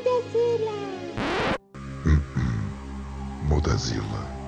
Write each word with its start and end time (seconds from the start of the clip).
Mudazila! 0.00 0.78
Mudazila. 3.48 4.39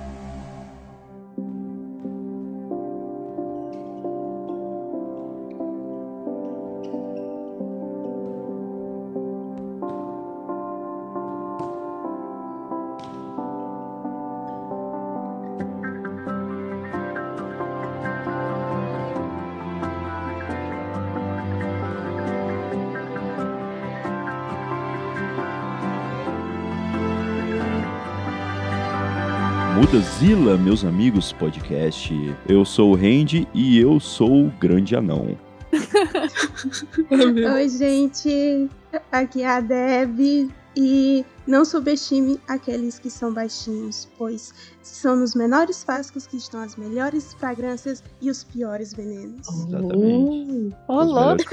Mudazila, 29.93 30.57
meus 30.57 30.83
amigos 30.83 31.31
podcast. 31.33 32.11
Eu 32.49 32.65
sou 32.65 32.93
o 32.93 32.95
Randy 32.95 33.47
e 33.53 33.77
eu 33.77 33.99
sou 33.99 34.47
o 34.47 34.49
grande 34.59 34.95
anão. 34.95 35.37
Oi, 37.53 37.69
gente. 37.69 38.71
Aqui 39.11 39.43
é 39.43 39.47
a 39.47 39.59
Deb. 39.59 40.49
E 40.75 41.23
não 41.45 41.63
subestime 41.63 42.39
aqueles 42.47 42.97
que 42.97 43.07
são 43.07 43.31
baixinhos, 43.31 44.09
pois 44.17 44.51
são 44.81 45.15
nos 45.15 45.35
menores 45.35 45.83
frascos 45.83 46.25
que 46.25 46.37
estão 46.37 46.61
as 46.61 46.75
melhores 46.75 47.35
fragrâncias 47.35 48.03
e 48.19 48.31
os 48.31 48.43
piores 48.43 48.95
venenos. 48.95 49.47
Exatamente. 49.47 50.75
Ô, 50.87 51.03
louco. 51.03 51.43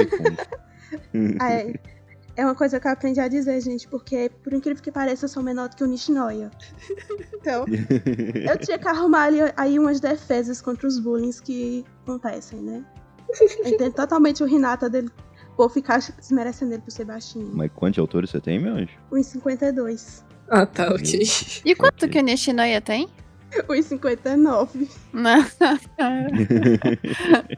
Ah, 1.38 1.60
é, 2.36 2.44
uma 2.44 2.54
coisa 2.54 2.78
que 2.80 2.86
eu 2.86 2.92
aprendi 2.92 3.20
a 3.20 3.28
dizer, 3.28 3.60
gente, 3.60 3.86
porque, 3.88 4.30
por 4.42 4.52
incrível 4.52 4.82
que 4.82 4.90
pareça, 4.90 5.24
eu 5.24 5.28
sou 5.28 5.42
menor 5.42 5.68
do 5.68 5.76
que 5.76 5.84
o 5.84 5.86
Nishinoya. 5.86 6.50
Então, 7.40 7.64
eu 8.50 8.58
tinha 8.58 8.78
que 8.78 8.86
arrumar 8.86 9.22
ali, 9.24 9.38
aí 9.56 9.78
umas 9.78 9.98
defesas 9.98 10.60
contra 10.60 10.86
os 10.86 10.98
bullying 10.98 11.30
que 11.42 11.86
acontecem, 12.02 12.60
né? 12.60 12.84
Eu 13.64 13.72
entendo 13.72 13.94
totalmente 13.94 14.42
o 14.42 14.46
Renata 14.46 14.90
dele 14.90 15.08
por 15.56 15.70
ficar 15.70 15.98
desmerecendo 16.18 16.74
ele 16.74 16.82
por 16.82 16.90
ser 16.90 17.04
baixinho. 17.06 17.50
Mas 17.54 17.70
quantos 17.74 17.98
autores 17.98 18.28
você 18.28 18.40
tem, 18.40 18.58
meu 18.58 18.74
anjo? 18.74 18.92
1,52. 19.10 20.22
Ah, 20.50 20.66
tá, 20.66 20.88
ok. 20.90 21.22
E 21.64 21.74
quanto 21.74 22.04
Ok. 22.04 22.08
que 22.08 22.18
o 22.18 22.22
Nishinoya 22.22 22.80
tem? 22.80 23.08
1,59. 23.50 24.88
Não. 25.12 25.44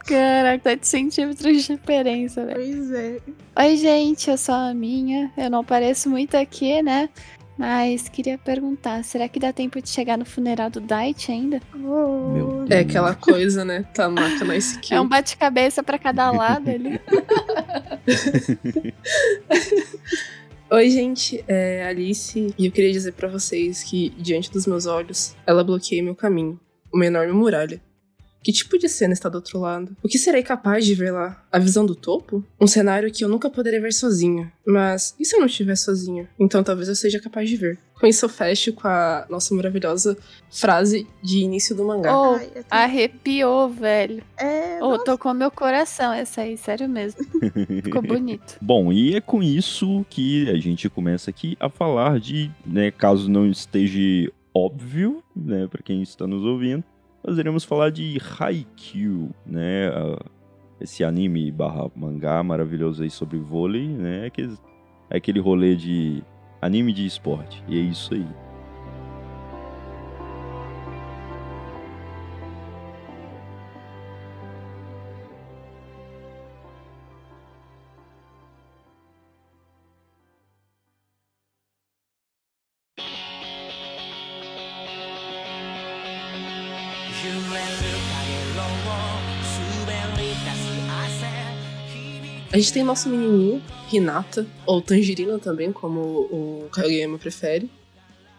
Caraca, 0.05 0.69
7 0.69 0.87
centímetros 0.87 1.63
de 1.65 1.75
diferença, 1.75 2.45
velho. 2.45 2.55
Pois 2.55 2.91
é. 2.91 3.19
Oi, 3.59 3.77
gente, 3.77 4.29
eu 4.29 4.37
sou 4.37 4.55
a 4.55 4.73
Minha. 4.73 5.31
Eu 5.37 5.49
não 5.49 5.59
apareço 5.59 6.09
muito 6.09 6.35
aqui, 6.35 6.81
né? 6.81 7.09
Mas 7.55 8.09
queria 8.09 8.35
perguntar, 8.37 9.03
será 9.03 9.29
que 9.29 9.39
dá 9.39 9.53
tempo 9.53 9.79
de 9.79 9.87
chegar 9.87 10.17
no 10.17 10.25
funeral 10.25 10.71
do 10.71 10.81
Dait 10.81 11.31
ainda? 11.31 11.61
Oh, 11.75 12.65
É 12.67 12.79
aquela 12.79 13.13
coisa, 13.13 13.63
né? 13.63 13.85
Tá 13.93 14.09
marca 14.09 14.43
na 14.43 14.57
skill. 14.57 14.97
É 14.97 15.01
um 15.01 15.07
bate-cabeça 15.07 15.83
pra 15.83 15.99
cada 15.99 16.31
lado 16.31 16.71
ali. 16.71 16.99
Oi, 20.75 20.89
gente, 20.89 21.45
é 21.47 21.85
Alice 21.85 22.51
e 22.57 22.65
eu 22.65 22.71
queria 22.71 22.91
dizer 22.91 23.11
pra 23.13 23.27
vocês 23.27 23.83
que, 23.83 24.09
diante 24.17 24.51
dos 24.51 24.65
meus 24.65 24.87
olhos, 24.87 25.35
ela 25.45 25.63
bloqueia 25.63 26.01
meu 26.01 26.15
caminho, 26.15 26.59
uma 26.91 27.05
enorme 27.05 27.31
muralha. 27.31 27.79
Que 28.43 28.51
tipo 28.51 28.79
de 28.79 28.89
cena 28.89 29.13
está 29.13 29.29
do 29.29 29.35
outro 29.35 29.59
lado? 29.59 29.95
O 30.01 30.07
que 30.07 30.17
serei 30.17 30.41
capaz 30.41 30.83
de 30.83 30.95
ver 30.95 31.11
lá? 31.11 31.45
A 31.51 31.59
visão 31.59 31.85
do 31.85 31.93
topo? 31.93 32.43
Um 32.59 32.65
cenário 32.65 33.11
que 33.11 33.23
eu 33.23 33.29
nunca 33.29 33.51
poderia 33.51 33.79
ver 33.79 33.93
sozinha. 33.93 34.51
Mas 34.65 35.13
e 35.19 35.25
se 35.25 35.35
eu 35.35 35.41
não 35.41 35.45
estiver 35.45 35.75
sozinha? 35.75 36.27
Então 36.39 36.63
talvez 36.63 36.89
eu 36.89 36.95
seja 36.95 37.21
capaz 37.21 37.47
de 37.47 37.55
ver. 37.55 37.77
Com 38.03 38.07
isso 38.07 38.25
eu 38.25 38.29
fecho 38.29 38.73
com 38.73 38.85
a 38.85 39.25
nossa 39.29 39.55
maravilhosa 39.55 40.17
frase 40.51 41.07
de 41.21 41.39
início 41.39 41.73
do 41.73 41.85
mangá. 41.85 42.13
Oh, 42.13 42.33
ai, 42.33 42.51
arrepiou, 42.69 43.69
velho. 43.69 44.21
É, 44.37 44.77
Oh, 44.83 44.99
tocou 44.99 45.33
meu 45.33 45.49
coração 45.49 46.11
essa 46.11 46.41
aí, 46.41 46.57
sério 46.57 46.89
mesmo. 46.89 47.23
Ficou 47.81 48.01
bonito. 48.01 48.57
Bom, 48.61 48.91
e 48.91 49.15
é 49.15 49.21
com 49.21 49.41
isso 49.41 50.05
que 50.09 50.49
a 50.49 50.57
gente 50.57 50.89
começa 50.89 51.29
aqui 51.29 51.55
a 51.61 51.69
falar 51.69 52.19
de, 52.19 52.51
né, 52.65 52.91
caso 52.91 53.31
não 53.31 53.47
esteja 53.47 54.29
óbvio, 54.53 55.23
né, 55.33 55.65
para 55.71 55.81
quem 55.81 56.01
está 56.01 56.27
nos 56.27 56.43
ouvindo, 56.43 56.83
nós 57.25 57.37
iremos 57.37 57.63
falar 57.63 57.89
de 57.89 58.21
Haikyuu, 58.37 59.29
né, 59.45 59.89
esse 60.81 61.05
anime 61.05 61.49
barra 61.53 61.89
mangá 61.95 62.43
maravilhoso 62.43 63.01
aí 63.01 63.09
sobre 63.09 63.37
vôlei, 63.37 63.87
né, 63.87 64.25
aquele, 64.25 64.57
aquele 65.09 65.39
rolê 65.39 65.73
de 65.73 66.21
anime 66.63 66.93
de 66.93 67.05
esporte, 67.05 67.63
e 67.67 67.77
é 67.77 67.81
isso 67.81 68.13
aí. 68.13 68.25
A 92.53 92.57
gente 92.57 92.71
tem 92.71 92.83
nosso 92.83 93.09
menininho, 93.09 93.59
Hinata, 93.91 94.45
ou 94.67 94.79
Tangerina 94.79 95.39
também, 95.39 95.73
como 95.73 95.99
o 95.99 96.69
Kageyama 96.71 97.17
prefere. 97.17 97.67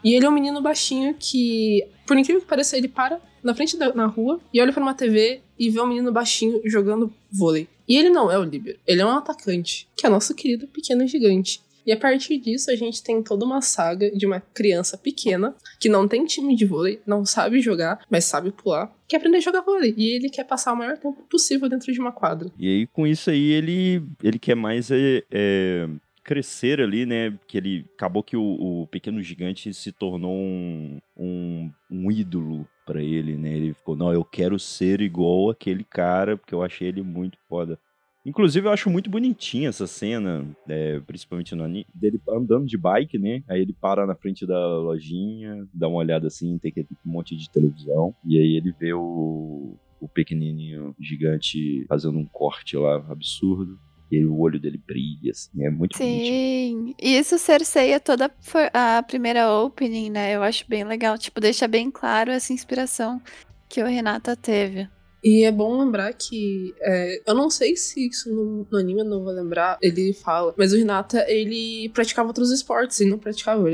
E 0.04 0.14
ele 0.14 0.24
é 0.24 0.28
um 0.28 0.32
menino 0.32 0.62
baixinho 0.62 1.16
que, 1.18 1.84
por 2.06 2.16
incrível 2.16 2.40
que 2.40 2.46
pareça, 2.46 2.76
ele 2.76 2.86
para 2.86 3.20
na 3.42 3.56
frente 3.56 3.76
da 3.76 3.92
na 3.92 4.06
rua 4.06 4.40
e 4.52 4.60
olha 4.60 4.72
pra 4.72 4.80
uma 4.80 4.94
TV 4.94 5.40
e 5.58 5.68
vê 5.68 5.80
um 5.80 5.86
menino 5.88 6.12
baixinho 6.12 6.60
jogando 6.64 7.12
vôlei. 7.28 7.66
E 7.88 7.96
ele 7.96 8.08
não 8.08 8.30
é 8.30 8.38
o 8.38 8.44
líbero, 8.44 8.78
ele 8.86 9.00
é 9.00 9.04
um 9.04 9.10
atacante, 9.10 9.88
que 9.96 10.06
é 10.06 10.08
nosso 10.08 10.32
querido 10.32 10.68
pequeno 10.68 11.04
gigante. 11.08 11.60
E 11.86 11.92
a 11.92 11.96
partir 11.96 12.38
disso, 12.38 12.70
a 12.70 12.76
gente 12.76 13.02
tem 13.02 13.22
toda 13.22 13.44
uma 13.44 13.60
saga 13.60 14.10
de 14.10 14.26
uma 14.26 14.40
criança 14.40 14.96
pequena 14.96 15.54
que 15.78 15.88
não 15.88 16.08
tem 16.08 16.24
time 16.24 16.56
de 16.56 16.64
vôlei, 16.64 17.00
não 17.06 17.24
sabe 17.24 17.60
jogar, 17.60 18.04
mas 18.10 18.24
sabe 18.24 18.50
pular, 18.50 18.94
quer 19.08 19.18
aprender 19.18 19.38
a 19.38 19.40
jogar 19.40 19.60
vôlei. 19.62 19.94
E 19.96 20.14
ele 20.14 20.30
quer 20.30 20.44
passar 20.44 20.72
o 20.72 20.76
maior 20.76 20.96
tempo 20.96 21.22
possível 21.30 21.68
dentro 21.68 21.92
de 21.92 22.00
uma 22.00 22.12
quadra. 22.12 22.50
E 22.58 22.68
aí, 22.68 22.86
com 22.86 23.06
isso 23.06 23.30
aí, 23.30 23.50
ele, 23.52 24.02
ele 24.22 24.38
quer 24.38 24.54
mais 24.54 24.90
é, 24.90 25.22
é, 25.30 25.88
crescer 26.24 26.80
ali, 26.80 27.04
né? 27.04 27.38
Que 27.46 27.58
ele 27.58 27.84
acabou 27.94 28.22
que 28.22 28.36
o, 28.36 28.42
o 28.82 28.86
pequeno 28.86 29.22
gigante 29.22 29.72
se 29.74 29.92
tornou 29.92 30.34
um, 30.34 30.98
um, 31.16 31.70
um 31.90 32.10
ídolo 32.10 32.66
pra 32.86 33.02
ele, 33.02 33.36
né? 33.36 33.54
Ele 33.56 33.74
ficou, 33.74 33.94
não, 33.94 34.12
eu 34.12 34.24
quero 34.24 34.58
ser 34.58 35.00
igual 35.00 35.50
aquele 35.50 35.84
cara, 35.84 36.36
porque 36.36 36.54
eu 36.54 36.62
achei 36.62 36.88
ele 36.88 37.02
muito 37.02 37.38
foda. 37.48 37.78
Inclusive, 38.24 38.66
eu 38.66 38.72
acho 38.72 38.88
muito 38.88 39.10
bonitinha 39.10 39.68
essa 39.68 39.86
cena, 39.86 40.46
é, 40.66 40.98
principalmente 41.00 41.54
no 41.54 41.62
anime, 41.62 41.86
dele 41.94 42.20
andando 42.28 42.66
de 42.66 42.78
bike, 42.78 43.18
né? 43.18 43.42
Aí 43.46 43.60
ele 43.60 43.74
para 43.74 44.06
na 44.06 44.14
frente 44.14 44.46
da 44.46 44.78
lojinha, 44.78 45.68
dá 45.74 45.88
uma 45.88 45.98
olhada 45.98 46.28
assim, 46.28 46.56
tem 46.58 46.70
aquele 46.70 46.88
monte 47.04 47.36
de 47.36 47.50
televisão, 47.50 48.14
e 48.24 48.38
aí 48.38 48.56
ele 48.56 48.72
vê 48.72 48.94
o, 48.94 49.76
o 50.00 50.08
pequenininho 50.08 50.94
gigante 50.98 51.84
fazendo 51.86 52.18
um 52.18 52.26
corte 52.26 52.76
lá 52.76 52.96
absurdo. 53.10 53.78
E 54.12 54.24
o 54.24 54.38
olho 54.38 54.60
dele 54.60 54.80
brilha, 54.86 55.32
assim, 55.32 55.64
é 55.64 55.70
muito. 55.70 55.96
Sim. 55.96 56.94
E 57.00 57.16
isso 57.16 57.38
cerceia 57.38 57.98
toda 57.98 58.30
a 58.72 59.02
primeira 59.02 59.50
opening, 59.50 60.10
né? 60.10 60.36
Eu 60.36 60.42
acho 60.42 60.68
bem 60.68 60.84
legal. 60.84 61.18
Tipo, 61.18 61.40
deixa 61.40 61.66
bem 61.66 61.90
claro 61.90 62.30
essa 62.30 62.52
inspiração 62.52 63.20
que 63.68 63.82
o 63.82 63.86
Renata 63.86 64.36
teve. 64.36 64.88
E 65.24 65.42
é 65.44 65.50
bom 65.50 65.78
lembrar 65.78 66.12
que. 66.12 66.74
é, 66.82 67.22
eu 67.26 67.34
não 67.34 67.48
sei 67.48 67.74
se 67.76 68.08
isso 68.08 68.30
no, 68.30 68.66
no 68.70 68.78
anime 68.78 69.00
eu 69.00 69.06
não 69.06 69.24
vou 69.24 69.32
lembrar, 69.32 69.78
ele 69.80 70.12
fala. 70.12 70.54
Mas 70.56 70.72
o 70.72 70.76
Hinata, 70.76 71.24
ele 71.26 71.88
praticava 71.94 72.28
outros 72.28 72.50
esportes 72.50 73.00
e 73.00 73.06
não 73.06 73.18
praticava. 73.18 73.64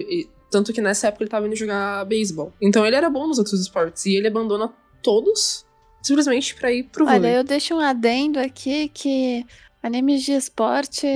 tanto 0.49 0.73
que 0.73 0.81
nessa 0.81 1.09
época 1.09 1.25
ele 1.25 1.31
tava 1.31 1.49
indo 1.49 1.57
jogar 1.57 2.05
beisebol. 2.05 2.53
Então 2.63 2.87
ele 2.87 2.95
era 2.95 3.11
bom 3.11 3.27
nos 3.27 3.39
outros 3.39 3.61
esportes. 3.61 4.07
E 4.07 4.15
ele 4.15 4.29
abandona 4.29 4.73
todos 5.03 5.67
simplesmente 6.01 6.55
pra 6.55 6.73
ir 6.73 6.85
pro 6.85 7.05
Olha, 7.05 7.15
vôlei. 7.15 7.37
eu 7.37 7.45
deixo 7.45 7.75
um 7.75 7.81
adendo 7.81 8.39
aqui 8.39 8.89
que 8.89 9.45
animes 9.83 10.23
de 10.23 10.33
esporte 10.33 11.07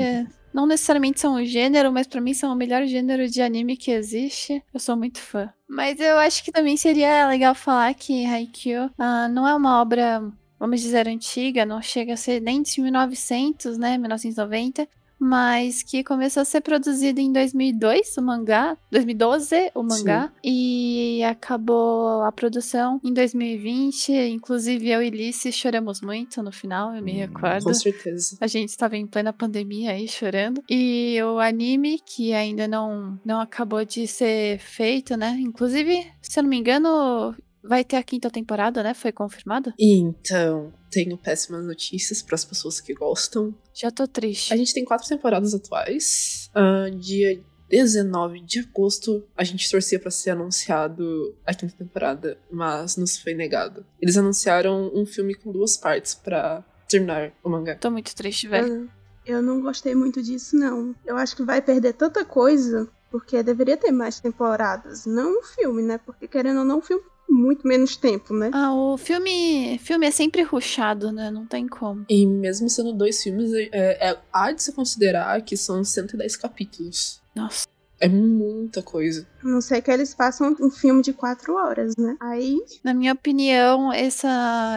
não 0.53 0.67
necessariamente 0.67 1.21
são 1.21 1.35
um 1.35 1.45
gênero, 1.45 1.93
mas 1.93 2.07
pra 2.07 2.21
mim 2.21 2.35
são 2.35 2.53
o 2.53 2.57
melhor 2.57 2.85
gênero 2.87 3.29
de 3.29 3.41
anime 3.41 3.77
que 3.77 3.91
existe. 3.91 4.63
Eu 4.73 4.81
sou 4.81 4.97
muito 4.97 5.21
fã. 5.21 5.53
Mas 5.75 5.99
eu 5.99 6.17
acho 6.19 6.45
que 6.45 6.53
também 6.53 6.77
seria 6.77 7.27
legal 7.27 7.53
falar 7.53 7.93
que 7.95 8.25
Haikyuu 8.25 8.89
ah, 8.97 9.27
não 9.27 9.47
é 9.47 9.53
uma 9.57 9.81
obra, 9.83 10.23
vamos 10.57 10.81
dizer, 10.81 11.09
antiga, 11.09 11.67
não 11.67 11.83
chega 11.83 12.15
a 12.15 12.17
ser 12.17 12.41
nem 12.41 12.63
de 12.63 12.81
1900, 12.81 13.77
né, 13.77 13.99
1990. 13.99 14.89
Mas 15.25 15.83
que 15.83 16.05
começou 16.05 16.43
a 16.43 16.45
ser 16.45 16.61
produzido 16.61 17.19
em 17.19 17.33
2002, 17.33 18.19
o 18.19 18.23
mangá, 18.23 18.77
2012, 18.91 19.73
o 19.75 19.83
mangá, 19.83 20.27
Sim. 20.27 20.33
e 20.45 21.25
acabou 21.25 22.23
a 22.23 22.31
produção 22.31 23.01
em 23.03 23.11
2020. 23.11 24.13
Inclusive, 24.13 24.91
eu 24.91 25.03
e 25.03 25.09
Lice 25.09 25.51
choramos 25.51 26.03
muito 26.03 26.43
no 26.43 26.53
final, 26.53 26.95
eu 26.95 27.03
me 27.03 27.15
hum, 27.15 27.17
recordo. 27.17 27.65
Com 27.65 27.73
certeza. 27.73 28.37
A 28.39 28.47
gente 28.47 28.69
estava 28.69 28.99
em 28.99 29.07
plena 29.07 29.33
pandemia 29.33 29.93
aí 29.93 30.07
chorando. 30.07 30.63
E 30.69 31.17
o 31.23 31.39
anime, 31.39 31.99
que 32.05 32.35
ainda 32.35 32.69
não, 32.69 33.19
não 33.25 33.41
acabou 33.41 33.83
de 33.83 34.07
ser 34.07 34.59
feito, 34.59 35.17
né? 35.17 35.39
Inclusive, 35.41 36.07
se 36.21 36.39
eu 36.39 36.43
não 36.43 36.51
me 36.51 36.59
engano, 36.59 37.35
Vai 37.67 37.83
ter 37.83 37.97
a 37.97 38.03
quinta 38.03 38.31
temporada, 38.31 38.83
né? 38.83 38.93
Foi 38.93 39.11
confirmada? 39.11 39.73
Então, 39.79 40.73
tenho 40.91 41.17
péssimas 41.17 41.65
notícias 41.65 42.21
para 42.21 42.35
as 42.35 42.45
pessoas 42.45 42.79
que 42.79 42.93
gostam. 42.93 43.55
Já 43.73 43.91
tô 43.91 44.07
triste. 44.07 44.53
A 44.53 44.57
gente 44.57 44.75
tem 44.75 44.85
quatro 44.85 45.09
temporadas 45.09 45.55
atuais. 45.55 46.51
Uh, 46.55 46.95
dia 46.95 47.43
19 47.71 48.41
de 48.41 48.61
agosto, 48.61 49.27
a 49.35 49.43
gente 49.43 49.69
torcia 49.71 49.99
para 49.99 50.11
ser 50.11 50.31
anunciado 50.31 51.35
a 51.47 51.55
quinta 51.55 51.75
temporada, 51.77 52.39
mas 52.51 52.99
nos 52.99 53.17
foi 53.17 53.33
negado. 53.33 53.85
Eles 54.01 54.19
anunciaram 54.19 54.91
um 54.95 55.07
filme 55.07 55.35
com 55.35 55.51
duas 55.51 55.77
partes 55.77 56.15
para 56.15 56.63
terminar 56.87 57.33
o 57.43 57.49
mangá. 57.49 57.77
Tô 57.77 57.91
muito 57.91 58.15
triste, 58.15 58.47
velho. 58.47 58.91
Eu 59.25 59.41
não 59.41 59.63
gostei 59.63 59.95
muito 59.95 60.23
disso, 60.23 60.55
não. 60.55 60.95
Eu 61.05 61.17
acho 61.17 61.35
que 61.35 61.43
vai 61.43 61.63
perder 61.63 61.95
tanta 61.95 62.27
coisa 62.27 62.87
porque 63.11 63.43
deveria 63.43 63.77
ter 63.77 63.93
mais 63.93 64.21
temporadas, 64.21 65.07
não 65.07 65.39
um 65.39 65.43
filme, 65.43 65.83
né? 65.83 65.99
Porque 65.99 66.29
querendo 66.29 66.59
ou 66.59 66.65
não, 66.65 66.79
um 66.79 66.83
filme 66.83 67.05
muito 67.29 67.67
menos 67.67 67.97
tempo, 67.97 68.35
né? 68.35 68.51
Ah, 68.53 68.75
o 68.75 68.97
filme, 68.97 69.79
filme 69.79 70.07
é 70.07 70.11
sempre 70.11 70.43
ruchado, 70.43 71.13
né? 71.13 71.31
Não 71.31 71.47
tem 71.47 71.67
como. 71.67 72.05
E 72.09 72.27
mesmo 72.27 72.69
sendo 72.69 72.93
dois 72.93 73.23
filmes, 73.23 73.53
é, 73.53 73.69
é, 73.73 74.19
há 74.33 74.53
de 74.53 74.63
se 74.63 74.73
considerar 74.73 75.41
que 75.43 75.57
são 75.57 75.85
110 75.85 76.37
capítulos. 76.37 77.21
Nossa. 77.35 77.67
É 78.01 78.09
muita 78.09 78.83
coisa. 78.83 79.27
A 79.43 79.49
não 79.49 79.61
ser 79.61 79.81
que 79.81 79.91
eles 79.91 80.15
façam 80.15 80.55
um 80.61 80.71
filme 80.71 81.01
de 81.01 81.13
quatro 81.13 81.55
horas, 81.55 81.95
né? 81.97 82.17
Aí. 82.21 82.59
Na 82.83 82.93
minha 82.93 83.13
opinião, 83.13 83.93
essa. 83.93 84.77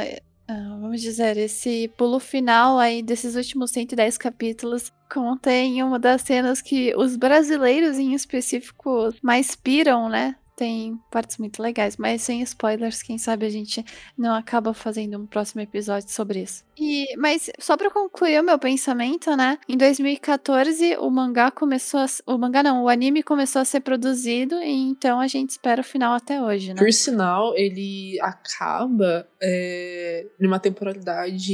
Uh, 0.49 0.81
vamos 0.81 1.01
dizer, 1.01 1.35
esse 1.35 1.91
pulo 1.97 2.19
final 2.19 2.79
aí 2.79 3.03
desses 3.03 3.35
últimos 3.35 3.71
110 3.71 4.17
capítulos 4.17 4.93
contém 5.11 5.83
uma 5.83 5.99
das 5.99 6.21
cenas 6.21 6.61
que 6.61 6.95
os 6.95 7.17
brasileiros 7.17 7.97
em 7.97 8.13
específico 8.13 9.13
mais 9.21 9.55
piram, 9.55 10.07
né? 10.07 10.35
Tem 10.57 10.99
partes 11.11 11.37
muito 11.37 11.61
legais, 11.61 11.97
mas 11.97 12.23
sem 12.23 12.41
spoilers, 12.41 13.03
quem 13.03 13.19
sabe 13.19 13.45
a 13.45 13.49
gente 13.49 13.85
não 14.17 14.33
acaba 14.33 14.73
fazendo 14.73 15.15
um 15.15 15.27
próximo 15.27 15.61
episódio 15.61 16.09
sobre 16.09 16.41
isso. 16.41 16.65
E, 16.75 17.15
mas 17.15 17.51
só 17.59 17.77
para 17.77 17.91
concluir 17.91 18.41
o 18.41 18.43
meu 18.43 18.57
pensamento, 18.57 19.35
né? 19.37 19.59
Em 19.69 19.77
2014 19.77 20.97
o 20.97 21.09
mangá 21.11 21.51
começou, 21.51 21.99
a, 21.99 22.07
o 22.25 22.37
mangá 22.39 22.63
não, 22.63 22.83
o 22.83 22.89
anime 22.89 23.21
começou 23.21 23.61
a 23.61 23.65
ser 23.65 23.81
produzido 23.81 24.55
e 24.55 24.71
então 24.71 25.19
a 25.19 25.27
gente 25.27 25.51
espera 25.51 25.81
o 25.81 25.83
final 25.83 26.13
até 26.15 26.41
hoje, 26.41 26.73
né? 26.73 26.79
Por 26.79 26.91
sinal, 26.91 27.55
ele 27.55 28.19
acaba 28.19 29.27
é, 29.39 30.25
numa 30.39 30.59
temporalidade 30.59 31.53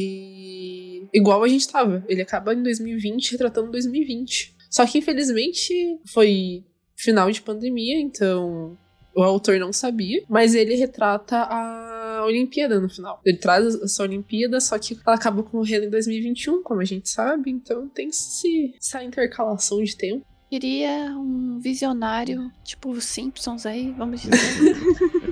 igual 1.13 1.43
a 1.43 1.47
gente 1.49 1.67
tava. 1.67 2.05
Ele 2.07 2.21
acaba 2.21 2.53
em 2.53 2.63
2020 2.63 3.33
retratando 3.33 3.69
2020. 3.69 4.55
Só 4.69 4.85
que 4.85 4.97
infelizmente 4.97 5.99
foi 6.07 6.63
final 6.95 7.29
de 7.29 7.41
pandemia, 7.41 7.99
então 7.99 8.77
o 9.15 9.23
autor 9.23 9.59
não 9.59 9.71
sabia, 9.71 10.23
mas 10.27 10.55
ele 10.55 10.75
retrata 10.75 11.37
a 11.37 12.23
Olimpíada 12.25 12.79
no 12.79 12.89
final. 12.89 13.21
Ele 13.25 13.37
traz 13.37 13.75
essa 13.75 14.03
Olimpíada, 14.03 14.59
só 14.59 14.77
que 14.77 14.97
ela 15.05 15.15
acaba 15.15 15.41
ocorrendo 15.41 15.85
em 15.85 15.89
2021, 15.89 16.63
como 16.63 16.81
a 16.81 16.85
gente 16.85 17.09
sabe, 17.09 17.51
então 17.51 17.87
tem 17.89 18.09
esse, 18.09 18.73
essa 18.77 19.03
intercalação 19.03 19.83
de 19.83 19.95
tempo. 19.95 20.25
Queria 20.49 21.15
um 21.17 21.59
visionário, 21.59 22.51
tipo 22.63 22.91
os 22.91 23.05
Simpsons 23.05 23.65
aí, 23.65 23.91
vamos 23.97 24.21
dizer. 24.21 24.37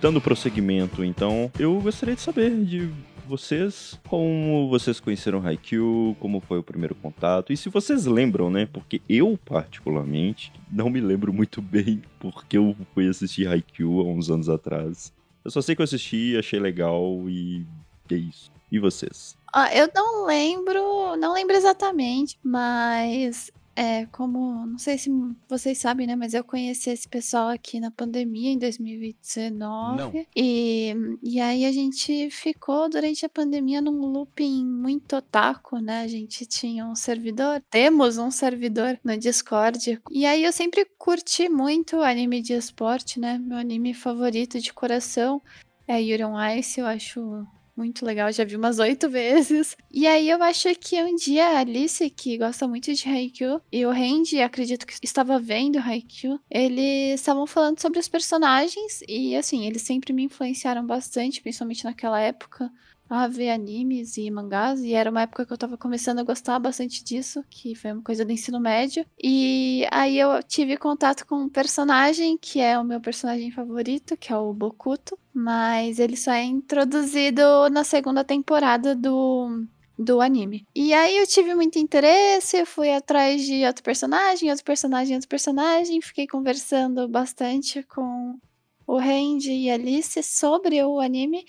dando 0.00 0.20
prosseguimento, 0.20 1.04
então, 1.04 1.50
eu 1.58 1.80
gostaria 1.80 2.14
de 2.14 2.20
saber 2.20 2.50
de 2.64 2.90
vocês 3.26 4.00
como 4.08 4.68
vocês 4.70 4.98
conheceram 4.98 5.46
Haikyuu, 5.46 6.16
como 6.18 6.40
foi 6.40 6.58
o 6.58 6.62
primeiro 6.62 6.94
contato, 6.94 7.52
e 7.52 7.56
se 7.56 7.68
vocês 7.68 8.06
lembram, 8.06 8.48
né? 8.50 8.66
Porque 8.66 9.02
eu, 9.08 9.38
particularmente, 9.44 10.52
não 10.70 10.88
me 10.88 11.00
lembro 11.00 11.32
muito 11.32 11.60
bem 11.60 12.02
porque 12.18 12.56
eu 12.56 12.74
fui 12.94 13.08
assistir 13.08 13.46
Haikyuu 13.46 14.00
há 14.00 14.04
uns 14.04 14.30
anos 14.30 14.48
atrás. 14.48 15.12
Eu 15.44 15.50
só 15.50 15.60
sei 15.60 15.74
que 15.74 15.82
eu 15.82 15.84
assisti, 15.84 16.36
achei 16.38 16.58
legal 16.58 17.04
e 17.28 17.66
é 18.10 18.14
isso. 18.14 18.50
E 18.70 18.78
vocês? 18.78 19.36
Ah, 19.52 19.74
eu 19.74 19.88
não 19.94 20.26
lembro, 20.26 21.16
não 21.16 21.32
lembro 21.32 21.56
exatamente, 21.56 22.38
mas 22.42 23.50
é, 23.78 24.06
como, 24.06 24.66
não 24.66 24.76
sei 24.76 24.98
se 24.98 25.08
vocês 25.48 25.78
sabem, 25.78 26.04
né, 26.04 26.16
mas 26.16 26.34
eu 26.34 26.42
conheci 26.42 26.90
esse 26.90 27.08
pessoal 27.08 27.46
aqui 27.46 27.78
na 27.78 27.92
pandemia 27.92 28.50
em 28.50 28.58
2019. 28.58 29.96
Não. 29.96 30.26
E, 30.34 30.92
e 31.22 31.40
aí 31.40 31.64
a 31.64 31.70
gente 31.70 32.28
ficou 32.32 32.90
durante 32.90 33.24
a 33.24 33.28
pandemia 33.28 33.80
num 33.80 34.00
looping 34.00 34.66
muito 34.66 35.14
otaku, 35.14 35.78
né? 35.78 36.00
A 36.02 36.08
gente 36.08 36.44
tinha 36.44 36.84
um 36.86 36.96
servidor, 36.96 37.62
temos 37.70 38.18
um 38.18 38.32
servidor 38.32 38.98
no 39.04 39.16
Discord. 39.16 40.00
E 40.10 40.26
aí 40.26 40.42
eu 40.42 40.50
sempre 40.52 40.84
curti 40.98 41.48
muito 41.48 42.02
anime 42.02 42.42
de 42.42 42.54
esporte, 42.54 43.20
né? 43.20 43.38
Meu 43.38 43.58
anime 43.58 43.94
favorito 43.94 44.58
de 44.58 44.72
coração 44.72 45.40
é 45.86 46.02
Yuri 46.02 46.24
on 46.24 46.36
Ice, 46.56 46.80
eu 46.80 46.86
acho 46.86 47.46
muito 47.78 48.04
legal, 48.04 48.30
já 48.32 48.44
vi 48.44 48.56
umas 48.56 48.80
oito 48.80 49.08
vezes. 49.08 49.76
E 49.90 50.06
aí 50.06 50.28
eu 50.28 50.42
acho 50.42 50.68
que 50.74 51.00
um 51.02 51.14
dia 51.14 51.46
a 51.46 51.58
Alice, 51.60 52.10
que 52.10 52.36
gosta 52.36 52.66
muito 52.66 52.92
de 52.92 53.08
Haikyuu, 53.08 53.60
e 53.70 53.86
o 53.86 53.90
Randy, 53.90 54.42
acredito 54.42 54.84
que 54.84 54.94
estava 55.02 55.38
vendo 55.38 55.78
Haikyuu, 55.78 56.40
eles 56.50 57.20
estavam 57.20 57.46
falando 57.46 57.80
sobre 57.80 58.00
os 58.00 58.08
personagens, 58.08 59.00
e 59.06 59.36
assim, 59.36 59.64
eles 59.66 59.82
sempre 59.82 60.12
me 60.12 60.24
influenciaram 60.24 60.84
bastante, 60.84 61.40
principalmente 61.40 61.84
naquela 61.84 62.20
época 62.20 62.70
a 63.08 63.26
ver 63.26 63.50
animes 63.50 64.16
e 64.16 64.30
mangás, 64.30 64.80
e 64.82 64.92
era 64.92 65.10
uma 65.10 65.22
época 65.22 65.46
que 65.46 65.52
eu 65.52 65.58
tava 65.58 65.76
começando 65.76 66.18
a 66.18 66.24
gostar 66.24 66.58
bastante 66.58 67.02
disso, 67.02 67.44
que 67.48 67.74
foi 67.74 67.92
uma 67.92 68.02
coisa 68.02 68.24
do 68.24 68.32
ensino 68.32 68.60
médio. 68.60 69.04
E 69.22 69.86
aí 69.90 70.18
eu 70.18 70.42
tive 70.42 70.76
contato 70.76 71.26
com 71.26 71.36
um 71.36 71.48
personagem 71.48 72.36
que 72.36 72.60
é 72.60 72.78
o 72.78 72.84
meu 72.84 73.00
personagem 73.00 73.50
favorito, 73.50 74.16
que 74.16 74.32
é 74.32 74.36
o 74.36 74.52
Bokuto, 74.52 75.18
mas 75.32 75.98
ele 75.98 76.16
só 76.16 76.32
é 76.32 76.44
introduzido 76.44 77.42
na 77.70 77.84
segunda 77.84 78.22
temporada 78.24 78.94
do 78.94 79.66
do 79.98 80.20
anime. 80.20 80.64
E 80.76 80.94
aí 80.94 81.16
eu 81.16 81.26
tive 81.26 81.56
muito 81.56 81.76
interesse, 81.76 82.64
fui 82.64 82.92
atrás 82.92 83.44
de 83.44 83.64
outro 83.64 83.82
personagem, 83.82 84.48
outro 84.48 84.64
personagem, 84.64 85.16
outro 85.16 85.28
personagem, 85.28 86.00
fiquei 86.00 86.24
conversando 86.24 87.08
bastante 87.08 87.82
com 87.82 88.38
o 88.86 88.96
Randy 88.96 89.50
e 89.50 89.70
Alice 89.70 90.22
sobre 90.22 90.82
o 90.84 91.00
anime 91.00 91.44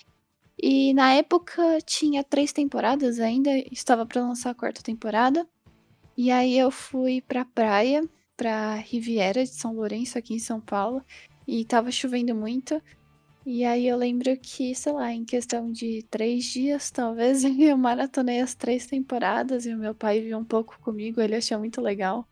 e 0.62 0.92
na 0.94 1.12
época 1.14 1.78
tinha 1.84 2.22
três 2.24 2.52
temporadas 2.52 3.18
ainda, 3.20 3.50
estava 3.72 4.04
para 4.04 4.22
lançar 4.22 4.50
a 4.50 4.54
quarta 4.54 4.82
temporada. 4.82 5.46
E 6.16 6.30
aí 6.30 6.58
eu 6.58 6.70
fui 6.70 7.22
pra 7.22 7.44
praia, 7.44 8.02
pra 8.36 8.74
Riviera 8.74 9.42
de 9.44 9.50
São 9.50 9.74
Lourenço, 9.74 10.18
aqui 10.18 10.34
em 10.34 10.38
São 10.38 10.60
Paulo, 10.60 11.02
e 11.46 11.64
tava 11.64 11.90
chovendo 11.90 12.34
muito. 12.34 12.80
E 13.44 13.64
aí 13.64 13.86
eu 13.86 13.96
lembro 13.96 14.36
que, 14.36 14.74
sei 14.74 14.92
lá, 14.92 15.12
em 15.12 15.24
questão 15.24 15.72
de 15.72 16.02
três 16.10 16.44
dias, 16.44 16.90
talvez, 16.92 17.42
eu 17.44 17.76
maratonei 17.76 18.40
as 18.40 18.54
três 18.54 18.86
temporadas 18.86 19.66
e 19.66 19.74
o 19.74 19.78
meu 19.78 19.94
pai 19.94 20.20
viu 20.20 20.38
um 20.38 20.44
pouco 20.44 20.78
comigo, 20.80 21.20
ele 21.20 21.36
achou 21.36 21.58
muito 21.58 21.80
legal. 21.80 22.26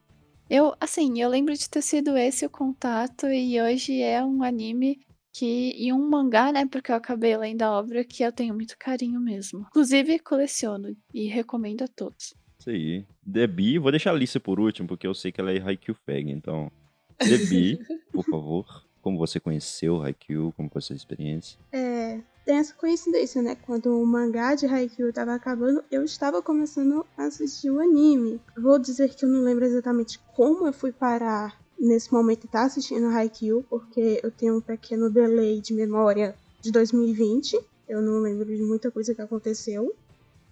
Eu, 0.51 0.75
assim, 0.81 1.21
eu 1.21 1.29
lembro 1.29 1.55
de 1.55 1.69
ter 1.69 1.83
sido 1.83 2.17
esse 2.17 2.47
o 2.47 2.51
contato 2.51 3.27
e 3.27 3.61
hoje 3.61 4.01
é 4.01 4.25
um 4.25 4.43
anime 4.43 4.99
que 5.39 5.73
e 5.77 5.93
um 5.93 6.09
mangá, 6.09 6.51
né, 6.51 6.67
porque 6.67 6.91
eu 6.91 6.97
acabei 6.97 7.37
lendo 7.37 7.63
a 7.63 7.71
obra 7.71 8.05
que 8.05 8.25
eu 8.25 8.33
tenho 8.33 8.53
muito 8.55 8.77
carinho 8.77 9.21
mesmo. 9.21 9.61
Inclusive 9.69 10.19
coleciono 10.19 10.97
e 11.15 11.29
recomendo 11.29 11.83
a 11.83 11.89
todos. 11.89 12.35
Isso 12.59 12.71
aí. 12.71 13.07
Debi, 13.25 13.79
vou 13.79 13.93
deixar 13.93 14.11
a 14.11 14.15
Alice 14.15 14.39
por 14.41 14.59
último, 14.59 14.89
porque 14.89 15.07
eu 15.07 15.15
sei 15.15 15.31
que 15.31 15.41
ela 15.41 15.53
é 15.53 15.61
Haikyuu 15.61 15.97
Fag, 16.05 16.29
então. 16.29 16.73
Debi, 17.21 17.79
por 18.13 18.25
favor, 18.25 18.85
como 19.01 19.17
você 19.17 19.39
conheceu 19.39 20.03
Haikyuu, 20.03 20.53
como 20.57 20.69
foi 20.69 20.81
a 20.81 20.83
sua 20.83 20.97
experiência? 20.97 21.57
É, 21.71 22.21
tem 22.45 22.57
essa 22.57 22.75
coincidência, 22.75 23.41
né? 23.41 23.55
Quando 23.55 23.97
o 23.97 24.05
mangá 24.05 24.57
de 24.57 24.67
Haikyuu 24.67 25.13
tava 25.13 25.35
acabando, 25.35 25.85
eu 25.89 26.03
estava 26.03 26.43
começando 26.43 27.07
a 27.17 27.27
assistir 27.27 27.71
o 27.71 27.79
anime. 27.79 28.41
Vou 28.57 28.77
dizer 28.77 29.15
que 29.15 29.25
eu 29.25 29.29
não 29.29 29.43
lembro 29.43 29.65
exatamente 29.65 30.19
como 30.35 30.67
eu 30.67 30.73
fui 30.73 30.91
parar 30.91 31.57
nesse 31.79 32.13
momento 32.13 32.47
estar 32.47 32.61
tá 32.61 32.67
assistindo 32.67 33.07
Haikyuu, 33.07 33.65
porque 33.69 34.21
eu 34.23 34.31
tenho 34.31 34.57
um 34.57 34.61
pequeno 34.61 35.11
delay 35.11 35.61
de 35.61 35.73
memória 35.73 36.35
de 36.61 36.73
2020. 36.73 37.59
Eu 37.89 38.03
não 38.03 38.21
lembro 38.21 38.45
de 38.45 38.63
muita 38.63 38.91
coisa 38.91 39.15
que 39.15 39.23
aconteceu. 39.23 39.95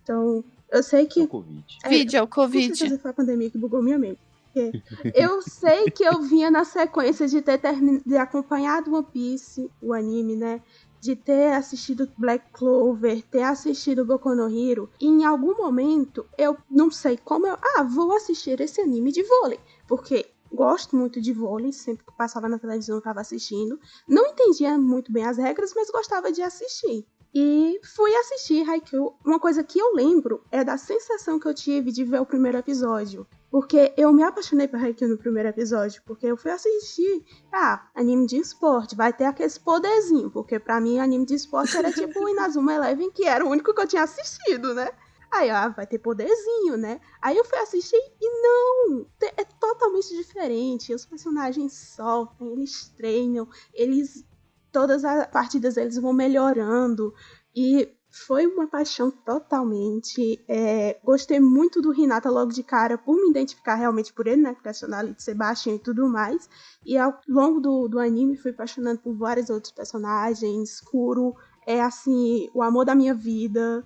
Então, 0.03 0.45
eu 0.71 0.83
sei 0.83 1.07
que. 1.07 1.21
É 1.21 1.25
o 1.25 1.29
Covid. 1.29 1.79
É, 1.85 1.89
Vídeo, 1.89 2.17
é 2.19 2.23
o 2.23 2.29
Covid. 2.29 2.91
Com 2.91 2.99
foi 2.99 3.11
a 3.11 3.15
pandemia 3.15 3.51
que 3.51 3.59
bugou 3.59 3.83
minha 3.83 3.99
mente. 3.99 4.21
Eu 5.15 5.43
sei 5.43 5.91
que 5.91 6.03
eu 6.03 6.23
vinha 6.23 6.51
na 6.51 6.65
sequência 6.65 7.29
de 7.29 7.43
ter 7.43 7.59
termin... 7.59 8.01
de 8.07 8.17
acompanhado 8.17 8.95
One 8.95 9.07
Piece, 9.13 9.71
o 9.83 9.93
anime, 9.93 10.35
né? 10.35 10.63
De 10.99 11.15
ter 11.15 11.53
assistido 11.53 12.11
Black 12.17 12.43
Clover, 12.53 13.23
ter 13.25 13.43
assistido 13.43 14.07
Boku 14.07 14.35
no 14.35 14.49
Hero. 14.49 14.89
E 14.99 15.07
em 15.07 15.27
algum 15.27 15.55
momento, 15.57 16.25
eu 16.39 16.57
não 16.71 16.91
sei 16.91 17.19
como 17.23 17.47
eu. 17.47 17.59
Ah, 17.77 17.83
vou 17.83 18.17
assistir 18.17 18.59
esse 18.63 18.81
anime 18.81 19.13
de 19.13 19.23
vôlei. 19.23 19.61
Porque 19.87 20.25
gosto 20.53 20.97
muito 20.97 21.21
de 21.21 21.33
vôlei, 21.33 21.73
sempre 21.73 22.05
que 22.05 22.17
passava 22.17 22.49
na 22.49 22.59
televisão 22.59 22.97
eu 22.97 22.99
estava 23.01 23.21
assistindo. 23.21 23.79
Não 24.09 24.27
entendia 24.27 24.77
muito 24.79 25.13
bem 25.13 25.25
as 25.25 25.37
regras, 25.37 25.73
mas 25.75 25.91
gostava 25.91 26.33
de 26.33 26.43
assistir. 26.43 27.07
E 27.39 27.79
fui 27.95 28.15
assistir 28.17 28.67
Haikyuu. 28.67 29.15
Uma 29.23 29.39
coisa 29.39 29.63
que 29.63 29.79
eu 29.79 29.93
lembro 29.93 30.43
é 30.51 30.65
da 30.65 30.79
sensação 30.79 31.39
que 31.39 31.47
eu 31.47 31.53
tive 31.53 31.93
de 31.93 32.03
ver 32.03 32.19
o 32.19 32.25
primeiro 32.25 32.57
episódio. 32.57 33.27
Porque 33.51 33.93
eu 33.97 34.11
me 34.11 34.23
apaixonei 34.23 34.67
por 34.67 34.81
Haikyuu 34.81 35.11
no 35.11 35.19
primeiro 35.19 35.51
episódio. 35.51 36.03
Porque 36.07 36.27
eu 36.27 36.37
fui 36.39 36.51
assistir, 36.51 37.25
ah, 37.53 37.89
anime 37.95 38.27
de 38.27 38.39
esporte, 38.39 38.97
vai 38.97 39.13
ter 39.13 39.25
aquele 39.25 39.53
poderzinho. 39.63 40.31
Porque 40.31 40.59
para 40.59 40.81
mim, 40.81 40.99
anime 40.99 41.27
de 41.27 41.35
esporte 41.35 41.77
era 41.77 41.93
tipo 41.93 42.25
o 42.25 42.29
Inazuma 42.29 42.73
Eleven, 42.73 43.11
que 43.11 43.25
era 43.25 43.45
o 43.45 43.51
único 43.51 43.75
que 43.75 43.81
eu 43.83 43.87
tinha 43.87 44.05
assistido, 44.05 44.73
né? 44.73 44.91
Aí, 45.33 45.51
ah, 45.51 45.69
vai 45.69 45.87
ter 45.87 45.99
poderzinho, 45.99 46.77
né? 46.77 47.01
Aí 47.21 47.37
eu 47.37 47.45
fui 47.45 47.59
assistir 47.59 47.97
e 48.21 48.43
não! 48.43 49.07
É 49.37 49.45
totalmente 49.45 50.15
diferente. 50.17 50.95
Os 50.95 51.05
personagens 51.05 51.73
soltam, 51.73 52.53
eles 52.53 52.89
treinam, 52.97 53.49
eles. 53.75 54.25
Todas 54.73 55.05
as 55.05 55.27
partidas 55.29 55.77
eles 55.77 55.97
vão 55.97 56.13
melhorando. 56.13 57.15
E 57.55 57.89
foi 58.27 58.47
uma 58.47 58.67
paixão 58.67 59.11
totalmente. 59.11 60.43
É, 60.49 60.99
gostei 61.05 61.41
muito 61.41 61.83
do 61.83 61.91
Renata 61.91 62.31
logo 62.31 62.53
de 62.53 62.63
cara, 62.63 62.97
por 62.97 63.15
me 63.15 63.31
identificar 63.31 63.75
realmente 63.75 64.13
por 64.13 64.27
ele, 64.27 64.43
né? 64.43 64.57
Personagem 64.63 65.13
de 65.13 65.23
ser 65.23 65.35
baixinho 65.35 65.77
e 65.77 65.81
tudo 65.81 66.09
mais. 66.09 66.49
E 66.85 66.97
ao 66.97 67.21
longo 67.29 67.61
do, 67.61 67.89
do 67.89 67.99
anime 67.99 68.37
fui 68.37 68.53
apaixonando 68.53 69.01
por 69.01 69.15
vários 69.15 69.51
outros 69.51 69.73
personagens. 69.73 70.81
Kuro 70.81 71.35
é 71.67 71.83
assim, 71.83 72.49
o 72.55 72.63
amor 72.63 72.85
da 72.85 72.95
minha 72.95 73.15
vida. 73.15 73.85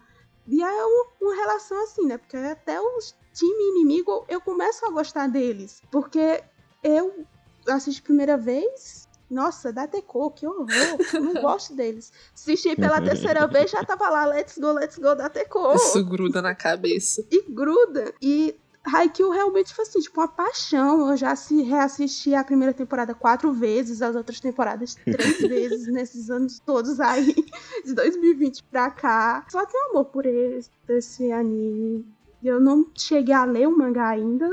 E 0.50 0.62
é 0.62 0.84
uma, 1.20 1.34
relação 1.34 1.82
assim, 1.84 2.06
né? 2.06 2.18
Porque 2.18 2.36
até 2.36 2.80
os 2.80 3.14
time 3.32 3.70
inimigo 3.70 4.24
eu 4.28 4.40
começo 4.40 4.84
a 4.84 4.90
gostar 4.90 5.28
deles. 5.28 5.80
Porque 5.90 6.42
eu 6.82 7.24
assisti 7.68 8.00
a 8.00 8.04
primeira 8.04 8.36
vez. 8.36 9.08
Nossa, 9.30 9.72
da 9.72 9.86
Teco, 9.86 10.32
que 10.32 10.44
horror. 10.44 10.66
Eu 11.14 11.20
não 11.20 11.34
gosto 11.40 11.72
deles. 11.74 12.12
Assisti 12.34 12.74
pela 12.74 13.00
terceira 13.02 13.46
vez, 13.46 13.70
já 13.70 13.84
tava 13.84 14.08
lá, 14.08 14.26
let's 14.26 14.58
go, 14.58 14.72
let's 14.72 14.98
go 14.98 15.14
da 15.14 15.28
Teco. 15.28 15.72
Isso 15.74 16.04
gruda 16.04 16.42
na 16.42 16.52
cabeça. 16.52 17.24
E 17.30 17.42
gruda. 17.48 18.12
E 18.20 18.58
Haikyuu 18.84 19.30
realmente 19.30 19.74
foi 19.74 19.84
assim, 19.84 20.00
tipo, 20.00 20.20
uma 20.20 20.28
paixão. 20.28 21.10
Eu 21.10 21.16
já 21.16 21.36
se 21.36 21.62
reassisti 21.62 22.34
a 22.34 22.44
primeira 22.44 22.72
temporada 22.72 23.14
quatro 23.14 23.52
vezes, 23.52 24.02
as 24.02 24.16
outras 24.16 24.40
temporadas 24.40 24.94
três 24.94 25.38
vezes 25.40 25.86
nesses 25.88 26.30
anos 26.30 26.58
todos 26.60 27.00
aí, 27.00 27.34
de 27.84 27.94
2020 27.94 28.64
pra 28.64 28.90
cá. 28.90 29.44
Só 29.48 29.64
tenho 29.66 29.90
amor 29.90 30.06
por 30.06 30.26
esse, 30.26 30.70
esse 30.88 31.30
anime. 31.30 32.06
Eu 32.42 32.58
não 32.60 32.86
cheguei 32.96 33.34
a 33.34 33.44
ler 33.44 33.68
o 33.68 33.76
mangá 33.76 34.08
ainda, 34.08 34.48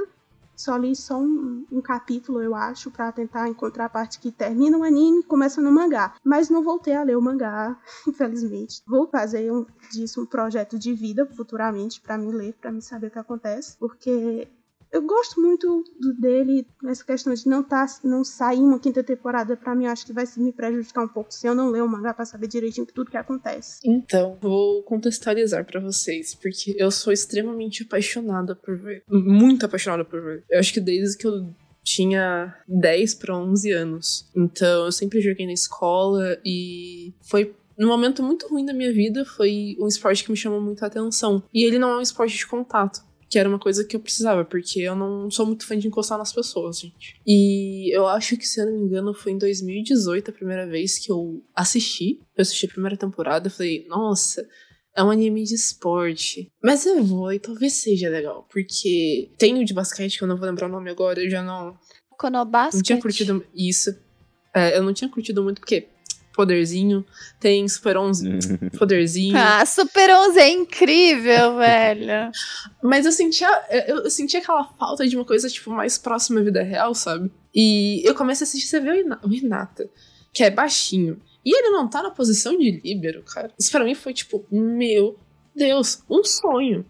só 0.58 0.76
li 0.76 0.96
só 0.96 1.20
um, 1.20 1.66
um 1.72 1.82
capítulo, 1.82 2.42
eu 2.42 2.56
acho, 2.56 2.90
para 2.90 3.12
tentar 3.12 3.48
encontrar 3.48 3.86
a 3.86 3.90
parte 3.90 4.20
que 4.20 4.32
termina 4.32 4.78
o 4.78 4.84
anime 4.84 5.20
e 5.20 5.24
começa 5.24 5.62
no 5.62 5.72
mangá. 5.72 6.16
Mas 6.24 6.50
não 6.50 6.64
voltei 6.64 6.96
a 6.96 7.04
ler 7.04 7.16
o 7.16 7.22
mangá, 7.22 7.80
infelizmente. 8.08 8.82
Vou 8.88 9.08
fazer 9.08 9.52
um, 9.52 9.66
disso 9.92 10.24
um 10.24 10.26
projeto 10.26 10.80
de 10.80 10.94
vida 10.94 11.26
futuramente 11.28 12.02
para 12.02 12.18
mim 12.18 12.32
ler, 12.32 12.54
para 12.60 12.72
mim 12.72 12.82
saber 12.82 13.08
o 13.08 13.12
que 13.12 13.20
acontece, 13.20 13.78
porque 13.78 14.48
eu 14.98 15.01
gosto 15.04 15.39
muito 15.39 15.84
dele 16.20 16.66
nessa 16.82 17.06
questão 17.06 17.34
de 17.34 17.48
não 17.48 17.63
tá, 17.63 17.86
não 18.04 18.24
sair 18.24 18.60
uma 18.60 18.80
quinta 18.80 19.04
temporada 19.04 19.56
para 19.56 19.75
mim 19.75 19.86
acho 19.86 20.06
que 20.06 20.13
vai 20.13 20.25
me 20.38 20.51
prejudicar 20.51 21.04
um 21.04 21.08
pouco 21.08 21.32
se 21.32 21.48
eu 21.48 21.54
não 21.54 21.70
ler 21.70 21.84
o 21.84 21.88
mangá 21.88 22.13
para 22.13 22.25
saber 22.25 22.48
direitinho 22.48 22.88
tudo 22.88 23.12
que 23.12 23.18
acontece. 23.18 23.80
Então, 23.86 24.38
vou 24.42 24.82
contextualizar 24.84 25.63
para 25.66 25.80
vocês, 25.80 26.34
porque 26.34 26.75
eu 26.77 26.89
sou 26.89 27.13
extremamente 27.13 27.84
apaixonada 27.84 28.56
por 28.56 28.75
ver, 28.75 29.04
muito 29.08 29.66
apaixonada 29.66 30.04
por 30.04 30.20
ver. 30.22 30.44
Eu 30.50 30.60
acho 30.60 30.74
que 30.74 30.82
desde 30.82 31.16
que 31.16 31.27
eu 31.27 31.48
tinha 31.84 32.54
10 32.68 33.13
para 33.16 33.38
11 33.38 33.72
anos. 33.72 34.30
Então, 34.36 34.86
eu 34.86 34.92
sempre 34.92 35.22
joguei 35.22 35.46
na 35.46 35.54
escola 35.54 36.38
e 36.44 37.13
foi 37.22 37.56
num 37.77 37.88
momento 37.88 38.24
muito 38.24 38.48
ruim 38.48 38.66
da 38.66 38.74
minha 38.74 38.92
vida, 38.92 39.24
foi 39.24 39.77
um 39.80 39.88
esporte 39.88 40.24
que 40.24 40.32
me 40.32 40.36
chamou 40.36 40.60
muita 40.60 40.88
atenção. 40.88 41.44
E 41.54 41.63
ele 41.63 41.77
não 41.77 41.92
é 41.92 41.98
um 41.98 42.01
esporte 42.01 42.36
de 42.36 42.48
contato 42.48 43.07
que 43.29 43.38
era 43.38 43.48
uma 43.48 43.60
coisa 43.60 43.84
que 43.84 43.96
eu 43.96 44.00
precisava, 44.00 44.46
porque 44.46 44.79
eu 44.79 44.96
não 44.96 45.29
sou 45.29 45.46
muito 45.46 45.65
fã 45.65 45.77
de 45.77 45.88
encostar 45.88 46.17
nas 46.17 46.31
pessoas, 46.31 46.79
gente. 46.79 47.19
E 47.25 47.96
eu 47.96 48.07
acho 48.07 48.38
que, 48.38 48.48
se 48.48 48.62
eu 48.62 48.65
não 48.65 48.74
me 48.74 48.86
engano, 48.86 49.13
foi 49.13 49.34
em 49.34 49.38
2018 49.38 50.31
a 50.31 50.34
primeira 50.34 50.65
vez 50.65 50.98
que 50.98 51.12
eu 51.12 51.43
assisti. 51.53 52.19
Eu 52.36 52.41
assisti 52.41 52.65
a 52.65 52.69
primeira 52.69 52.96
temporada 52.96 53.48
e 53.48 53.51
falei, 53.51 53.86
nossa, 53.88 54.48
é 54.96 55.03
um 55.03 55.12
anime 55.12 55.43
de 55.43 55.55
esporte. 55.55 56.51
Mas 56.63 56.86
eu 56.86 57.03
vou 57.03 57.31
e 57.31 57.39
talvez 57.39 57.74
seja 57.74 58.10
legal, 58.10 58.48
porque 58.51 59.29
tem 59.38 59.62
o 59.62 59.65
de 59.65 59.74
basquete, 59.74 60.17
que 60.17 60.24
eu 60.24 60.27
não 60.27 60.38
vou 60.38 60.48
lembrar 60.48 60.67
o 60.67 60.72
nome 60.72 60.89
agora, 60.89 61.22
eu 61.22 61.29
já 61.29 61.43
não. 61.43 61.77
Konobasket. 62.17 62.75
Não 62.75 62.81
tinha 62.81 63.00
curtido 63.00 63.46
isso. 63.55 63.96
É, 64.55 64.75
eu 64.77 64.84
não 64.84 64.93
tinha 64.93 65.10
curtido 65.10 65.43
muito, 65.43 65.60
porque 65.60 65.88
poderzinho. 66.38 67.03
Tem 67.39 67.67
Super 67.67 67.98
11 67.98 68.29
poderzinho. 68.77 69.36
Ah, 69.36 69.65
Super 69.65 70.10
11 70.12 70.39
é 70.39 70.50
incrível, 70.50 71.58
velho. 71.60 72.32
Mas 72.82 73.06
eu 73.06 73.12
sentia, 73.12 73.50
eu 73.88 74.10
sentia 74.10 74.39
aquela 74.39 74.63
falta 74.79 75.06
de 75.06 75.15
uma 75.17 75.25
coisa, 75.25 75.50
tipo, 75.50 75.72
mais 75.72 75.98
próxima 75.98 76.39
à 76.39 76.44
vida 76.44 76.62
real, 76.62 76.94
sabe? 76.94 77.29
E 77.53 78.01
eu 78.08 78.13
comecei 78.13 78.46
a 78.46 78.48
assistir, 78.48 78.67
você 78.67 78.79
vê 78.79 79.03
o 79.24 79.34
Hinata, 79.34 79.89
que 80.32 80.44
é 80.44 80.51
baixinho. 80.51 81.20
E 81.44 81.58
ele 81.58 81.72
não 81.72 81.89
tá 81.89 82.03
na 82.03 82.12
posição 82.12 82.58
de 82.58 82.79
líbero, 82.84 83.24
cara. 83.24 83.51
Isso 83.60 83.72
pra 83.72 83.84
mim 83.84 83.96
foi 83.96 84.13
tipo, 84.13 84.46
meu 84.51 85.17
Deus, 85.56 86.03
um 86.10 86.24
sonho. 86.24 86.86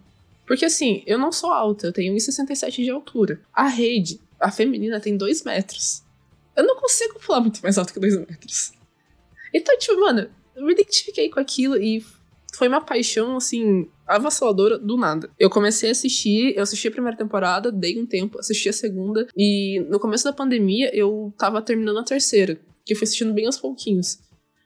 Porque 0.46 0.64
assim, 0.64 1.02
eu 1.06 1.18
não 1.18 1.32
sou 1.32 1.50
alta, 1.50 1.86
eu 1.86 1.92
tenho 1.92 2.14
1,67 2.14 2.82
de 2.82 2.90
altura. 2.90 3.40
A 3.52 3.66
rede, 3.66 4.20
a 4.38 4.50
feminina, 4.50 5.00
tem 5.00 5.16
2 5.16 5.44
metros. 5.44 6.02
Eu 6.56 6.64
não 6.64 6.76
consigo 6.76 7.20
pular 7.20 7.40
muito 7.40 7.60
mais 7.60 7.78
alto 7.78 7.92
que 7.92 8.00
2 8.00 8.16
metros. 8.18 8.72
Então, 9.54 9.78
tipo, 9.78 10.00
mano, 10.00 10.28
eu 10.54 10.64
me 10.64 10.72
identifiquei 10.72 11.28
com 11.28 11.40
aquilo 11.40 11.76
e 11.76 12.04
foi 12.54 12.68
uma 12.68 12.80
paixão, 12.80 13.36
assim, 13.36 13.88
avassaladora 14.06 14.78
do 14.78 14.96
nada. 14.96 15.30
Eu 15.38 15.50
comecei 15.50 15.90
a 15.90 15.92
assistir, 15.92 16.56
eu 16.56 16.62
assisti 16.62 16.88
a 16.88 16.90
primeira 16.90 17.16
temporada, 17.16 17.70
dei 17.70 18.00
um 18.00 18.06
tempo, 18.06 18.38
assisti 18.38 18.68
a 18.68 18.72
segunda, 18.72 19.26
e 19.36 19.80
no 19.88 20.00
começo 20.00 20.24
da 20.24 20.32
pandemia 20.32 20.90
eu 20.94 21.32
tava 21.38 21.62
terminando 21.62 21.98
a 21.98 22.04
terceira, 22.04 22.58
que 22.84 22.94
eu 22.94 22.96
fui 22.96 23.04
assistindo 23.04 23.32
bem 23.32 23.46
aos 23.46 23.58
pouquinhos. 23.58 24.18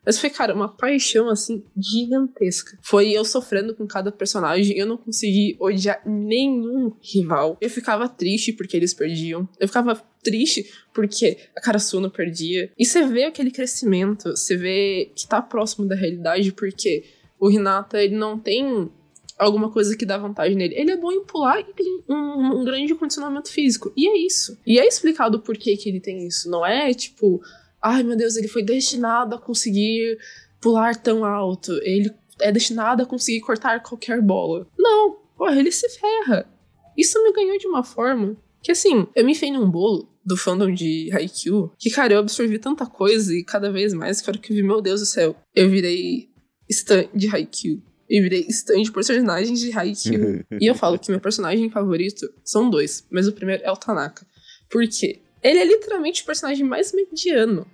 Mas 0.04 0.18
foi, 0.18 0.30
cara, 0.30 0.54
uma 0.54 0.68
paixão, 0.68 1.28
assim, 1.28 1.62
gigantesca. 1.76 2.76
Foi 2.82 3.10
eu 3.10 3.24
sofrendo 3.24 3.74
com 3.74 3.86
cada 3.86 4.10
personagem, 4.10 4.76
eu 4.76 4.86
não 4.86 4.96
consegui 4.96 5.56
odiar 5.60 6.02
nenhum 6.04 6.92
rival. 7.00 7.56
Eu 7.60 7.70
ficava 7.70 8.08
triste 8.08 8.52
porque 8.52 8.76
eles 8.76 8.92
perdiam. 8.92 9.48
Eu 9.60 9.68
ficava 9.68 9.94
triste 10.22 10.70
porque 10.92 11.38
a 11.56 11.60
Karasuno 11.60 12.10
perdia. 12.10 12.70
E 12.76 12.84
você 12.84 13.06
vê 13.06 13.24
aquele 13.24 13.50
crescimento, 13.50 14.30
você 14.30 14.56
vê 14.56 15.12
que 15.14 15.26
tá 15.26 15.40
próximo 15.40 15.86
da 15.86 15.94
realidade, 15.94 16.52
porque 16.52 17.04
o 17.38 17.48
Renata, 17.48 18.02
ele 18.02 18.16
não 18.16 18.38
tem 18.38 18.90
alguma 19.38 19.70
coisa 19.70 19.96
que 19.96 20.06
dá 20.06 20.18
vantagem 20.18 20.56
nele. 20.56 20.74
Ele 20.76 20.92
é 20.92 20.96
bom 20.96 21.12
em 21.12 21.24
pular 21.24 21.60
e 21.60 21.72
tem 21.74 22.04
um, 22.08 22.60
um 22.60 22.64
grande 22.64 22.94
condicionamento 22.94 23.50
físico. 23.50 23.92
E 23.96 24.08
é 24.08 24.16
isso. 24.18 24.58
E 24.66 24.78
é 24.78 24.86
explicado 24.86 25.40
por 25.40 25.56
que, 25.56 25.76
que 25.76 25.88
ele 25.88 26.00
tem 26.00 26.26
isso. 26.26 26.48
Não 26.50 26.64
é 26.64 26.92
tipo, 26.94 27.40
ai 27.82 28.02
meu 28.02 28.16
Deus, 28.16 28.36
ele 28.36 28.48
foi 28.48 28.62
destinado 28.62 29.34
a 29.34 29.38
conseguir 29.38 30.18
pular 30.60 30.94
tão 30.96 31.24
alto, 31.24 31.72
ele 31.82 32.12
é 32.40 32.52
destinado 32.52 33.02
a 33.02 33.06
conseguir 33.06 33.40
cortar 33.40 33.82
qualquer 33.82 34.20
bola. 34.22 34.66
Não, 34.78 35.18
porra, 35.36 35.58
ele 35.58 35.72
se 35.72 35.88
ferra. 35.88 36.48
Isso 36.96 37.22
me 37.22 37.32
ganhou 37.32 37.58
de 37.58 37.66
uma 37.66 37.82
forma 37.82 38.36
que 38.62 38.70
assim, 38.70 39.06
eu 39.14 39.24
me 39.24 39.32
enfiei 39.32 39.50
num 39.50 39.68
bolo 39.68 40.08
do 40.24 40.36
fandom 40.36 40.72
de 40.72 41.10
Haikyuu, 41.12 41.72
que 41.76 41.90
cara, 41.90 42.14
eu 42.14 42.20
absorvi 42.20 42.58
tanta 42.58 42.86
coisa 42.86 43.34
e 43.34 43.42
cada 43.42 43.72
vez 43.72 43.92
mais 43.92 44.20
que 44.20 44.30
eu 44.30 44.34
que 44.34 44.54
vi, 44.54 44.62
meu 44.62 44.80
Deus 44.80 45.00
do 45.00 45.06
céu, 45.06 45.34
eu 45.54 45.68
virei 45.68 46.28
stan 46.70 47.06
de 47.12 47.28
Haikyuu. 47.28 47.82
Eu 48.08 48.22
virei 48.22 48.46
stan 48.48 48.80
de 48.80 48.92
personagens 48.92 49.58
de 49.58 49.76
Haikyuu. 49.76 50.44
e 50.60 50.70
eu 50.70 50.74
falo 50.74 50.98
que 50.98 51.10
meu 51.10 51.20
personagem 51.20 51.68
favorito 51.70 52.32
são 52.44 52.70
dois, 52.70 53.04
mas 53.10 53.26
o 53.26 53.32
primeiro 53.32 53.64
é 53.64 53.72
o 53.72 53.76
Tanaka. 53.76 54.24
Por 54.70 54.86
quê? 54.86 55.22
Ele 55.42 55.58
é 55.58 55.64
literalmente 55.64 56.22
o 56.22 56.26
personagem 56.26 56.64
mais 56.64 56.92
mediano 56.92 57.66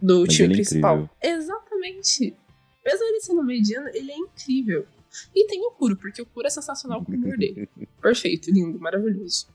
do 0.00 0.20
Mas 0.22 0.34
time 0.34 0.48
é 0.48 0.56
principal. 0.56 0.94
incrível. 1.22 1.38
Exatamente. 1.38 2.36
Mesmo 2.84 3.04
ele 3.04 3.20
sendo 3.20 3.42
mediano, 3.42 3.88
ele 3.94 4.10
é 4.12 4.16
incrível. 4.16 4.86
E 5.34 5.46
tem 5.46 5.60
o 5.64 5.70
Kuro, 5.70 5.96
porque 5.96 6.20
o 6.22 6.26
Kuro 6.26 6.46
é 6.46 6.50
sensacional 6.50 7.04
com 7.04 7.12
o 7.12 7.14
humor 7.14 7.36
dele. 7.36 7.68
Perfeito, 8.02 8.50
lindo, 8.50 8.78
maravilhoso. 8.80 9.46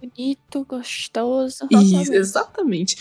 Bonito, 0.00 0.64
gostoso. 0.64 1.66
Isso, 1.70 2.12
exatamente. 2.12 2.96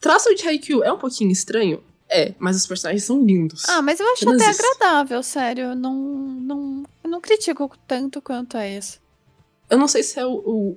Traço 0.00 0.34
de 0.34 0.46
Haikyuu 0.46 0.82
é 0.84 0.92
um 0.92 0.98
pouquinho 0.98 1.30
estranho? 1.30 1.82
É, 2.10 2.34
mas 2.38 2.56
os 2.56 2.66
personagens 2.66 3.04
são 3.04 3.24
lindos. 3.24 3.66
Ah, 3.68 3.80
mas 3.80 3.98
eu 3.98 4.06
acho 4.12 4.24
Apenas 4.28 4.42
até 4.42 4.50
isso. 4.50 4.60
agradável, 4.62 5.22
sério. 5.22 5.64
Eu 5.64 5.74
não, 5.74 5.94
não, 5.94 6.84
eu 7.02 7.08
não 7.10 7.20
critico 7.20 7.70
tanto 7.86 8.20
quanto 8.20 8.56
é 8.58 8.76
isso. 8.76 9.00
Eu 9.70 9.78
não 9.78 9.88
sei 9.88 10.02
se 10.02 10.18
é 10.20 10.26
o, 10.26 10.32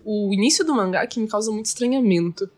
o, 0.06 0.30
o 0.30 0.34
início 0.34 0.64
do 0.64 0.74
mangá 0.74 1.06
que 1.06 1.20
me 1.20 1.28
causa 1.28 1.52
muito 1.52 1.66
estranhamento. 1.66 2.50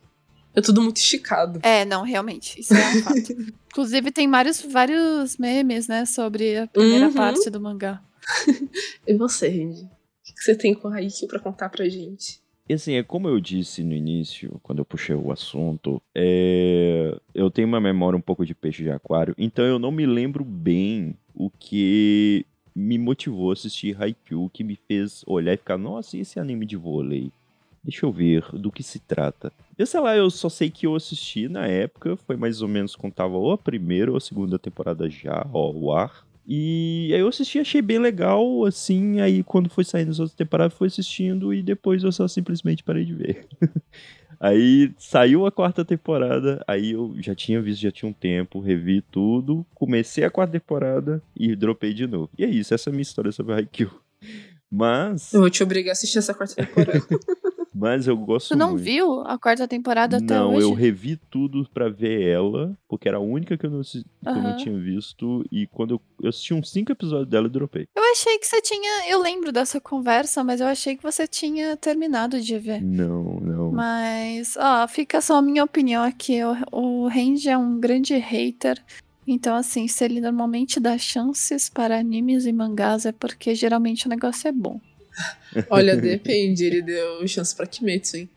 É 0.55 0.61
tudo 0.61 0.81
muito 0.81 0.97
esticado. 0.97 1.59
É, 1.63 1.85
não, 1.85 2.03
realmente. 2.03 2.59
Isso 2.59 2.73
é 2.73 2.77
um 2.89 3.01
fato. 3.03 3.33
Inclusive, 3.71 4.11
tem 4.11 4.29
vários, 4.29 4.61
vários 4.61 5.37
memes, 5.37 5.87
né, 5.87 6.05
sobre 6.05 6.57
a 6.57 6.67
primeira 6.67 7.07
Uhum. 7.07 7.13
parte 7.13 7.49
do 7.49 7.59
mangá. 7.61 8.01
E 9.07 9.13
você, 9.15 9.47
Randy? 9.47 9.83
O 9.83 9.89
que 10.35 10.43
você 10.43 10.55
tem 10.55 10.73
com 10.73 10.87
a 10.87 10.95
Haikyuu 10.95 11.27
pra 11.27 11.39
contar 11.39 11.69
pra 11.69 11.87
gente? 11.89 12.39
E 12.67 12.73
assim, 12.73 12.93
é 12.93 13.01
como 13.03 13.27
eu 13.27 13.39
disse 13.39 13.83
no 13.83 13.93
início, 13.95 14.59
quando 14.61 14.77
eu 14.79 14.85
puxei 14.85 15.15
o 15.15 15.31
assunto, 15.31 15.99
é, 16.13 17.17
eu 17.33 17.49
tenho 17.49 17.67
uma 17.67 17.81
memória 17.81 18.15
um 18.15 18.21
pouco 18.21 18.45
de 18.45 18.53
peixe 18.53 18.83
de 18.83 18.91
aquário, 18.91 19.33
então 19.39 19.65
eu 19.65 19.79
não 19.79 19.91
me 19.91 20.05
lembro 20.05 20.43
bem 20.45 21.17
o 21.33 21.49
que 21.49 22.45
me 22.75 22.99
motivou 22.99 23.49
a 23.49 23.53
assistir 23.53 23.99
Haikyuu, 23.99 24.49
que 24.51 24.63
me 24.63 24.75
fez 24.87 25.23
olhar 25.25 25.53
e 25.53 25.57
ficar, 25.57 25.79
nossa, 25.79 26.15
e 26.15 26.19
esse 26.19 26.39
anime 26.39 26.65
de 26.67 26.77
vôlei? 26.77 27.31
Deixa 27.83 28.05
eu 28.05 28.11
ver 28.11 28.43
do 28.53 28.71
que 28.71 28.83
se 28.83 28.99
trata. 28.99 29.51
Eu 29.77 29.85
sei 29.85 29.99
lá, 29.99 30.15
eu 30.15 30.29
só 30.29 30.49
sei 30.49 30.69
que 30.69 30.85
eu 30.85 30.95
assisti 30.95 31.47
na 31.47 31.65
época, 31.65 32.17
foi 32.17 32.35
mais 32.35 32.61
ou 32.61 32.67
menos 32.67 32.95
quando 32.95 33.13
tava 33.13 33.35
ou 33.35 33.51
a 33.51 33.57
primeira 33.57 34.11
ou 34.11 34.17
a 34.17 34.21
segunda 34.21 34.59
temporada 34.59 35.09
já, 35.09 35.47
ó, 35.53 35.71
o 35.71 35.93
ar. 35.93 36.27
E 36.51 37.11
aí 37.13 37.19
eu 37.19 37.27
assisti, 37.27 37.59
achei 37.59 37.79
bem 37.79 37.99
legal, 37.99 38.65
assim, 38.65 39.21
aí 39.21 39.43
quando 39.43 39.69
foi 39.69 39.83
saindo 39.83 40.09
as 40.09 40.19
outras 40.19 40.35
temporadas, 40.35 40.75
fui 40.75 40.87
assistindo 40.87 41.53
e 41.53 41.61
depois 41.61 42.03
eu 42.03 42.11
só 42.11 42.27
simplesmente 42.27 42.83
parei 42.83 43.05
de 43.05 43.13
ver. 43.13 43.47
aí 44.39 44.91
saiu 44.97 45.45
a 45.45 45.51
quarta 45.51 45.85
temporada, 45.85 46.63
aí 46.67 46.93
eu 46.93 47.13
já 47.19 47.35
tinha 47.35 47.61
visto, 47.61 47.81
já 47.81 47.91
tinha 47.91 48.09
um 48.09 48.13
tempo, 48.13 48.59
revi 48.59 49.01
tudo, 49.11 49.63
comecei 49.75 50.23
a 50.23 50.31
quarta 50.31 50.53
temporada 50.53 51.21
e 51.35 51.55
dropei 51.55 51.93
de 51.93 52.07
novo. 52.07 52.31
E 52.35 52.43
é 52.43 52.49
isso, 52.49 52.73
essa 52.73 52.89
é 52.89 52.91
a 52.91 52.93
minha 52.93 53.03
história 53.03 53.31
sobre 53.31 53.53
Haikyuu. 53.53 53.91
Mas, 54.71 55.31
Eu 55.33 55.41
vou 55.41 55.49
te 55.51 55.61
obrigar 55.61 55.91
a 55.91 55.93
assistir 55.93 56.17
essa 56.17 56.33
quarta 56.33 56.55
temporada. 56.55 56.99
mas 57.79 58.07
eu 58.07 58.17
gosto 58.17 58.49
Tu 58.49 58.57
não 58.57 58.71
muito. 58.71 58.83
viu 58.83 59.21
a 59.21 59.37
quarta 59.37 59.67
temporada 59.67 60.17
até 60.17 60.35
Não, 60.35 60.53
hoje? 60.55 60.61
eu 60.67 60.73
revi 60.73 61.17
tudo 61.29 61.67
pra 61.73 61.89
ver 61.89 62.21
ela, 62.27 62.77
porque 62.87 63.07
era 63.07 63.17
a 63.17 63.21
única 63.21 63.57
que 63.57 63.65
eu 63.65 63.69
não, 63.69 63.81
que 63.81 64.03
eu 64.25 64.35
não 64.43 64.55
tinha 64.57 64.77
visto. 64.77 65.45
E 65.51 65.65
quando 65.67 65.95
eu, 65.95 66.01
eu 66.21 66.29
assisti 66.29 66.53
uns 66.53 66.69
cinco 66.71 66.91
episódios 66.91 67.27
dela, 67.29 67.47
eu 67.47 67.51
dropei. 67.51 67.87
Eu 67.95 68.03
achei 68.11 68.37
que 68.37 68.45
você 68.47 68.61
tinha. 68.61 69.09
Eu 69.09 69.21
lembro 69.21 69.51
dessa 69.51 69.79
conversa, 69.79 70.43
mas 70.43 70.59
eu 70.61 70.67
achei 70.67 70.95
que 70.97 71.03
você 71.03 71.25
tinha 71.27 71.77
terminado 71.77 72.39
de 72.41 72.57
ver. 72.59 72.81
Não, 72.81 73.39
não. 73.39 73.71
Mas, 73.71 74.55
ó, 74.57 74.87
fica 74.87 75.21
só 75.21 75.37
a 75.37 75.41
minha 75.41 75.63
opinião 75.63 76.03
aqui. 76.03 76.39
O, 76.71 77.03
o 77.03 77.07
Range 77.07 77.47
é 77.49 77.57
um 77.57 77.79
grande 77.79 78.15
hater. 78.17 78.83
Então, 79.27 79.55
assim, 79.55 79.87
se 79.87 80.03
ele 80.03 80.19
normalmente 80.19 80.79
dá 80.79 80.97
chances 80.97 81.69
para 81.69 81.99
animes 81.99 82.47
e 82.47 82.51
mangás, 82.51 83.05
é 83.05 83.11
porque 83.11 83.53
geralmente 83.53 84.07
o 84.07 84.09
negócio 84.09 84.47
é 84.47 84.51
bom. 84.51 84.81
Olha, 85.69 85.95
depende, 85.97 86.63
ele 86.63 86.81
deu 86.81 87.27
chance 87.27 87.55
pra 87.55 87.65
Kimetsu, 87.65 88.17
hein? 88.17 88.29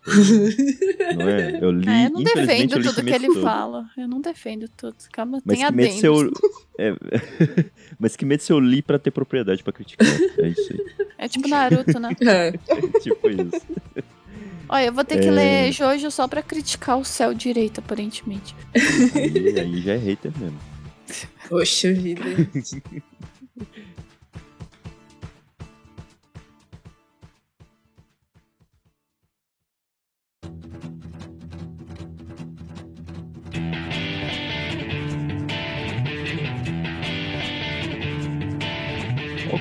Não 1.16 1.28
é? 1.28 1.58
Eu 1.60 1.70
li, 1.70 1.88
Ah, 1.88 2.04
eu 2.04 2.10
não 2.10 2.22
defendo 2.22 2.72
eu 2.72 2.78
li 2.78 2.84
tudo 2.84 2.94
que 2.96 3.02
Kimetsu 3.02 3.24
ele 3.24 3.26
todo. 3.34 3.42
fala. 3.42 3.90
Eu 3.96 4.08
não 4.08 4.20
defendo 4.20 4.68
tudo. 4.76 4.96
Calma, 5.12 5.42
Mas 5.44 5.58
tem 5.58 5.66
Kimetsu 5.66 6.06
eu... 6.06 6.32
é... 6.78 6.94
Mas 7.98 8.16
Kimetsu 8.16 8.52
eu 8.54 8.60
li 8.60 8.82
pra 8.82 8.98
ter 8.98 9.10
propriedade 9.10 9.62
pra 9.62 9.72
criticar. 9.72 10.06
É 10.38 10.48
isso 10.48 10.72
aí. 10.72 11.06
É 11.18 11.28
tipo 11.28 11.46
Naruto, 11.48 12.00
né? 12.00 12.10
É. 12.22 12.48
É 12.48 13.00
tipo 13.00 13.28
isso. 13.28 13.66
Olha, 14.68 14.86
eu 14.86 14.92
vou 14.92 15.04
ter 15.04 15.20
que 15.20 15.28
É. 15.28 15.30
ler 15.30 15.72
Jojo 15.72 16.10
só 16.10 16.26
pra 16.26 16.42
criticar 16.42 16.98
o 16.98 17.04
céu 17.04 17.34
direito, 17.34 17.78
aparentemente. 17.80 18.54
Aí, 19.14 19.60
aí 19.60 19.80
já 19.82 19.92
é 19.92 19.98
hater 19.98 20.32
mesmo. 20.38 20.58
Poxa 21.48 21.92
vida. 21.92 22.22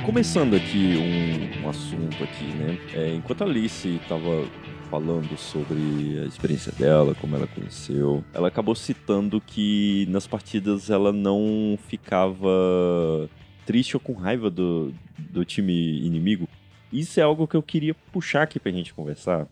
Começando 0.05 0.55
aqui 0.55 0.95
um, 0.97 1.63
um 1.63 1.69
assunto 1.69 2.23
aqui, 2.23 2.45
né? 2.45 2.77
É, 2.93 3.13
enquanto 3.13 3.43
a 3.43 3.45
Alice 3.45 3.99
tava 4.09 4.47
falando 4.89 5.37
sobre 5.37 6.19
a 6.23 6.25
experiência 6.25 6.71
dela, 6.71 7.15
como 7.15 7.35
ela 7.35 7.47
conheceu, 7.47 8.23
ela 8.33 8.47
acabou 8.47 8.75
citando 8.75 9.39
que 9.39 10.05
nas 10.09 10.27
partidas 10.27 10.89
ela 10.89 11.13
não 11.13 11.77
ficava 11.87 13.29
triste 13.65 13.95
ou 13.95 13.99
com 13.99 14.13
raiva 14.13 14.49
do, 14.49 14.93
do 15.17 15.45
time 15.45 15.99
inimigo. 16.05 16.47
Isso 16.91 17.19
é 17.19 17.23
algo 17.23 17.47
que 17.47 17.55
eu 17.55 17.63
queria 17.63 17.93
puxar 18.11 18.43
aqui 18.43 18.59
pra 18.59 18.71
gente 18.71 18.93
conversar. 18.93 19.47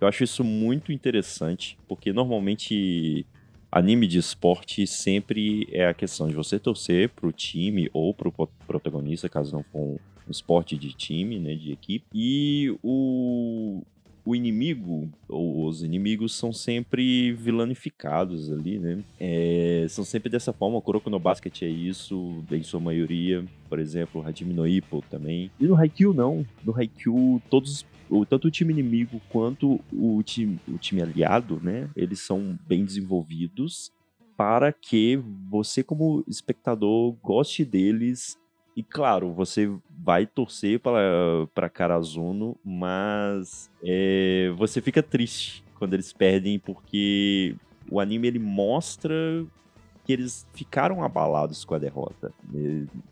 Eu 0.00 0.08
acho 0.08 0.24
isso 0.24 0.42
muito 0.42 0.92
interessante, 0.92 1.78
porque 1.86 2.12
normalmente 2.12 3.24
anime 3.72 4.06
de 4.06 4.18
esporte 4.18 4.86
sempre 4.86 5.66
é 5.72 5.88
a 5.88 5.94
questão 5.94 6.28
de 6.28 6.34
você 6.34 6.58
torcer 6.58 7.08
pro 7.08 7.32
time 7.32 7.90
ou 7.92 8.14
pro 8.14 8.30
protagonista, 8.66 9.28
caso 9.28 9.56
não 9.56 9.64
for 9.64 9.80
um 9.80 9.98
um 10.26 10.30
esporte 10.30 10.76
de 10.76 10.92
time, 10.92 11.38
né, 11.38 11.54
de 11.54 11.72
equipe. 11.72 12.04
E 12.14 12.74
o, 12.82 13.82
o 14.24 14.34
inimigo, 14.34 15.08
ou 15.28 15.66
os 15.66 15.82
inimigos, 15.82 16.34
são 16.34 16.52
sempre 16.52 17.32
vilanificados 17.32 18.50
ali, 18.52 18.78
né? 18.78 19.02
É, 19.18 19.86
são 19.88 20.04
sempre 20.04 20.30
dessa 20.30 20.52
forma. 20.52 20.78
O 20.78 20.82
Kuroko 20.82 21.10
no 21.10 21.18
Basket 21.18 21.62
é 21.62 21.68
isso, 21.68 22.42
em 22.50 22.62
sua 22.62 22.80
maioria. 22.80 23.44
Por 23.68 23.78
exemplo, 23.78 24.20
o 24.20 24.26
Hajime 24.26 24.54
no 24.54 24.66
Ippo 24.66 25.02
também. 25.10 25.50
E 25.58 25.66
no 25.66 25.76
Haikyuu, 25.76 26.14
não. 26.14 26.46
No 26.64 26.76
Haikyuu, 26.76 27.42
todos 27.50 27.84
o- 28.12 28.26
tanto 28.26 28.48
o 28.48 28.50
time 28.50 28.72
inimigo 28.72 29.20
quanto 29.30 29.80
o 29.92 30.22
time, 30.22 30.58
o 30.68 30.78
time 30.78 31.02
aliado, 31.02 31.60
né? 31.62 31.88
Eles 31.96 32.20
são 32.20 32.58
bem 32.66 32.84
desenvolvidos 32.84 33.90
para 34.36 34.72
que 34.72 35.16
você, 35.48 35.82
como 35.82 36.24
espectador, 36.28 37.12
goste 37.22 37.64
deles. 37.64 38.36
E 38.76 38.82
claro, 38.82 39.32
você 39.32 39.70
vai 40.02 40.26
torcer 40.26 40.80
para 40.80 41.68
Karazuno, 41.68 42.56
mas 42.64 43.70
é, 43.82 44.50
você 44.56 44.80
fica 44.80 45.02
triste 45.02 45.62
quando 45.78 45.94
eles 45.94 46.12
perdem, 46.12 46.58
porque 46.58 47.54
o 47.90 48.00
anime 48.00 48.28
ele 48.28 48.38
mostra 48.38 49.14
eles 50.12 50.46
ficaram 50.54 51.02
abalados 51.02 51.64
com 51.64 51.74
a 51.74 51.78
derrota. 51.78 52.32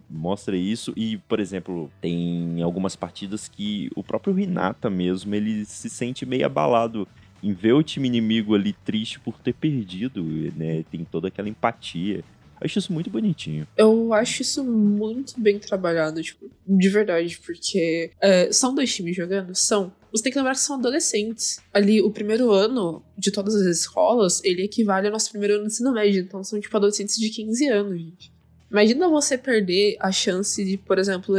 Mostra 0.09 0.57
isso 0.57 0.93
e, 0.97 1.17
por 1.29 1.41
exemplo, 1.41 1.91
tem 2.01 2.63
algumas 2.63 2.97
partidas 2.97 3.49
que 3.49 3.91
o 3.95 4.03
próprio 4.03 4.39
Hinata 4.39 4.91
mesmo, 4.91 5.35
ele 5.35 5.65
se 5.65 5.89
sente 5.89 6.27
meio 6.27 6.47
abalado 6.47 7.07
em 7.43 7.53
ver 7.53 7.73
o 7.73 7.83
time 7.83 8.09
inimigo 8.09 8.55
ali 8.55 8.73
triste 8.73 9.19
por 9.19 9.39
ter 9.39 9.55
perdido, 9.55 10.23
né? 10.57 10.85
Tem 10.91 11.05
toda 11.05 11.29
aquela 11.29 11.49
empatia. 11.49 12.17
Eu 12.61 12.65
acho 12.67 12.79
isso 12.79 12.93
muito 12.93 13.09
bonitinho. 13.09 13.67
Eu 13.77 14.13
acho 14.13 14.43
isso 14.43 14.63
muito 14.63 15.41
bem 15.41 15.59
trabalhado, 15.59 16.23
tipo, 16.23 16.51
de 16.67 16.89
verdade, 16.91 17.39
porque 17.39 18.11
é, 18.21 18.53
são 18.53 18.75
dois 18.75 18.95
times 18.95 19.17
jogando? 19.17 19.55
São. 19.55 19.91
Você 20.13 20.23
tem 20.23 20.33
que 20.33 20.39
lembrar 20.39 20.55
que 20.55 20.61
são 20.61 20.77
adolescentes. 20.77 21.61
Ali, 21.73 22.01
o 22.03 22.11
primeiro 22.11 22.51
ano 22.53 23.03
de 23.17 23.31
todas 23.31 23.55
as 23.55 23.67
escolas, 23.67 24.43
ele 24.45 24.65
equivale 24.65 25.07
ao 25.07 25.13
nosso 25.13 25.31
primeiro 25.31 25.55
ano 25.55 25.65
de 25.65 25.73
ensino 25.73 25.93
médio. 25.93 26.23
Então 26.23 26.43
são, 26.43 26.61
tipo, 26.61 26.77
adolescentes 26.77 27.17
de 27.17 27.29
15 27.31 27.69
anos, 27.69 27.99
gente. 27.99 28.33
Imagina 28.71 29.09
você 29.09 29.37
perder 29.37 29.97
a 29.99 30.13
chance 30.13 30.65
de, 30.65 30.77
por 30.77 30.99
exemplo, 30.99 31.37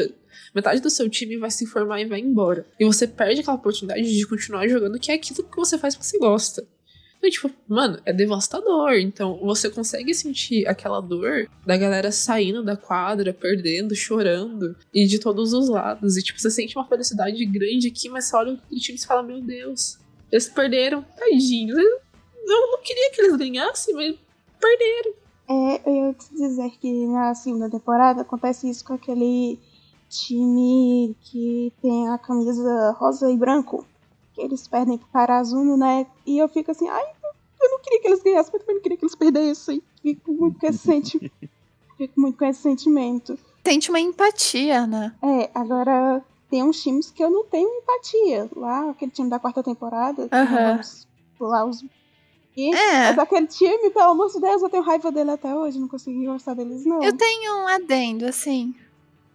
metade 0.54 0.82
do 0.82 0.90
seu 0.90 1.10
time 1.10 1.38
vai 1.38 1.50
se 1.50 1.66
formar 1.66 2.02
e 2.02 2.06
vai 2.06 2.20
embora. 2.20 2.66
E 2.80 2.86
você 2.86 3.08
perde 3.08 3.42
aquela 3.42 3.56
oportunidade 3.56 4.04
de 4.04 4.28
continuar 4.28 4.68
jogando, 4.68 5.00
que 5.00 5.12
é 5.12 5.16
aquilo 5.16 5.44
que 5.44 5.56
você 5.56 5.78
faz 5.78 5.96
porque 5.96 6.08
você 6.08 6.20
gosta. 6.20 6.68
Então, 7.22 7.30
tipo, 7.30 7.52
mano, 7.68 8.00
é 8.04 8.12
devastador. 8.12 8.94
Então, 8.94 9.40
você 9.44 9.70
consegue 9.70 10.12
sentir 10.12 10.68
aquela 10.68 11.00
dor 11.00 11.48
da 11.64 11.78
galera 11.78 12.12
saindo 12.12 12.64
da 12.64 12.76
quadra, 12.76 13.32
perdendo, 13.32 13.96
chorando, 13.96 14.76
e 14.92 15.06
de 15.06 15.20
todos 15.20 15.54
os 15.54 15.70
lados. 15.70 16.18
E, 16.18 16.24
tipo, 16.24 16.42
você 16.42 16.50
sente 16.50 16.76
uma 16.76 16.88
felicidade 16.88 17.46
grande 17.46 17.90
aqui, 17.90 18.10
mas 18.10 18.26
você 18.26 18.36
olha 18.36 18.54
o 18.54 18.76
time 18.76 18.98
e 18.98 19.06
fala: 19.06 19.22
Meu 19.22 19.40
Deus, 19.40 20.00
eles 20.32 20.50
perderam, 20.50 21.06
tadinhos. 21.16 21.78
Eu 21.78 22.72
não 22.72 22.82
queria 22.82 23.12
que 23.12 23.22
eles 23.22 23.38
ganhassem, 23.38 23.94
mas 23.94 24.16
perderam. 24.60 25.14
É, 25.48 25.90
eu 25.90 26.08
ia 26.08 26.14
te 26.14 26.34
dizer 26.34 26.72
que 26.80 27.08
na 27.08 27.36
segunda 27.36 27.70
temporada 27.70 28.22
acontece 28.22 28.68
isso 28.68 28.84
com 28.84 28.94
aquele 28.94 29.60
time 30.10 31.16
que 31.22 31.72
tem 31.82 32.10
a 32.10 32.18
camisa 32.18 32.92
rosa 32.98 33.32
e 33.32 33.38
branco. 33.38 33.86
Eles 34.42 34.68
perdem 34.68 34.98
pro 34.98 35.08
Carazuno, 35.08 35.78
né? 35.78 36.06
E 36.26 36.38
eu 36.38 36.48
fico 36.50 36.72
assim, 36.72 36.88
ai, 36.88 37.04
eu 37.62 37.70
não 37.70 37.80
queria 37.80 38.02
que 38.02 38.08
eles 38.08 38.24
ganhassem, 38.24 38.52
mas 38.54 38.62
também 38.62 38.76
não 38.76 38.82
queria 38.82 38.98
que 38.98 39.06
eles 39.06 39.16
perdessem. 39.16 39.84
Fico 40.02 40.32
muito 40.34 40.60
com 40.60 40.68
esse, 40.68 40.80
senti... 40.80 41.32
Fico 41.98 42.20
muito 42.20 42.38
com 42.38 42.46
esse 42.46 42.62
sentimento. 42.62 43.38
Sente 43.64 43.90
uma 43.92 44.00
empatia, 44.00 44.88
né? 44.88 45.14
É, 45.22 45.52
agora 45.54 46.24
tem 46.50 46.64
uns 46.64 46.82
times 46.82 47.12
que 47.12 47.24
eu 47.24 47.30
não 47.30 47.46
tenho 47.46 47.70
empatia. 47.70 48.50
Lá, 48.56 48.90
aquele 48.90 49.12
time 49.12 49.30
da 49.30 49.38
quarta 49.38 49.62
temporada. 49.62 50.28
vamos 50.32 51.08
Lá 51.40 51.66
os. 51.66 51.84
E, 52.56 52.74
É. 52.76 53.10
Mas 53.10 53.20
aquele 53.20 53.48
time, 53.48 53.90
pelo 53.92 54.12
amor 54.12 54.32
de 54.32 54.40
Deus, 54.40 54.62
eu 54.62 54.70
tenho 54.70 54.84
raiva 54.84 55.12
dele 55.12 55.32
até 55.32 55.56
hoje. 55.56 55.80
Não 55.80 55.88
consegui 55.88 56.26
gostar 56.26 56.56
deles, 56.56 56.86
não. 56.86 57.04
Eu 57.04 57.16
tenho 57.16 57.64
um 57.64 57.68
adendo, 57.68 58.26
assim. 58.26 58.76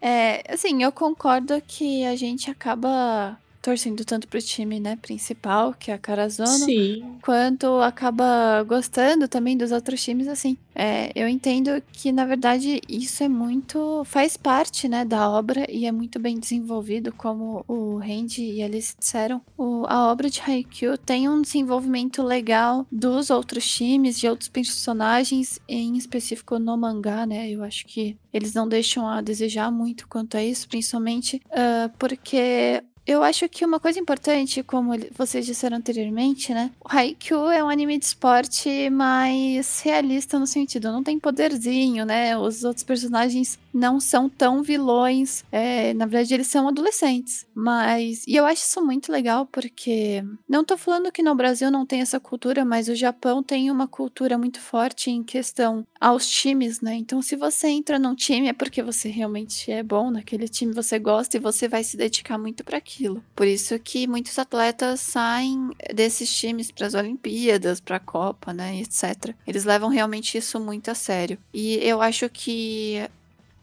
É, 0.01 0.43
assim, 0.53 0.83
eu 0.83 0.93
concordo 0.93 1.61
que 1.67 2.05
a 2.05 2.15
gente 2.15 2.51
acaba 2.51 3.39
torcendo 3.67 4.05
tanto 4.05 4.29
pro 4.29 4.41
time, 4.41 4.79
né, 4.79 4.95
principal, 4.95 5.75
que 5.75 5.91
é 5.91 5.95
a 5.95 5.99
Carazono, 5.99 6.47
Sim. 6.47 7.19
quanto 7.21 7.67
acaba 7.81 8.63
gostando 8.63 9.27
também 9.27 9.57
dos 9.57 9.73
outros 9.73 10.01
times, 10.01 10.29
assim. 10.29 10.57
É, 10.73 11.11
eu 11.17 11.27
entendo 11.27 11.83
que, 11.91 12.13
na 12.13 12.25
verdade, 12.25 12.81
isso 12.89 13.25
é 13.25 13.29
muito. 13.29 14.05
faz 14.05 14.37
parte, 14.37 14.89
né, 14.89 15.05
da 15.05 15.29
obra 15.29 15.67
e 15.69 15.85
é 15.85 15.91
muito 15.91 16.21
bem 16.21 16.39
desenvolvido, 16.39 17.13
como 17.13 17.65
o 17.67 17.97
Randy 17.97 18.53
e 18.53 18.63
Alice 18.63 18.95
disseram. 18.97 19.43
O, 19.59 19.85
a 19.89 20.13
obra 20.13 20.31
de 20.31 20.41
Haikyuu 20.41 20.97
tem 20.97 21.29
um 21.29 21.43
desenvolvimento 21.43 22.23
legal 22.23 22.87
dos 22.93 23.31
outros 23.31 23.69
times, 23.69 24.17
de 24.17 24.29
outros 24.29 24.49
personagens, 24.49 25.59
em 25.69 25.97
específico 25.97 26.57
no 26.61 26.77
mangá, 26.77 27.27
né? 27.27 27.51
Eu 27.51 27.65
acho 27.65 27.85
que 27.85 28.17
eles 28.33 28.55
não 28.55 28.69
deixam 28.69 29.09
a 29.09 29.21
desejar 29.21 29.73
muito 29.73 30.07
quanto 30.07 30.37
a 30.37 30.45
isso, 30.45 30.69
principalmente 30.69 31.43
uh, 31.47 31.91
porque 31.99 32.81
eu 33.07 33.23
acho 33.23 33.49
que 33.49 33.65
uma 33.65 33.79
coisa 33.79 34.01
importante, 34.01 34.63
como 34.63 34.93
vocês 35.17 35.47
disseram 35.47 35.77
anteriormente, 35.77 36.53
né? 36.53 36.73
O 36.81 36.89
Haikyuu 36.91 37.49
é 37.51 37.63
um 37.63 37.69
anime 37.69 37.99
de 37.99 38.05
esporte 38.05 38.91
mais 38.91 39.81
realista 39.81 40.39
no 40.39 40.47
sentido, 40.47 40.91
não 40.91 41.03
tem 41.03 41.19
poderzinho, 41.19 42.05
né? 42.05 42.37
Os 42.37 42.65
outros 42.65 42.85
personagens 42.85 43.59
não 43.73 44.01
são 44.01 44.29
tão 44.29 44.63
vilões. 44.63 45.45
É, 45.53 45.95
na 45.95 46.07
verdade, 46.07 46.35
eles 46.35 46.47
são 46.49 46.67
adolescentes. 46.67 47.47
Mas. 47.55 48.25
E 48.27 48.35
eu 48.35 48.45
acho 48.45 48.63
isso 48.63 48.85
muito 48.85 49.13
legal 49.13 49.47
porque. 49.47 50.25
Não 50.49 50.65
tô 50.65 50.77
falando 50.77 51.13
que 51.13 51.23
no 51.23 51.35
Brasil 51.35 51.71
não 51.71 51.87
tem 51.87 52.01
essa 52.01 52.19
cultura, 52.19 52.65
mas 52.65 52.89
o 52.89 52.95
Japão 52.95 53.43
tem 53.43 53.71
uma 53.71 53.87
cultura 53.87 54.37
muito 54.37 54.59
forte 54.59 55.11
em 55.11 55.23
questão 55.23 55.87
aos 56.01 56.29
times, 56.29 56.81
né? 56.81 56.95
Então, 56.95 57.23
se 57.23 57.37
você 57.37 57.69
entra 57.69 57.99
num 57.99 58.15
time, 58.15 58.49
é 58.49 58.53
porque 58.53 58.83
você 58.83 59.09
realmente 59.09 59.71
é 59.71 59.83
bom 59.83 60.11
naquele 60.11 60.49
time, 60.49 60.73
você 60.73 60.99
gosta 60.99 61.37
e 61.37 61.41
você 61.41 61.69
vai 61.69 61.85
se 61.85 61.97
dedicar 61.97 62.39
muito 62.39 62.65
para 62.65 62.79
aquilo. 62.79 62.96
Por 63.35 63.47
isso 63.47 63.79
que 63.79 64.07
muitos 64.07 64.39
atletas 64.39 65.01
saem 65.01 65.71
desses 65.95 66.35
times 66.35 66.71
para 66.71 66.87
as 66.87 66.95
Olimpíadas, 66.95 67.81
para 67.81 67.97
a 67.97 68.01
Copa, 68.01 68.53
né, 68.53 68.81
etc. 68.81 69.35
Eles 69.47 69.65
levam 69.65 69.89
realmente 69.89 70.39
isso 70.39 70.59
muito 70.59 70.91
a 70.91 70.95
sério. 70.95 71.39
E 71.53 71.75
eu 71.77 72.01
acho 72.01 72.29
que 72.29 73.03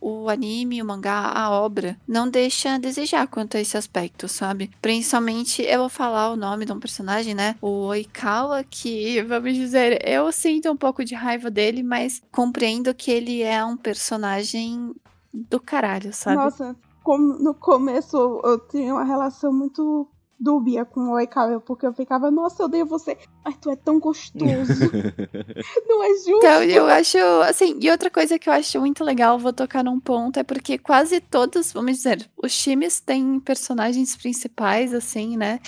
o 0.03 0.27
anime, 0.27 0.81
o 0.81 0.85
mangá, 0.85 1.31
a 1.33 1.49
obra, 1.49 1.97
não 2.05 2.29
deixa 2.29 2.75
a 2.75 2.77
desejar 2.77 3.25
quanto 3.27 3.55
a 3.55 3.61
esse 3.61 3.77
aspecto, 3.77 4.27
sabe? 4.27 4.69
Principalmente, 4.81 5.61
eu 5.61 5.79
vou 5.79 5.89
falar 5.89 6.29
o 6.29 6.35
nome 6.35 6.65
de 6.65 6.73
um 6.73 6.79
personagem, 6.79 7.33
né? 7.33 7.55
O 7.61 7.85
Oikawa, 7.87 8.65
que, 8.69 9.21
vamos 9.23 9.55
dizer, 9.55 10.05
eu 10.05 10.29
sinto 10.33 10.69
um 10.69 10.75
pouco 10.75 11.05
de 11.05 11.15
raiva 11.15 11.49
dele, 11.49 11.81
mas 11.81 12.21
compreendo 12.31 12.93
que 12.93 13.09
ele 13.09 13.41
é 13.41 13.63
um 13.63 13.77
personagem 13.77 14.93
do 15.33 15.59
caralho, 15.59 16.11
sabe? 16.13 16.35
Nossa, 16.35 16.75
como 17.03 17.33
no 17.39 17.53
começo 17.53 18.41
eu 18.43 18.59
tinha 18.67 18.93
uma 18.93 19.03
relação 19.03 19.51
muito 19.53 20.07
dúbia 20.39 20.83
com 20.83 20.99
o 21.01 21.11
Oikawa, 21.13 21.61
porque 21.61 21.85
eu 21.85 21.93
ficava, 21.93 22.29
nossa, 22.29 22.63
eu 22.63 22.65
odeio 22.65 22.85
você, 22.85 23.17
mas 23.45 23.55
tu 23.57 23.69
é 23.69 23.75
tão 23.77 23.97
gostoso. 23.97 24.43
não 25.87 26.03
é 26.03 26.09
justo. 26.09 26.37
Então, 26.37 26.63
eu 26.63 26.85
acho, 26.85 27.17
assim, 27.47 27.79
e 27.81 27.89
outra 27.89 28.09
coisa 28.09 28.37
que 28.37 28.49
eu 28.49 28.53
acho 28.53 28.79
muito 28.79 29.03
legal, 29.03 29.39
vou 29.39 29.53
tocar 29.53 29.83
num 29.83 29.99
ponto, 29.99 30.37
é 30.37 30.43
porque 30.43 30.77
quase 30.77 31.21
todos, 31.21 31.71
vamos 31.71 31.97
dizer, 31.97 32.29
os 32.41 32.55
times 32.57 32.99
têm 32.99 33.39
personagens 33.39 34.17
principais, 34.17 34.93
assim, 34.93 35.37
né? 35.37 35.61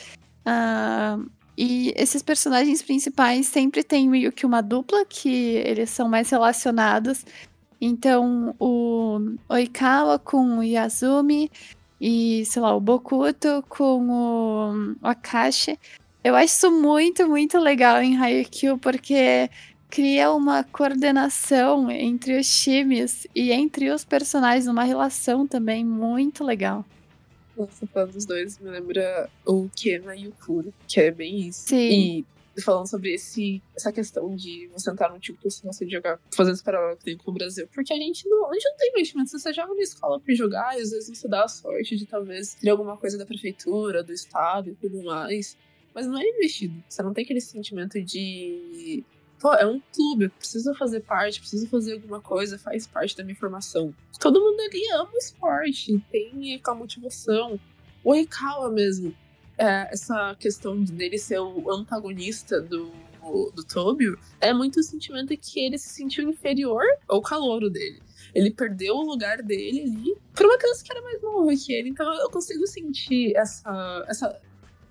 Uh, 0.46 1.30
e 1.58 1.94
esses 1.96 2.22
personagens 2.22 2.82
principais 2.82 3.48
sempre 3.48 3.82
têm 3.82 4.10
meio 4.10 4.32
que 4.32 4.46
uma 4.46 4.62
dupla, 4.62 5.06
que 5.06 5.56
eles 5.56 5.90
são 5.90 6.10
mais 6.10 6.30
relacionados. 6.30 7.26
Então, 7.80 8.56
o 8.60 9.20
Oikawa 9.50 10.18
com 10.18 10.60
o 10.60 10.64
Yazumi 10.64 11.52
e, 12.00 12.46
sei 12.46 12.62
lá, 12.62 12.76
o 12.76 12.80
Bokuto 12.80 13.64
com 13.68 14.10
o, 14.10 14.96
o 15.02 15.08
Akashi. 15.08 15.78
Eu 16.24 16.36
acho 16.36 16.56
isso 16.56 16.72
muito, 16.72 17.28
muito 17.28 17.60
legal 17.60 18.02
em 18.02 18.18
Haikyuu, 18.18 18.78
porque 18.78 19.50
cria 19.90 20.32
uma 20.32 20.64
coordenação 20.64 21.90
entre 21.92 22.40
os 22.40 22.64
times 22.64 23.28
e 23.36 23.52
entre 23.52 23.92
os 23.92 24.04
personagens, 24.04 24.68
uma 24.68 24.84
relação 24.84 25.46
também 25.46 25.86
muito 25.86 26.44
legal. 26.44 26.84
Nossa, 27.58 27.88
falando 27.88 28.12
dos 28.12 28.26
dois, 28.26 28.60
me 28.60 28.70
lembra 28.70 29.30
o 29.46 29.70
Kena 29.74 30.16
e 30.16 30.28
o 30.28 30.34
Kuro, 30.46 30.74
que 30.88 31.00
é 31.00 31.12
bem 31.12 31.48
isso. 31.48 31.70
Sim. 31.70 31.78
E 31.78 32.26
falando 32.62 32.88
sobre 32.88 33.14
esse, 33.14 33.62
essa 33.76 33.92
questão 33.92 34.36
de 34.36 34.68
você 34.74 34.90
entrar 34.90 35.10
num 35.10 35.20
tipo 35.20 35.50
se 35.50 35.64
você 35.64 35.88
jogar, 35.88 36.20
fazendo 36.34 36.54
esse 36.54 36.64
paralelo 36.64 36.98
com 37.24 37.32
o 37.32 37.34
Brasil. 37.34 37.68
Porque 37.74 37.94
a 37.94 37.98
gente 37.98 38.28
não, 38.28 38.50
a 38.50 38.54
gente 38.54 38.70
não 38.70 38.78
tem 38.78 38.90
investimento. 38.90 39.30
Você 39.32 39.54
joga 39.54 39.74
na 39.74 39.82
escola 39.82 40.20
pra 40.20 40.34
jogar 40.34 40.78
e 40.78 40.82
às 40.82 40.92
vezes 40.92 41.18
você 41.18 41.28
dá 41.28 41.44
a 41.44 41.48
sorte 41.48 41.96
de 41.96 42.06
talvez 42.06 42.56
ter 42.56 42.70
alguma 42.70 42.98
coisa 42.98 43.18
da 43.18 43.26
prefeitura, 43.26 44.04
do 44.04 44.14
estado 44.14 44.70
e 44.70 44.76
tudo 44.76 45.04
mais. 45.04 45.58
Mas 45.94 46.08
não 46.08 46.18
é 46.18 46.24
investido. 46.24 46.84
Você 46.90 47.02
não 47.04 47.14
tem 47.14 47.24
aquele 47.24 47.42
sentimento 47.42 48.02
de. 48.02 49.04
Pô, 49.40 49.54
é 49.54 49.66
um 49.66 49.82
clube, 49.94 50.26
eu 50.26 50.30
preciso 50.30 50.74
fazer 50.76 51.02
parte, 51.02 51.40
preciso 51.40 51.68
fazer 51.68 51.94
alguma 51.94 52.22
coisa, 52.22 52.58
faz 52.58 52.88
parte 52.88 53.16
da 53.16 53.24
minha 53.24 53.36
formação. 53.36 53.94
Todo 54.20 54.40
mundo 54.40 54.60
ali 54.62 54.82
ama 54.94 55.12
o 55.14 55.18
esporte, 55.18 56.02
tem 56.10 56.56
aquela 56.56 56.78
motivação. 56.78 57.60
O 58.04 58.14
Rikawa 58.14 58.72
mesmo, 58.72 59.16
é, 59.58 59.90
essa 59.92 60.36
questão 60.40 60.84
dele 60.84 61.18
ser 61.18 61.40
o 61.40 61.72
antagonista 61.72 62.62
do, 62.62 62.92
do 63.54 63.64
Tobio 63.64 64.18
é 64.40 64.54
muito 64.54 64.80
o 64.80 64.84
sentimento 64.84 65.36
que 65.38 65.60
ele 65.60 65.78
se 65.78 65.90
sentiu 65.90 66.30
inferior 66.30 66.84
ao 67.08 67.22
calouro 67.22 67.70
dele. 67.70 68.02
Ele 68.34 68.52
perdeu 68.52 68.96
o 68.96 69.06
lugar 69.06 69.42
dele 69.42 69.82
ali 69.82 70.18
por 70.34 70.46
uma 70.46 70.58
criança 70.58 70.84
que 70.84 70.92
era 70.92 71.02
mais 71.02 71.22
nova 71.22 71.52
que 71.56 71.74
ele. 71.74 71.90
Então 71.90 72.14
eu 72.20 72.30
consigo 72.30 72.68
sentir 72.68 73.36
essa, 73.36 74.06
essa 74.08 74.42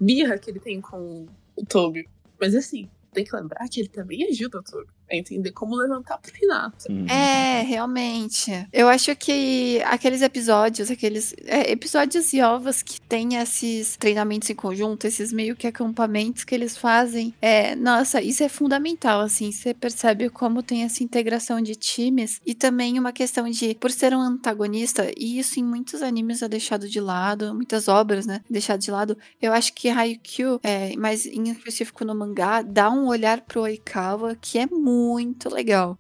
birra 0.00 0.38
que 0.38 0.50
ele 0.50 0.60
tem 0.60 0.80
com 0.80 1.26
o 1.54 1.66
Tobio. 1.66 2.08
Mas 2.40 2.54
assim, 2.54 2.88
tem 3.12 3.24
que 3.24 3.36
lembrar 3.36 3.68
que 3.68 3.80
ele 3.80 3.88
também 3.88 4.24
ajuda 4.24 4.58
o 4.58 4.62
Tobio 4.62 4.92
a 5.14 5.18
entender 5.18 5.52
como 5.52 5.76
levantar 5.76 6.18
pro 6.18 6.32
Renato. 6.40 6.90
Uhum. 6.90 7.06
É, 7.06 7.62
realmente. 7.62 8.66
Eu 8.72 8.88
acho 8.88 9.14
que 9.16 9.80
aqueles 9.84 10.22
episódios, 10.22 10.90
aqueles 10.90 11.34
é, 11.44 11.70
episódios 11.70 12.32
e 12.32 12.42
ovos 12.42 12.82
que 12.82 13.00
tem 13.00 13.36
esses 13.36 13.96
treinamentos 13.96 14.50
em 14.50 14.54
conjunto, 14.54 15.06
esses 15.06 15.32
meio 15.32 15.54
que 15.54 15.66
acampamentos 15.66 16.44
que 16.44 16.54
eles 16.54 16.76
fazem, 16.76 17.34
é, 17.40 17.74
nossa, 17.76 18.20
isso 18.20 18.42
é 18.42 18.48
fundamental, 18.48 19.20
assim, 19.20 19.52
você 19.52 19.72
percebe 19.72 20.28
como 20.28 20.62
tem 20.62 20.82
essa 20.82 21.02
integração 21.02 21.60
de 21.60 21.74
times 21.74 22.40
e 22.44 22.54
também 22.54 22.98
uma 22.98 23.12
questão 23.12 23.48
de, 23.48 23.74
por 23.76 23.90
ser 23.90 24.14
um 24.14 24.20
antagonista, 24.20 25.10
e 25.16 25.38
isso 25.38 25.60
em 25.60 25.64
muitos 25.64 26.02
animes 26.02 26.42
é 26.42 26.48
deixado 26.48 26.88
de 26.88 27.00
lado, 27.00 27.54
muitas 27.54 27.88
obras, 27.88 28.26
né, 28.26 28.40
deixado 28.48 28.80
de 28.80 28.90
lado, 28.90 29.16
eu 29.40 29.52
acho 29.52 29.72
que 29.74 29.88
Haikyuu, 29.88 30.60
é, 30.62 30.94
mas 30.96 31.26
em 31.26 31.50
específico 31.50 32.04
no 32.04 32.14
mangá, 32.14 32.62
dá 32.62 32.90
um 32.90 33.06
olhar 33.06 33.40
pro 33.40 33.62
Oikawa 33.62 34.36
que 34.40 34.58
é 34.58 34.66
muito 34.66 35.03
muito 35.12 35.48
legal. 35.48 35.98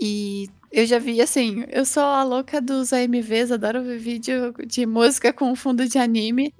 E 0.00 0.48
eu 0.70 0.86
já 0.86 0.98
vi, 0.98 1.20
assim, 1.20 1.64
eu 1.68 1.84
sou 1.84 2.02
a 2.02 2.24
louca 2.24 2.60
dos 2.60 2.92
AMVs, 2.92 3.52
adoro 3.52 3.82
ver 3.82 3.98
vídeo 3.98 4.52
de 4.66 4.84
música 4.86 5.32
com 5.32 5.54
fundo 5.54 5.88
de 5.88 5.98
anime. 5.98 6.52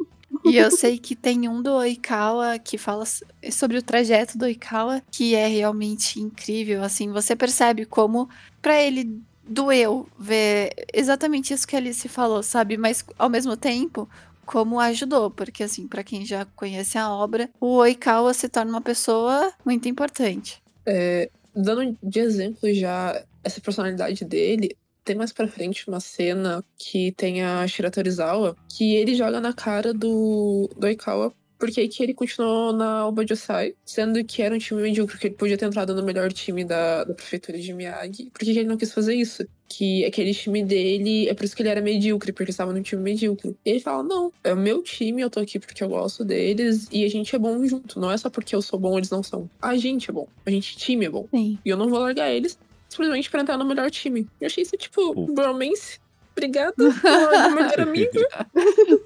E 0.44 0.56
eu 0.56 0.70
sei 0.72 0.98
que 0.98 1.16
tem 1.16 1.48
um 1.48 1.60
do 1.60 1.72
Oikawa 1.72 2.58
que 2.58 2.78
fala 2.78 3.04
sobre 3.50 3.76
o 3.76 3.82
trajeto 3.82 4.38
do 4.38 4.44
Oikawa, 4.44 5.02
que 5.10 5.34
é 5.34 5.46
realmente 5.46 6.20
incrível. 6.20 6.82
Assim, 6.82 7.10
você 7.10 7.34
percebe 7.34 7.84
como 7.84 8.28
para 8.62 8.80
ele 8.80 9.20
doeu 9.46 10.08
ver 10.18 10.72
exatamente 10.92 11.52
isso 11.52 11.66
que 11.66 11.76
a 11.76 11.78
Alice 11.78 12.08
falou, 12.08 12.42
sabe? 12.42 12.76
Mas 12.76 13.04
ao 13.18 13.28
mesmo 13.28 13.56
tempo, 13.56 14.08
como 14.44 14.78
ajudou, 14.80 15.30
porque 15.30 15.62
assim, 15.62 15.86
para 15.86 16.04
quem 16.04 16.24
já 16.24 16.44
conhece 16.56 16.96
a 16.98 17.10
obra, 17.10 17.50
o 17.60 17.76
Oikawa 17.76 18.32
se 18.32 18.48
torna 18.48 18.70
uma 18.70 18.80
pessoa 18.80 19.52
muito 19.64 19.88
importante. 19.88 20.62
É, 20.86 21.30
dando 21.54 21.96
de 22.02 22.20
exemplo 22.20 22.72
já 22.72 23.24
essa 23.42 23.60
personalidade 23.60 24.24
dele, 24.24 24.76
tem 25.04 25.14
mais 25.14 25.32
pra 25.32 25.46
frente 25.46 25.86
uma 25.88 26.00
cena 26.00 26.64
que 26.78 27.12
tem 27.12 27.42
a 27.42 27.66
Shira 27.68 27.90
Torizawa, 27.90 28.56
que 28.68 28.94
ele 28.94 29.14
joga 29.14 29.40
na 29.40 29.52
cara 29.52 29.92
do, 29.92 30.70
do 30.76 30.86
Oikawa 30.86 31.32
porque 31.64 31.88
que 31.88 32.02
ele 32.02 32.12
continuou 32.12 32.74
na 32.74 33.08
Obajosai, 33.08 33.74
sendo 33.86 34.22
que 34.22 34.42
era 34.42 34.54
um 34.54 34.58
time 34.58 34.82
medíocre, 34.82 35.16
que 35.16 35.28
ele 35.28 35.34
podia 35.34 35.56
ter 35.56 35.64
entrado 35.64 35.94
no 35.94 36.02
melhor 36.02 36.30
time 36.30 36.62
da, 36.62 37.04
da 37.04 37.14
prefeitura 37.14 37.58
de 37.58 37.72
Miyagi. 37.72 38.26
Por 38.26 38.40
que, 38.40 38.52
que 38.52 38.58
ele 38.58 38.68
não 38.68 38.76
quis 38.76 38.92
fazer 38.92 39.14
isso? 39.14 39.46
Que 39.66 40.04
aquele 40.04 40.34
time 40.34 40.62
dele, 40.62 41.26
é 41.26 41.32
por 41.32 41.44
isso 41.44 41.56
que 41.56 41.62
ele 41.62 41.70
era 41.70 41.80
medíocre, 41.80 42.34
porque 42.34 42.50
estava 42.50 42.70
num 42.70 42.82
time 42.82 43.00
medíocre. 43.00 43.56
E 43.64 43.70
ele 43.70 43.80
fala: 43.80 44.02
não, 44.02 44.30
é 44.44 44.52
o 44.52 44.56
meu 44.56 44.82
time, 44.82 45.22
eu 45.22 45.30
tô 45.30 45.40
aqui 45.40 45.58
porque 45.58 45.82
eu 45.82 45.88
gosto 45.88 46.22
deles, 46.22 46.86
e 46.92 47.02
a 47.02 47.08
gente 47.08 47.34
é 47.34 47.38
bom 47.38 47.66
junto. 47.66 47.98
Não 47.98 48.10
é 48.10 48.16
só 48.18 48.28
porque 48.28 48.54
eu 48.54 48.60
sou 48.60 48.78
bom, 48.78 48.98
eles 48.98 49.08
não 49.08 49.22
são. 49.22 49.48
A 49.62 49.74
gente 49.78 50.10
é 50.10 50.12
bom, 50.12 50.28
a 50.44 50.50
gente 50.50 50.76
time 50.76 51.06
é 51.06 51.10
bom. 51.10 51.26
Sim. 51.30 51.58
E 51.64 51.68
eu 51.70 51.78
não 51.78 51.88
vou 51.88 51.98
largar 51.98 52.30
eles 52.30 52.58
simplesmente 52.90 53.30
pra 53.30 53.40
entrar 53.40 53.58
no 53.58 53.64
melhor 53.64 53.90
time. 53.90 54.28
Eu 54.40 54.46
achei 54.46 54.62
isso, 54.62 54.76
tipo, 54.76 55.26
bromance. 55.32 55.98
Obrigada, 56.36 56.74
meu 56.78 57.50
melhor 57.54 57.80
amigo. 57.88 58.18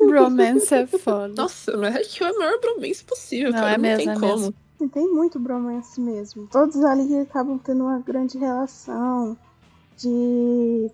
Romance 0.00 0.74
é 0.74 0.86
foda. 0.86 1.28
Nossa, 1.36 1.76
mas 1.76 1.94
é 1.94 2.00
que 2.00 2.24
é 2.24 2.28
a 2.28 2.32
maior 2.32 2.58
bromance 2.60 3.04
possível, 3.04 3.52
Não, 3.52 3.58
cara. 3.58 3.72
é 3.72 3.76
não 3.76 3.82
mesmo, 3.82 3.98
tem 4.04 4.10
é 4.10 4.14
como. 4.14 4.36
mesmo. 4.36 4.54
E 4.80 4.88
Tem 4.88 5.08
muito 5.12 5.38
bromance 5.38 6.00
mesmo. 6.00 6.48
Todos 6.50 6.82
ali 6.84 7.18
acabam 7.18 7.58
tendo 7.58 7.84
uma 7.84 7.98
grande 7.98 8.38
relação 8.38 9.36
de. 9.96 10.90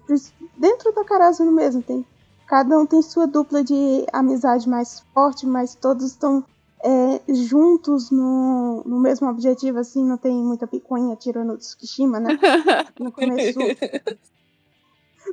Dentro 0.57 0.93
da 0.93 1.05
Carazuno 1.05 1.53
mesmo, 1.53 1.83
tem 1.83 2.05
cada 2.47 2.79
um 2.79 2.87
tem 2.87 3.01
sua 3.03 3.27
dupla 3.27 3.63
de 3.63 4.07
amizade 4.13 4.69
mais 4.69 5.01
forte, 5.13 5.47
mas 5.47 5.75
todos 5.75 6.05
estão 6.05 6.45
é, 6.85 7.33
juntos 7.33 8.11
no, 8.11 8.83
no 8.85 9.01
mesmo 9.01 9.29
objetivo, 9.29 9.79
assim, 9.79 10.05
não 10.05 10.19
tem 10.19 10.35
muita 10.35 10.67
picuinha 10.67 11.17
tirando 11.17 11.53
o 11.55 11.57
Tsukishima, 11.59 12.21
né? 12.21 12.39
No 13.01 13.11
começo, 13.11 13.59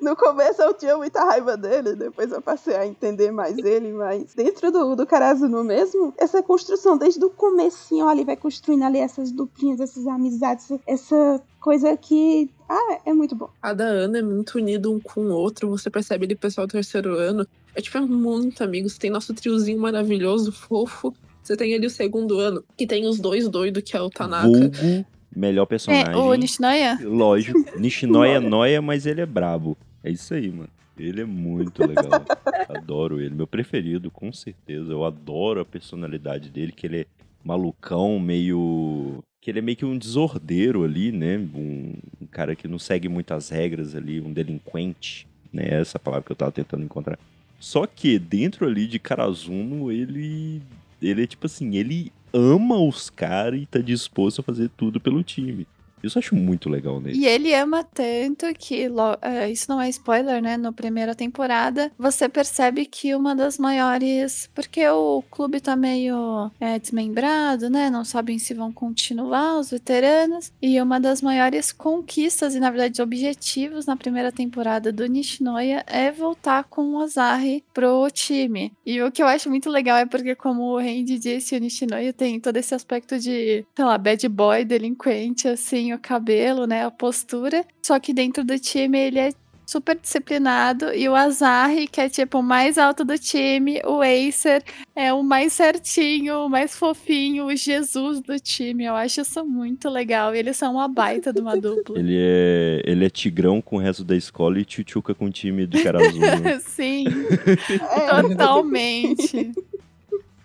no 0.01 0.15
começo 0.15 0.61
eu 0.61 0.73
tinha 0.73 0.97
muita 0.97 1.23
raiva 1.23 1.55
dele, 1.55 1.95
depois 1.95 2.31
eu 2.31 2.41
passei 2.41 2.75
a 2.75 2.87
entender 2.87 3.31
mais 3.31 3.57
ele, 3.57 3.93
mas 3.93 4.33
dentro 4.33 4.71
do, 4.71 4.95
do 4.95 5.05
Karazuno 5.05 5.63
mesmo, 5.63 6.13
essa 6.17 6.41
construção 6.41 6.97
desde 6.97 7.23
o 7.23 7.29
comecinho 7.29 8.07
ali, 8.07 8.23
vai 8.23 8.35
construindo 8.35 8.83
ali 8.83 8.97
essas 8.97 9.31
duplinhas, 9.31 9.79
essas 9.79 10.07
amizades, 10.07 10.67
essa 10.87 11.41
coisa 11.59 11.95
que 11.95 12.49
ah, 12.67 12.99
é 13.05 13.13
muito 13.13 13.35
bom. 13.35 13.49
Cada 13.61 13.83
ano 13.83 14.17
é 14.17 14.21
muito 14.21 14.57
unido 14.57 14.91
um 14.91 14.99
com 14.99 15.21
o 15.21 15.33
outro. 15.33 15.69
Você 15.69 15.89
percebe 15.89 16.25
ele 16.25 16.35
pessoal 16.35 16.65
do 16.65 16.71
terceiro 16.71 17.15
ano. 17.15 17.45
É 17.75 17.81
tipo, 17.81 17.97
é 17.97 18.01
muito 18.01 18.63
amigos. 18.63 18.97
Tem 18.97 19.11
nosso 19.11 19.33
triozinho 19.33 19.79
maravilhoso, 19.79 20.51
fofo. 20.51 21.13
Você 21.43 21.57
tem 21.57 21.73
ali 21.75 21.85
o 21.85 21.89
segundo 21.89 22.39
ano, 22.39 22.63
que 22.77 22.87
tem 22.87 23.05
os 23.05 23.19
dois 23.19 23.47
doidos, 23.49 23.83
que 23.83 23.95
é 23.95 24.01
o 24.01 24.09
Tanaka. 24.09 24.47
Vulgo, 24.47 25.05
melhor 25.35 25.65
personagem. 25.65 26.13
É, 26.13 26.17
o 26.17 26.33
Nishinoya? 26.33 26.99
Lógico. 27.03 27.59
Nishinoya 27.77 28.37
é 28.37 28.39
noia, 28.39 28.81
mas 28.81 29.05
ele 29.05 29.21
é 29.21 29.25
brabo. 29.25 29.77
É 30.03 30.09
isso 30.09 30.33
aí, 30.33 30.51
mano. 30.51 30.69
Ele 30.97 31.21
é 31.21 31.25
muito 31.25 31.85
legal. 31.85 32.25
adoro 32.69 33.19
ele. 33.19 33.33
Meu 33.33 33.47
preferido, 33.47 34.11
com 34.11 34.31
certeza. 34.31 34.91
Eu 34.91 35.05
adoro 35.05 35.61
a 35.61 35.65
personalidade 35.65 36.49
dele, 36.49 36.71
que 36.71 36.85
ele 36.85 37.01
é 37.01 37.05
malucão, 37.43 38.19
meio. 38.19 39.23
Que 39.39 39.49
ele 39.49 39.59
é 39.59 39.61
meio 39.61 39.77
que 39.77 39.85
um 39.85 39.97
desordeiro 39.97 40.83
ali, 40.83 41.11
né? 41.11 41.37
Um, 41.37 41.93
um 42.21 42.25
cara 42.27 42.55
que 42.55 42.67
não 42.67 42.77
segue 42.77 43.09
muitas 43.09 43.49
regras 43.49 43.95
ali, 43.95 44.21
um 44.21 44.31
delinquente. 44.31 45.27
Né? 45.51 45.67
Essa 45.69 45.97
palavra 45.97 46.25
que 46.25 46.31
eu 46.31 46.35
tava 46.35 46.51
tentando 46.51 46.83
encontrar. 46.83 47.17
Só 47.59 47.85
que 47.85 48.17
dentro 48.17 48.65
ali 48.65 48.87
de 48.87 48.99
Karazuno, 48.99 49.91
ele. 49.91 50.61
Ele 51.01 51.23
é 51.23 51.27
tipo 51.27 51.47
assim, 51.47 51.75
ele 51.75 52.11
ama 52.31 52.77
os 52.79 53.09
caras 53.09 53.59
e 53.59 53.65
tá 53.65 53.79
disposto 53.79 54.39
a 54.39 54.43
fazer 54.43 54.69
tudo 54.77 54.99
pelo 54.99 55.23
time. 55.23 55.67
Isso 56.03 56.17
eu 56.17 56.21
acho 56.21 56.35
muito 56.35 56.69
legal 56.69 56.99
nele. 56.99 57.19
E 57.19 57.25
ele 57.25 57.53
ama 57.53 57.83
tanto 57.83 58.45
que, 58.57 58.89
é, 59.21 59.49
isso 59.49 59.65
não 59.69 59.81
é 59.81 59.89
spoiler, 59.89 60.41
né? 60.41 60.57
Na 60.57 60.71
primeira 60.71 61.15
temporada, 61.15 61.91
você 61.97 62.27
percebe 62.27 62.85
que 62.85 63.15
uma 63.15 63.35
das 63.35 63.57
maiores. 63.57 64.49
Porque 64.53 64.87
o 64.87 65.23
clube 65.29 65.59
tá 65.59 65.75
meio 65.75 66.51
é, 66.59 66.79
desmembrado, 66.79 67.69
né? 67.69 67.89
Não 67.89 68.03
sabem 68.03 68.39
se 68.39 68.53
vão 68.53 68.71
continuar 68.71 69.59
os 69.59 69.71
veteranos. 69.71 70.51
E 70.61 70.81
uma 70.81 70.99
das 70.99 71.21
maiores 71.21 71.71
conquistas, 71.71 72.55
e 72.55 72.59
na 72.59 72.69
verdade 72.69 73.01
objetivos 73.01 73.85
na 73.85 73.95
primeira 73.95 74.31
temporada 74.31 74.91
do 74.91 75.05
Nishinoya 75.05 75.83
é 75.87 76.11
voltar 76.11 76.63
com 76.65 76.93
o 76.93 77.01
Azahi 77.01 77.63
pro 77.73 78.07
time. 78.11 78.71
E 78.85 79.01
o 79.01 79.11
que 79.11 79.21
eu 79.21 79.27
acho 79.27 79.49
muito 79.49 79.69
legal 79.69 79.97
é 79.97 80.05
porque, 80.05 80.35
como 80.35 80.63
o 80.63 80.77
Randy 80.77 81.17
disse, 81.17 81.55
o 81.55 81.59
Nishinoya 81.59 82.13
tem 82.13 82.39
todo 82.39 82.57
esse 82.57 82.73
aspecto 82.73 83.19
de, 83.19 83.65
sei 83.75 83.85
lá, 83.85 83.97
bad 83.97 84.27
boy, 84.27 84.65
delinquente, 84.65 85.47
assim, 85.47 85.90
o 85.93 85.99
cabelo, 85.99 86.65
né, 86.65 86.85
a 86.85 86.91
postura. 86.91 87.65
Só 87.81 87.99
que 87.99 88.13
dentro 88.13 88.43
do 88.43 88.57
time 88.59 88.99
ele 88.99 89.19
é 89.19 89.31
super 89.71 89.97
disciplinado 89.97 90.93
e 90.93 91.07
o 91.07 91.15
Azahi, 91.15 91.87
que 91.87 92.01
é 92.01 92.09
tipo 92.09 92.39
o 92.39 92.43
mais 92.43 92.77
alto 92.77 93.05
do 93.05 93.17
time, 93.17 93.81
o 93.85 94.01
Acer 94.01 94.61
é 94.93 95.13
o 95.13 95.23
mais 95.23 95.53
certinho, 95.53 96.45
o 96.45 96.49
mais 96.49 96.75
fofinho, 96.75 97.45
o 97.45 97.55
Jesus 97.55 98.19
do 98.19 98.37
time. 98.37 98.83
Eu 98.83 98.95
acho 98.95 99.21
isso 99.21 99.45
muito 99.45 99.89
legal. 99.89 100.35
E 100.35 100.39
eles 100.39 100.57
são 100.57 100.73
uma 100.73 100.89
baita 100.89 101.31
de 101.31 101.39
uma 101.39 101.55
dupla. 101.55 101.97
Ele 101.97 102.17
é, 102.19 102.81
ele 102.85 103.05
é 103.05 103.09
tigrão 103.09 103.61
com 103.61 103.77
o 103.77 103.79
resto 103.79 104.03
da 104.03 104.15
escola 104.15 104.59
e 104.59 104.65
tchutchuca 104.65 105.15
com 105.15 105.25
o 105.25 105.31
time 105.31 105.65
de 105.65 105.81
Karazuno. 105.81 106.25
Sim, 106.67 107.05
É, 107.91 108.21
totalmente. 108.21 109.53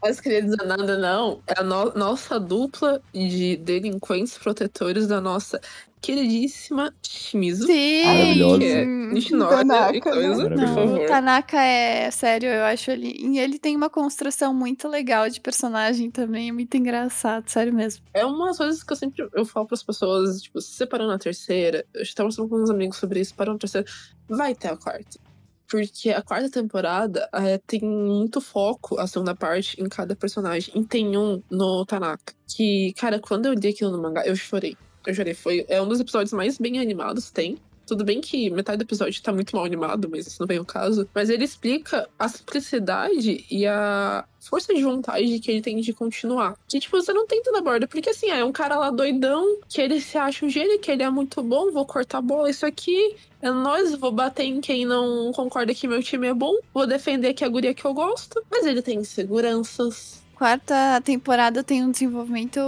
Mas 0.09 0.21
queria 0.21 0.42
dizer 0.42 0.64
nada, 0.64 0.97
não. 0.99 1.40
É 1.47 1.61
a 1.61 1.62
no- 1.62 1.92
nossa 1.95 2.38
dupla 2.40 3.01
de 3.12 3.57
delinquentes 3.57 4.37
protetores 4.38 5.07
da 5.07 5.21
nossa 5.21 5.61
queridíssima 6.01 6.95
Shimizu. 7.03 7.66
Sim. 7.66 8.05
Maravilhosa. 8.05 8.59
Que 8.59 8.64
é 8.66 8.85
Nishinoya 8.85 9.57
Tanaka, 9.57 9.97
e 9.97 10.01
coisa, 10.01 10.49
né? 10.51 10.57
por 10.66 10.75
favor. 10.75 11.07
Tanaka 11.07 11.61
é 11.61 12.11
sério, 12.11 12.49
eu 12.49 12.62
acho 12.64 12.90
ele. 12.90 13.16
E 13.19 13.38
ele 13.38 13.59
tem 13.59 13.75
uma 13.75 13.90
construção 13.90 14.55
muito 14.55 14.87
legal 14.88 15.29
de 15.29 15.40
personagem 15.40 16.11
também, 16.11 16.49
é 16.49 16.53
muito 16.53 16.77
engraçado, 16.77 17.49
sério 17.49 17.73
mesmo. 17.75 18.05
É 18.14 18.25
umas 18.25 18.57
coisas 18.57 18.83
que 18.83 18.92
eu 18.92 18.97
sempre 18.97 19.27
eu 19.35 19.45
falo 19.45 19.66
pras 19.66 19.83
pessoas, 19.83 20.42
tipo, 20.42 20.61
se 20.61 20.73
você 20.75 20.87
parou 20.87 21.07
na 21.09 21.19
terceira, 21.19 21.85
eu 21.92 22.03
estava 22.03 22.29
conversando 22.29 22.49
com 22.49 22.62
uns 22.62 22.71
amigos 22.71 22.99
sobre 22.99 23.21
isso, 23.21 23.35
parou 23.35 23.55
na 23.55 23.59
terceira, 23.59 23.87
vai 24.29 24.55
ter 24.55 24.69
a 24.69 24.77
quarta. 24.77 25.19
Porque 25.68 26.11
a 26.11 26.22
quarta 26.22 26.48
temporada 26.48 27.29
é, 27.33 27.59
tem 27.59 27.81
muito 27.81 28.40
foco, 28.40 28.98
a 28.98 29.07
segunda 29.07 29.35
parte, 29.35 29.81
em 29.81 29.88
cada 29.88 30.14
personagem. 30.14 30.72
E 30.74 30.85
tem 30.85 31.16
um 31.16 31.42
no 31.50 31.85
Tanaka. 31.85 32.35
Que, 32.46 32.92
cara, 32.96 33.18
quando 33.18 33.46
eu 33.46 33.55
li 33.55 33.68
aquilo 33.68 33.90
no 33.90 34.00
mangá, 34.00 34.24
eu 34.26 34.37
chorei. 34.37 34.76
Eu 35.07 35.14
chorei. 35.14 35.35
Foi, 35.35 35.64
é 35.68 35.81
um 35.81 35.88
dos 35.88 36.00
episódios 36.00 36.33
mais 36.33 36.59
bem 36.59 36.79
animados, 36.79 37.31
tem. 37.31 37.59
Tudo 37.87 38.05
bem 38.05 38.20
que 38.20 38.51
metade 38.51 38.79
do 38.79 38.83
episódio 38.83 39.22
tá 39.22 39.33
muito 39.33 39.55
mal 39.55 39.64
animado, 39.64 40.09
mas 40.11 40.27
isso 40.27 40.40
não 40.40 40.46
vem 40.46 40.59
ao 40.59 40.64
caso. 40.64 41.09
Mas 41.14 41.31
ele 41.31 41.44
explica 41.44 42.09
a 42.18 42.29
simplicidade 42.29 43.44
e 43.51 43.66
a 43.66 44.25
força 44.40 44.75
de 44.75 44.83
vontade 44.83 45.38
que 45.38 45.51
ele 45.51 45.61
tem 45.62 45.81
de 45.81 45.92
continuar. 45.92 46.57
Que, 46.68 46.81
tipo, 46.81 46.96
você 46.96 47.12
não 47.12 47.27
tudo 47.27 47.53
na 47.53 47.61
borda. 47.61 47.87
Porque, 47.87 48.11
assim, 48.11 48.31
é 48.31 48.44
um 48.44 48.53
cara 48.53 48.77
lá 48.77 48.90
doidão, 48.90 49.59
que 49.68 49.81
ele 49.81 50.01
se 50.01 50.18
acha 50.18 50.44
um 50.44 50.49
gênio, 50.49 50.79
que 50.79 50.90
ele 50.90 51.03
é 51.03 51.11
muito 51.11 51.42
bom, 51.42 51.70
vou 51.70 51.85
cortar 51.85 52.18
a 52.18 52.22
bola, 52.22 52.51
isso 52.51 52.66
aqui. 52.66 53.16
É 53.40 53.51
nóis, 53.51 53.94
vou 53.94 54.11
bater 54.11 54.44
em 54.44 54.61
quem 54.61 54.85
não 54.85 55.31
concorda 55.33 55.75
que 55.75 55.87
meu 55.87 56.03
time 56.03 56.29
é 56.29 56.35
bom. 56.35 56.55
Vou 56.75 56.87
defender 56.87 57.29
aqui 57.29 57.44
a 57.44 57.49
guria 57.49 57.75
que 57.75 57.85
eu 57.85 57.94
gosto. 57.94 58.42
Mas 58.51 58.66
ele 58.66 58.83
tem 58.83 58.99
inseguranças. 58.99 60.22
Quarta 60.35 61.01
temporada 61.03 61.64
tem 61.64 61.83
um 61.83 61.90
desenvolvimento 61.90 62.61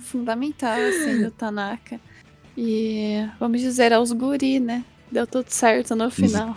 fundamental, 0.00 0.76
assim, 0.76 1.22
do 1.22 1.30
Tanaka. 1.30 2.00
E 2.56 3.26
vamos 3.40 3.60
dizer, 3.60 3.92
aos 3.92 4.12
guri, 4.12 4.60
né? 4.60 4.84
Deu 5.10 5.26
tudo 5.26 5.48
certo 5.48 5.94
no 5.94 6.10
final. 6.10 6.56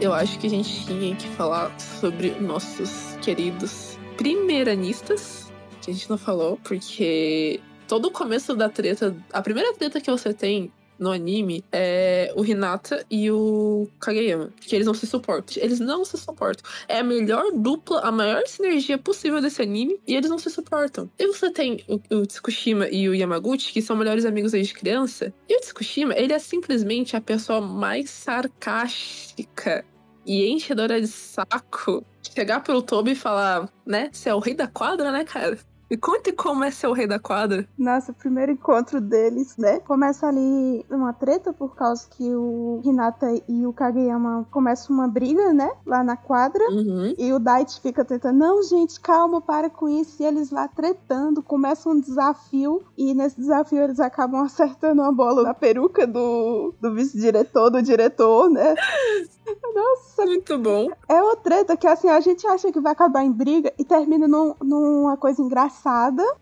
Eu 0.00 0.12
acho 0.12 0.38
que 0.38 0.46
a 0.46 0.50
gente 0.50 0.84
tinha 0.84 1.16
que 1.16 1.26
falar 1.28 1.74
sobre 1.80 2.30
nossos 2.38 3.16
queridos 3.22 3.98
primeiranistas, 4.18 5.50
que 5.80 5.90
a 5.90 5.94
gente 5.94 6.10
não 6.10 6.18
falou, 6.18 6.58
porque 6.62 7.58
todo 7.86 8.06
o 8.06 8.10
começo 8.10 8.54
da 8.54 8.68
treta, 8.68 9.16
a 9.32 9.42
primeira 9.42 9.72
treta 9.74 10.00
que 10.00 10.10
você 10.10 10.32
tem 10.32 10.72
no 10.98 11.10
anime 11.10 11.64
é 11.72 12.32
o 12.36 12.44
Hinata 12.44 13.04
e 13.10 13.30
o 13.30 13.88
Kageyama, 14.00 14.50
que 14.60 14.74
eles 14.74 14.86
não 14.86 14.94
se 14.94 15.06
suportam. 15.06 15.62
Eles 15.62 15.80
não 15.80 16.04
se 16.04 16.16
suportam. 16.16 16.64
É 16.88 17.00
a 17.00 17.04
melhor 17.04 17.52
dupla, 17.52 18.00
a 18.00 18.12
maior 18.12 18.46
sinergia 18.46 18.96
possível 18.96 19.40
desse 19.40 19.60
anime, 19.62 20.00
e 20.06 20.14
eles 20.14 20.30
não 20.30 20.38
se 20.38 20.50
suportam. 20.50 21.10
E 21.18 21.26
você 21.26 21.50
tem 21.50 21.84
o, 21.88 22.00
o 22.16 22.26
Tsukushima 22.26 22.88
e 22.88 23.08
o 23.08 23.14
Yamaguchi, 23.14 23.72
que 23.72 23.82
são 23.82 23.96
melhores 23.96 24.24
amigos 24.24 24.52
desde 24.52 24.74
criança, 24.74 25.32
e 25.48 25.56
o 25.56 25.60
Tsukushima, 25.60 26.14
ele 26.16 26.32
é 26.32 26.38
simplesmente 26.38 27.16
a 27.16 27.20
pessoa 27.20 27.60
mais 27.60 28.10
sarcástica 28.10 29.84
e 30.26 30.48
enchedora 30.48 31.00
de 31.00 31.06
saco 31.06 32.04
chegar 32.34 32.60
pro 32.60 32.80
Toby 32.80 33.12
e 33.12 33.14
falar, 33.14 33.68
né? 33.86 34.08
Você 34.10 34.30
é 34.30 34.34
o 34.34 34.38
rei 34.38 34.54
da 34.54 34.66
quadra, 34.66 35.12
né, 35.12 35.24
cara? 35.24 35.58
Me 35.90 35.96
conte 35.98 36.32
como 36.32 36.64
é 36.64 36.70
ser 36.70 36.86
o 36.86 36.92
rei 36.92 37.06
da 37.06 37.18
quadra. 37.18 37.68
Nossa, 37.78 38.10
o 38.10 38.14
primeiro 38.14 38.52
encontro 38.52 39.00
deles, 39.00 39.56
né? 39.58 39.78
Começa 39.80 40.26
ali 40.26 40.84
uma 40.90 41.12
treta 41.12 41.52
por 41.52 41.76
causa 41.76 42.06
que 42.10 42.34
o 42.34 42.80
Hinata 42.82 43.26
e 43.46 43.66
o 43.66 43.72
Kageyama 43.72 44.46
começam 44.50 44.96
uma 44.96 45.06
briga, 45.06 45.52
né? 45.52 45.70
Lá 45.86 46.02
na 46.02 46.16
quadra. 46.16 46.64
Uhum. 46.70 47.14
E 47.18 47.32
o 47.32 47.38
Daichi 47.38 47.80
fica 47.80 48.04
tentando, 48.04 48.38
não, 48.38 48.62
gente, 48.62 48.98
calma, 48.98 49.40
para 49.42 49.68
com 49.68 49.88
isso. 49.88 50.22
E 50.22 50.26
eles 50.26 50.50
lá 50.50 50.66
tretando, 50.68 51.42
começa 51.42 51.88
um 51.88 52.00
desafio. 52.00 52.82
E 52.96 53.12
nesse 53.12 53.36
desafio 53.38 53.82
eles 53.82 54.00
acabam 54.00 54.40
acertando 54.44 55.02
uma 55.02 55.12
bola 55.12 55.42
na 55.42 55.54
peruca 55.54 56.06
do, 56.06 56.74
do 56.80 56.94
vice-diretor, 56.94 57.70
do 57.70 57.82
diretor, 57.82 58.48
né? 58.48 58.74
Nossa, 59.74 60.24
Muito 60.24 60.56
bom. 60.58 60.88
é 61.08 61.20
uma 61.22 61.36
treta 61.36 61.76
que 61.76 61.86
assim, 61.86 62.08
a 62.08 62.20
gente 62.20 62.46
acha 62.46 62.72
que 62.72 62.80
vai 62.80 62.92
acabar 62.92 63.22
em 63.22 63.30
briga 63.30 63.72
e 63.78 63.84
termina 63.84 64.26
num- 64.26 64.54
numa 64.62 65.16
coisa 65.18 65.42
engraçada 65.42 65.73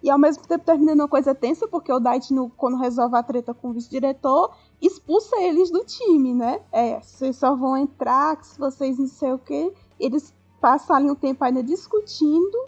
e 0.03 0.11
ao 0.11 0.19
mesmo 0.19 0.47
tempo 0.47 0.65
termina 0.65 0.95
numa 0.95 1.09
coisa 1.09 1.35
tensa, 1.35 1.67
porque 1.69 1.93
o 1.93 1.99
Daichi, 2.01 2.35
no- 2.35 2.51
quando 2.51 2.77
resolve 2.77 3.17
a 3.17 3.23
treta 3.23 3.55
com 3.55 3.71
o 3.71 3.73
vice-diretor, 3.73 4.53
expulsa 4.81 5.37
eles 5.41 5.71
do 5.71 5.85
time, 5.85 6.35
né? 6.35 6.61
É, 6.71 7.01
vocês 7.01 7.37
só 7.37 7.55
vão 7.55 7.77
entrar 7.77 8.43
se 8.45 8.59
vocês 8.59 8.99
não 8.99 9.07
sei 9.07 9.33
o 9.33 9.39
que. 9.39 9.73
Eles 9.99 10.35
passam 10.61 10.97
ali 10.97 11.11
um 11.11 11.15
tempo 11.15 11.43
ainda 11.45 11.63
discutindo 11.63 12.59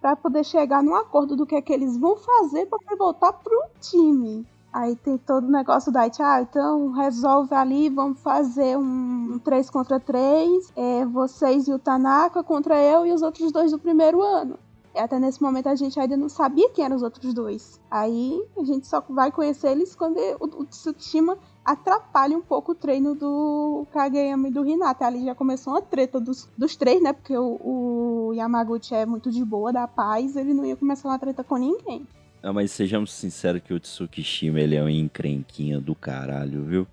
pra 0.00 0.16
poder 0.16 0.44
chegar 0.44 0.82
num 0.82 0.94
acordo 0.94 1.34
do 1.36 1.46
que 1.46 1.54
é 1.54 1.62
que 1.62 1.72
eles 1.72 1.96
vão 1.96 2.16
fazer 2.16 2.66
poder 2.66 2.96
voltar 2.96 3.32
pro 3.32 3.58
time. 3.80 4.46
Aí 4.72 4.96
tem 4.96 5.16
todo 5.16 5.46
o 5.46 5.50
negócio 5.50 5.92
da 5.92 6.00
Daichi, 6.00 6.20
ah, 6.20 6.42
então 6.42 6.90
resolve 6.90 7.54
ali, 7.54 7.88
vamos 7.88 8.18
fazer 8.20 8.76
um 8.76 9.14
um 9.34 9.38
3 9.38 9.68
contra 9.70 9.98
3, 9.98 10.72
é, 10.76 11.04
vocês 11.06 11.66
e 11.66 11.72
o 11.72 11.78
Tanaka 11.78 12.42
contra 12.42 12.80
eu 12.80 13.06
e 13.06 13.12
os 13.12 13.22
outros 13.22 13.50
dois 13.50 13.72
do 13.72 13.78
primeiro 13.78 14.22
ano. 14.22 14.58
E 14.94 14.98
até 14.98 15.18
nesse 15.18 15.42
momento 15.42 15.68
a 15.68 15.74
gente 15.74 15.98
ainda 15.98 16.16
não 16.16 16.28
sabia 16.28 16.70
quem 16.70 16.84
eram 16.84 16.94
os 16.94 17.02
outros 17.02 17.34
dois. 17.34 17.80
Aí 17.90 18.40
a 18.56 18.64
gente 18.64 18.86
só 18.86 19.00
vai 19.08 19.32
conhecer 19.32 19.72
eles 19.72 19.96
quando 19.96 20.18
o, 20.18 20.62
o 20.62 20.64
Tsushima 20.64 21.36
atrapalha 21.64 22.36
um 22.36 22.42
pouco 22.42 22.72
o 22.72 22.74
treino 22.74 23.14
do 23.14 23.86
Kageyama 23.92 24.48
e 24.48 24.50
do 24.52 24.64
Hinata. 24.64 25.06
Ali 25.06 25.24
já 25.24 25.34
começou 25.34 25.72
uma 25.72 25.82
treta 25.82 26.20
dos, 26.20 26.48
dos 26.56 26.76
três, 26.76 27.02
né? 27.02 27.12
Porque 27.12 27.36
o, 27.36 27.58
o 27.60 28.32
Yamaguchi 28.34 28.94
é 28.94 29.04
muito 29.04 29.32
de 29.32 29.44
boa, 29.44 29.72
da 29.72 29.88
paz, 29.88 30.36
ele 30.36 30.54
não 30.54 30.64
ia 30.64 30.76
começar 30.76 31.08
uma 31.08 31.18
treta 31.18 31.42
com 31.42 31.56
ninguém. 31.56 32.06
Ah, 32.40 32.52
mas 32.52 32.70
sejamos 32.70 33.12
sinceros 33.12 33.62
que 33.62 33.72
o 33.72 33.80
Tsukishima, 33.80 34.60
ele 34.60 34.76
é 34.76 34.82
um 34.82 34.88
encrenquinha 34.88 35.80
do 35.80 35.94
caralho, 35.94 36.62
viu? 36.62 36.86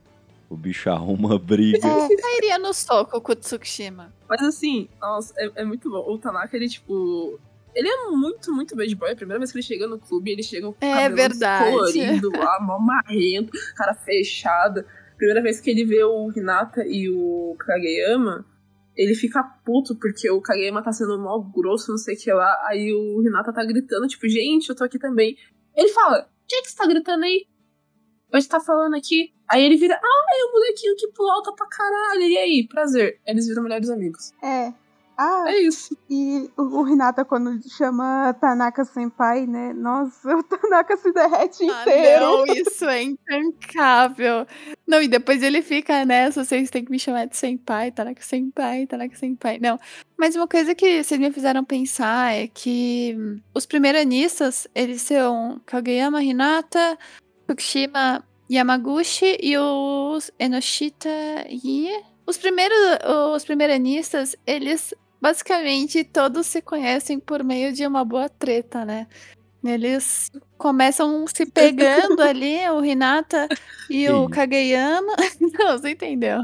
O 0.50 0.56
bicho 0.56 0.90
arruma 0.90 1.38
briga. 1.40 1.86
É, 1.86 2.06
eu 2.06 2.38
iria 2.38 2.58
no 2.58 2.74
soco 2.74 3.22
com 3.22 3.32
o 3.34 3.36
Tsukishima. 3.36 4.12
Mas 4.28 4.42
assim, 4.42 4.88
nossa, 5.00 5.34
é, 5.38 5.52
é 5.62 5.66
muito 5.66 5.90
bom. 5.90 6.10
O 6.10 6.18
Tanaka, 6.18 6.56
ele, 6.56 6.70
tipo, 6.70 7.38
ele 7.76 7.88
é 7.88 8.10
muito, 8.10 8.52
muito 8.52 8.76
bad 8.76 8.96
boy. 8.96 9.12
A 9.12 9.16
primeira 9.16 9.40
vez 9.40 9.52
que 9.52 9.58
ele 9.58 9.64
chega 9.64 9.88
no 9.88 10.00
clube, 10.00 10.32
ele 10.32 10.44
chega 10.44 10.68
com 10.68 10.74
o 10.74 10.88
É 10.90 11.10
cabelo 11.10 11.34
colorido 11.72 12.30
lá, 12.38 12.60
mó 12.62 12.80
marrento, 12.80 13.52
cara 13.76 13.94
fechado. 13.94 14.84
Primeira 15.18 15.42
vez 15.42 15.60
que 15.60 15.70
ele 15.70 15.86
vê 15.86 16.04
o 16.04 16.32
Hinata 16.36 16.84
e 16.86 17.10
o 17.10 17.56
Kageyama, 17.60 18.46
ele 18.96 19.16
fica 19.16 19.44
puto 19.64 19.96
porque 19.96 20.30
o 20.30 20.42
Kageyama 20.42 20.84
tá 20.84 20.92
sendo 20.92 21.20
mó 21.20 21.40
grosso, 21.40 21.92
não 21.92 21.98
sei 21.98 22.16
o 22.16 22.20
que 22.20 22.34
lá. 22.34 22.58
Aí 22.68 22.94
o 22.94 23.22
Hinata 23.22 23.54
tá 23.54 23.64
gritando, 23.64 24.08
tipo, 24.08 24.28
gente, 24.28 24.70
eu 24.70 24.76
tô 24.76 24.84
aqui 24.84 24.98
também. 24.98 25.38
Ele 25.76 25.90
fala, 25.90 26.28
quem 26.48 26.60
é 26.60 26.62
que 26.62 26.70
você 26.70 26.78
tá 26.78 26.88
gritando 26.88 27.24
aí? 27.24 27.46
Hoje 28.34 28.48
tá 28.48 28.60
falando 28.60 28.96
aqui. 28.96 29.34
Aí 29.50 29.64
ele 29.64 29.76
vira, 29.76 30.00
ah, 30.02 30.26
é 30.34 30.46
o 30.46 30.52
molequinho 30.54 30.96
que 30.96 31.08
pula 31.10 31.34
alta 31.34 31.54
pra 31.54 31.68
caralho. 31.68 32.24
E 32.24 32.38
aí, 32.38 32.68
prazer. 32.68 33.20
Eles 33.26 33.48
viram 33.48 33.64
melhores 33.64 33.90
amigos. 33.90 34.32
É. 34.42 34.74
Ah, 35.18 35.46
É 35.48 35.60
isso. 35.62 35.96
e 36.10 36.50
o, 36.58 36.88
Hinata, 36.88 37.24
quando 37.24 37.60
chama 37.70 38.34
Tanaka 38.40 38.84
Senpai, 38.86 39.46
né? 39.46 39.74
Nossa, 39.74 40.36
o 40.36 40.44
Tanaka 40.44 40.98
se 40.98 41.12
derrete 41.12 41.70
Ah, 41.70 41.82
inteiro. 41.82 42.22
não, 42.22 42.46
isso 42.48 42.86
é 42.86 43.04
intancável. 43.04 44.48
Não, 44.88 45.02
e 45.02 45.08
depois 45.08 45.44
ele 45.44 45.62
fica 45.62 46.04
nessa, 46.06 46.44
vocês 46.44 46.70
têm 46.70 46.84
que 46.84 46.92
me 46.92 47.00
chamar 47.00 47.26
de 47.28 47.38
senpai, 47.38 47.92
Tanaka 47.92 48.22
senpai, 48.22 48.88
Tanaka 48.88 49.16
senpai. 49.16 49.60
Não, 49.60 49.80
mas 50.18 50.36
uma 50.36 50.48
coisa 50.48 50.74
que 50.76 51.04
vocês 51.04 51.20
me 51.20 51.32
fizeram 51.32 51.64
pensar 51.64 52.34
é 52.34 52.48
que 52.48 53.16
hum, 53.18 53.40
os 53.54 53.66
primeiranistas, 53.66 54.68
eles 54.74 55.02
são 55.04 55.62
Kageyama 55.66 56.24
Hinata, 56.24 56.98
Fukushima 57.48 58.24
Yamaguchi 58.50 59.38
e 59.42 59.58
os 59.58 60.32
Enoshita 60.40 61.10
Ie. 61.50 62.11
Os 62.32 62.38
primeiros, 62.38 62.78
os 63.36 63.44
primeiranistas, 63.44 64.38
eles 64.48 64.94
basicamente 65.20 66.02
todos 66.02 66.48
se 66.48 66.62
conhecem 66.62 67.20
por 67.20 67.44
meio 67.44 67.74
de 67.74 67.86
uma 67.86 68.06
boa 68.06 68.30
treta, 68.30 68.86
né? 68.86 69.06
Eles 69.62 70.32
começam 70.58 71.26
se 71.28 71.46
pegando 71.46 72.22
ali, 72.22 72.58
o 72.70 72.86
Hinata 72.86 73.50
e 73.90 74.10
o 74.10 74.28
Sim. 74.28 74.30
Kageyama. 74.30 75.14
Não, 75.60 75.78
você 75.78 75.90
entendeu. 75.90 76.40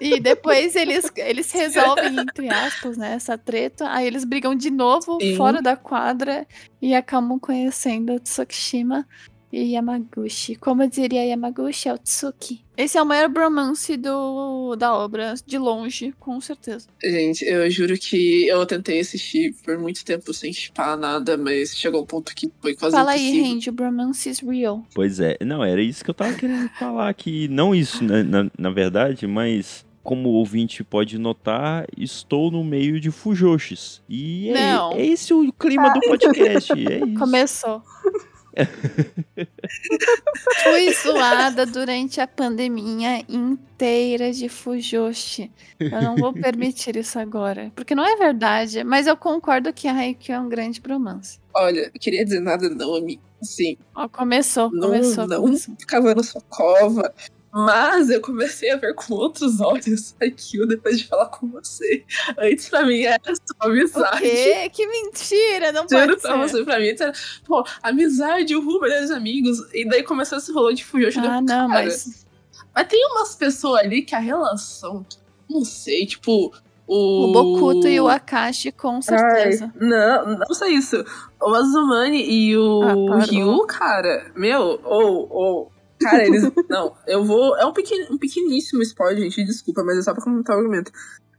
E 0.00 0.18
depois 0.18 0.74
eles, 0.74 1.08
eles 1.14 1.52
resolvem, 1.52 2.18
entre 2.18 2.48
aspas, 2.48 2.96
né, 2.96 3.12
essa 3.14 3.38
treta. 3.38 3.88
Aí 3.90 4.08
eles 4.08 4.24
brigam 4.24 4.52
de 4.52 4.68
novo 4.68 5.20
Sim. 5.20 5.36
fora 5.36 5.62
da 5.62 5.76
quadra 5.76 6.44
e 6.82 6.92
acabam 6.92 7.38
conhecendo 7.38 8.14
o 8.14 8.18
Tsukishima 8.18 9.06
e 9.54 9.72
Yamaguchi. 9.74 10.56
Como 10.56 10.82
eu 10.82 10.90
diria 10.90 11.24
Yamaguchi, 11.24 11.88
é 11.88 11.94
o 11.94 11.98
Tsuki. 11.98 12.64
Esse 12.76 12.98
é 12.98 13.02
o 13.02 13.06
maior 13.06 13.28
bromance 13.28 13.96
do, 13.96 14.74
da 14.74 14.92
obra, 14.92 15.34
de 15.46 15.56
longe, 15.58 16.12
com 16.18 16.40
certeza. 16.40 16.88
Gente, 17.02 17.44
eu 17.44 17.70
juro 17.70 17.96
que 17.96 18.48
eu 18.48 18.66
tentei 18.66 18.98
assistir 18.98 19.54
por 19.64 19.78
muito 19.78 20.04
tempo 20.04 20.34
sem 20.34 20.52
chipar 20.52 20.96
nada, 20.96 21.36
mas 21.36 21.76
chegou 21.76 22.02
um 22.02 22.06
ponto 22.06 22.34
que 22.34 22.50
foi 22.60 22.74
quase 22.74 22.96
Fala 22.96 23.12
aí, 23.12 23.28
impossível. 23.28 23.52
Randy, 23.52 23.70
o 23.70 23.72
bromance 23.72 24.28
is 24.28 24.40
real. 24.40 24.84
Pois 24.92 25.20
é, 25.20 25.36
não, 25.44 25.62
era 25.62 25.80
isso 25.80 26.02
que 26.02 26.10
eu 26.10 26.14
tava 26.14 26.34
querendo 26.34 26.68
falar, 26.70 27.14
que 27.14 27.46
não 27.46 27.72
isso, 27.72 28.02
né, 28.02 28.24
na, 28.24 28.50
na 28.58 28.70
verdade, 28.70 29.24
mas 29.24 29.86
como 30.02 30.30
o 30.30 30.32
ouvinte 30.32 30.82
pode 30.82 31.16
notar, 31.16 31.86
estou 31.96 32.50
no 32.50 32.64
meio 32.64 33.00
de 33.00 33.10
fujoshis. 33.10 34.02
E 34.08 34.50
é, 34.50 34.98
é 34.98 35.06
esse 35.06 35.32
o 35.32 35.50
clima 35.52 35.92
do 35.94 36.00
podcast, 36.00 36.72
é 36.72 36.98
isso. 37.06 37.14
Começou. 37.18 37.82
Fui 40.62 40.92
zoada 40.92 41.66
durante 41.66 42.20
a 42.20 42.26
pandemia 42.26 43.24
inteira 43.28 44.32
de 44.32 44.48
Fujoshi. 44.48 45.50
Eu 45.78 46.02
não 46.02 46.16
vou 46.16 46.32
permitir 46.32 46.96
isso 46.96 47.18
agora. 47.18 47.72
Porque 47.74 47.94
não 47.94 48.04
é 48.04 48.16
verdade, 48.16 48.84
mas 48.84 49.06
eu 49.06 49.16
concordo 49.16 49.72
que 49.72 49.88
a 49.88 49.94
Haikyuu 49.94 50.36
é 50.36 50.40
um 50.40 50.48
grande 50.48 50.80
bromance. 50.80 51.38
Olha, 51.54 51.90
eu 51.92 52.00
queria 52.00 52.24
dizer 52.24 52.40
nada 52.40 52.68
não, 52.68 52.94
amigo. 52.94 53.22
Sim, 53.42 53.76
Ó, 53.94 54.08
começou, 54.08 54.70
não, 54.70 54.88
começou, 54.88 55.26
não 55.26 55.42
começou. 55.42 55.74
ficava 55.78 56.14
na 56.14 56.22
sua 56.22 56.40
cova. 56.48 57.14
Mas 57.54 58.10
eu 58.10 58.20
comecei 58.20 58.70
a 58.72 58.76
ver 58.76 58.94
com 58.94 59.14
outros 59.14 59.60
olhos 59.60 60.14
aquilo 60.20 60.66
depois 60.66 60.98
de 60.98 61.06
falar 61.06 61.26
com 61.26 61.46
você. 61.46 62.04
Antes 62.36 62.68
pra 62.68 62.84
mim 62.84 63.02
era 63.02 63.20
só 63.32 63.54
O 63.68 63.70
amizade. 63.70 64.18
quê? 64.20 64.68
Que 64.70 64.86
mentira, 64.88 65.70
não 65.70 65.86
Juro 65.88 66.08
pode 66.08 66.20
pra 66.20 66.32
ser. 66.32 66.38
você, 66.38 66.64
pra 66.64 66.80
mim, 66.80 66.88
era, 66.88 67.12
pô, 67.46 67.64
amizade, 67.80 68.56
o 68.56 68.80
melhores 68.80 69.12
amigos. 69.12 69.58
E 69.72 69.88
daí 69.88 70.02
começou 70.02 70.38
esse 70.38 70.50
rolê 70.50 70.74
de 70.74 70.84
Fujoshi. 70.84 71.20
Ah, 71.20 71.40
não, 71.40 71.68
cara, 71.68 71.68
mas 71.68 72.26
Mas 72.74 72.88
tem 72.88 73.06
umas 73.12 73.36
pessoas 73.36 73.80
ali 73.82 74.02
que 74.02 74.16
a 74.16 74.18
relação, 74.18 75.06
não 75.48 75.64
sei, 75.64 76.06
tipo, 76.06 76.52
o. 76.88 77.28
o 77.28 77.32
Bokuto 77.32 77.86
e 77.86 78.00
o 78.00 78.08
Akashi, 78.08 78.72
com 78.72 79.00
certeza. 79.00 79.72
Ai, 79.80 79.88
não, 79.88 80.38
não 80.38 80.54
só 80.54 80.66
isso. 80.66 81.04
O 81.40 81.54
Azumani 81.54 82.20
e 82.28 82.56
o 82.58 83.12
Ah. 83.12 83.18
Ryu, 83.24 83.64
cara, 83.68 84.32
meu, 84.34 84.80
ou, 84.82 85.28
ou. 85.30 85.73
Cara, 86.00 86.26
eles. 86.26 86.50
não, 86.68 86.94
eu 87.06 87.24
vou. 87.24 87.56
É 87.56 87.64
um, 87.66 87.72
pequen, 87.72 88.06
um 88.10 88.18
pequeníssimo 88.18 88.82
spoiler, 88.82 89.22
gente, 89.30 89.44
desculpa, 89.44 89.82
mas 89.84 89.98
é 89.98 90.02
só 90.02 90.12
pra 90.12 90.22
comentar 90.22 90.56
o 90.56 90.58
argumento. 90.60 90.90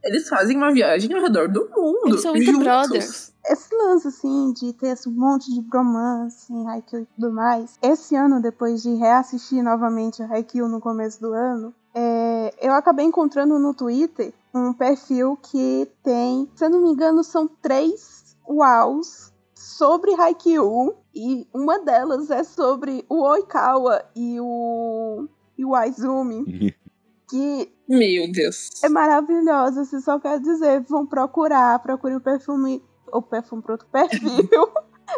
Eles 0.02 0.28
fazem 0.28 0.56
uma 0.56 0.72
viagem 0.72 1.12
ao 1.14 1.20
redor 1.20 1.48
do 1.48 1.68
mundo. 1.68 2.08
Eles 2.08 2.22
são 2.22 2.32
muito 2.32 2.46
juntos. 2.46 2.64
brothers. 2.64 3.32
Esse 3.44 3.74
lance, 3.74 4.08
assim, 4.08 4.52
de 4.52 4.72
ter 4.72 4.88
esse 4.88 5.08
monte 5.08 5.52
de 5.52 5.60
bromance 5.60 6.52
em 6.52 6.68
Haikyuu 6.68 7.02
e 7.02 7.06
tudo 7.14 7.32
mais. 7.32 7.76
Esse 7.82 8.14
ano, 8.14 8.40
depois 8.40 8.82
de 8.82 8.94
reassistir 8.94 9.62
novamente 9.62 10.22
a 10.22 10.26
Haikyuu 10.26 10.68
no 10.68 10.80
começo 10.80 11.20
do 11.20 11.32
ano, 11.32 11.74
é, 11.94 12.54
eu 12.60 12.72
acabei 12.72 13.04
encontrando 13.04 13.58
no 13.58 13.72
Twitter 13.74 14.32
um 14.54 14.72
perfil 14.72 15.38
que 15.42 15.88
tem, 16.02 16.48
se 16.54 16.64
eu 16.64 16.70
não 16.70 16.82
me 16.82 16.90
engano, 16.90 17.22
são 17.24 17.48
três 17.48 18.36
wows 18.48 19.32
sobre 19.54 20.12
Haikyuu. 20.14 20.94
E 21.16 21.48
uma 21.54 21.78
delas 21.78 22.30
é 22.30 22.44
sobre 22.44 23.02
o 23.08 23.22
Oikawa 23.22 24.04
e 24.14 24.38
o, 24.38 25.26
e 25.56 25.64
o 25.64 25.74
Aizumi. 25.74 26.74
Que 27.28 27.72
Meu 27.88 28.30
Deus. 28.30 28.70
é 28.84 28.88
maravilhosa, 28.88 29.80
assim, 29.80 30.00
só 30.00 30.16
quero 30.20 30.40
dizer, 30.40 30.80
vão 30.82 31.04
procurar, 31.04 31.76
procurem 31.80 32.16
o 32.18 32.20
perfume, 32.20 32.80
o 33.12 33.20
perfume 33.20 33.62
pro 33.62 33.72
outro 33.72 33.88
perfil, 33.90 34.68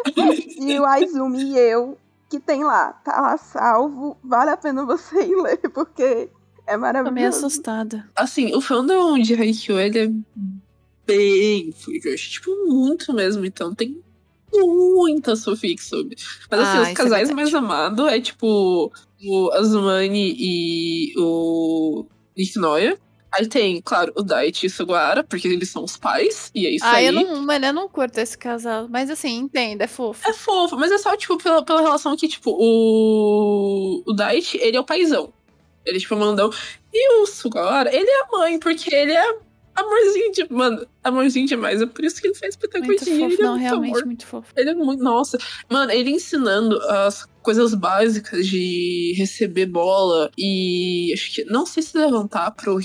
e 0.59 0.79
o 0.79 0.85
Aizumi 0.85 1.51
e 1.51 1.59
eu, 1.59 1.99
que 2.27 2.39
tem 2.39 2.63
lá, 2.63 2.93
tá 2.93 3.21
lá 3.21 3.37
salvo, 3.37 4.17
vale 4.23 4.49
a 4.49 4.57
pena 4.57 4.83
você 4.87 5.21
ir 5.21 5.35
ler, 5.35 5.57
porque 5.69 6.01
é 6.01 6.27
Tô 6.73 6.79
meio 6.79 6.79
maravilhoso. 6.81 7.45
assustada. 7.45 8.09
Assim, 8.15 8.55
o 8.55 8.61
fandom 8.61 9.19
de 9.19 9.35
Haikyuu, 9.35 9.79
ele 9.79 9.99
é 9.99 10.11
bem 11.05 11.71
Fujoshi, 11.73 12.31
tipo, 12.31 12.49
muito 12.65 13.13
mesmo. 13.13 13.45
Então 13.45 13.75
tem 13.75 14.03
muita 14.53 15.35
fanfic 15.35 15.81
sobre. 15.83 16.15
Mas 16.49 16.59
assim, 16.59 16.77
Ah, 16.77 16.81
os 16.81 16.87
é 16.89 16.93
casais 16.93 17.27
verdade. 17.27 17.35
mais 17.35 17.53
amados 17.53 18.07
é 18.07 18.19
tipo 18.21 18.91
o 19.25 19.51
Azumani 19.53 20.35
e 20.37 21.13
o 21.17 22.05
Nishinoya. 22.37 22.97
Aí 23.31 23.47
tem, 23.47 23.79
claro, 23.79 24.11
o 24.15 24.23
Daichi 24.23 24.65
e 24.65 24.67
o 24.67 24.71
Sugawara, 24.71 25.23
porque 25.23 25.47
eles 25.47 25.69
são 25.69 25.83
os 25.83 25.95
pais, 25.95 26.49
e 26.55 26.65
é 26.65 26.71
isso 26.71 26.83
Ah, 26.85 26.93
aí. 26.95 27.05
eu 27.05 27.11
não, 27.13 27.43
mano, 27.43 27.63
eu 27.63 27.73
não 27.73 27.87
curto 27.87 28.17
esse 28.17 28.35
casal. 28.35 28.87
Mas 28.89 29.07
assim, 29.07 29.35
entenda, 29.37 29.83
é 29.83 29.87
fofo. 29.87 30.27
É 30.27 30.33
fofo, 30.33 30.75
mas 30.75 30.91
é 30.91 30.97
só, 30.97 31.15
tipo, 31.15 31.37
pela, 31.37 31.63
pela 31.63 31.79
relação 31.81 32.17
que, 32.17 32.27
tipo, 32.27 32.49
o, 32.59 34.01
o 34.03 34.13
Daichi, 34.13 34.57
ele 34.57 34.77
é 34.77 34.79
o 34.79 34.83
paizão. 34.83 35.31
Ele 35.85 35.97
é, 35.97 35.99
tipo, 35.99 36.15
o 36.15 36.19
mandão. 36.19 36.49
E 36.91 37.21
o 37.21 37.27
Sugawara, 37.27 37.95
ele 37.95 38.09
é 38.09 38.21
a 38.23 38.27
mãe, 38.31 38.57
porque 38.59 38.93
ele 38.93 39.11
é 39.11 39.37
amorzinho 39.79 40.31
de... 40.31 40.47
Mano, 40.53 40.87
amorzinho 41.03 41.47
demais. 41.47 41.81
É 41.81 41.85
por 41.85 42.03
isso 42.05 42.21
que 42.21 42.27
ele 42.27 42.35
faz 42.35 42.55
fofo, 43.05 43.25
Ele 43.25 43.35
é 43.35 43.43
não, 43.43 43.51
muito 43.51 43.61
realmente 43.61 43.91
amor. 43.93 44.05
muito 44.05 44.25
fofo. 44.25 44.53
Ele 44.55 44.69
é 44.69 44.73
muito... 44.73 45.03
Nossa. 45.03 45.37
Mano, 45.69 45.91
ele 45.91 46.11
ensinando 46.11 46.79
as 46.81 47.25
coisas 47.41 47.73
básicas 47.73 48.47
de 48.47 49.13
receber 49.17 49.65
bola 49.65 50.29
e... 50.37 51.11
Acho 51.13 51.35
que... 51.35 51.45
Não 51.45 51.65
sei 51.65 51.83
se 51.83 51.97
levantar 51.97 52.51
pro 52.51 52.79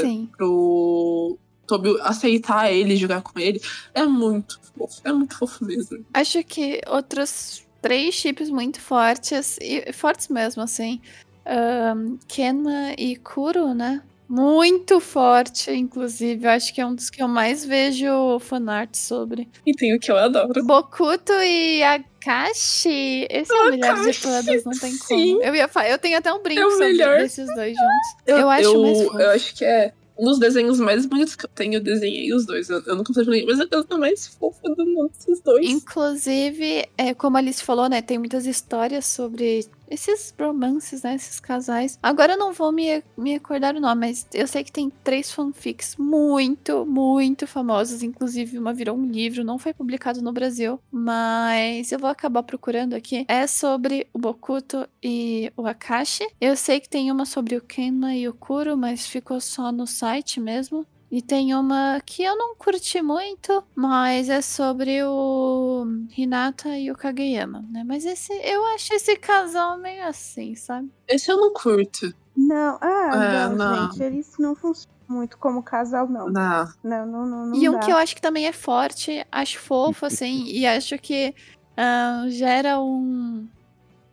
Sim. 0.00 0.28
pro... 0.36 1.38
Tobi 1.66 1.98
aceitar 2.02 2.70
ele, 2.70 2.94
jogar 2.94 3.22
com 3.22 3.38
ele. 3.38 3.58
É 3.94 4.04
muito 4.04 4.60
fofo. 4.76 5.00
É 5.02 5.10
muito 5.10 5.38
fofo 5.38 5.64
mesmo. 5.64 6.04
Acho 6.12 6.44
que 6.44 6.82
outros 6.86 7.64
três 7.80 8.14
chips 8.14 8.50
muito 8.50 8.80
fortes, 8.80 9.58
e 9.62 9.90
fortes 9.92 10.28
mesmo, 10.28 10.62
assim. 10.62 11.00
ahn, 11.46 12.18
Kenma 12.28 12.92
e 12.98 13.16
Kuro, 13.16 13.72
né? 13.74 14.02
Muito 14.28 15.00
forte, 15.00 15.70
inclusive. 15.70 16.46
Eu 16.46 16.50
acho 16.50 16.74
que 16.74 16.80
é 16.80 16.86
um 16.86 16.94
dos 16.94 17.10
que 17.10 17.22
eu 17.22 17.28
mais 17.28 17.64
vejo 17.64 18.38
fanart 18.40 18.94
sobre. 18.94 19.48
E 19.66 19.72
tem 19.72 19.94
o 19.94 20.00
que 20.00 20.10
eu 20.10 20.16
adoro. 20.16 20.64
Bokuto 20.64 21.32
e 21.32 21.82
Akashi. 21.82 23.26
Esse 23.30 23.52
é 23.52 23.62
o 23.62 23.70
melhor 23.70 24.00
de 24.00 24.20
todos, 24.20 24.64
não 24.64 24.72
tem 24.72 24.92
sim. 24.92 25.32
como. 25.34 25.42
Eu, 25.42 25.54
ia 25.54 25.70
eu 25.88 25.98
tenho 25.98 26.18
até 26.18 26.32
um 26.32 26.42
brinco 26.42 26.60
É 26.60 26.70
sobre 26.70 26.86
melhor. 26.88 27.18
desses 27.18 27.46
dois 27.54 27.74
juntos. 27.76 28.16
Eu, 28.26 28.48
acho 28.48 28.64
eu, 28.64 28.82
mais 28.82 29.02
fofo. 29.02 29.18
eu 29.18 29.30
acho 29.30 29.54
que 29.54 29.64
é 29.64 29.92
um 30.18 30.24
dos 30.24 30.38
desenhos 30.38 30.78
mais 30.80 31.04
bonitos 31.06 31.36
que 31.36 31.44
eu 31.44 31.50
tenho. 31.50 31.74
Eu 31.74 31.80
desenhei 31.80 32.32
os 32.32 32.46
dois. 32.46 32.70
Eu, 32.70 32.82
eu 32.86 32.96
nunca 32.96 33.12
falei, 33.12 33.44
mas 33.44 33.58
é 33.60 33.64
a 33.64 33.68
coisa 33.68 33.98
mais 33.98 34.26
fofa 34.26 34.68
do 34.74 34.86
mundo, 34.86 35.10
esses 35.18 35.40
dois. 35.42 35.66
Inclusive, 35.68 36.88
é, 36.96 37.12
como 37.14 37.36
a 37.36 37.40
Alice 37.40 37.62
falou, 37.62 37.88
né? 37.88 38.00
Tem 38.00 38.18
muitas 38.18 38.46
histórias 38.46 39.04
sobre 39.06 39.66
esses 39.88 40.34
romances, 40.38 41.02
né? 41.02 41.14
Esses 41.14 41.40
casais. 41.40 41.98
Agora 42.02 42.32
eu 42.32 42.38
não 42.38 42.52
vou 42.52 42.72
me, 42.72 43.02
me 43.16 43.32
recordar 43.32 43.76
o 43.76 43.80
nome, 43.80 44.06
mas 44.06 44.26
eu 44.32 44.46
sei 44.46 44.64
que 44.64 44.72
tem 44.72 44.90
três 45.02 45.30
fanfics 45.30 45.96
muito, 45.96 46.84
muito 46.86 47.46
famosos. 47.46 48.02
Inclusive, 48.02 48.58
uma 48.58 48.72
virou 48.72 48.96
um 48.96 49.06
livro, 49.06 49.44
não 49.44 49.58
foi 49.58 49.72
publicado 49.72 50.22
no 50.22 50.32
Brasil, 50.32 50.80
mas 50.90 51.92
eu 51.92 51.98
vou 51.98 52.10
acabar 52.10 52.42
procurando 52.42 52.94
aqui. 52.94 53.24
É 53.28 53.46
sobre 53.46 54.06
o 54.12 54.18
Bokuto 54.18 54.88
e 55.02 55.52
o 55.56 55.66
Akashi. 55.66 56.26
Eu 56.40 56.56
sei 56.56 56.80
que 56.80 56.88
tem 56.88 57.10
uma 57.10 57.24
sobre 57.24 57.56
o 57.56 57.60
Kenma 57.60 58.14
e 58.14 58.28
o 58.28 58.34
Kuro, 58.34 58.76
mas 58.76 59.06
ficou 59.06 59.40
só 59.40 59.70
no 59.70 59.86
site 59.86 60.40
mesmo. 60.40 60.86
E 61.14 61.22
tem 61.22 61.54
uma 61.54 62.02
que 62.04 62.24
eu 62.24 62.36
não 62.36 62.56
curti 62.56 63.00
muito, 63.00 63.62
mas 63.72 64.28
é 64.28 64.42
sobre 64.42 65.00
o 65.04 65.86
Hinata 66.18 66.76
e 66.76 66.90
o 66.90 66.96
Kageyama, 66.96 67.64
né? 67.70 67.84
Mas 67.86 68.04
esse, 68.04 68.32
eu 68.42 68.66
acho 68.74 68.92
esse 68.92 69.14
casal 69.14 69.78
meio 69.78 70.08
assim, 70.08 70.56
sabe? 70.56 70.90
Esse 71.06 71.30
eu 71.30 71.36
não 71.36 71.52
curto. 71.52 72.12
Não, 72.36 72.78
ah, 72.80 73.10
É, 73.14 73.48
não, 73.48 73.54
não. 73.54 73.92
gente, 73.92 74.02
eles 74.02 74.32
não 74.40 74.56
funcionam 74.56 74.92
muito 75.08 75.38
como 75.38 75.62
casal, 75.62 76.08
não. 76.08 76.28
Não. 76.28 76.68
Não, 76.82 77.06
não, 77.06 77.26
não, 77.26 77.46
não 77.46 77.54
e 77.54 77.68
um 77.68 77.74
dá. 77.74 77.78
que 77.78 77.92
eu 77.92 77.96
acho 77.96 78.16
que 78.16 78.20
também 78.20 78.48
é 78.48 78.52
forte, 78.52 79.24
acho 79.30 79.60
fofo, 79.60 80.06
assim, 80.06 80.46
e 80.46 80.66
acho 80.66 80.98
que 80.98 81.32
ah, 81.76 82.24
gera 82.26 82.80
um, 82.80 83.46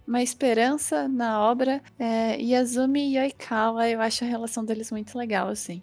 uma 0.07 0.21
esperança 0.21 1.07
na 1.07 1.41
obra. 1.49 1.81
É 1.97 2.39
Yazumi 2.39 3.15
e 3.15 3.17
Oikawa, 3.17 3.89
eu 3.89 3.99
acho 3.99 4.23
a 4.23 4.27
relação 4.27 4.63
deles 4.63 4.91
muito 4.91 5.17
legal, 5.17 5.47
assim. 5.47 5.81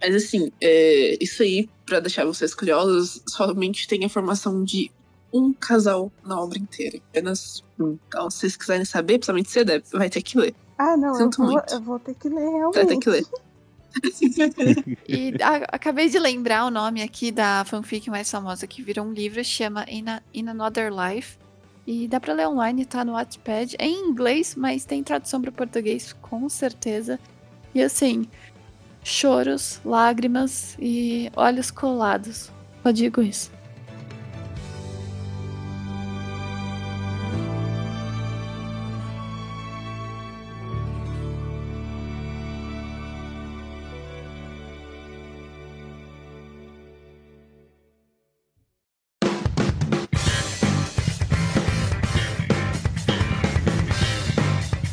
Mas 0.00 0.14
assim, 0.14 0.50
é, 0.60 1.16
isso 1.20 1.42
aí, 1.42 1.68
pra 1.86 2.00
deixar 2.00 2.24
vocês 2.24 2.54
curiosos, 2.54 3.22
somente 3.28 3.86
tem 3.86 4.04
a 4.04 4.08
formação 4.08 4.64
de 4.64 4.90
um 5.32 5.52
casal 5.52 6.10
na 6.24 6.40
obra 6.40 6.58
inteira. 6.58 6.98
Apenas 7.10 7.62
um. 7.78 7.96
Então, 8.08 8.30
se 8.30 8.38
vocês 8.40 8.56
quiserem 8.56 8.84
saber, 8.84 9.14
principalmente 9.18 9.50
você 9.50 9.64
deve, 9.64 9.84
vai 9.92 10.08
ter 10.10 10.22
que 10.22 10.38
ler. 10.38 10.54
Ah, 10.78 10.96
não, 10.96 11.08
eu 11.10 11.14
Sinto 11.14 11.42
vou, 11.42 11.52
muito. 11.52 11.72
eu 11.74 11.80
vou 11.80 11.98
ter 11.98 12.14
que 12.14 12.28
ler 12.28 12.34
Vai 12.34 12.72
ter 12.72 12.78
realmente. 12.78 12.98
que 13.00 13.10
ler. 13.10 13.24
E 15.08 15.34
a- 15.42 15.66
acabei 15.72 16.08
de 16.08 16.18
lembrar 16.18 16.64
o 16.64 16.70
nome 16.70 17.02
aqui 17.02 17.30
da 17.32 17.64
fanfic 17.64 18.08
mais 18.08 18.30
famosa 18.30 18.66
que 18.66 18.82
virou 18.82 19.04
um 19.04 19.12
livro, 19.12 19.42
chama 19.44 19.84
In, 19.88 20.08
a- 20.08 20.22
In 20.32 20.48
Another 20.48 20.90
Life. 20.92 21.36
E 21.86 22.06
dá 22.06 22.20
pra 22.20 22.32
ler 22.34 22.46
online, 22.46 22.84
tá 22.84 23.04
no 23.04 23.12
Wattpad. 23.14 23.74
É 23.78 23.86
em 23.86 24.08
inglês, 24.10 24.54
mas 24.56 24.84
tem 24.84 25.02
tradução 25.02 25.40
para 25.42 25.50
português, 25.50 26.12
com 26.22 26.48
certeza. 26.48 27.18
E 27.74 27.82
assim, 27.82 28.28
choros, 29.02 29.80
lágrimas 29.84 30.76
e 30.78 31.30
olhos 31.36 31.70
colados. 31.70 32.50
Só 32.82 32.90
digo 32.90 33.22
isso. 33.22 33.50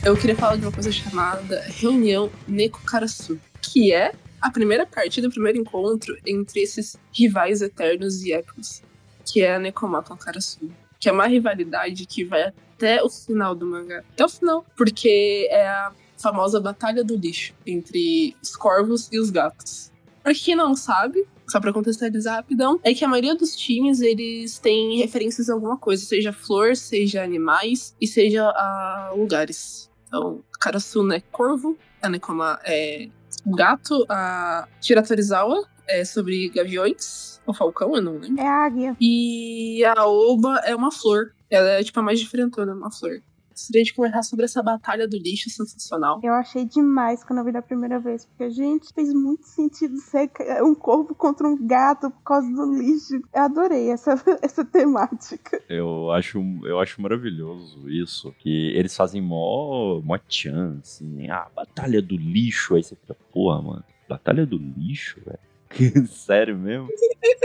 Eu 0.08 0.16
queria 0.16 0.38
falar 0.38 0.56
de 0.56 0.62
uma 0.62 0.72
coisa 0.72 0.90
chamada 0.90 1.66
Reunião 1.68 2.32
Nekokarasu, 2.48 3.38
que 3.72 3.94
é 3.94 4.14
a 4.42 4.52
primeira 4.52 4.86
parte 4.86 5.22
do 5.22 5.30
primeiro 5.30 5.58
encontro 5.58 6.18
entre 6.26 6.62
esses 6.62 6.98
rivais 7.14 7.62
eternos 7.62 8.24
e 8.24 8.32
épicos, 8.32 8.82
que 9.26 9.42
é 9.42 9.56
a 9.56 9.60
Nekoma 9.60 10.02
com 10.02 10.14
a 10.14 10.18
Karasu. 10.18 10.70
Que 11.00 11.10
é 11.10 11.12
uma 11.12 11.28
rivalidade 11.28 12.06
que 12.06 12.24
vai 12.24 12.54
até 12.76 13.04
o 13.04 13.10
final 13.10 13.54
do 13.54 13.66
mangá. 13.66 14.04
Até 14.14 14.26
o 14.26 14.30
final. 14.30 14.66
Porque 14.76 15.48
é 15.52 15.68
a 15.68 15.92
famosa 16.18 16.60
Batalha 16.60 17.04
do 17.04 17.16
Lixo 17.16 17.54
entre 17.66 18.36
os 18.42 18.56
corvos 18.56 19.08
e 19.12 19.20
os 19.20 19.30
gatos. 19.30 19.92
Pra 20.24 20.34
quem 20.34 20.56
não 20.56 20.76
sabe, 20.76 21.26
só 21.48 21.60
pra 21.60 21.72
contextualizar 21.72 22.36
rapidão, 22.38 22.80
é 22.84 22.94
que 22.94 23.06
a 23.06 23.08
maioria 23.08 23.36
dos 23.36 23.56
times, 23.56 24.02
eles 24.02 24.60
têm 24.60 24.98
referências 24.98 25.50
a 25.50 25.54
alguma 25.54 25.78
coisa, 25.78 26.04
seja 26.04 26.34
flor, 26.34 26.76
seja 26.76 27.24
animais 27.24 27.96
e 28.02 28.08
seja 28.08 28.44
a 28.44 29.14
lugares. 29.16 29.90
Então, 30.08 30.44
Karasuna 30.60 31.16
é 31.16 31.22
corvo, 31.32 31.78
a 32.02 32.10
Nekoma 32.10 32.60
é 32.64 33.10
gato, 33.46 34.06
a 34.10 34.68
Shiratorizawa 34.82 35.66
é 35.88 36.04
sobre 36.04 36.50
gaviões, 36.50 37.42
ou 37.46 37.54
falcão, 37.54 37.96
eu 37.96 38.02
não 38.02 38.18
lembro. 38.18 38.42
É 38.42 38.48
a 38.48 38.66
águia. 38.66 38.96
E 39.00 39.84
a 39.86 40.06
Oba 40.06 40.62
é 40.66 40.76
uma 40.76 40.92
flor. 40.92 41.34
Ela 41.50 41.70
é 41.70 41.84
tipo 41.84 42.00
a 42.00 42.04
mais 42.04 42.20
diferentona, 42.20 42.74
uma 42.74 42.92
flor. 42.92 43.22
Gostaria 43.58 43.84
de 43.84 43.94
conversar 43.94 44.22
sobre 44.22 44.46
essa 44.46 44.62
batalha 44.62 45.08
do 45.08 45.18
lixo 45.18 45.50
sensacional. 45.50 46.20
Eu 46.24 46.34
achei 46.34 46.64
demais 46.64 47.24
quando 47.24 47.40
eu 47.40 47.46
vi 47.46 47.52
da 47.52 47.62
primeira 47.62 48.00
vez, 48.00 48.24
porque, 48.24 48.52
gente, 48.52 48.94
fez 48.94 49.12
muito 49.12 49.48
sentido 49.48 49.98
ser 49.98 50.30
um 50.62 50.76
corvo 50.76 51.16
contra 51.16 51.48
um 51.48 51.58
gato 51.66 52.12
por 52.12 52.22
causa 52.22 52.48
do 52.48 52.72
lixo. 52.78 53.20
Eu 53.34 53.42
adorei 53.42 53.90
essa, 53.90 54.14
essa 54.44 54.64
temática. 54.64 55.60
Eu 55.68 56.12
acho, 56.12 56.40
eu 56.66 56.80
acho 56.80 57.02
maravilhoso 57.02 57.90
isso. 57.90 58.32
Que 58.38 58.72
eles 58.76 58.96
fazem 58.96 59.24
mó, 59.24 60.00
mó 60.04 60.20
tchan, 60.20 60.78
assim. 60.80 61.28
Ah, 61.28 61.48
batalha 61.56 62.00
do 62.00 62.16
lixo. 62.16 62.76
Aí 62.76 62.84
você 62.84 62.96
fica, 62.96 63.16
porra, 63.34 63.60
mano. 63.60 63.84
Batalha 64.08 64.46
do 64.46 64.58
lixo, 64.58 65.20
velho. 65.26 65.47
Sério 66.08 66.58
mesmo? 66.58 66.88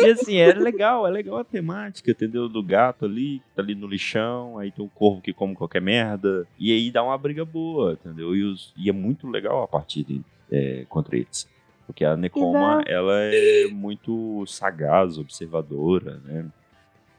E 0.00 0.06
assim, 0.10 0.36
é 0.36 0.52
legal, 0.52 1.06
é 1.06 1.10
legal 1.10 1.38
a 1.38 1.44
temática, 1.44 2.10
entendeu? 2.10 2.48
Do 2.48 2.62
gato 2.62 3.04
ali, 3.04 3.38
que 3.40 3.54
tá 3.54 3.62
ali 3.62 3.74
no 3.74 3.86
lixão, 3.86 4.58
aí 4.58 4.70
tem 4.70 4.84
o 4.84 4.88
corvo 4.88 5.20
que 5.20 5.32
come 5.32 5.54
qualquer 5.54 5.80
merda. 5.82 6.46
E 6.58 6.72
aí 6.72 6.90
dá 6.90 7.02
uma 7.02 7.16
briga 7.18 7.44
boa, 7.44 7.92
entendeu? 7.92 8.34
E, 8.34 8.42
os- 8.42 8.72
e 8.76 8.88
é 8.88 8.92
muito 8.92 9.28
legal 9.28 9.62
a 9.62 9.68
partida 9.68 10.12
é, 10.50 10.84
contra 10.88 11.16
eles. 11.16 11.48
Porque 11.86 12.04
a 12.04 12.16
Nekoma, 12.16 12.82
ela 12.86 13.12
é 13.20 13.66
muito 13.68 14.44
sagaz, 14.46 15.18
observadora, 15.18 16.18
né? 16.24 16.46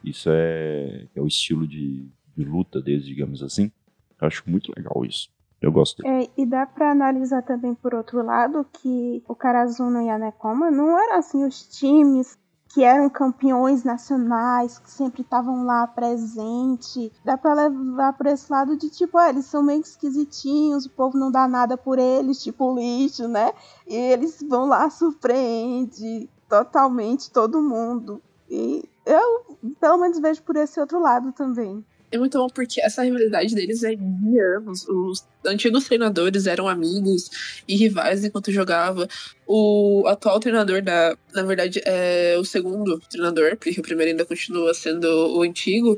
Isso 0.04 0.30
é, 0.32 1.06
é 1.16 1.22
o 1.22 1.28
estilo 1.28 1.68
de, 1.68 2.06
de 2.36 2.44
luta 2.44 2.82
deles, 2.82 3.06
digamos 3.06 3.42
assim. 3.44 3.72
Eu 4.20 4.28
acho 4.28 4.44
muito 4.48 4.72
legal 4.76 5.06
isso. 5.06 5.30
Eu 5.64 5.72
gosto. 5.72 6.06
É, 6.06 6.30
e 6.38 6.46
dá 6.46 6.66
pra 6.66 6.92
analisar 6.92 7.42
também 7.42 7.74
por 7.74 7.96
outro 7.96 8.22
lado 8.22 8.68
que 8.74 9.24
o 9.26 9.34
Karazuna 9.34 10.04
e 10.04 10.10
a 10.10 10.20
Nekoma 10.20 10.70
não 10.70 11.00
eram 11.00 11.16
assim 11.16 11.46
os 11.46 11.64
times 11.70 12.38
que 12.74 12.84
eram 12.84 13.10
campeões 13.10 13.84
nacionais, 13.84 14.78
que 14.78 14.92
sempre 14.92 15.22
estavam 15.22 15.64
lá 15.64 15.88
presente. 15.88 17.14
Dá 17.24 17.38
pra 17.38 17.54
levar 17.54 18.12
por 18.12 18.26
esse 18.26 18.52
lado 18.52 18.76
de 18.76 18.90
tipo, 18.90 19.18
ah, 19.18 19.30
eles 19.30 19.46
são 19.46 19.64
meio 19.64 19.80
esquisitinhos, 19.80 20.86
o 20.86 20.90
povo 20.90 21.18
não 21.18 21.32
dá 21.32 21.48
nada 21.48 21.78
por 21.78 21.98
eles, 21.98 22.44
tipo 22.44 22.76
lixo, 22.76 23.28
né? 23.30 23.54
E 23.88 23.96
eles 23.96 24.44
vão 24.50 24.66
lá, 24.66 24.90
surpreende 24.90 26.30
totalmente 26.50 27.32
todo 27.32 27.62
mundo. 27.62 28.22
E 28.50 28.84
eu, 29.06 29.58
pelo 29.80 29.98
menos, 30.00 30.20
vejo 30.20 30.44
por 30.44 30.58
esse 30.58 30.78
outro 30.80 31.00
lado 31.00 31.32
também. 31.32 31.86
É 32.14 32.18
muito 32.20 32.38
bom 32.38 32.48
porque 32.48 32.80
essa 32.80 33.02
rivalidade 33.04 33.56
deles 33.56 33.84
é 33.84 33.96
de 33.96 34.40
anos. 34.40 34.88
Os 34.88 35.26
antigos 35.44 35.86
treinadores 35.86 36.46
eram 36.46 36.68
amigos 36.68 37.64
e 37.68 37.76
rivais 37.76 38.24
enquanto 38.24 38.52
jogava. 38.52 39.08
O 39.48 40.04
atual 40.06 40.40
treinador 40.40 40.84
da. 40.84 41.18
Na 41.34 41.42
verdade, 41.42 41.82
é 41.84 42.36
o 42.38 42.46
segundo 42.46 43.00
treinador, 43.10 43.58
porque 43.58 43.80
o 43.80 43.82
primeiro 43.82 44.12
ainda 44.12 44.26
continua 44.26 44.76
sendo 44.76 45.08
o 45.36 45.42
antigo. 45.42 45.98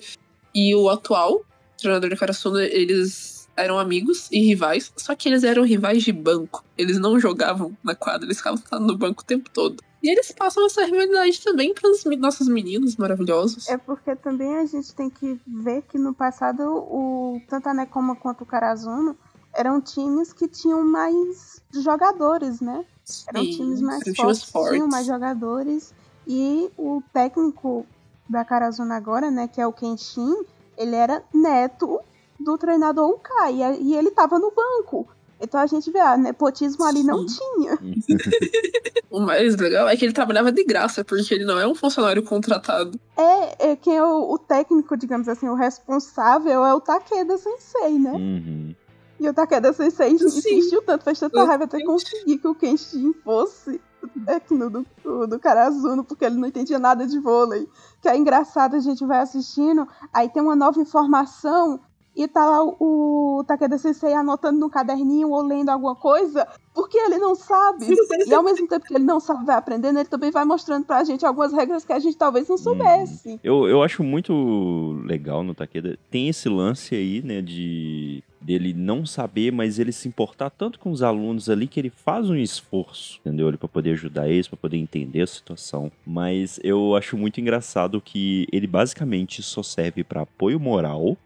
E 0.56 0.74
o 0.74 0.88
atual 0.88 1.44
treinador 1.78 2.10
do 2.10 2.16
Karasuna, 2.16 2.64
eles 2.64 3.50
eram 3.58 3.78
amigos 3.78 4.30
e 4.32 4.40
rivais, 4.40 4.94
só 4.96 5.16
que 5.16 5.28
eles 5.28 5.44
eram 5.44 5.64
rivais 5.64 6.02
de 6.02 6.14
banco. 6.14 6.64
Eles 6.78 6.98
não 6.98 7.20
jogavam 7.20 7.78
na 7.84 7.94
quadra, 7.94 8.26
eles 8.26 8.38
ficavam 8.38 8.62
no 8.80 8.98
banco 8.98 9.22
o 9.22 9.26
tempo 9.26 9.50
todo. 9.50 9.84
E 10.06 10.10
eles 10.12 10.32
passam 10.32 10.64
essa 10.68 10.86
rivalidade 10.86 11.42
também 11.42 11.74
para 11.74 11.90
os 11.90 12.04
nossos 12.20 12.48
meninos 12.48 12.96
maravilhosos. 12.96 13.68
É 13.68 13.76
porque 13.76 14.16
também 14.16 14.56
a 14.58 14.66
gente 14.68 14.94
tem 14.94 15.10
que 15.10 15.42
ver 15.48 15.82
que 15.82 15.98
no 15.98 16.14
passado 16.14 16.62
o 16.62 17.42
tanto 17.50 17.70
a 17.70 17.74
Nekoma 17.74 18.16
quanto 18.16 18.42
o 18.42 18.46
Karazuno 18.46 19.18
eram 19.52 19.82
times 19.82 20.32
que 20.32 20.48
tinham 20.48 20.86
mais 20.86 21.60
jogadores, 21.74 22.62
né? 22.62 22.86
Eram 23.28 23.46
Sim, 23.46 23.52
times 23.52 23.82
mais 23.82 24.04
fortes, 24.16 24.44
fortes. 24.44 24.74
tinham 24.74 24.88
mais 24.88 25.08
jogadores. 25.08 25.92
E 26.28 26.70
o 26.78 27.02
técnico 27.12 27.84
da 28.30 28.46
Karazuno 28.46 28.94
agora, 28.94 29.32
né, 29.32 29.48
que 29.48 29.60
é 29.60 29.66
o 29.66 29.74
Kenshin, 29.74 30.46
ele 30.78 30.96
era 30.96 31.24
neto 31.34 32.00
do 32.40 32.60
treinador 32.60 33.10
Ukai. 33.10 33.56
E, 33.56 33.82
e 33.86 33.96
ele 33.96 34.12
tava 34.12 34.38
no 34.38 34.52
banco. 34.52 35.08
Então 35.40 35.60
a 35.60 35.68
gente 35.68 35.92
vê, 35.92 36.00
ah, 36.00 36.18
nepotismo 36.18 36.84
ali 36.86 37.04
não 37.04 37.28
Sim. 37.28 37.38
tinha. 37.38 37.78
O 39.16 39.22
mais 39.22 39.56
legal 39.56 39.88
é 39.88 39.96
que 39.96 40.04
ele 40.04 40.12
trabalhava 40.12 40.52
de 40.52 40.62
graça, 40.66 41.02
porque 41.02 41.34
ele 41.34 41.46
não 41.46 41.58
é 41.58 41.66
um 41.66 41.74
funcionário 41.74 42.22
contratado. 42.22 43.00
É, 43.16 43.72
é 43.72 43.76
quem 43.78 43.96
é 43.96 44.04
o, 44.04 44.34
o 44.34 44.38
técnico, 44.38 44.98
digamos 44.98 45.30
assim, 45.30 45.48
o 45.48 45.54
responsável 45.54 46.66
é 46.66 46.74
o 46.74 46.82
Takeda 46.82 47.38
Sensei, 47.38 47.98
né? 47.98 48.12
Uhum. 48.12 48.76
E 49.18 49.30
o 49.30 49.34
Takeda 49.34 49.72
Sensei 49.72 50.12
insistiu 50.12 50.82
tanto, 50.82 51.06
fez 51.06 51.18
tanta 51.18 51.46
raiva 51.46 51.64
até 51.64 51.82
conseguir 51.86 52.40
que 52.40 52.48
o 52.48 52.56
Kenshin 52.56 53.14
fosse 53.24 53.80
técnico 54.26 54.70
do, 54.70 54.86
do, 55.04 55.28
do 55.28 55.40
Karazuno, 55.40 56.04
porque 56.04 56.26
ele 56.26 56.36
não 56.36 56.48
entendia 56.48 56.78
nada 56.78 57.08
de 57.08 57.20
vôlei. 57.20 57.68
Que 58.02 58.10
é 58.10 58.18
engraçado, 58.18 58.76
a 58.76 58.80
gente 58.80 59.06
vai 59.06 59.20
assistindo, 59.20 59.88
aí 60.14 60.30
tem 60.30 60.44
uma 60.44 60.56
nova 60.56 60.80
informação 60.80 61.80
e 62.16 62.28
tá 62.28 62.46
lá 62.46 62.64
o, 62.64 63.40
o 63.40 63.44
Takeda 63.44 63.78
Sensei 63.78 64.14
anotando 64.14 64.60
no 64.60 64.70
caderninho 64.70 65.30
ou 65.32 65.42
lendo 65.42 65.70
alguma 65.70 65.96
coisa, 65.96 66.48
porque 66.74 66.98
ele 66.98 67.18
não 67.18 67.36
sabe. 67.36 67.86
E 68.26 68.34
ao 68.34 68.44
mesmo 68.44 68.68
tempo 68.68 68.86
que 68.86 68.96
ele 68.96 69.04
não 69.04 69.20
sabe, 69.20 69.46
vai 69.46 69.58
aprendendo, 69.58 70.00
ele 70.00 70.08
também 70.08 70.32
vai 70.32 70.46
mostrando 70.46 70.86
pra 70.86 71.04
gente 71.04 71.26
algumas 71.26 71.52
regras 71.52 71.84
que 71.84 71.92
a 71.92 72.00
gente 72.00 72.18
talvez 72.18 72.48
não 72.48 72.58
soubesse. 72.58 73.40
Eu, 73.44 73.68
eu 73.68 73.84
acho 73.84 74.04
muito 74.04 75.00
legal 75.04 75.44
no 75.44 75.54
Takeda. 75.54 75.98
Tem 76.10 76.30
esse 76.30 76.48
lance 76.48 76.96
aí, 76.96 77.22
né, 77.22 77.42
de 77.42 78.24
dele 78.46 78.74
não 78.74 79.06
saber, 79.06 79.52
mas 79.52 79.80
ele 79.80 79.92
se 79.92 80.08
importar 80.08 80.52
tanto 80.52 80.78
com 80.78 80.92
os 80.92 81.02
alunos 81.02 81.50
ali 81.50 81.66
que 81.66 81.80
ele 81.80 81.90
faz 81.90 82.30
um 82.30 82.36
esforço, 82.36 83.20
entendeu? 83.20 83.48
Ele 83.48 83.58
para 83.58 83.68
poder 83.68 83.94
ajudar 83.94 84.30
eles, 84.30 84.48
para 84.48 84.58
poder 84.58 84.78
entender 84.78 85.24
a 85.24 85.28
situação. 85.28 85.92
Mas 86.06 86.60
eu 86.64 86.96
acho 86.96 87.18
muito 87.18 87.42
engraçado 87.42 88.00
que 88.00 88.48
ele 88.52 88.68
basicamente 88.68 89.42
só 89.42 89.64
serve 89.64 90.04
para 90.04 90.22
apoio 90.22 90.60
moral 90.60 91.18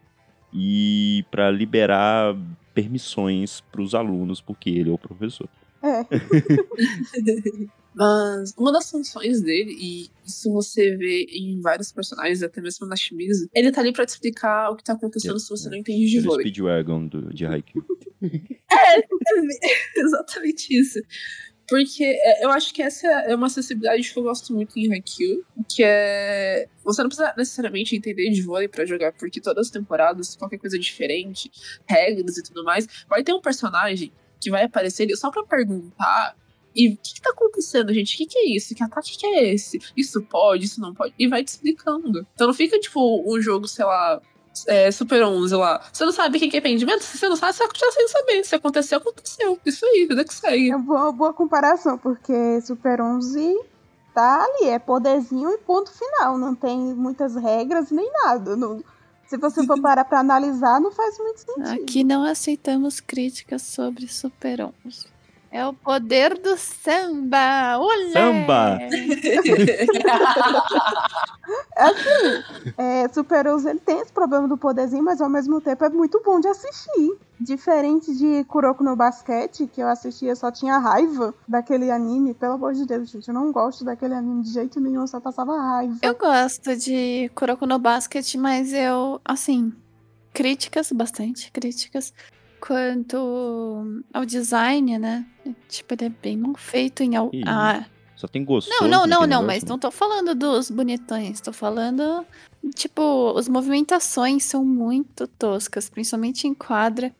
e 0.52 1.24
para 1.30 1.50
liberar 1.50 2.36
permissões 2.74 3.60
para 3.72 3.82
os 3.82 3.94
alunos, 3.94 4.40
porque 4.40 4.70
ele 4.70 4.90
é 4.90 4.92
o 4.92 4.98
professor. 4.98 5.48
É. 5.82 6.04
Mas 7.92 8.54
uma 8.56 8.70
das 8.72 8.88
funções 8.88 9.40
dele, 9.42 9.76
e 9.78 10.10
isso 10.24 10.52
você 10.52 10.96
vê 10.96 11.26
em 11.32 11.60
vários 11.60 11.90
personagens, 11.90 12.42
até 12.42 12.60
mesmo 12.60 12.86
na 12.86 12.94
Shimizu, 12.94 13.48
ele 13.52 13.72
tá 13.72 13.80
ali 13.80 13.92
pra 13.92 14.06
te 14.06 14.10
explicar 14.10 14.70
o 14.70 14.76
que 14.76 14.84
tá 14.84 14.92
acontecendo 14.92 15.38
se 15.40 15.50
você 15.50 15.68
não 15.68 15.76
entende 15.76 16.06
de 16.06 16.18
Ele 16.18 16.24
é 16.24 16.28
o 16.28 16.30
vôlei. 16.30 16.46
Speedwagon 16.46 17.06
do, 17.08 17.34
de 17.34 17.46
Haikyuu. 17.46 17.84
Exatamente 19.96 20.78
isso. 20.78 21.00
Porque 21.70 22.02
é, 22.04 22.44
eu 22.44 22.50
acho 22.50 22.74
que 22.74 22.82
essa 22.82 23.06
é 23.06 23.34
uma 23.34 23.46
acessibilidade 23.46 24.12
que 24.12 24.18
eu 24.18 24.24
gosto 24.24 24.52
muito 24.52 24.76
em 24.76 24.92
Haikyuu, 24.92 25.44
que 25.68 25.84
é... 25.84 26.68
Você 26.82 27.00
não 27.00 27.08
precisa 27.08 27.32
necessariamente 27.36 27.94
entender 27.94 28.28
de 28.28 28.42
vôlei 28.42 28.66
pra 28.66 28.84
jogar, 28.84 29.12
porque 29.12 29.40
todas 29.40 29.68
as 29.68 29.72
temporadas, 29.72 30.34
qualquer 30.34 30.58
coisa 30.58 30.76
diferente, 30.76 31.48
regras 31.88 32.36
e 32.36 32.42
tudo 32.42 32.64
mais, 32.64 32.88
vai 33.08 33.22
ter 33.22 33.32
um 33.32 33.40
personagem 33.40 34.12
que 34.40 34.50
vai 34.50 34.64
aparecer 34.64 35.08
só 35.16 35.30
pra 35.30 35.44
perguntar 35.44 36.34
e 36.74 36.88
o 36.88 36.96
que, 36.96 37.14
que 37.14 37.20
tá 37.20 37.30
acontecendo, 37.30 37.92
gente? 37.92 38.14
O 38.14 38.18
que, 38.18 38.26
que 38.26 38.38
é 38.38 38.56
isso? 38.56 38.74
Que 38.74 38.82
ataque 38.82 39.16
que 39.16 39.26
é 39.26 39.52
esse? 39.52 39.78
Isso 39.96 40.22
pode, 40.22 40.64
isso 40.64 40.80
não 40.80 40.94
pode? 40.94 41.14
E 41.18 41.26
vai 41.26 41.42
te 41.42 41.48
explicando. 41.48 42.26
Então 42.34 42.46
não 42.46 42.54
fica, 42.54 42.78
tipo, 42.78 43.24
um 43.26 43.40
jogo, 43.40 43.66
sei 43.66 43.84
lá, 43.84 44.20
é, 44.66 44.90
Super 44.90 45.22
11 45.22 45.54
lá. 45.54 45.80
Você 45.92 46.04
não 46.04 46.12
sabe 46.12 46.36
o 46.38 46.40
que 46.40 46.56
é 46.56 46.60
pendimento? 46.60 47.02
Se 47.02 47.18
você 47.18 47.28
não 47.28 47.36
sabe, 47.36 47.52
você 47.52 47.58
vai 47.60 47.68
continuar 47.68 47.92
sem 47.92 48.08
saber. 48.08 48.44
Se 48.44 48.54
aconteceu, 48.54 48.98
aconteceu. 48.98 49.58
Isso 49.64 49.84
aí, 49.86 50.06
vida 50.08 50.24
que 50.24 50.34
segue. 50.34 50.70
É 50.70 50.76
uma 50.76 50.84
boa, 50.84 51.12
boa 51.12 51.32
comparação, 51.32 51.96
porque 51.98 52.60
Super 52.62 53.00
11 53.00 53.58
tá 54.14 54.44
ali, 54.44 54.68
é 54.70 54.78
poderzinho 54.78 55.50
e 55.50 55.58
ponto 55.58 55.90
final. 55.92 56.36
Não 56.36 56.54
tem 56.54 56.76
muitas 56.78 57.34
regras 57.36 57.90
nem 57.90 58.10
nada. 58.24 58.56
Não- 58.56 58.82
se 59.28 59.36
você 59.36 59.64
for 59.64 59.80
parar 59.80 60.04
pra 60.04 60.18
analisar, 60.18 60.80
não 60.80 60.90
faz 60.90 61.16
muito 61.18 61.38
sentido. 61.40 61.82
Aqui 61.84 62.02
não 62.02 62.24
aceitamos 62.24 62.98
críticas 62.98 63.62
sobre 63.62 64.08
Super 64.08 64.62
11. 64.84 65.06
É 65.52 65.66
o 65.66 65.72
poder 65.72 66.38
do 66.38 66.56
samba! 66.56 67.76
Olé! 67.78 68.12
Samba! 68.12 68.78
É, 72.78 73.08
Super 73.08 73.48
11 73.48 73.68
ele 73.70 73.80
tem 73.80 73.98
esse 74.00 74.12
problema 74.12 74.46
do 74.46 74.56
poderzinho, 74.56 75.02
mas 75.02 75.20
ao 75.20 75.28
mesmo 75.28 75.60
tempo 75.60 75.84
é 75.84 75.88
muito 75.88 76.22
bom 76.24 76.38
de 76.38 76.46
assistir. 76.46 77.18
Diferente 77.40 78.14
de 78.14 78.44
Kuroko 78.44 78.84
no 78.84 78.94
Basquete, 78.94 79.66
que 79.66 79.80
eu 79.80 79.88
assistia 79.88 80.36
só 80.36 80.52
tinha 80.52 80.78
raiva 80.78 81.34
daquele 81.48 81.90
anime. 81.90 82.34
Pelo 82.34 82.52
amor 82.52 82.74
de 82.74 82.86
Deus, 82.86 83.10
gente, 83.10 83.26
eu 83.26 83.34
não 83.34 83.50
gosto 83.50 83.84
daquele 83.84 84.14
anime 84.14 84.42
de 84.42 84.52
jeito 84.52 84.78
nenhum, 84.78 85.00
eu 85.00 85.08
só 85.08 85.18
passava 85.20 85.58
raiva. 85.58 85.96
Eu 86.02 86.14
gosto 86.16 86.76
de 86.76 87.30
Kuroko 87.34 87.66
no 87.66 87.78
Basket, 87.78 88.34
mas 88.36 88.72
eu, 88.72 89.20
assim, 89.24 89.72
críticas, 90.32 90.92
bastante 90.92 91.50
críticas, 91.50 92.12
quanto 92.60 94.02
ao 94.12 94.24
design, 94.24 94.98
né? 94.98 95.26
Tipo, 95.68 95.94
ele 95.94 96.04
é 96.06 96.08
bem 96.08 96.36
mal 96.36 96.54
feito 96.54 97.02
em... 97.02 97.12
Ih, 97.32 97.42
Ah, 97.46 97.84
Só 98.16 98.28
tem 98.28 98.44
gostoso. 98.44 98.78
não, 98.80 98.88
não, 98.88 99.06
não, 99.06 99.26
não, 99.26 99.42
mas 99.42 99.64
não 99.64 99.78
tô 99.78 99.90
falando 99.90 100.34
dos 100.34 100.70
bonitões, 100.70 101.40
tô 101.40 101.52
falando, 101.52 102.24
tipo, 102.74 103.34
as 103.36 103.48
movimentações 103.48 104.44
são 104.44 104.64
muito 104.64 105.26
toscas, 105.26 105.88
principalmente 105.88 106.46
em 106.46 106.54
quadra. 106.54 107.12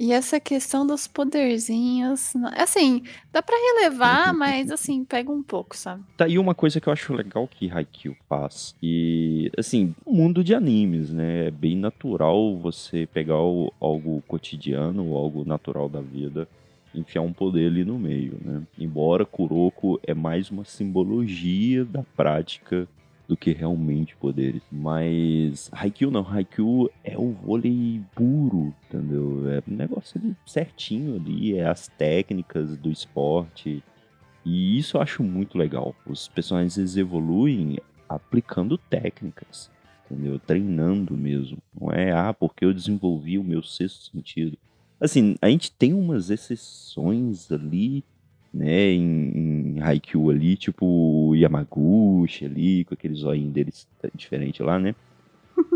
E 0.00 0.12
essa 0.12 0.40
questão 0.40 0.86
dos 0.86 1.06
poderzinhos, 1.06 2.32
assim, 2.56 3.02
dá 3.32 3.42
pra 3.42 3.56
relevar, 3.56 4.32
mas 4.34 4.70
assim, 4.70 5.04
pega 5.04 5.30
um 5.30 5.42
pouco, 5.42 5.76
sabe? 5.76 6.02
Tá, 6.16 6.26
e 6.26 6.38
uma 6.38 6.54
coisa 6.54 6.80
que 6.80 6.88
eu 6.88 6.92
acho 6.92 7.12
legal 7.12 7.46
que 7.46 7.70
Haikyuu 7.70 8.16
faz, 8.28 8.74
e 8.82 9.50
assim, 9.56 9.94
mundo 10.06 10.42
de 10.42 10.54
animes, 10.54 11.12
né? 11.12 11.46
É 11.46 11.50
bem 11.50 11.76
natural 11.76 12.56
você 12.56 13.06
pegar 13.12 13.34
algo 13.34 14.22
cotidiano, 14.26 15.14
algo 15.14 15.44
natural 15.44 15.88
da 15.88 16.00
vida, 16.00 16.48
enfiar 16.94 17.22
um 17.22 17.32
poder 17.32 17.68
ali 17.68 17.84
no 17.84 17.98
meio, 17.98 18.38
né? 18.44 18.62
Embora 18.78 19.24
Kuroko 19.24 20.00
é 20.02 20.14
mais 20.14 20.50
uma 20.50 20.64
simbologia 20.64 21.84
da 21.84 22.02
prática 22.16 22.88
do 23.28 23.36
que 23.36 23.52
realmente 23.52 24.16
poderes. 24.16 24.62
Mas 24.70 25.70
Haikyuu 25.72 26.10
não, 26.10 26.26
Haikyuu 26.26 26.90
é 27.02 27.16
o 27.16 27.32
vôlei 27.32 28.00
puro, 28.14 28.74
entendeu? 28.88 29.48
É 29.50 29.62
um 29.70 29.76
negócio 29.76 30.20
certinho 30.46 31.16
ali, 31.16 31.56
é 31.56 31.66
as 31.66 31.88
técnicas 31.88 32.76
do 32.76 32.90
esporte. 32.90 33.82
E 34.44 34.78
isso 34.78 34.96
eu 34.96 35.00
acho 35.00 35.22
muito 35.22 35.56
legal. 35.56 35.94
Os 36.06 36.28
personagens 36.28 36.96
evoluem 36.96 37.78
aplicando 38.08 38.76
técnicas, 38.76 39.70
entendeu? 40.10 40.38
Treinando 40.38 41.16
mesmo. 41.16 41.58
Não 41.78 41.90
é, 41.90 42.12
ah, 42.12 42.34
porque 42.34 42.64
eu 42.64 42.74
desenvolvi 42.74 43.38
o 43.38 43.44
meu 43.44 43.62
sexto 43.62 44.10
sentido. 44.10 44.58
Assim, 45.00 45.36
a 45.40 45.48
gente 45.48 45.72
tem 45.72 45.92
umas 45.92 46.30
exceções 46.30 47.50
ali, 47.50 48.04
né, 48.52 48.90
em, 48.90 49.76
em 49.76 49.80
Haikyuu 49.80 50.30
ali, 50.30 50.56
tipo 50.56 50.84
o 50.84 51.34
Yamaguchi 51.34 52.44
ali, 52.44 52.84
com 52.84 52.94
aquele 52.94 53.14
zoinho 53.14 53.50
deles 53.50 53.86
diferente 54.14 54.62
lá, 54.62 54.78
né? 54.78 54.94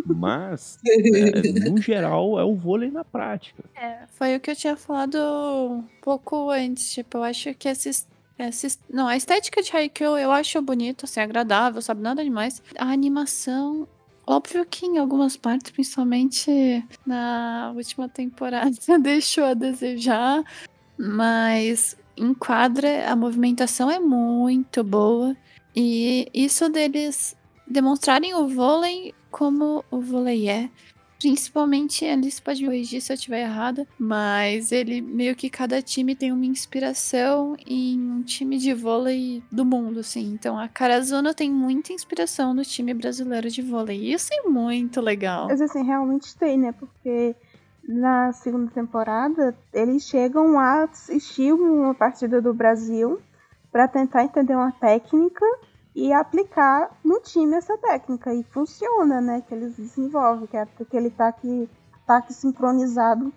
Mas, 0.05 0.79
é, 0.87 1.70
no 1.70 1.81
geral, 1.81 2.39
é 2.39 2.45
o 2.45 2.55
vôlei 2.55 2.91
na 2.91 3.05
prática. 3.05 3.64
É, 3.74 4.07
foi 4.12 4.37
o 4.37 4.41
que 4.41 4.51
eu 4.51 4.57
tinha 4.57 4.77
falado 4.77 5.16
um 5.16 5.85
pouco 6.03 6.51
antes. 6.51 6.93
Tipo, 6.93 7.18
eu 7.18 7.24
acho 7.24 7.55
que 7.55 7.68
esses. 7.68 8.07
esses 8.39 8.79
não, 8.91 9.07
a 9.07 9.16
estética 9.16 9.62
de 9.62 9.74
Haikyuu 9.74 10.16
eu 10.16 10.31
acho 10.31 10.61
bonito, 10.62 11.05
assim, 11.05 11.20
agradável, 11.20 11.81
sabe? 11.83 12.01
Nada 12.01 12.22
demais. 12.24 12.62
A 12.79 12.91
animação. 12.91 13.87
Óbvio 14.27 14.66
que 14.66 14.87
em 14.87 14.99
algumas 14.99 15.37
partes, 15.37 15.70
principalmente 15.70 16.85
na 17.07 17.72
última 17.77 18.09
temporada, 18.09 18.74
deixou 19.01 19.45
a 19.45 19.55
desejar. 19.55 20.43
Mas 20.99 21.97
em 22.17 22.33
quadra, 22.35 23.11
a 23.11 23.17
movimentação 23.17 23.91
é 23.91 23.99
muito 23.99 24.83
boa. 24.83 25.37
E 25.75 26.29
isso 26.33 26.69
deles 26.69 27.37
demonstrarem 27.67 28.35
o 28.35 28.49
vôlei 28.49 29.14
como 29.31 29.85
o 29.91 30.01
vôlei 30.01 30.49
é. 30.49 30.71
Principalmente, 31.19 32.05
eles 32.05 32.39
podem 32.39 32.62
me 32.62 32.69
corrigir 32.69 33.01
se 33.01 33.11
eu 33.11 33.14
estiver 33.14 33.41
errada, 33.41 33.87
mas 33.99 34.71
ele 34.71 35.01
meio 35.01 35.35
que 35.35 35.49
cada 35.49 35.81
time 35.81 36.14
tem 36.14 36.31
uma 36.31 36.45
inspiração 36.45 37.57
em 37.67 37.99
um 37.99 38.23
time 38.23 38.59
de 38.59 38.75
vôlei 38.75 39.43
do 39.51 39.64
mundo, 39.64 40.01
assim. 40.01 40.31
Então 40.33 40.59
a 40.59 40.69
Karazuno 40.69 41.33
tem 41.33 41.51
muita 41.51 41.93
inspiração 41.93 42.53
no 42.53 42.62
time 42.62 42.93
brasileiro 42.93 43.49
de 43.51 43.62
vôlei. 43.62 44.12
Isso 44.12 44.29
é 44.33 44.49
muito 44.49 45.01
legal. 45.01 45.47
Mas 45.49 45.61
assim, 45.61 45.83
realmente 45.83 46.37
tem, 46.37 46.59
né? 46.59 46.73
Porque 46.73 47.35
na 47.89 48.32
segunda 48.32 48.70
temporada 48.70 49.57
eles 49.72 50.03
chegam 50.03 50.59
a 50.59 50.84
assistir 50.84 51.53
uma 51.53 51.95
partida 51.95 52.41
do 52.41 52.53
Brasil 52.53 53.20
para 53.70 53.87
tentar 53.87 54.24
entender 54.24 54.55
uma 54.55 54.72
técnica 54.72 55.45
e 55.95 56.12
aplicar 56.12 56.91
no 57.05 57.20
time 57.20 57.57
essa 57.57 57.76
técnica. 57.78 58.34
E 58.34 58.43
funciona, 58.43 59.20
né? 59.20 59.43
Que 59.47 59.55
eles 59.55 59.76
desenvolvem, 59.76 60.47
que 60.47 60.57
é 60.57 60.66
aquele 60.80 61.11
taque, 61.11 61.68
taque 62.07 62.34
sincronizado 62.34 63.32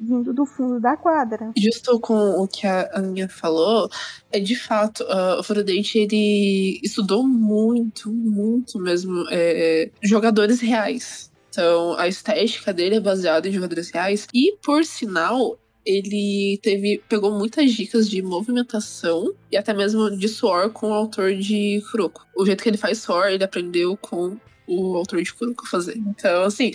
vindo 0.00 0.32
do 0.32 0.46
fundo 0.46 0.80
da 0.80 0.96
quadra. 0.96 1.52
Justo 1.56 2.00
com 2.00 2.42
o 2.42 2.48
que 2.48 2.66
a 2.66 2.88
Aninha 2.94 3.28
falou, 3.28 3.88
é 4.32 4.40
de 4.40 4.56
fato, 4.56 5.04
uh, 5.04 5.38
o 5.38 5.42
Frodente, 5.42 5.98
ele 5.98 6.80
estudou 6.82 7.22
muito, 7.22 8.10
muito 8.10 8.78
mesmo 8.78 9.26
é, 9.30 9.90
jogadores 10.02 10.60
reais. 10.60 11.29
Então, 11.50 11.98
a 11.98 12.06
estética 12.06 12.72
dele 12.72 12.96
é 12.96 13.00
baseada 13.00 13.48
em 13.48 13.52
jogadores 13.52 13.90
reais. 13.90 14.26
E, 14.32 14.56
por 14.62 14.84
sinal, 14.84 15.58
ele 15.84 16.58
teve 16.62 17.02
pegou 17.08 17.36
muitas 17.36 17.72
dicas 17.72 18.08
de 18.08 18.22
movimentação 18.22 19.34
e 19.50 19.56
até 19.56 19.74
mesmo 19.74 20.10
de 20.10 20.28
suor 20.28 20.70
com 20.70 20.90
o 20.90 20.94
autor 20.94 21.34
de 21.34 21.82
Kuroko. 21.90 22.26
O 22.36 22.46
jeito 22.46 22.62
que 22.62 22.68
ele 22.68 22.76
faz 22.76 22.98
suor, 22.98 23.28
ele 23.28 23.42
aprendeu 23.42 23.96
com 23.96 24.36
o 24.66 24.96
autor 24.96 25.22
de 25.22 25.34
Kuroko 25.34 25.66
fazer. 25.66 25.96
Então, 25.96 26.44
assim, 26.44 26.72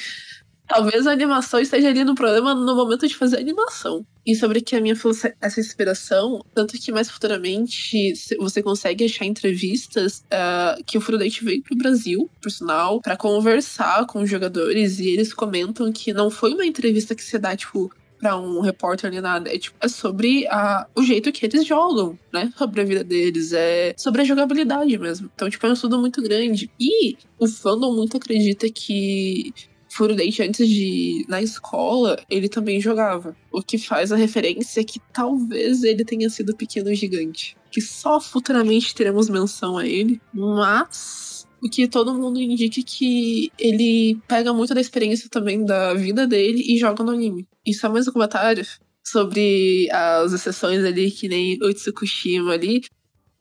talvez 0.67 1.05
a 1.07 1.11
animação 1.11 1.59
esteja 1.59 1.89
ali 1.89 2.03
no 2.03 2.15
problema 2.15 2.53
no 2.53 2.75
momento 2.75 3.07
de 3.07 3.15
fazer 3.15 3.37
a 3.37 3.39
animação. 3.39 4.05
E 4.25 4.35
sobre 4.35 4.61
que 4.61 4.75
a 4.75 4.81
minha 4.81 4.95
essa 5.39 5.59
inspiração, 5.59 6.43
tanto 6.53 6.79
que 6.79 6.91
mais 6.91 7.09
futuramente 7.09 8.13
você 8.39 8.63
consegue 8.63 9.05
achar 9.05 9.25
entrevistas 9.25 10.23
uh, 10.25 10.83
que 10.83 10.97
o 10.97 11.01
Furudate 11.01 11.45
veio 11.45 11.61
pro 11.61 11.77
Brasil, 11.77 12.29
por 12.41 12.51
sinal, 12.51 13.01
para 13.01 13.15
conversar 13.15 14.05
com 14.07 14.21
os 14.21 14.29
jogadores 14.29 14.99
e 14.99 15.09
eles 15.09 15.33
comentam 15.33 15.91
que 15.91 16.11
não 16.11 16.31
foi 16.31 16.53
uma 16.53 16.65
entrevista 16.65 17.13
que 17.13 17.23
se 17.23 17.37
dá, 17.37 17.55
tipo, 17.55 17.91
para 18.19 18.37
um 18.37 18.61
repórter 18.61 19.11
nem 19.11 19.21
nada. 19.21 19.53
É, 19.53 19.59
tipo, 19.59 19.77
é 19.79 19.87
sobre 19.87 20.47
a, 20.47 20.87
o 20.95 21.03
jeito 21.03 21.31
que 21.31 21.45
eles 21.45 21.65
jogam, 21.65 22.17
né? 22.33 22.51
Sobre 22.57 22.81
a 22.81 22.83
vida 22.83 23.03
deles. 23.03 23.53
É 23.53 23.93
sobre 23.97 24.21
a 24.21 24.25
jogabilidade 24.25 24.97
mesmo. 24.97 25.29
Então, 25.35 25.49
tipo, 25.49 25.65
é 25.65 25.69
um 25.69 25.73
estudo 25.73 25.99
muito 25.99 26.21
grande. 26.21 26.71
E 26.79 27.15
o 27.37 27.47
fandom 27.47 27.93
muito 27.93 28.17
acredita 28.17 28.67
que 28.69 29.53
Furudate, 29.95 30.43
antes 30.43 30.67
de 30.67 31.25
na 31.29 31.41
escola, 31.41 32.21
ele 32.29 32.49
também 32.49 32.81
jogava. 32.81 33.33
O 33.49 33.61
que 33.61 33.77
faz 33.77 34.11
a 34.11 34.17
referência 34.17 34.83
que 34.83 34.99
talvez 35.13 35.83
ele 35.83 36.03
tenha 36.03 36.29
sido 36.29 36.53
pequeno 36.53 36.93
gigante. 36.93 37.55
Que 37.71 37.79
só 37.79 38.19
futuramente 38.19 38.93
teremos 38.93 39.29
menção 39.29 39.77
a 39.77 39.87
ele. 39.87 40.19
Mas 40.33 41.47
o 41.63 41.69
que 41.69 41.87
todo 41.87 42.13
mundo 42.13 42.41
indica 42.41 42.81
que 42.85 43.49
ele 43.57 44.19
pega 44.27 44.53
muito 44.53 44.73
da 44.73 44.81
experiência 44.81 45.29
também 45.29 45.63
da 45.63 45.93
vida 45.93 46.27
dele 46.27 46.61
e 46.67 46.77
joga 46.77 47.01
no 47.01 47.11
anime. 47.11 47.47
E 47.65 47.73
só 47.73 47.89
mais 47.89 48.05
um 48.05 48.11
comentário 48.11 48.67
sobre 49.01 49.89
as 49.91 50.33
exceções 50.33 50.83
ali, 50.83 51.09
que 51.09 51.29
nem 51.29 51.57
o 51.63 51.73
Tsukushima 51.73 52.51
ali. 52.51 52.83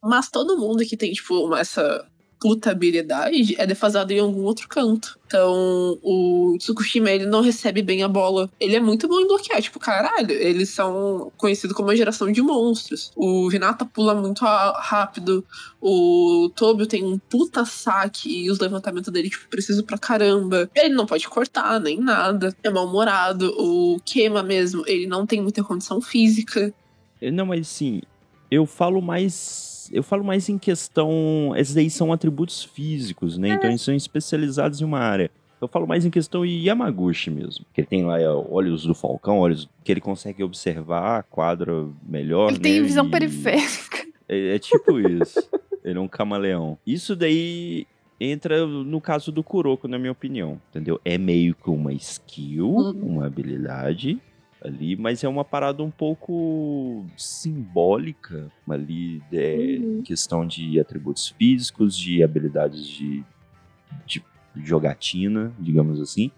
Mas 0.00 0.30
todo 0.30 0.56
mundo 0.56 0.84
que 0.84 0.96
tem, 0.96 1.12
tipo, 1.12 1.52
essa 1.56 2.08
lutabilidade 2.44 3.54
é 3.58 3.66
defasado 3.66 4.12
em 4.12 4.18
algum 4.18 4.42
outro 4.42 4.68
canto. 4.68 5.18
Então, 5.26 5.98
o 6.02 6.54
Tsukushima, 6.58 7.10
ele 7.10 7.26
não 7.26 7.40
recebe 7.40 7.82
bem 7.82 8.02
a 8.04 8.08
bola. 8.08 8.48
Ele 8.60 8.76
é 8.76 8.80
muito 8.80 9.08
bom 9.08 9.18
em 9.18 9.26
bloquear, 9.26 9.60
tipo, 9.60 9.80
caralho, 9.80 10.30
eles 10.30 10.68
são 10.68 11.32
conhecidos 11.36 11.74
como 11.74 11.88
uma 11.88 11.96
geração 11.96 12.30
de 12.30 12.40
monstros. 12.40 13.10
O 13.16 13.50
Hinata 13.50 13.84
pula 13.84 14.14
muito 14.14 14.44
rápido, 14.44 15.44
o 15.80 16.50
Tobio 16.54 16.86
tem 16.86 17.02
um 17.04 17.18
puta 17.18 17.64
saque 17.64 18.44
e 18.44 18.50
os 18.50 18.60
levantamentos 18.60 19.12
dele, 19.12 19.30
tipo, 19.30 19.48
preciso 19.48 19.82
pra 19.82 19.98
caramba. 19.98 20.70
Ele 20.74 20.94
não 20.94 21.06
pode 21.06 21.28
cortar, 21.28 21.80
nem 21.80 21.98
nada. 21.98 22.54
É 22.62 22.70
mal-humorado. 22.70 23.52
O 23.58 23.98
Kema 24.04 24.42
mesmo, 24.42 24.84
ele 24.86 25.06
não 25.06 25.26
tem 25.26 25.42
muita 25.42 25.64
condição 25.64 26.00
física. 26.00 26.72
Não, 27.32 27.46
mas 27.46 27.66
sim, 27.66 28.02
eu 28.50 28.66
falo 28.66 29.00
mais 29.00 29.73
eu 29.92 30.02
falo 30.02 30.24
mais 30.24 30.48
em 30.48 30.58
questão. 30.58 31.52
Esses 31.56 31.76
aí 31.76 31.90
são 31.90 32.12
atributos 32.12 32.62
físicos, 32.62 33.38
né? 33.38 33.50
Então 33.50 33.70
eles 33.70 33.82
são 33.82 33.94
especializados 33.94 34.80
em 34.80 34.84
uma 34.84 34.98
área. 34.98 35.30
Eu 35.60 35.68
falo 35.68 35.86
mais 35.86 36.04
em 36.04 36.10
questão 36.10 36.44
Yamaguchi 36.44 37.30
mesmo. 37.30 37.64
Que 37.72 37.80
ele 37.80 37.88
tem 37.88 38.04
lá 38.04 38.18
olhos 38.50 38.84
do 38.84 38.94
falcão, 38.94 39.38
olhos 39.38 39.68
que 39.82 39.90
ele 39.90 40.00
consegue 40.00 40.42
observar 40.42 41.18
a 41.18 41.22
quadra 41.22 41.86
melhor. 42.06 42.48
Ele 42.50 42.58
né? 42.58 42.62
tem 42.62 42.82
visão 42.82 43.06
e... 43.06 43.10
periférica. 43.10 44.04
É, 44.28 44.56
é 44.56 44.58
tipo 44.58 44.98
isso. 45.00 45.48
ele 45.84 45.98
é 45.98 46.00
um 46.00 46.08
camaleão. 46.08 46.78
Isso 46.86 47.16
daí 47.16 47.86
entra 48.20 48.66
no 48.66 49.00
caso 49.00 49.32
do 49.32 49.42
Kuroko, 49.42 49.88
na 49.88 49.98
minha 49.98 50.12
opinião. 50.12 50.60
Entendeu? 50.70 51.00
É 51.04 51.16
meio 51.18 51.54
que 51.54 51.70
uma 51.70 51.92
skill, 51.92 52.68
uhum. 52.68 53.00
uma 53.02 53.26
habilidade 53.26 54.20
ali, 54.64 54.96
mas 54.96 55.22
é 55.22 55.28
uma 55.28 55.44
parada 55.44 55.82
um 55.82 55.90
pouco 55.90 57.04
simbólica 57.16 58.50
ali, 58.68 59.22
é, 59.30 59.78
uhum. 59.78 60.02
questão 60.02 60.46
de 60.46 60.80
atributos 60.80 61.28
físicos, 61.28 61.96
de 61.96 62.22
habilidades 62.22 62.86
de, 62.86 63.22
de 64.06 64.24
jogatina, 64.56 65.52
digamos 65.60 66.00
assim, 66.00 66.30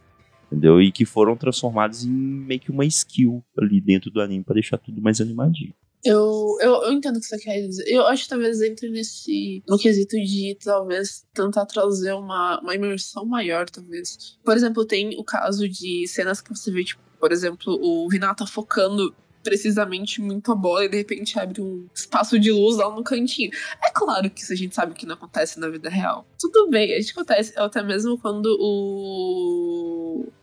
entendeu? 0.46 0.82
E 0.82 0.90
que 0.90 1.04
foram 1.04 1.36
transformados 1.36 2.04
em 2.04 2.10
meio 2.10 2.60
que 2.60 2.70
uma 2.70 2.84
skill 2.84 3.44
ali 3.56 3.80
dentro 3.80 4.10
do 4.10 4.20
anime 4.20 4.42
para 4.42 4.54
deixar 4.54 4.78
tudo 4.78 5.00
mais 5.00 5.20
animadinho. 5.20 5.72
Eu, 6.04 6.56
eu, 6.60 6.82
eu 6.84 6.92
entendo 6.92 7.16
o 7.16 7.20
que 7.20 7.26
você 7.26 7.38
quer 7.38 7.60
dizer. 7.66 7.84
Eu 7.88 8.06
acho 8.06 8.24
que 8.24 8.28
talvez 8.28 8.60
entre 8.60 8.88
nesse. 8.88 9.62
no 9.68 9.76
quesito 9.76 10.16
de 10.16 10.56
talvez 10.62 11.26
tentar 11.34 11.66
trazer 11.66 12.12
uma, 12.12 12.60
uma 12.60 12.74
imersão 12.76 13.24
maior, 13.24 13.68
talvez. 13.68 14.38
Por 14.44 14.56
exemplo, 14.56 14.84
tem 14.84 15.18
o 15.18 15.24
caso 15.24 15.68
de 15.68 16.06
cenas 16.06 16.40
que 16.40 16.50
você 16.50 16.70
vê, 16.70 16.84
tipo, 16.84 17.02
por 17.18 17.32
exemplo, 17.32 17.78
o 17.80 18.08
Vinata 18.08 18.46
focando 18.46 19.14
precisamente 19.46 20.20
muito 20.20 20.50
a 20.50 20.56
bola 20.56 20.84
e 20.84 20.88
de 20.88 20.96
repente 20.96 21.38
abre 21.38 21.60
um 21.62 21.86
espaço 21.94 22.36
de 22.36 22.50
luz 22.50 22.76
lá 22.78 22.90
no 22.90 23.04
cantinho. 23.04 23.52
É 23.86 23.92
claro 23.92 24.28
que 24.28 24.40
isso 24.40 24.52
a 24.52 24.56
gente 24.56 24.74
sabe 24.74 24.92
que 24.92 25.06
não 25.06 25.14
acontece 25.14 25.60
na 25.60 25.68
vida 25.68 25.88
real. 25.88 26.26
Tudo 26.36 26.68
bem, 26.68 26.92
a 26.92 27.00
gente 27.00 27.12
acontece 27.12 27.56
até 27.56 27.80
mesmo 27.80 28.18
quando 28.18 28.46
o 28.58 29.65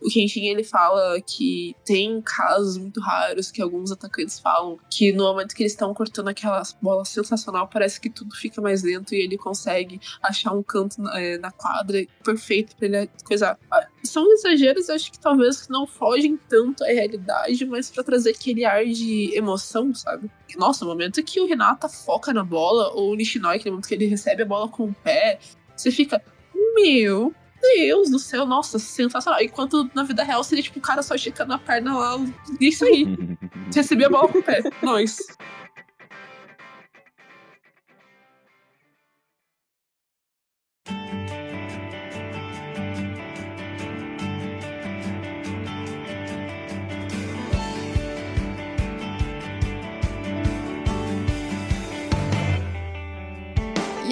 o 0.04 0.08
Kenshin 0.08 0.48
ele 0.48 0.62
fala 0.62 1.18
que 1.22 1.74
tem 1.84 2.20
casos 2.20 2.76
muito 2.76 3.00
raros 3.00 3.50
que 3.50 3.62
alguns 3.62 3.90
atacantes 3.90 4.38
falam 4.38 4.78
que 4.90 5.12
no 5.12 5.24
momento 5.24 5.54
que 5.54 5.62
eles 5.62 5.72
estão 5.72 5.94
cortando 5.94 6.28
aquela 6.28 6.62
bola 6.82 7.04
sensacional 7.06 7.66
parece 7.68 7.98
que 7.98 8.10
tudo 8.10 8.34
fica 8.36 8.60
mais 8.60 8.82
lento 8.82 9.14
e 9.14 9.22
ele 9.22 9.38
consegue 9.38 9.98
achar 10.22 10.52
um 10.52 10.62
canto 10.62 11.00
na, 11.00 11.18
é, 11.18 11.38
na 11.38 11.50
quadra 11.50 12.06
perfeito 12.22 12.76
para 12.76 12.86
ele 12.86 13.10
coisar. 13.24 13.58
Ah, 13.70 13.86
são 14.02 14.30
exageros, 14.32 14.90
acho 14.90 15.10
que 15.10 15.18
talvez 15.18 15.68
não 15.68 15.86
fogem 15.86 16.38
tanto 16.48 16.84
à 16.84 16.88
realidade, 16.88 17.64
mas 17.64 17.90
para 17.90 18.04
trazer 18.04 18.30
aquele 18.30 18.64
ar 18.64 18.84
de 18.84 19.34
emoção, 19.34 19.94
sabe? 19.94 20.30
Nossa, 20.56 20.84
o 20.84 20.88
momento 20.88 21.22
que 21.22 21.40
o 21.40 21.46
Renata 21.46 21.88
foca 21.88 22.32
na 22.32 22.44
bola, 22.44 22.92
ou 22.92 23.12
o 23.12 23.14
Nishinoi, 23.14 23.56
aquele 23.56 23.70
momento 23.70 23.88
que 23.88 23.94
ele 23.94 24.06
recebe 24.06 24.42
a 24.42 24.46
bola 24.46 24.68
com 24.68 24.84
o 24.84 24.94
pé, 24.94 25.38
você 25.74 25.90
fica, 25.90 26.22
meu 26.74 27.34
Deus 27.76 28.10
do 28.10 28.18
céu, 28.18 28.44
nossa, 28.44 28.78
sensacional. 28.78 29.42
Enquanto 29.42 29.90
na 29.94 30.02
vida 30.02 30.22
real 30.22 30.44
seria 30.44 30.62
tipo 30.62 30.78
o 30.78 30.82
cara 30.82 31.02
só 31.02 31.14
esticando 31.14 31.52
a 31.52 31.58
perna 31.58 31.96
lá, 31.96 32.16
isso 32.60 32.84
aí. 32.84 33.06
Recebia 33.74 34.06
a 34.06 34.10
bola 34.10 34.28
com 34.28 34.38
o 34.38 34.42
pé. 34.42 34.62
Nós. 34.82 35.16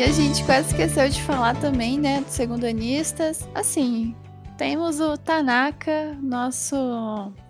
E 0.03 0.05
a 0.05 0.11
gente 0.11 0.45
quase 0.45 0.67
esqueceu 0.67 1.09
de 1.09 1.23
falar 1.23 1.55
também, 1.61 1.97
né, 1.97 2.23
dos 2.23 2.33
segundanistas. 2.33 3.49
Assim, 3.55 4.17
temos 4.59 4.99
o 4.99 5.17
Tanaka, 5.17 6.19
nosso 6.21 6.75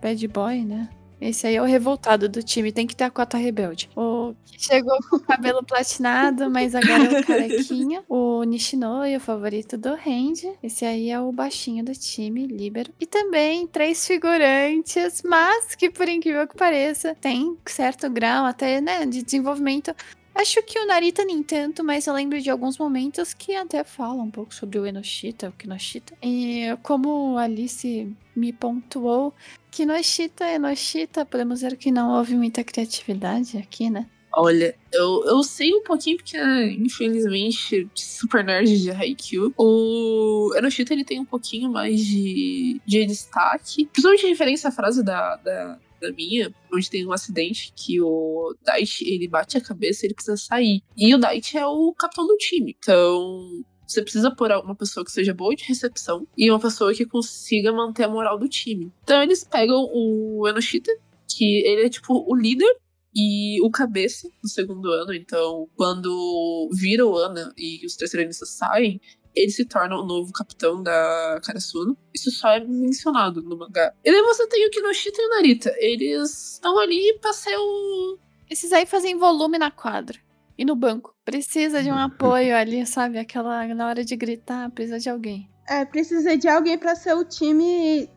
bad 0.03 0.28
boy, 0.28 0.62
né? 0.62 0.86
Esse 1.18 1.46
aí 1.46 1.57
é 1.57 1.62
o 1.62 1.64
revoltado 1.64 2.28
do 2.28 2.42
time, 2.42 2.70
tem 2.70 2.86
que 2.86 2.94
ter 2.94 3.05
a 3.05 3.11
cota 3.11 3.38
rebelde. 3.38 3.88
O 3.96 4.34
que 4.44 4.62
chegou 4.62 4.98
com 5.09 5.16
o 5.16 5.20
cabelo 5.20 5.62
platinado, 5.64 6.50
mas 6.50 6.74
agora 6.74 7.05
é 7.05 7.20
o 7.20 7.26
carequinha. 7.26 8.05
O 8.07 8.42
Nishinoi, 8.42 9.16
o 9.16 9.20
favorito 9.20 9.78
do 9.78 9.94
Randy. 9.94 10.53
Esse 10.62 10.84
aí 10.84 11.11
é 11.11 11.18
o 11.18 11.32
baixinho 11.32 11.82
do 11.82 11.92
time, 11.92 12.46
líbero. 12.46 12.92
E 13.00 13.07
também 13.07 13.66
três 13.66 14.07
figurantes, 14.07 15.22
mas 15.24 15.74
que 15.74 15.88
por 15.88 16.07
incrível 16.07 16.46
que 16.46 16.55
pareça, 16.55 17.16
tem 17.18 17.57
certo 17.64 18.11
grau 18.11 18.44
até, 18.44 18.78
né, 18.78 19.07
de 19.07 19.22
desenvolvimento 19.22 19.94
Acho 20.35 20.62
que 20.62 20.78
o 20.78 20.87
Narita 20.87 21.24
nem 21.24 21.43
tanto, 21.43 21.85
mas 21.85 22.07
eu 22.07 22.14
lembro 22.14 22.41
de 22.41 22.51
alguns 22.51 22.78
momentos 22.78 23.35
que 23.35 23.55
até 23.55 23.85
fala 23.85 24.22
um 24.22 24.30
pouco 24.30 24.55
sobre 24.55 24.78
o 24.78 24.87
Enoshita, 24.87 25.49
o 25.49 25.53
Kinoshita. 25.53 26.14
E 26.22 26.66
como 26.83 27.37
Alice 27.37 28.11
me 28.35 28.53
pontuou, 28.53 29.35
Kinoshita, 29.70 30.47
Enoshita, 30.47 31.26
podemos 31.26 31.61
ver 31.61 31.76
que 31.76 31.93
não 31.93 32.16
houve 32.16 32.35
muita 32.35 32.64
criatividade 32.64 33.59
aqui, 33.59 33.91
né? 33.91 34.07
Olha, 34.35 34.74
eu, 34.91 35.24
eu 35.26 35.43
sei 35.43 35.74
um 35.74 35.83
pouquinho 35.83 36.16
porque, 36.16 36.39
infelizmente, 36.78 37.87
super 37.95 38.43
nerd 38.43 38.80
de 38.80 38.91
Haikyuu. 38.91 39.53
O 39.59 40.55
Enoshita, 40.57 40.95
ele 40.95 41.05
tem 41.05 41.20
um 41.20 41.24
pouquinho 41.24 41.70
mais 41.70 42.01
de, 42.01 42.80
de 42.87 43.05
destaque. 43.05 43.87
Principalmente 43.87 44.26
referência 44.26 44.70
à 44.70 44.72
frase 44.72 45.05
da, 45.05 45.37
da 45.37 45.78
da 46.03 46.12
minha, 46.12 46.55
onde 46.72 46.90
tem 46.90 47.07
um 47.07 47.12
acidente 47.12 47.72
que 47.74 48.00
o 48.00 48.55
Daichi, 48.62 49.09
ele 49.09 49.28
bate 49.28 49.57
a 49.57 49.61
cabeça 49.61 50.05
e 50.05 50.09
ele 50.09 50.14
precisa 50.14 50.36
sair. 50.36 50.82
E 50.96 51.14
o 51.14 51.18
Daichi 51.18 51.57
é 51.57 51.66
o 51.66 51.94
capitão 51.94 52.26
do 52.26 52.36
time. 52.36 52.76
Então, 52.78 53.64
você 53.86 54.03
precisa 54.03 54.34
pôr 54.34 54.50
uma 54.53 54.74
pessoa 54.74 55.05
que 55.05 55.12
seja 55.12 55.34
boa 55.34 55.55
de 55.55 55.64
recepção 55.64 56.26
e 56.36 56.50
uma 56.50 56.59
pessoa 56.59 56.94
que 56.94 57.05
consiga 57.05 57.72
manter 57.72 58.05
a 58.05 58.09
moral 58.09 58.38
do 58.38 58.48
time. 58.48 58.90
Então 59.03 59.22
eles 59.22 59.44
pegam 59.44 59.88
o 59.92 60.48
Enoshita, 60.48 60.90
que 61.28 61.62
ele 61.66 61.86
é 61.86 61.88
tipo 61.90 62.24
o 62.26 62.34
líder 62.34 62.74
e 63.14 63.61
o 63.62 63.70
cabeça 63.70 64.30
do 64.42 64.48
segundo 64.48 64.90
ano. 64.90 65.12
Então, 65.12 65.68
quando 65.76 66.70
vira 66.72 67.07
o 67.07 67.16
Ana 67.16 67.53
e 67.57 67.84
os 67.84 67.94
terceiranistas 67.94 68.50
saem, 68.50 69.00
ele 69.35 69.51
se 69.51 69.64
torna 69.64 69.97
o 69.97 70.05
novo 70.05 70.33
capitão 70.33 70.83
da 70.83 71.41
Karasuno. 71.45 71.97
Isso 72.14 72.30
só 72.30 72.51
é 72.51 72.61
mencionado 72.61 73.43
no 73.43 73.57
mangá. 73.57 73.93
E 74.05 74.11
daí 74.11 74.22
você 74.22 74.47
tem 74.47 74.66
o 74.66 74.70
Kinoshita 74.70 75.20
e 75.20 75.26
o 75.26 75.28
Narita. 75.30 75.74
Eles 75.78 76.53
estão 76.55 76.78
ali 76.78 77.18
pra 77.20 77.33
ser 77.33 77.57
o. 77.57 78.18
Esses 78.49 78.72
aí 78.72 78.85
fazem 78.87 79.18
volume 79.18 79.59
na 79.59 79.70
quadra. 79.70 80.18
E 80.57 80.64
no 80.64 80.76
banco. 80.76 81.14
Precisa 81.24 81.83
de 81.83 81.91
um 81.91 81.97
apoio 81.99 82.55
ali, 82.57 82.87
sabe? 82.87 83.18
Aquela 83.18 83.66
na 83.74 83.89
hora 83.89 84.05
de 84.05 84.14
gritar, 84.16 84.70
precisa 84.70 84.99
de 84.99 85.09
alguém. 85.09 85.49
É, 85.68 85.85
precisa 85.85 86.37
de 86.37 86.49
alguém 86.49 86.76
pra 86.76 86.95
ser 86.95 87.14
o 87.14 87.24
time. 87.24 88.09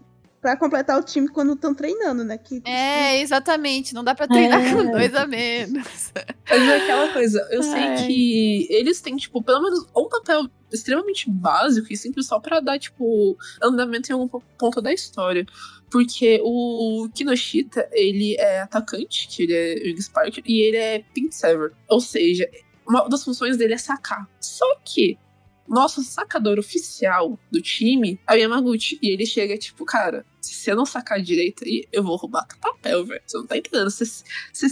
Pra 0.46 0.56
completar 0.56 1.00
o 1.00 1.04
time 1.04 1.28
quando 1.28 1.54
estão 1.54 1.74
treinando, 1.74 2.24
né? 2.24 2.38
Que, 2.38 2.62
É, 2.66 3.20
exatamente. 3.20 3.96
Não 3.96 4.04
dá 4.04 4.14
pra 4.14 4.28
treinar 4.28 4.62
É. 4.64 4.72
com 4.76 4.92
dois 4.92 5.16
a 5.16 5.26
menos. 5.26 6.12
Mas 6.48 6.62
é 6.62 6.76
aquela 6.84 7.12
coisa, 7.12 7.40
eu 7.50 7.64
Ai. 7.64 7.98
sei 7.98 8.06
que 8.06 8.68
eles 8.70 9.02
têm, 9.02 9.16
tipo, 9.16 9.42
pelo 9.42 9.64
menos 9.64 9.80
um 9.98 10.08
papel 10.08 10.48
extremamente 10.72 11.28
básico 11.32 11.92
e 11.92 11.98
simples 11.98 12.28
só 12.28 12.40
pra 12.40 12.60
dar, 12.60 12.78
tipo, 12.78 13.36
andamento 13.60 14.12
em 14.12 14.14
algum 14.14 14.28
po- 14.28 14.44
ponto 14.56 14.84
da 14.84 14.94
história. 14.94 15.48
Porque 15.90 16.40
o 16.44 17.10
Kinoshita, 17.16 17.90
ele 17.92 18.36
é 18.38 18.62
atacante, 18.62 19.28
que 19.28 19.44
ele 19.44 19.54
é 19.54 19.74
Wing 19.84 20.00
Sparker, 20.00 20.44
e 20.46 20.62
ele 20.62 20.78
é 20.78 21.04
Pin 21.12 21.32
Sever. 21.32 21.72
Ou 21.90 22.00
seja, 22.00 22.48
uma 22.88 23.10
das 23.10 23.24
funções 23.24 23.58
dele 23.58 23.74
é 23.74 23.78
sacar. 23.80 24.30
Só 24.40 24.66
que 24.86 25.18
nosso 25.68 26.04
sacador 26.04 26.60
oficial 26.60 27.40
do 27.52 27.62
time 27.62 28.20
é 28.28 28.34
o 28.34 28.38
Yamaguchi. 28.38 29.00
E 29.02 29.10
ele 29.10 29.26
chega, 29.26 29.58
tipo, 29.58 29.86
cara, 29.86 30.26
se 30.42 30.54
você 30.54 30.76
não 30.76 30.86
sacar 30.86 31.22
direito 31.22 31.64
aí, 31.64 31.88
eu 31.92 32.04
vou 32.04 32.16
roubar 32.16 32.46
teu 32.46 32.58
papel, 32.60 33.06
velho. 33.06 33.22
Você 33.26 33.38
não 33.38 33.48
tá 33.48 33.58
entendendo. 33.58 33.90
Se 33.90 34.06
você 34.54 34.70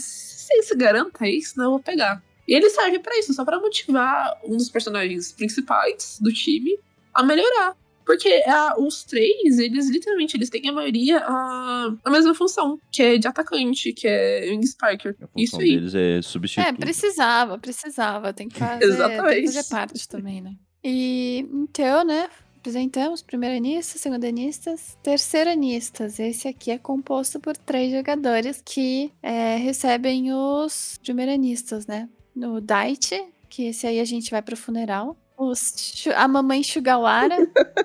se 0.61 0.75
garanta 0.75 1.23
aí, 1.23 1.41
senão 1.41 1.65
eu 1.65 1.71
vou 1.71 1.79
pegar. 1.79 2.21
E 2.47 2.53
ele 2.53 2.69
serve 2.69 2.99
pra 2.99 3.17
isso, 3.17 3.33
só 3.33 3.45
pra 3.45 3.59
motivar 3.59 4.37
um 4.43 4.57
dos 4.57 4.69
personagens 4.69 5.31
principais 5.31 6.19
do 6.21 6.31
time 6.31 6.77
a 7.13 7.23
melhorar. 7.23 7.75
Porque 8.05 8.43
ah, 8.45 8.75
os 8.77 9.03
três, 9.03 9.57
eles 9.59 9.89
literalmente, 9.89 10.35
eles 10.35 10.49
têm 10.49 10.67
a 10.67 10.73
maioria 10.73 11.19
a, 11.19 11.95
a 12.03 12.09
mesma 12.09 12.35
função, 12.35 12.77
que 12.91 13.01
é 13.01 13.17
de 13.17 13.27
atacante, 13.27 13.93
que 13.93 14.05
é 14.07 14.49
Wing 14.49 14.67
Sparker. 14.67 15.15
A 15.21 15.27
Isso 15.37 15.59
aí. 15.59 15.75
deles 15.75 15.95
é 15.95 16.21
substituir. 16.21 16.67
É, 16.67 16.73
precisava, 16.73 17.57
precisava. 17.57 18.33
Tem 18.33 18.49
que 18.49 18.59
fazer, 18.59 18.79
tem 18.79 18.89
Exatamente. 18.89 19.41
que 19.41 19.53
fazer 19.53 19.69
parte 19.69 20.07
também, 20.07 20.41
né? 20.41 20.53
E 20.83 21.47
então, 21.51 22.03
né? 22.03 22.29
Apresentamos 22.57 23.21
primeiranistas, 23.21 24.01
segundanistas, 24.01 24.97
terceiranistas. 25.03 26.19
Esse 26.19 26.47
aqui 26.47 26.71
é 26.71 26.77
composto 26.77 27.39
por 27.39 27.57
três 27.57 27.91
jogadores 27.91 28.61
que 28.63 29.11
é, 29.21 29.57
recebem 29.57 30.31
os 30.33 30.97
primeiranistas, 31.03 31.85
né? 31.85 32.09
No 32.35 32.61
Daichi, 32.61 33.25
que 33.49 33.67
esse 33.67 33.85
aí 33.85 33.99
a 33.99 34.05
gente 34.05 34.31
vai 34.31 34.41
pro 34.41 34.55
funeral. 34.55 35.17
Os, 35.37 36.05
a 36.15 36.27
mamãe 36.27 36.63
Shugawara 36.63 37.35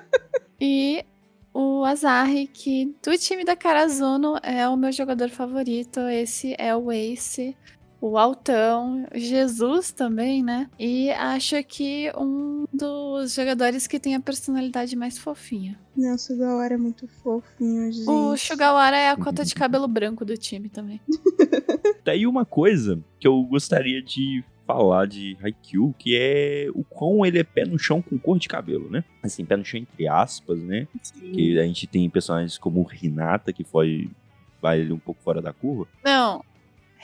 e 0.61 1.05
o 1.53 1.85
Azahi, 1.85 2.47
que 2.47 2.95
do 3.03 3.19
time 3.19 3.45
da 3.45 3.57
Karazuno 3.57 4.39
é 4.43 4.69
o 4.69 4.77
meu 4.77 4.93
jogador 4.93 5.29
favorito. 5.29 5.99
Esse 6.01 6.55
é 6.57 6.75
o 6.77 6.93
Ace 6.93 7.57
o 8.01 8.17
Altão, 8.17 9.07
Jesus 9.15 9.91
também, 9.91 10.43
né? 10.43 10.71
E 10.79 11.11
acho 11.11 11.63
que 11.65 12.11
um 12.17 12.65
dos 12.73 13.35
jogadores 13.35 13.87
que 13.87 13.99
tem 13.99 14.15
a 14.15 14.21
personalidade 14.21 14.95
mais 14.95 15.19
fofinha. 15.19 15.79
Não, 15.97 16.15
o 16.15 16.19
Sugawara 16.19 16.75
é 16.75 16.79
muito 16.79 17.09
fofinho, 17.09 17.91
gente. 17.93 18.09
O 18.09 18.37
Sugawara 18.37 18.97
é 18.97 19.11
a 19.11 19.17
cota 19.17 19.45
de 19.45 19.55
cabelo 19.55 19.89
branco 19.89 20.25
do 20.25 20.37
time 20.37 20.69
também. 20.69 21.01
Daí 22.05 22.27
uma 22.27 22.45
coisa 22.45 23.03
que 23.19 23.27
eu 23.27 23.43
gostaria 23.43 24.01
de 24.01 24.45
falar 24.65 25.07
de 25.07 25.37
Haikyuu, 25.43 25.95
que 25.99 26.17
é 26.17 26.69
o 26.75 26.85
quão 26.85 27.25
ele 27.25 27.39
é 27.39 27.45
pé 27.45 27.65
no 27.65 27.79
chão 27.79 28.01
com 28.03 28.19
cor 28.19 28.39
de 28.39 28.47
cabelo, 28.49 28.89
né? 28.91 29.03
Assim, 29.23 29.45
pé 29.45 29.57
no 29.57 29.65
chão 29.65 29.81
entre 29.81 30.07
aspas, 30.07 30.59
né? 30.59 30.87
Que 31.33 31.59
a 31.59 31.65
gente 31.65 31.87
tem 31.87 32.09
personagens 32.09 32.59
como 32.59 32.83
o 32.83 33.05
Hinata, 33.05 33.53
que 33.53 33.65
foi 33.65 34.11
vai 34.61 34.81
ali 34.81 34.93
um 34.93 34.99
pouco 34.99 35.23
fora 35.23 35.41
da 35.41 35.53
curva. 35.53 35.89
Não, 36.05 36.45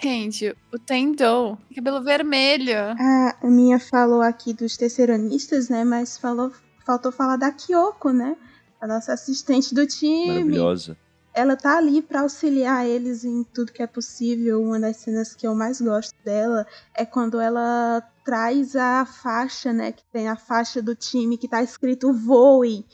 Randy, 0.03 0.55
o 0.73 0.79
Tendou, 0.79 1.59
cabelo 1.75 2.03
vermelho. 2.03 2.77
A 2.99 3.47
minha 3.47 3.79
falou 3.79 4.21
aqui 4.21 4.53
dos 4.53 4.77
terceiranistas, 4.77 5.69
né? 5.69 5.85
Mas 5.85 6.19
falou, 6.19 6.53
faltou 6.85 7.13
falar 7.13 7.37
da 7.37 7.53
Kyoko, 7.53 8.11
né? 8.11 8.37
A 8.81 8.87
nossa 8.87 9.13
assistente 9.13 9.75
do 9.75 9.87
time. 9.87 10.29
Maravilhosa. 10.29 10.97
Ela 11.33 11.57
tá 11.57 11.79
ali 11.79 12.01
pra 12.01 12.21
auxiliar 12.21 12.87
eles 12.87 13.25
em 13.25 13.43
tudo 13.43 13.73
que 13.73 13.83
é 13.83 13.87
possível. 13.87 14.63
Uma 14.63 14.79
das 14.79 14.99
cenas 14.99 15.35
que 15.35 15.47
eu 15.47 15.55
mais 15.55 15.81
gosto 15.81 16.15
dela 16.25 16.67
é 16.95 17.05
quando 17.05 17.41
ela 17.41 18.03
traz 18.25 18.77
a 18.77 19.05
faixa, 19.05 19.73
né? 19.73 19.91
Que 19.93 20.05
tem 20.13 20.29
a 20.29 20.37
faixa 20.37 20.81
do 20.81 20.95
time 20.95 21.37
que 21.37 21.49
tá 21.49 21.63
escrito 21.63 22.13
voe. 22.13 22.85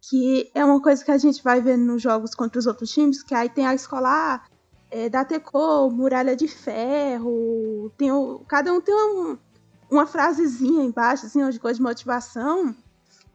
Que 0.00 0.50
é 0.54 0.64
uma 0.64 0.80
coisa 0.80 1.04
que 1.04 1.10
a 1.10 1.18
gente 1.18 1.42
vai 1.42 1.60
ver 1.60 1.76
nos 1.76 2.00
jogos 2.00 2.34
contra 2.34 2.58
os 2.58 2.66
outros 2.66 2.90
times, 2.90 3.22
que 3.22 3.34
aí 3.34 3.50
tem 3.50 3.66
a 3.66 3.74
escola 3.74 4.08
ah, 4.08 4.49
é, 4.90 5.08
da 5.08 5.24
Teco, 5.24 5.90
Muralha 5.90 6.34
de 6.36 6.48
Ferro, 6.48 7.92
tem 7.96 8.10
o, 8.12 8.40
cada 8.48 8.72
um 8.72 8.80
tem 8.80 8.94
um- 8.94 9.38
uma 9.90 10.06
frasezinha 10.06 10.84
embaixo, 10.84 11.26
assim, 11.26 11.48
de 11.50 11.58
coisa 11.58 11.76
de 11.78 11.82
motivação. 11.82 12.74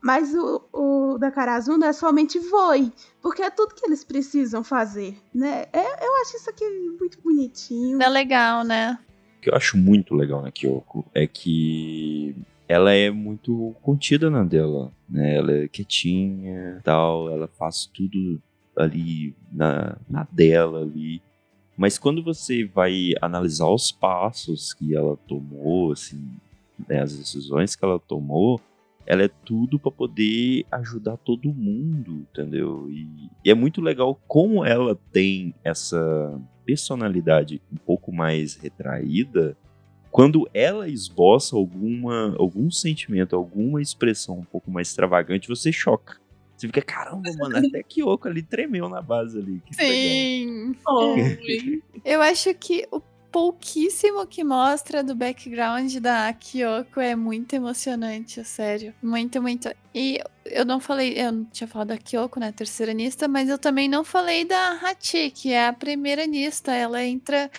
Mas 0.02 0.34
o, 0.36 0.62
o 0.72 1.18
da 1.18 1.32
Karazuna 1.32 1.88
é 1.88 1.94
somente 1.94 2.38
voe, 2.38 2.94
porque 3.22 3.42
é 3.42 3.50
tudo 3.50 3.74
que 3.74 3.86
eles 3.88 4.04
precisam 4.04 4.64
fazer, 4.64 5.18
né? 5.34 5.66
É- 5.74 6.06
eu 6.06 6.22
acho 6.22 6.38
isso 6.38 6.50
aqui 6.50 6.64
muito 7.00 7.20
bonitinho. 7.24 8.00
É 8.02 8.08
legal, 8.08 8.64
né? 8.64 9.00
O 9.40 9.42
que 9.42 9.50
eu 9.50 9.56
acho 9.56 9.78
muito 9.78 10.14
legal 10.14 10.42
na 10.44 10.52
Kyoko 10.52 11.06
é 11.14 11.26
que 11.26 12.36
ela 12.68 12.92
é 12.94 13.10
muito 13.10 13.76
contida 13.82 14.30
na 14.30 14.44
dela, 14.44 14.92
né? 15.10 15.38
Ela 15.38 15.52
é 15.54 15.68
quietinha, 15.68 16.82
tal, 16.84 17.30
ela 17.32 17.48
faz 17.48 17.86
tudo 17.92 18.40
ali 18.78 19.36
na, 19.52 19.98
na 20.08 20.28
dela 20.32 20.82
ali. 20.82 21.22
Mas 21.78 21.98
quando 21.98 22.24
você 22.24 22.66
vai 22.66 23.12
analisar 23.22 23.68
os 23.68 23.92
passos 23.92 24.74
que 24.74 24.96
ela 24.96 25.18
tomou, 25.28 25.92
assim, 25.92 26.30
né, 26.88 27.02
as 27.02 27.18
decisões 27.18 27.76
que 27.76 27.84
ela 27.84 28.00
tomou, 28.00 28.62
ela 29.06 29.24
é 29.24 29.28
tudo 29.28 29.78
pra 29.78 29.92
poder 29.92 30.66
ajudar 30.72 31.18
todo 31.18 31.54
mundo, 31.54 32.26
entendeu? 32.32 32.90
E, 32.90 33.30
e 33.44 33.52
é 33.52 33.54
muito 33.54 33.82
legal 33.82 34.20
como 34.28 34.66
ela 34.66 34.98
tem 35.12 35.54
essa 35.64 36.42
personalidade 36.66 37.62
um 37.72 37.78
pouco 37.78 38.12
mais 38.12 38.56
retraída, 38.56 39.56
quando 40.10 40.50
ela 40.54 40.88
esboça 40.88 41.58
alguma, 41.58 42.34
algum 42.40 42.72
sentimento, 42.72 43.36
alguma 43.36 43.82
expressão 43.82 44.40
um 44.40 44.46
pouco 44.46 44.72
mais 44.72 44.88
extravagante, 44.88 45.50
você 45.50 45.72
choca. 45.74 46.18
Você 46.58 46.68
fica, 46.68 46.82
caramba, 46.82 47.30
mano, 47.38 47.58
até 47.58 47.84
Kyoko 47.84 48.28
ali 48.28 48.42
tremeu 48.42 48.88
na 48.88 49.02
base 49.02 49.38
ali. 49.38 49.62
Que. 49.66 49.76
Sim. 49.76 50.76
Oi. 50.88 51.84
Eu 52.04 52.22
acho 52.22 52.54
que 52.54 52.88
o 52.92 53.02
pouquíssimo 53.36 54.26
que 54.26 54.46
mostra 54.46 55.04
do 55.04 55.14
background 55.14 55.94
da 55.98 56.32
Kyoko 56.32 57.02
é 57.02 57.18
muito 57.18 57.54
emocionante, 57.54 58.42
sério. 58.46 58.94
Muito, 59.04 59.42
muito. 59.42 59.70
E 59.94 60.22
eu 60.46 60.64
não 60.64 60.80
falei, 60.80 61.20
eu 61.20 61.34
não 61.34 61.44
tinha 61.44 61.68
falado 61.68 61.90
da 61.90 61.98
Kyoko, 61.98 62.40
né, 62.40 62.54
terceira 62.54 62.94
nista, 62.94 63.28
mas 63.28 63.50
eu 63.50 63.58
também 63.58 63.90
não 63.90 64.06
falei 64.06 64.46
da 64.46 64.80
Hachi, 64.82 65.32
que 65.32 65.52
é 65.52 65.68
a 65.68 65.74
primeira 65.74 66.26
nista. 66.26 66.72
Ela 66.72 67.04
entra. 67.04 67.52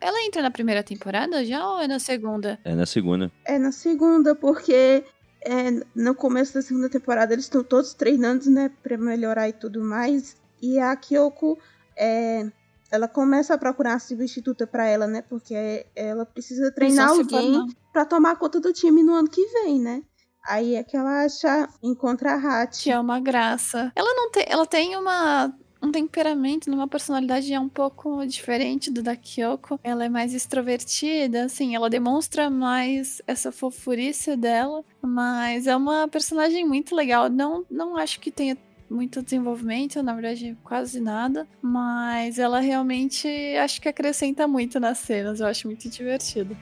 Ela 0.00 0.24
entra 0.24 0.40
na 0.40 0.50
primeira 0.50 0.82
temporada 0.82 1.44
já 1.44 1.68
ou 1.68 1.80
é 1.80 1.86
na 1.86 1.98
segunda? 1.98 2.58
É 2.64 2.74
na 2.74 2.86
segunda. 2.86 3.30
É 3.44 3.58
na 3.58 3.72
segunda, 3.72 4.34
porque 4.34 5.04
é, 5.44 5.70
no 5.94 6.14
começo 6.14 6.54
da 6.54 6.62
segunda 6.62 6.88
temporada 6.88 7.32
eles 7.32 7.46
estão 7.46 7.64
todos 7.64 7.94
treinando, 7.94 8.50
né, 8.50 8.70
pra 8.82 8.96
melhorar 8.96 9.48
e 9.48 9.52
tudo 9.52 9.82
mais. 9.82 10.36
E 10.60 10.78
a 10.78 10.94
Kyoko, 10.96 11.58
é, 11.96 12.50
ela 12.90 13.08
começa 13.08 13.54
a 13.54 13.58
procurar 13.58 13.92
uma 13.92 13.98
substituta 13.98 14.66
pra 14.66 14.86
ela, 14.86 15.06
né, 15.06 15.22
porque 15.22 15.86
ela 15.94 16.26
precisa 16.26 16.70
treinar 16.72 17.14
Precisa 17.14 17.36
alguém 17.36 17.66
pra 17.92 18.04
tomar 18.04 18.36
conta 18.36 18.60
do 18.60 18.72
time 18.72 19.02
no 19.02 19.14
ano 19.14 19.28
que 19.28 19.44
vem, 19.46 19.80
né. 19.80 20.02
Aí 20.46 20.74
é 20.74 20.82
que 20.82 20.96
ela 20.96 21.24
acha, 21.24 21.68
encontra 21.82 22.32
a 22.32 22.36
Hachi. 22.36 22.84
Que 22.84 22.90
é 22.90 22.98
uma 22.98 23.20
graça. 23.20 23.92
Ela 23.94 24.14
não 24.14 24.30
tem. 24.30 24.44
Ela 24.48 24.66
tem 24.66 24.96
uma. 24.96 25.52
Um 25.82 25.90
temperamento, 25.90 26.70
uma 26.70 26.86
personalidade 26.86 27.52
é 27.52 27.58
um 27.58 27.68
pouco 27.68 28.26
diferente 28.26 28.90
do 28.90 29.02
da 29.02 29.16
Kyoko. 29.16 29.80
Ela 29.82 30.04
é 30.04 30.08
mais 30.08 30.34
extrovertida, 30.34 31.44
assim, 31.44 31.74
ela 31.74 31.88
demonstra 31.88 32.50
mais 32.50 33.22
essa 33.26 33.50
fofurice 33.50 34.36
dela, 34.36 34.84
mas 35.00 35.66
é 35.66 35.74
uma 35.74 36.06
personagem 36.06 36.66
muito 36.66 36.94
legal. 36.94 37.30
Não, 37.30 37.64
não 37.70 37.96
acho 37.96 38.20
que 38.20 38.30
tenha 38.30 38.58
muito 38.90 39.22
desenvolvimento, 39.22 40.02
na 40.02 40.12
verdade, 40.12 40.58
quase 40.64 41.00
nada, 41.00 41.46
mas 41.62 42.38
ela 42.38 42.60
realmente 42.60 43.28
acho 43.56 43.80
que 43.80 43.88
acrescenta 43.88 44.48
muito 44.48 44.80
nas 44.80 44.98
cenas, 44.98 45.40
eu 45.40 45.46
acho 45.46 45.66
muito 45.68 45.88
divertido. 45.88 46.56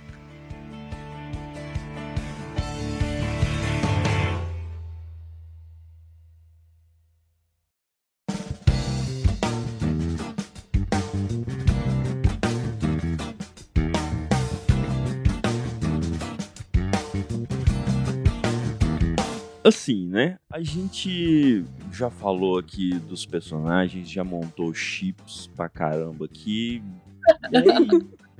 Assim, 19.69 20.07
né? 20.09 20.39
A 20.51 20.61
gente 20.61 21.65
já 21.93 22.11
falou 22.11 22.59
aqui 22.59 22.91
dos 22.91 23.25
personagens, 23.25 24.11
já 24.11 24.25
montou 24.25 24.73
chips 24.75 25.47
pra 25.55 25.69
caramba 25.69 26.25
aqui. 26.25 26.83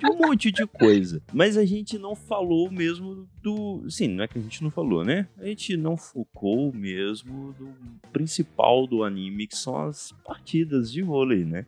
um 0.05 0.17
monte 0.17 0.51
de 0.51 0.67
coisa. 0.67 1.23
Mas 1.33 1.57
a 1.57 1.65
gente 1.65 1.99
não 1.99 2.15
falou 2.15 2.71
mesmo 2.71 3.29
do. 3.43 3.85
Sim, 3.91 4.09
não 4.09 4.25
é 4.25 4.29
que 4.29 4.39
a 4.39 4.43
gente 4.43 4.63
não 4.63 4.71
falou, 4.71 5.05
né? 5.05 5.29
A 5.39 5.47
gente 5.47 5.77
não 5.77 5.97
focou 5.97 6.73
mesmo 6.73 7.53
do 7.53 7.75
principal 8.13 8.87
do 8.87 9.03
anime, 9.03 9.47
que 9.47 9.57
são 9.57 9.77
as 9.77 10.13
partidas 10.25 10.91
de 10.91 11.03
vôlei, 11.03 11.45
né? 11.45 11.67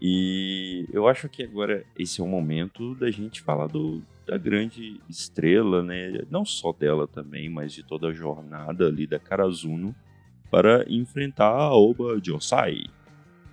E 0.00 0.86
eu 0.92 1.08
acho 1.08 1.28
que 1.28 1.42
agora 1.42 1.84
esse 1.98 2.20
é 2.20 2.24
o 2.24 2.28
momento 2.28 2.94
da 2.94 3.10
gente 3.10 3.42
falar 3.42 3.66
do, 3.66 4.00
da 4.28 4.36
grande 4.36 5.00
estrela, 5.08 5.82
né? 5.82 6.20
Não 6.30 6.44
só 6.44 6.72
dela 6.72 7.08
também, 7.08 7.48
mas 7.48 7.72
de 7.72 7.82
toda 7.82 8.08
a 8.08 8.12
jornada 8.12 8.86
ali 8.86 9.06
da 9.06 9.18
Karazuno 9.18 9.94
para 10.50 10.84
enfrentar 10.88 11.50
a 11.50 11.74
Oba 11.74 12.20
Josai 12.22 12.84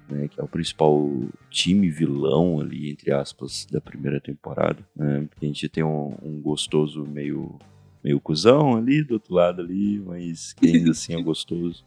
né, 0.09 0.28
que 0.28 0.39
é 0.39 0.43
o 0.43 0.47
principal 0.47 1.09
time 1.49 1.89
vilão 1.89 2.59
ali, 2.59 2.89
entre 2.89 3.11
aspas, 3.11 3.67
da 3.71 3.82
primeira 3.82 4.19
temporada. 4.19 4.78
Né, 4.95 5.28
a 5.41 5.45
gente 5.45 5.67
tem 5.69 5.84
um, 5.84 6.15
um, 6.21 6.41
gostoso 6.41 7.05
meio, 7.05 7.57
meio 8.03 8.19
cuzão 8.19 8.78
ali, 8.78 9.03
do 9.03 9.15
outro 9.15 9.34
lado 9.34 9.61
ali, 9.61 9.99
mas 9.99 10.53
que 10.53 10.67
ainda 10.67 10.91
assim 10.91 11.13
é 11.13 11.21
gostoso. 11.21 11.86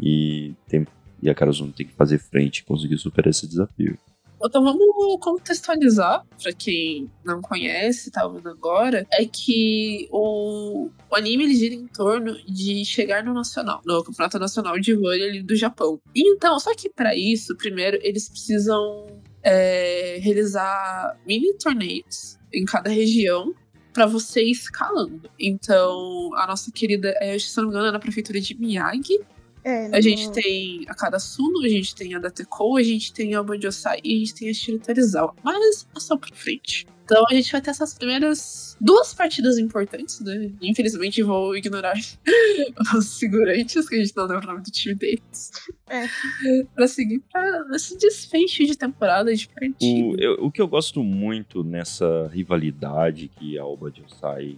E, 0.00 0.54
tem, 0.68 0.86
e 1.22 1.30
a 1.30 1.34
Karazuno 1.34 1.72
tem 1.72 1.86
que 1.86 1.94
fazer 1.94 2.18
frente 2.18 2.58
e 2.58 2.64
conseguir 2.64 2.98
superar 2.98 3.30
esse 3.30 3.46
desafio. 3.46 3.98
Então 4.44 4.62
vamos 4.62 5.18
contextualizar 5.20 6.24
para 6.42 6.52
quem 6.52 7.10
não 7.24 7.40
conhece, 7.40 8.10
tá 8.10 8.26
ouvindo 8.26 8.48
agora, 8.48 9.06
é 9.12 9.24
que 9.24 10.08
o, 10.10 10.90
o 11.10 11.16
anime 11.16 11.44
ele 11.44 11.54
gira 11.54 11.74
em 11.74 11.86
torno 11.86 12.34
de 12.46 12.84
chegar 12.84 13.24
no 13.24 13.32
nacional, 13.32 13.80
no 13.84 14.02
campeonato 14.02 14.38
nacional 14.38 14.78
de 14.78 14.94
vôlei 14.94 15.42
do 15.42 15.54
Japão. 15.54 16.00
Então, 16.14 16.58
só 16.58 16.74
que 16.74 16.90
para 16.90 17.14
isso, 17.14 17.56
primeiro 17.56 17.98
eles 18.02 18.28
precisam 18.28 19.06
é, 19.42 20.18
realizar 20.20 21.16
mini 21.26 21.54
torneios 21.54 22.38
em 22.52 22.64
cada 22.64 22.90
região 22.90 23.54
para 23.92 24.06
você 24.06 24.42
ir 24.42 24.52
escalando. 24.52 25.30
Então, 25.38 26.30
a 26.36 26.46
nossa 26.46 26.70
querida, 26.72 27.14
é, 27.20 27.38
se 27.38 27.56
não 27.58 27.64
me 27.64 27.70
engano, 27.70 27.88
é 27.88 27.92
na 27.92 27.98
prefeitura 27.98 28.40
de 28.40 28.58
Miyagi, 28.58 29.20
é, 29.64 29.96
A 29.96 30.00
gente 30.00 30.30
tem 30.32 30.84
a 30.88 30.94
Karasuno, 30.94 31.64
a 31.64 31.68
gente 31.68 31.94
tem 31.94 32.14
a 32.14 32.18
Dateko, 32.18 32.76
a 32.76 32.82
gente 32.82 33.12
tem 33.12 33.34
a 33.34 33.42
Banjosai 33.42 34.00
e 34.02 34.16
a 34.16 34.18
gente 34.18 34.34
tem 34.34 34.50
a 34.50 34.54
Shiritorizawa. 34.54 35.34
Mas 35.42 35.86
é 35.96 36.00
só 36.00 36.16
pra 36.16 36.34
frente. 36.34 36.86
Então 37.04 37.24
a 37.28 37.34
gente 37.34 37.50
vai 37.50 37.60
ter 37.60 37.70
essas 37.70 37.94
primeiras 37.94 38.76
duas 38.80 39.12
partidas 39.12 39.58
importantes, 39.58 40.20
né? 40.20 40.50
Infelizmente 40.62 41.22
vou 41.22 41.54
ignorar 41.56 41.94
os 42.96 43.06
segurantes, 43.06 43.88
que 43.88 43.96
a 43.96 43.98
gente 43.98 44.16
não 44.16 44.24
lembra 44.24 44.44
o 44.44 44.52
nome 44.52 44.62
do 44.62 44.70
time 44.70 44.94
deles. 44.94 45.50
É. 45.88 46.06
pra 46.74 46.88
seguir 46.88 47.22
pra 47.30 47.66
esse 47.74 47.98
desfecho 47.98 48.64
de 48.64 48.76
temporada 48.76 49.34
de 49.34 49.46
partida. 49.46 49.76
O, 49.84 50.16
eu, 50.18 50.46
o 50.46 50.50
que 50.50 50.62
eu 50.62 50.66
gosto 50.66 51.02
muito 51.02 51.62
nessa 51.62 52.30
rivalidade 52.32 53.30
que 53.36 53.58
a 53.58 53.66
Oba 53.66 53.92
Josai 53.94 54.56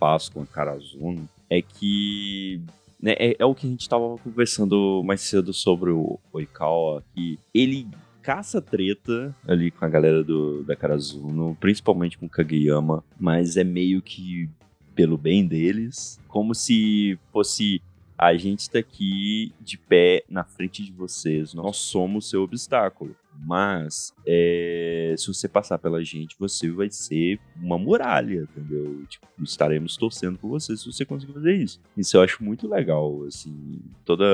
faz 0.00 0.28
com 0.28 0.40
a 0.42 0.46
Karazuno 0.46 1.28
é 1.50 1.60
que 1.60 2.62
né, 3.02 3.14
é, 3.18 3.36
é, 3.36 3.44
o 3.44 3.54
que 3.54 3.66
a 3.66 3.70
gente 3.70 3.80
estava 3.80 4.16
conversando 4.18 5.02
mais 5.04 5.20
cedo 5.22 5.52
sobre 5.52 5.90
o 5.90 6.20
Oikawa, 6.32 7.02
que 7.12 7.38
ele 7.52 7.88
caça 8.22 8.62
treta 8.62 9.34
ali 9.46 9.72
com 9.72 9.84
a 9.84 9.88
galera 9.88 10.22
do, 10.22 10.62
da 10.62 10.76
Karazuno, 10.76 11.56
principalmente 11.60 12.16
com 12.16 12.26
o 12.26 12.30
Kageyama, 12.30 13.02
mas 13.18 13.56
é 13.56 13.64
meio 13.64 14.00
que 14.00 14.48
pelo 14.94 15.18
bem 15.18 15.44
deles, 15.44 16.20
como 16.28 16.54
se 16.54 17.18
fosse 17.32 17.82
a 18.16 18.34
gente 18.36 18.60
está 18.60 18.78
aqui 18.78 19.52
de 19.60 19.76
pé 19.76 20.22
na 20.28 20.44
frente 20.44 20.84
de 20.84 20.92
vocês, 20.92 21.54
nós 21.54 21.78
somos 21.78 22.30
seu 22.30 22.42
obstáculo. 22.42 23.16
Mas 23.38 24.12
é, 24.26 25.14
se 25.16 25.26
você 25.26 25.48
passar 25.48 25.78
pela 25.78 26.02
gente, 26.04 26.36
você 26.38 26.70
vai 26.70 26.90
ser 26.90 27.40
uma 27.56 27.78
muralha, 27.78 28.48
entendeu? 28.50 29.04
Tipo, 29.08 29.26
estaremos 29.42 29.96
torcendo 29.96 30.38
por 30.38 30.48
você 30.48 30.76
se 30.76 30.90
você 30.90 31.04
conseguir 31.04 31.32
fazer 31.32 31.54
isso. 31.56 31.80
Isso 31.96 32.16
eu 32.16 32.22
acho 32.22 32.42
muito 32.44 32.68
legal, 32.68 33.24
assim, 33.24 33.80
toda 34.04 34.24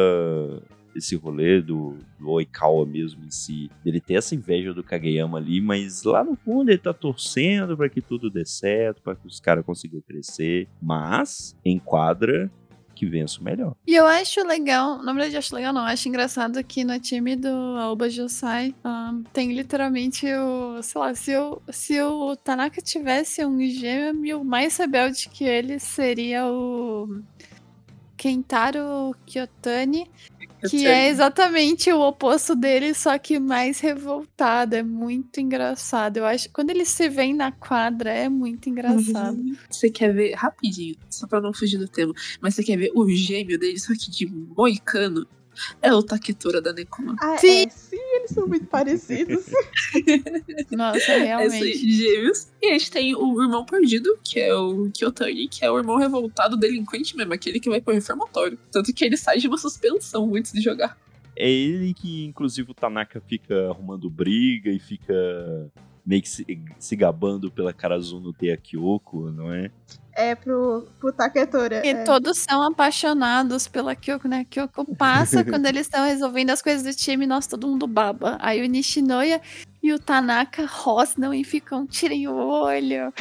esse 0.98 1.16
rolê 1.16 1.62
do, 1.62 1.96
do 2.18 2.30
Oikawa 2.30 2.84
mesmo 2.84 3.24
em 3.24 3.30
si, 3.30 3.70
ele 3.84 4.00
ter 4.00 4.14
essa 4.14 4.34
inveja 4.34 4.74
do 4.74 4.82
Kageyama 4.82 5.38
ali, 5.38 5.60
mas 5.60 6.02
lá 6.02 6.24
no 6.24 6.36
fundo 6.36 6.70
ele 6.70 6.78
tá 6.78 6.92
torcendo 6.92 7.76
para 7.76 7.88
que 7.88 8.00
tudo 8.00 8.30
dê 8.30 8.44
certo, 8.44 9.02
para 9.02 9.14
que 9.14 9.26
os 9.26 9.40
caras 9.40 9.64
consigam 9.64 10.00
crescer, 10.00 10.68
mas 10.82 11.56
enquadra 11.64 12.50
que 12.98 13.06
vença 13.06 13.40
o 13.40 13.44
melhor. 13.44 13.74
E 13.86 13.94
eu 13.94 14.06
acho 14.06 14.44
legal, 14.44 15.00
na 15.02 15.12
verdade 15.12 15.36
acho 15.36 15.54
legal 15.54 15.72
não, 15.72 15.82
acho 15.82 16.08
engraçado 16.08 16.62
que 16.64 16.82
no 16.82 16.98
time 16.98 17.36
do 17.36 17.48
Aoba 17.48 18.10
Josai 18.10 18.74
um, 18.84 19.22
tem 19.32 19.52
literalmente 19.52 20.26
o, 20.26 20.82
sei 20.82 21.00
lá, 21.00 21.14
se 21.14 21.36
o, 21.36 21.62
se 21.70 22.00
o 22.02 22.34
Tanaka 22.34 22.82
tivesse 22.82 23.44
um 23.44 23.60
gêmeo 23.68 24.44
mais 24.44 24.76
rebelde 24.76 25.28
que 25.28 25.44
ele 25.44 25.78
seria 25.78 26.46
o 26.46 27.22
Kentaro 28.18 29.14
Kyotani, 29.24 30.10
que 30.68 30.84
é 30.84 31.08
exatamente 31.08 31.90
o 31.92 32.00
oposto 32.00 32.56
dele, 32.56 32.92
só 32.92 33.16
que 33.16 33.38
mais 33.38 33.78
revoltado. 33.78 34.74
É 34.74 34.82
muito 34.82 35.40
engraçado. 35.40 36.16
Eu 36.16 36.26
acho 36.26 36.50
quando 36.50 36.70
eles 36.70 36.88
se 36.88 37.08
veem 37.08 37.32
na 37.32 37.52
quadra 37.52 38.10
é 38.10 38.28
muito 38.28 38.68
engraçado. 38.68 39.38
Uhum. 39.38 39.56
Você 39.70 39.88
quer 39.88 40.12
ver 40.12 40.34
rapidinho, 40.34 40.96
só 41.08 41.28
pra 41.28 41.40
não 41.40 41.54
fugir 41.54 41.78
do 41.78 41.86
tema, 41.86 42.12
mas 42.40 42.56
você 42.56 42.64
quer 42.64 42.76
ver 42.76 42.90
o 42.92 43.08
gêmeo 43.08 43.56
dele, 43.56 43.78
só 43.78 43.92
que 43.94 44.10
de 44.10 44.26
moicano? 44.26 45.24
É 45.80 45.92
o 45.92 46.02
Taketora 46.02 46.60
da 46.60 46.72
Nekoma. 46.72 47.16
Ah, 47.20 47.34
é. 47.34 47.38
sim. 47.38 47.62
É, 47.64 47.68
sim, 47.68 47.96
eles 48.16 48.30
são 48.30 48.46
muito 48.46 48.66
parecidos. 48.66 49.46
Nossa, 50.70 51.18
realmente. 51.18 51.70
É, 51.70 51.92
gêmeos. 51.92 52.48
E 52.62 52.68
a 52.68 52.72
gente 52.72 52.90
tem 52.90 53.14
o 53.14 53.42
irmão 53.42 53.64
perdido, 53.64 54.18
que 54.22 54.40
é 54.40 54.54
o 54.54 54.90
Kyotani, 54.90 55.48
que 55.48 55.64
é 55.64 55.70
o 55.70 55.78
irmão 55.78 55.96
revoltado, 55.96 56.56
delinquente 56.56 57.16
mesmo, 57.16 57.32
aquele 57.32 57.60
que 57.60 57.68
vai 57.68 57.80
pro 57.80 57.94
reformatório. 57.94 58.58
Tanto 58.70 58.92
que 58.92 59.04
ele 59.04 59.16
sai 59.16 59.38
de 59.38 59.48
uma 59.48 59.58
suspensão 59.58 60.34
antes 60.34 60.52
de 60.52 60.60
jogar. 60.60 60.96
É 61.36 61.48
ele 61.48 61.94
que, 61.94 62.24
inclusive, 62.24 62.70
o 62.70 62.74
Tanaka 62.74 63.20
fica 63.20 63.68
arrumando 63.68 64.10
briga 64.10 64.70
e 64.70 64.78
fica 64.80 65.14
meio 66.08 66.22
que 66.22 66.28
se, 66.28 66.46
se 66.78 66.96
gabando 66.96 67.50
pela 67.50 67.70
Karazuno 67.70 68.32
ter 68.32 68.50
a 68.50 68.56
Kyoko, 68.56 69.30
não 69.30 69.52
é? 69.52 69.70
É 70.14 70.34
pro, 70.34 70.88
pro 70.98 71.12
Taketora. 71.12 71.86
E 71.86 71.90
é. 71.90 72.02
todos 72.02 72.38
são 72.38 72.62
apaixonados 72.62 73.68
pela 73.68 73.94
Kyoko, 73.94 74.26
né? 74.26 74.46
Kyoko 74.48 74.96
passa 74.96 75.44
quando 75.44 75.66
eles 75.66 75.82
estão 75.82 76.06
resolvendo 76.06 76.48
as 76.48 76.62
coisas 76.62 76.82
do 76.82 76.98
time, 76.98 77.26
nós 77.26 77.46
todo 77.46 77.68
mundo 77.68 77.86
baba. 77.86 78.38
Aí 78.40 78.62
o 78.62 78.66
Nishinoya 78.66 79.40
e 79.82 79.92
o 79.92 79.98
Tanaka 79.98 80.64
rosnam 80.66 81.34
e 81.34 81.44
ficam, 81.44 81.86
tirem 81.86 82.26
o 82.26 82.34
olho. 82.34 83.12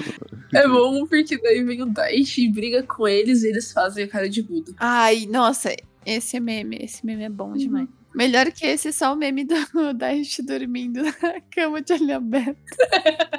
É 0.55 0.65
bom 0.65 1.05
porque 1.05 1.37
daí 1.39 1.61
vem 1.63 1.83
o 1.83 1.87
Daichi 1.87 2.45
e 2.45 2.51
briga 2.51 2.81
com 2.83 3.05
eles 3.05 3.43
e 3.43 3.49
eles 3.49 3.71
fazem 3.73 4.05
a 4.05 4.07
cara 4.07 4.29
de 4.29 4.41
Buda. 4.41 4.71
Ai, 4.77 5.27
nossa, 5.29 5.75
esse 6.05 6.39
meme, 6.39 6.79
esse 6.81 7.05
meme 7.05 7.25
é 7.25 7.29
bom 7.29 7.51
demais. 7.51 7.87
Uhum. 7.89 7.96
Melhor 8.17 8.51
que 8.51 8.65
esse, 8.65 8.91
só 8.91 9.13
o 9.13 9.15
meme 9.15 9.45
do 9.45 9.53
Dash 9.93 10.39
dormindo 10.39 11.03
na 11.21 11.39
cama 11.51 11.83
de 11.83 11.93
olho 11.93 12.15
aberto. 12.15 12.57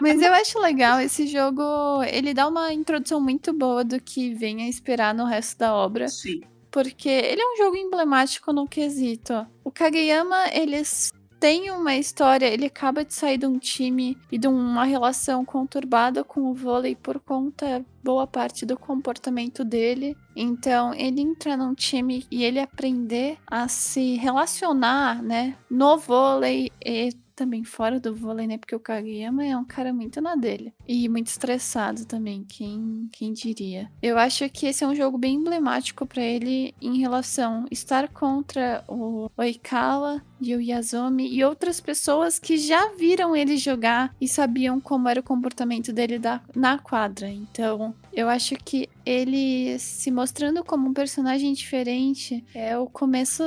Mas 0.01 0.23
eu 0.23 0.33
acho 0.33 0.57
legal, 0.61 1.01
esse 1.01 1.27
jogo, 1.27 2.01
ele 2.05 2.33
dá 2.33 2.47
uma 2.47 2.73
introdução 2.73 3.21
muito 3.21 3.53
boa 3.53 3.83
do 3.83 4.01
que 4.01 4.33
vem 4.35 4.63
a 4.63 4.69
esperar 4.69 5.13
no 5.13 5.25
resto 5.25 5.59
da 5.59 5.75
obra. 5.75 6.07
Sim. 6.07 6.43
Porque 6.71 7.09
ele 7.09 7.43
é 7.43 7.55
um 7.55 7.57
jogo 7.57 7.77
emblemático 7.77 8.53
no 8.53 8.69
quesito. 8.69 9.45
O 9.65 9.71
Kageyama, 9.73 10.45
eles 10.53 11.13
tem 11.39 11.71
uma 11.71 11.95
história, 11.95 12.47
ele 12.47 12.67
acaba 12.67 13.05
de 13.05 13.15
sair 13.15 13.39
de 13.39 13.47
um 13.47 13.59
time 13.59 14.17
e 14.31 14.39
de 14.39 14.49
uma 14.49 14.85
relação 14.85 15.45
conturbada 15.45 16.25
com 16.25 16.43
o 16.43 16.55
vôlei 16.55 16.97
por 16.97 17.21
conta 17.21 17.85
boa 18.03 18.27
parte 18.27 18.67
do 18.67 18.77
comportamento 18.77 19.65
dele. 19.65 20.17
Então, 20.35 20.93
ele 20.95 21.21
entra 21.21 21.57
num 21.57 21.75
time 21.75 22.27
e 22.31 22.43
ele 22.43 22.59
aprender 22.59 23.39
a 23.47 23.69
se 23.69 24.17
relacionar, 24.17 25.23
né, 25.23 25.57
no 25.71 25.97
vôlei 25.99 26.71
e 26.85 27.11
também 27.39 27.63
fora 27.63 28.01
do 28.01 28.13
vôlei, 28.13 28.49
né? 28.49 28.59
Porque 28.59 28.75
o 28.75 28.81
Kageyama 28.81 29.47
é 29.47 29.57
um 29.57 29.65
cara 29.65 29.93
muito 29.93 30.21
na 30.21 30.35
dele. 30.35 30.75
E 30.87 31.09
muito 31.09 31.29
estressado 31.29 32.05
também, 32.05 32.45
quem, 32.49 33.09
quem 33.13 33.33
diria. 33.33 33.89
Eu 34.03 34.19
acho 34.19 34.51
que 34.51 34.67
esse 34.67 34.83
é 34.83 34.87
um 34.87 34.95
jogo 34.95 35.17
bem 35.17 35.37
emblemático 35.37 36.05
para 36.05 36.23
ele 36.23 36.75
em 36.83 36.99
relação 36.99 37.65
a 37.65 37.67
estar 37.71 38.09
contra 38.09 38.83
o 38.89 39.31
Oikawa 39.37 40.21
e 40.41 40.55
o 40.55 40.61
Yazumi 40.61 41.29
e 41.33 41.45
outras 41.45 41.81
pessoas 41.81 42.39
que 42.39 42.59
já 42.59 42.93
viram 42.95 43.37
ele 43.37 43.57
jogar 43.57 44.15
e 44.21 44.27
sabiam 44.27 44.81
como 44.81 45.09
era 45.09 45.21
o 45.21 45.25
comportamento 45.25 45.93
dele 45.93 46.19
da, 46.19 46.41
na 46.55 46.79
quadra. 46.79 47.29
Então, 47.29 47.95
eu 48.13 48.29
acho 48.29 48.57
que 48.57 48.89
ele 49.09 49.79
se 49.79 50.11
mostrando 50.11 50.63
como 50.63 50.87
um 50.87 50.93
personagem 50.93 51.55
diferente 51.55 52.45
é 52.55 52.77
o 52.77 52.85
começo 52.87 53.43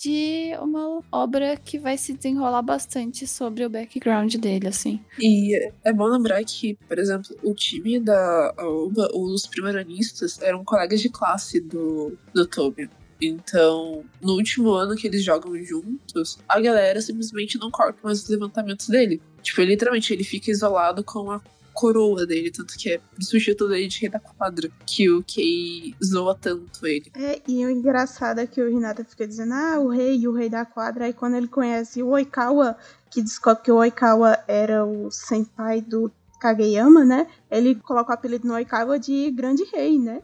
de 0.00 0.52
uma 0.62 1.02
obra 1.10 1.56
que 1.56 1.80
vai 1.80 1.98
se 1.98 2.12
desenrolar 2.12 2.62
bastante 2.62 3.26
sobre 3.26 3.64
o 3.64 3.68
background 3.68 4.36
dele, 4.36 4.68
assim. 4.68 5.00
E 5.18 5.52
é 5.84 5.92
bom 5.92 6.04
lembrar 6.04 6.44
que, 6.44 6.78
por 6.86 6.96
exemplo, 6.96 7.36
o 7.42 7.52
time 7.52 7.98
da 7.98 8.54
Aoba, 8.56 9.10
os 9.12 9.48
primeironistas, 9.48 10.40
eram 10.40 10.64
colegas 10.64 11.00
de 11.00 11.08
classe 11.08 11.60
do, 11.60 12.16
do 12.32 12.46
Toby. 12.46 12.88
Então, 13.20 14.04
no 14.22 14.34
último 14.34 14.70
ano 14.70 14.94
que 14.94 15.08
eles 15.08 15.24
jogam 15.24 15.56
juntos, 15.64 16.38
a 16.48 16.60
galera 16.60 17.00
simplesmente 17.00 17.58
não 17.58 17.68
corta 17.68 17.98
mais 18.04 18.22
os 18.22 18.28
levantamentos 18.28 18.88
dele. 18.88 19.20
Tipo, 19.42 19.62
literalmente, 19.62 20.12
ele 20.12 20.22
fica 20.22 20.52
isolado 20.52 21.02
com 21.02 21.32
a 21.32 21.40
coroa 21.80 22.26
dele, 22.26 22.50
tanto 22.50 22.76
que 22.76 22.90
é 22.90 23.00
o 23.18 23.24
substituto 23.24 23.70
dele 23.70 23.88
de 23.88 24.00
rei 24.00 24.10
da 24.10 24.20
quadra, 24.20 24.70
que 24.84 25.08
o 25.08 25.22
Kei 25.22 25.94
zoa 26.04 26.36
tanto 26.38 26.86
ele. 26.86 27.10
É, 27.14 27.40
e 27.48 27.64
o 27.64 27.70
engraçado 27.70 28.38
é 28.38 28.46
que 28.46 28.60
o 28.60 28.70
Renata 28.70 29.02
fica 29.02 29.26
dizendo, 29.26 29.54
ah, 29.54 29.80
o 29.80 29.88
rei 29.88 30.18
e 30.18 30.28
o 30.28 30.32
rei 30.34 30.50
da 30.50 30.66
quadra, 30.66 31.06
aí 31.06 31.14
quando 31.14 31.36
ele 31.36 31.48
conhece 31.48 32.02
o 32.02 32.08
Oikawa, 32.08 32.76
que 33.10 33.22
descobre 33.22 33.62
que 33.64 33.72
o 33.72 33.76
Oikawa 33.76 34.38
era 34.46 34.84
o 34.84 35.10
senpai 35.10 35.80
do 35.80 36.12
Kageyama, 36.38 37.02
né? 37.02 37.26
Ele 37.50 37.74
coloca 37.74 38.12
o 38.12 38.14
apelido 38.14 38.46
no 38.46 38.54
Oikawa 38.54 38.98
de 38.98 39.30
grande 39.30 39.64
rei, 39.72 39.98
né? 39.98 40.20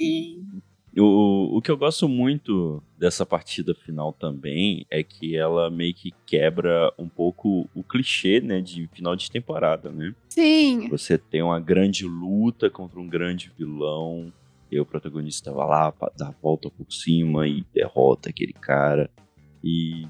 E 0.00 0.42
O, 0.98 1.56
o 1.56 1.62
que 1.62 1.70
eu 1.70 1.76
gosto 1.76 2.08
muito 2.08 2.82
dessa 2.98 3.24
partida 3.24 3.74
final 3.74 4.12
também 4.12 4.84
é 4.90 5.02
que 5.02 5.36
ela 5.36 5.70
meio 5.70 5.94
que 5.94 6.12
quebra 6.26 6.92
um 6.98 7.08
pouco 7.08 7.68
o 7.74 7.82
clichê, 7.82 8.40
né, 8.40 8.60
de 8.60 8.88
final 8.92 9.14
de 9.14 9.30
temporada, 9.30 9.90
né? 9.90 10.14
Sim. 10.28 10.88
Você 10.88 11.16
tem 11.16 11.42
uma 11.42 11.60
grande 11.60 12.06
luta 12.06 12.68
contra 12.68 12.98
um 12.98 13.06
grande 13.06 13.52
vilão, 13.56 14.32
e 14.70 14.78
o 14.78 14.84
protagonista 14.86 15.52
vai 15.52 15.66
lá, 15.66 15.94
dar 16.16 16.28
a 16.28 16.34
volta 16.42 16.70
por 16.70 16.92
cima 16.92 17.46
e 17.48 17.64
derrota 17.72 18.28
aquele 18.28 18.52
cara. 18.52 19.10
E 19.64 20.06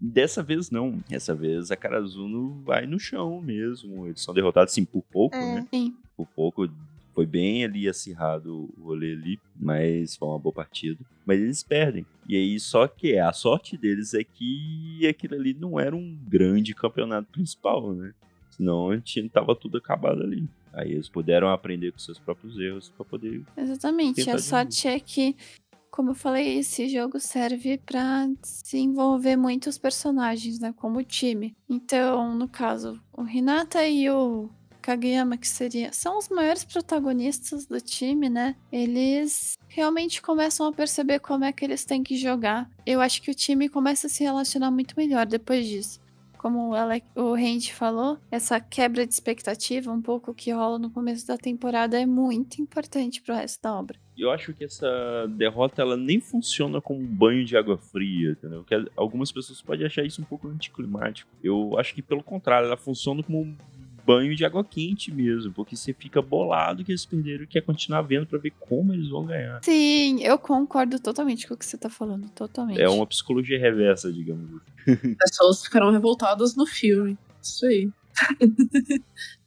dessa 0.00 0.42
vez 0.42 0.70
não. 0.70 0.98
Dessa 1.08 1.34
vez 1.34 1.70
a 1.70 1.76
Karazuno 1.76 2.60
vai 2.64 2.86
no 2.86 2.98
chão 2.98 3.40
mesmo. 3.40 4.06
Eles 4.06 4.20
são 4.22 4.34
derrotados, 4.34 4.72
assim, 4.72 4.84
por 4.84 5.02
pouco, 5.02 5.36
É. 5.36 5.54
né? 5.56 5.66
Sim. 5.72 5.94
Por 6.16 6.26
pouco. 6.26 6.68
Foi 7.14 7.26
bem 7.26 7.64
ali 7.64 7.88
acirrado 7.88 8.70
o 8.76 8.84
rolê 8.84 9.12
ali, 9.12 9.40
mas 9.54 10.16
foi 10.16 10.28
uma 10.28 10.38
boa 10.38 10.52
partida. 10.52 11.04
Mas 11.26 11.40
eles 11.40 11.62
perdem. 11.62 12.06
E 12.28 12.36
aí, 12.36 12.58
só 12.60 12.86
que 12.86 13.18
a 13.18 13.32
sorte 13.32 13.76
deles 13.76 14.14
é 14.14 14.22
que 14.22 15.06
aquilo 15.08 15.34
ali 15.34 15.54
não 15.54 15.78
era 15.78 15.94
um 15.94 16.16
grande 16.28 16.74
campeonato 16.74 17.28
principal, 17.30 17.92
né? 17.92 18.14
Senão 18.50 18.86
o 18.88 19.00
time 19.00 19.28
tava 19.28 19.54
tudo 19.56 19.78
acabado 19.78 20.22
ali. 20.22 20.48
Aí 20.72 20.92
eles 20.92 21.08
puderam 21.08 21.48
aprender 21.48 21.92
com 21.92 21.98
seus 21.98 22.18
próprios 22.18 22.58
erros 22.58 22.90
pra 22.90 23.04
poder 23.04 23.42
Exatamente. 23.56 24.28
A 24.30 24.38
sorte 24.38 24.86
é 24.86 25.00
que, 25.00 25.36
como 25.90 26.10
eu 26.10 26.14
falei, 26.14 26.58
esse 26.58 26.88
jogo 26.88 27.18
serve 27.18 27.78
pra 27.78 28.28
desenvolver 28.40 29.36
muitos 29.36 29.78
personagens, 29.78 30.60
né? 30.60 30.72
Como 30.76 31.02
time. 31.02 31.56
Então, 31.68 32.36
no 32.36 32.48
caso, 32.48 33.00
o 33.12 33.26
Hinata 33.26 33.84
e 33.86 34.08
o 34.10 34.48
Kageyama, 34.90 35.36
que 35.36 35.46
seria, 35.46 35.92
são 35.92 36.18
os 36.18 36.28
maiores 36.28 36.64
protagonistas 36.64 37.64
do 37.66 37.80
time, 37.80 38.28
né? 38.28 38.56
Eles 38.72 39.56
realmente 39.68 40.20
começam 40.20 40.66
a 40.66 40.72
perceber 40.72 41.20
como 41.20 41.44
é 41.44 41.52
que 41.52 41.64
eles 41.64 41.84
têm 41.84 42.02
que 42.02 42.16
jogar. 42.16 42.68
Eu 42.84 43.00
acho 43.00 43.22
que 43.22 43.30
o 43.30 43.34
time 43.34 43.68
começa 43.68 44.08
a 44.08 44.10
se 44.10 44.24
relacionar 44.24 44.70
muito 44.70 44.94
melhor 44.96 45.26
depois 45.26 45.66
disso. 45.66 46.00
Como 46.36 46.72
o 47.14 47.34
Randy 47.34 47.72
falou, 47.72 48.18
essa 48.30 48.58
quebra 48.58 49.06
de 49.06 49.12
expectativa, 49.12 49.92
um 49.92 50.00
pouco 50.00 50.32
que 50.32 50.50
rola 50.50 50.78
no 50.78 50.90
começo 50.90 51.26
da 51.26 51.36
temporada, 51.36 52.00
é 52.00 52.06
muito 52.06 52.62
importante 52.62 53.20
pro 53.20 53.34
resto 53.34 53.62
da 53.62 53.78
obra. 53.78 53.98
eu 54.16 54.30
acho 54.30 54.54
que 54.54 54.64
essa 54.64 55.26
derrota 55.36 55.82
ela 55.82 55.98
nem 55.98 56.18
funciona 56.18 56.80
como 56.80 56.98
um 56.98 57.06
banho 57.06 57.44
de 57.44 57.56
água 57.56 57.76
fria, 57.76 58.30
entendeu? 58.30 58.64
Que 58.64 58.74
algumas 58.96 59.30
pessoas 59.30 59.60
podem 59.60 59.86
achar 59.86 60.02
isso 60.02 60.22
um 60.22 60.24
pouco 60.24 60.48
anticlimático. 60.48 61.30
Eu 61.44 61.78
acho 61.78 61.94
que 61.94 62.00
pelo 62.00 62.22
contrário, 62.22 62.66
ela 62.66 62.76
funciona 62.76 63.22
como 63.22 63.42
um 63.42 63.56
banho 64.06 64.34
de 64.34 64.44
água 64.44 64.64
quente 64.64 65.12
mesmo, 65.12 65.52
porque 65.52 65.76
você 65.76 65.92
fica 65.92 66.20
bolado 66.22 66.84
que 66.84 66.90
eles 66.92 67.04
perderam 67.06 67.44
e 67.44 67.46
quer 67.46 67.60
continuar 67.62 68.02
vendo 68.02 68.26
pra 68.26 68.38
ver 68.38 68.52
como 68.60 68.92
eles 68.92 69.08
vão 69.08 69.24
ganhar. 69.26 69.60
Sim, 69.64 70.22
eu 70.22 70.38
concordo 70.38 70.98
totalmente 71.00 71.46
com 71.46 71.54
o 71.54 71.56
que 71.56 71.64
você 71.66 71.76
tá 71.78 71.88
falando, 71.90 72.28
totalmente. 72.30 72.80
É 72.80 72.88
uma 72.88 73.06
psicologia 73.06 73.58
reversa, 73.58 74.12
digamos. 74.12 74.60
assim. 74.86 75.14
pessoas 75.14 75.62
ficaram 75.64 75.90
revoltadas 75.90 76.54
no 76.56 76.66
filme. 76.66 77.16
Isso 77.42 77.66
aí. 77.66 77.90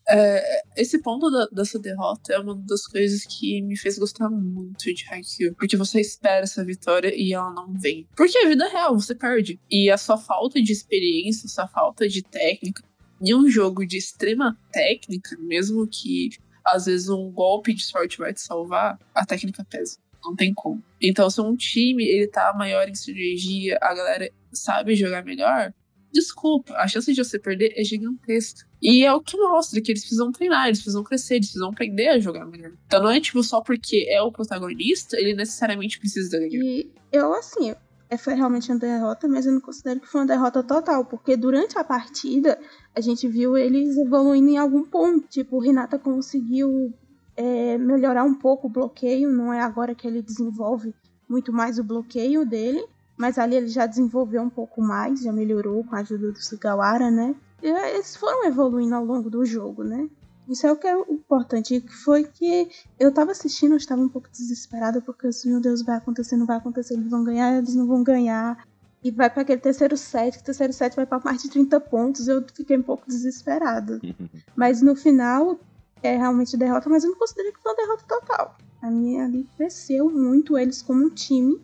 É, 0.05 0.61
esse 0.75 1.01
ponto 1.01 1.29
da- 1.31 1.47
dessa 1.47 1.79
derrota 1.79 2.33
é 2.33 2.37
uma 2.39 2.53
das 2.55 2.85
coisas 2.87 3.23
que 3.25 3.61
me 3.61 3.77
fez 3.77 3.97
gostar 3.97 4.29
muito 4.29 4.93
de 4.93 5.05
Haikyuu. 5.09 5.55
Porque 5.55 5.77
você 5.77 6.01
espera 6.01 6.43
essa 6.43 6.63
vitória 6.65 7.13
e 7.15 7.33
ela 7.33 7.51
não 7.53 7.71
vem. 7.73 8.05
Porque 8.15 8.37
é 8.37 8.47
vida 8.49 8.67
real, 8.67 8.99
você 8.99 9.15
perde. 9.15 9.59
E 9.71 9.89
a 9.89 9.97
sua 9.97 10.17
falta 10.17 10.61
de 10.61 10.73
experiência, 10.73 11.45
a 11.45 11.49
sua 11.49 11.67
falta 11.67 12.05
de 12.07 12.21
técnica, 12.21 12.83
em 13.23 13.33
um 13.33 13.49
jogo 13.49 13.85
de 13.85 13.97
extrema 13.97 14.57
técnica, 14.71 15.37
mesmo 15.39 15.87
que 15.87 16.31
às 16.65 16.85
vezes 16.85 17.07
um 17.09 17.31
golpe 17.31 17.73
de 17.73 17.85
sorte 17.85 18.17
vai 18.17 18.33
te 18.33 18.41
salvar, 18.41 18.99
a 19.15 19.25
técnica 19.25 19.65
pesa. 19.69 19.97
Não 20.23 20.35
tem 20.35 20.53
como. 20.53 20.83
Então, 21.01 21.29
se 21.29 21.41
um 21.41 21.55
time 21.55 22.05
ele 22.05 22.27
tá 22.27 22.53
maior 22.53 22.87
em 22.87 22.95
sinergia, 22.95 23.77
a 23.81 23.93
galera 23.93 24.29
sabe 24.51 24.95
jogar 24.95 25.23
melhor, 25.23 25.73
desculpa, 26.13 26.73
a 26.75 26.87
chance 26.87 27.11
de 27.11 27.23
você 27.23 27.39
perder 27.39 27.73
é 27.75 27.83
gigantesca. 27.83 28.67
E 28.81 29.03
é 29.03 29.13
o 29.13 29.21
que 29.21 29.35
mostra 29.37 29.81
que 29.81 29.91
eles 29.91 30.01
precisam 30.01 30.31
treinar, 30.31 30.67
eles 30.67 30.79
precisam 30.79 31.03
crescer, 31.03 31.35
eles 31.35 31.47
precisam 31.47 31.69
aprender 31.69 32.09
a 32.09 32.19
jogar 32.19 32.45
melhor. 32.45 32.71
Então 32.85 33.01
não 33.01 33.09
é 33.09 33.19
tipo 33.19 33.41
só 33.43 33.61
porque 33.61 34.05
é 34.09 34.21
o 34.21 34.31
protagonista, 34.31 35.17
ele 35.17 35.33
necessariamente 35.33 35.99
precisa 35.99 36.37
ganhar. 36.37 36.51
E 36.51 36.91
eu, 37.11 37.33
assim, 37.33 37.73
foi 38.17 38.35
realmente 38.35 38.71
uma 38.71 38.79
derrota, 38.79 39.27
mas 39.27 39.45
eu 39.45 39.53
não 39.53 39.61
considero 39.61 39.99
que 39.99 40.07
foi 40.07 40.21
uma 40.21 40.27
derrota 40.27 40.61
total, 40.61 41.03
porque 41.05 41.35
durante 41.35 41.77
a 41.77 41.83
partida 41.83 42.59
a 42.95 43.01
gente 43.01 43.27
viu 43.27 43.57
eles 43.57 43.97
evoluindo 43.97 44.49
em 44.49 44.57
algum 44.57 44.83
ponto. 44.83 45.27
Tipo, 45.27 45.57
o 45.57 45.59
Renata 45.59 45.97
conseguiu 45.97 46.93
é, 47.35 47.77
melhorar 47.77 48.23
um 48.23 48.35
pouco 48.35 48.67
o 48.67 48.69
bloqueio, 48.69 49.31
não 49.31 49.51
é 49.51 49.61
agora 49.61 49.95
que 49.95 50.07
ele 50.07 50.21
desenvolve 50.21 50.93
muito 51.27 51.51
mais 51.51 51.79
o 51.79 51.83
bloqueio 51.83 52.45
dele, 52.45 52.85
mas 53.17 53.37
ali 53.37 53.55
ele 53.55 53.67
já 53.67 53.85
desenvolveu 53.85 54.41
um 54.41 54.49
pouco 54.49 54.81
mais, 54.81 55.21
já 55.21 55.31
melhorou 55.31 55.83
com 55.83 55.95
a 55.95 55.99
ajuda 55.99 56.31
do 56.31 56.43
Sugawara, 56.43 57.09
né? 57.09 57.35
E 57.61 57.67
eles 57.67 58.15
foram 58.15 58.45
evoluindo 58.45 58.95
ao 58.95 59.05
longo 59.05 59.29
do 59.29 59.45
jogo, 59.45 59.83
né? 59.83 60.07
Isso 60.47 60.67
é 60.67 60.71
o 60.71 60.77
que 60.77 60.87
é 60.87 60.99
importante. 61.09 61.79
Que 61.81 61.95
foi 62.03 62.23
que 62.23 62.69
eu 62.99 63.13
tava 63.13 63.31
assistindo, 63.31 63.73
eu 63.73 63.77
estava 63.77 64.01
um 64.01 64.09
pouco 64.09 64.29
desesperada, 64.29 65.01
porque 65.01 65.27
disse, 65.27 65.47
meu 65.47 65.61
Deus, 65.61 65.81
vai 65.81 65.97
acontecer, 65.97 66.35
não 66.35 66.45
vai 66.45 66.57
acontecer, 66.57 66.95
eles 66.95 67.09
vão 67.09 67.23
ganhar, 67.23 67.57
eles 67.57 67.75
não 67.75 67.87
vão 67.87 68.03
ganhar. 68.03 68.65
E 69.03 69.11
vai 69.11 69.29
para 69.29 69.41
aquele 69.41 69.59
terceiro 69.59 69.97
set, 69.97 70.35
que 70.35 70.41
o 70.41 70.45
terceiro 70.45 70.71
set 70.71 70.95
vai 70.95 71.05
para 71.05 71.21
mais 71.23 71.41
de 71.41 71.49
30 71.49 71.79
pontos, 71.81 72.27
eu 72.27 72.43
fiquei 72.53 72.77
um 72.77 72.83
pouco 72.83 73.07
desesperada. 73.07 73.99
Mas 74.55 74.81
no 74.81 74.95
final, 74.95 75.59
é 76.01 76.17
realmente 76.17 76.57
derrota, 76.57 76.89
mas 76.89 77.03
eu 77.03 77.11
não 77.11 77.17
considero 77.17 77.53
que 77.53 77.61
foi 77.61 77.71
uma 77.71 77.77
derrota 77.77 78.03
total. 78.07 78.57
A 78.81 78.91
minha 78.91 79.23
ali 79.23 79.47
cresceu 79.55 80.09
muito 80.09 80.57
eles 80.57 80.81
como 80.81 81.05
um 81.05 81.09
time, 81.09 81.59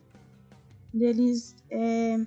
deles 0.94 1.56
é, 1.70 2.26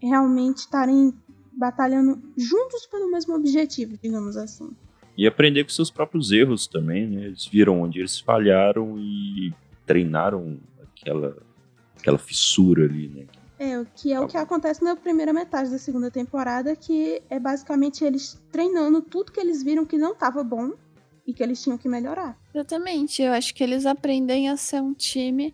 realmente 0.00 0.58
estarem 0.58 1.12
batalhando 1.52 2.22
juntos 2.36 2.86
pelo 2.86 3.10
mesmo 3.10 3.34
objetivo, 3.34 3.98
digamos 4.00 4.36
assim. 4.36 4.70
E 5.18 5.26
aprender 5.26 5.64
com 5.64 5.70
seus 5.70 5.90
próprios 5.90 6.30
erros 6.30 6.68
também, 6.68 7.08
né? 7.08 7.24
Eles 7.24 7.44
viram 7.44 7.82
onde 7.82 7.98
eles 7.98 8.20
falharam 8.20 8.96
e 8.96 9.52
treinaram 9.84 10.58
aquela, 10.80 11.36
aquela 11.98 12.18
fissura 12.18 12.84
ali, 12.84 13.08
né? 13.08 13.26
É, 13.58 13.80
o 13.80 13.84
que 13.84 14.12
é 14.12 14.20
o 14.20 14.28
que 14.28 14.36
acontece 14.36 14.84
na 14.84 14.94
primeira 14.94 15.32
metade 15.32 15.70
da 15.70 15.78
segunda 15.78 16.08
temporada, 16.08 16.76
que 16.76 17.20
é 17.28 17.40
basicamente 17.40 18.04
eles 18.04 18.40
treinando 18.52 19.02
tudo 19.02 19.32
que 19.32 19.40
eles 19.40 19.64
viram 19.64 19.84
que 19.84 19.98
não 19.98 20.12
estava 20.12 20.44
bom 20.44 20.74
e 21.26 21.34
que 21.34 21.42
eles 21.42 21.60
tinham 21.60 21.76
que 21.76 21.88
melhorar. 21.88 22.38
Exatamente, 22.54 23.20
eu 23.20 23.32
acho 23.32 23.52
que 23.52 23.64
eles 23.64 23.84
aprendem 23.84 24.48
a 24.48 24.56
ser 24.56 24.80
um 24.80 24.94
time 24.94 25.52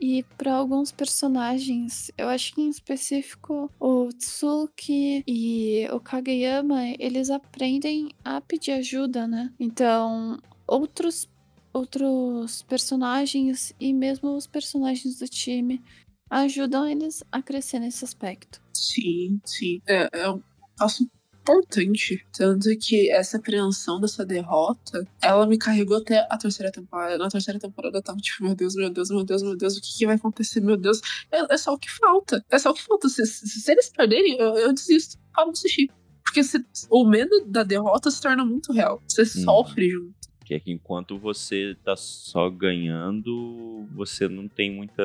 e 0.00 0.22
para 0.38 0.54
alguns 0.54 0.90
personagens, 0.90 2.10
eu 2.16 2.28
acho 2.28 2.54
que 2.54 2.62
em 2.62 2.70
específico 2.70 3.70
o 3.78 4.08
Tsuki 4.08 5.22
e 5.26 5.86
o 5.92 6.00
Kageyama, 6.00 6.94
eles 6.98 7.28
aprendem 7.28 8.08
a 8.24 8.40
pedir 8.40 8.72
ajuda, 8.72 9.26
né? 9.26 9.52
Então, 9.60 10.38
outros 10.66 11.28
outros 11.72 12.62
personagens 12.62 13.72
e 13.78 13.92
mesmo 13.92 14.34
os 14.34 14.46
personagens 14.46 15.18
do 15.18 15.28
time 15.28 15.80
ajudam 16.28 16.86
eles 16.88 17.22
a 17.30 17.40
crescer 17.40 17.78
nesse 17.78 18.04
aspecto. 18.04 18.60
Sim, 18.74 19.40
sim. 19.44 19.80
É, 19.86 20.08
é 20.12 20.30
um 20.30 20.42
passo 20.76 21.08
importante. 21.40 22.24
Tanto 22.36 22.68
que 22.78 23.10
essa 23.10 23.36
apreensão 23.38 24.00
dessa 24.00 24.24
derrota, 24.24 25.06
ela 25.22 25.46
me 25.46 25.58
carregou 25.58 25.96
até 25.98 26.26
a 26.30 26.36
terceira 26.36 26.70
temporada. 26.70 27.18
Na 27.18 27.28
terceira 27.28 27.58
temporada 27.58 27.98
eu 27.98 28.02
tava 28.02 28.18
tipo, 28.18 28.44
meu 28.44 28.54
Deus, 28.54 28.74
meu 28.74 28.90
Deus, 28.90 29.10
meu 29.10 29.24
Deus, 29.24 29.42
meu 29.42 29.56
Deus, 29.56 29.76
o 29.76 29.80
que, 29.80 29.98
que 29.98 30.06
vai 30.06 30.16
acontecer? 30.16 30.60
Meu 30.60 30.76
Deus. 30.76 31.00
É, 31.30 31.54
é 31.54 31.56
só 31.58 31.72
o 31.74 31.78
que 31.78 31.90
falta. 31.90 32.44
É 32.50 32.58
só 32.58 32.70
o 32.70 32.74
que 32.74 32.82
falta. 32.82 33.08
Se, 33.08 33.24
se, 33.26 33.46
se 33.48 33.70
eles 33.72 33.88
perderem, 33.90 34.36
eu, 34.38 34.56
eu 34.56 34.72
desisto. 34.72 35.18
Paro 35.34 35.52
de 35.52 35.58
assistir. 35.58 35.90
Porque 36.24 36.44
se- 36.44 36.64
o 36.90 37.04
medo 37.04 37.44
da 37.46 37.62
derrota 37.62 38.10
se 38.10 38.20
torna 38.20 38.44
muito 38.44 38.72
real. 38.72 39.02
Você 39.08 39.24
sofre 39.24 39.90
junto. 39.90 40.14
Que 40.44 40.54
é 40.54 40.60
que 40.60 40.72
enquanto 40.72 41.16
você 41.18 41.76
tá 41.84 41.96
só 41.96 42.50
ganhando, 42.50 43.86
você 43.94 44.28
não 44.28 44.48
tem 44.48 44.70
muita 44.70 45.02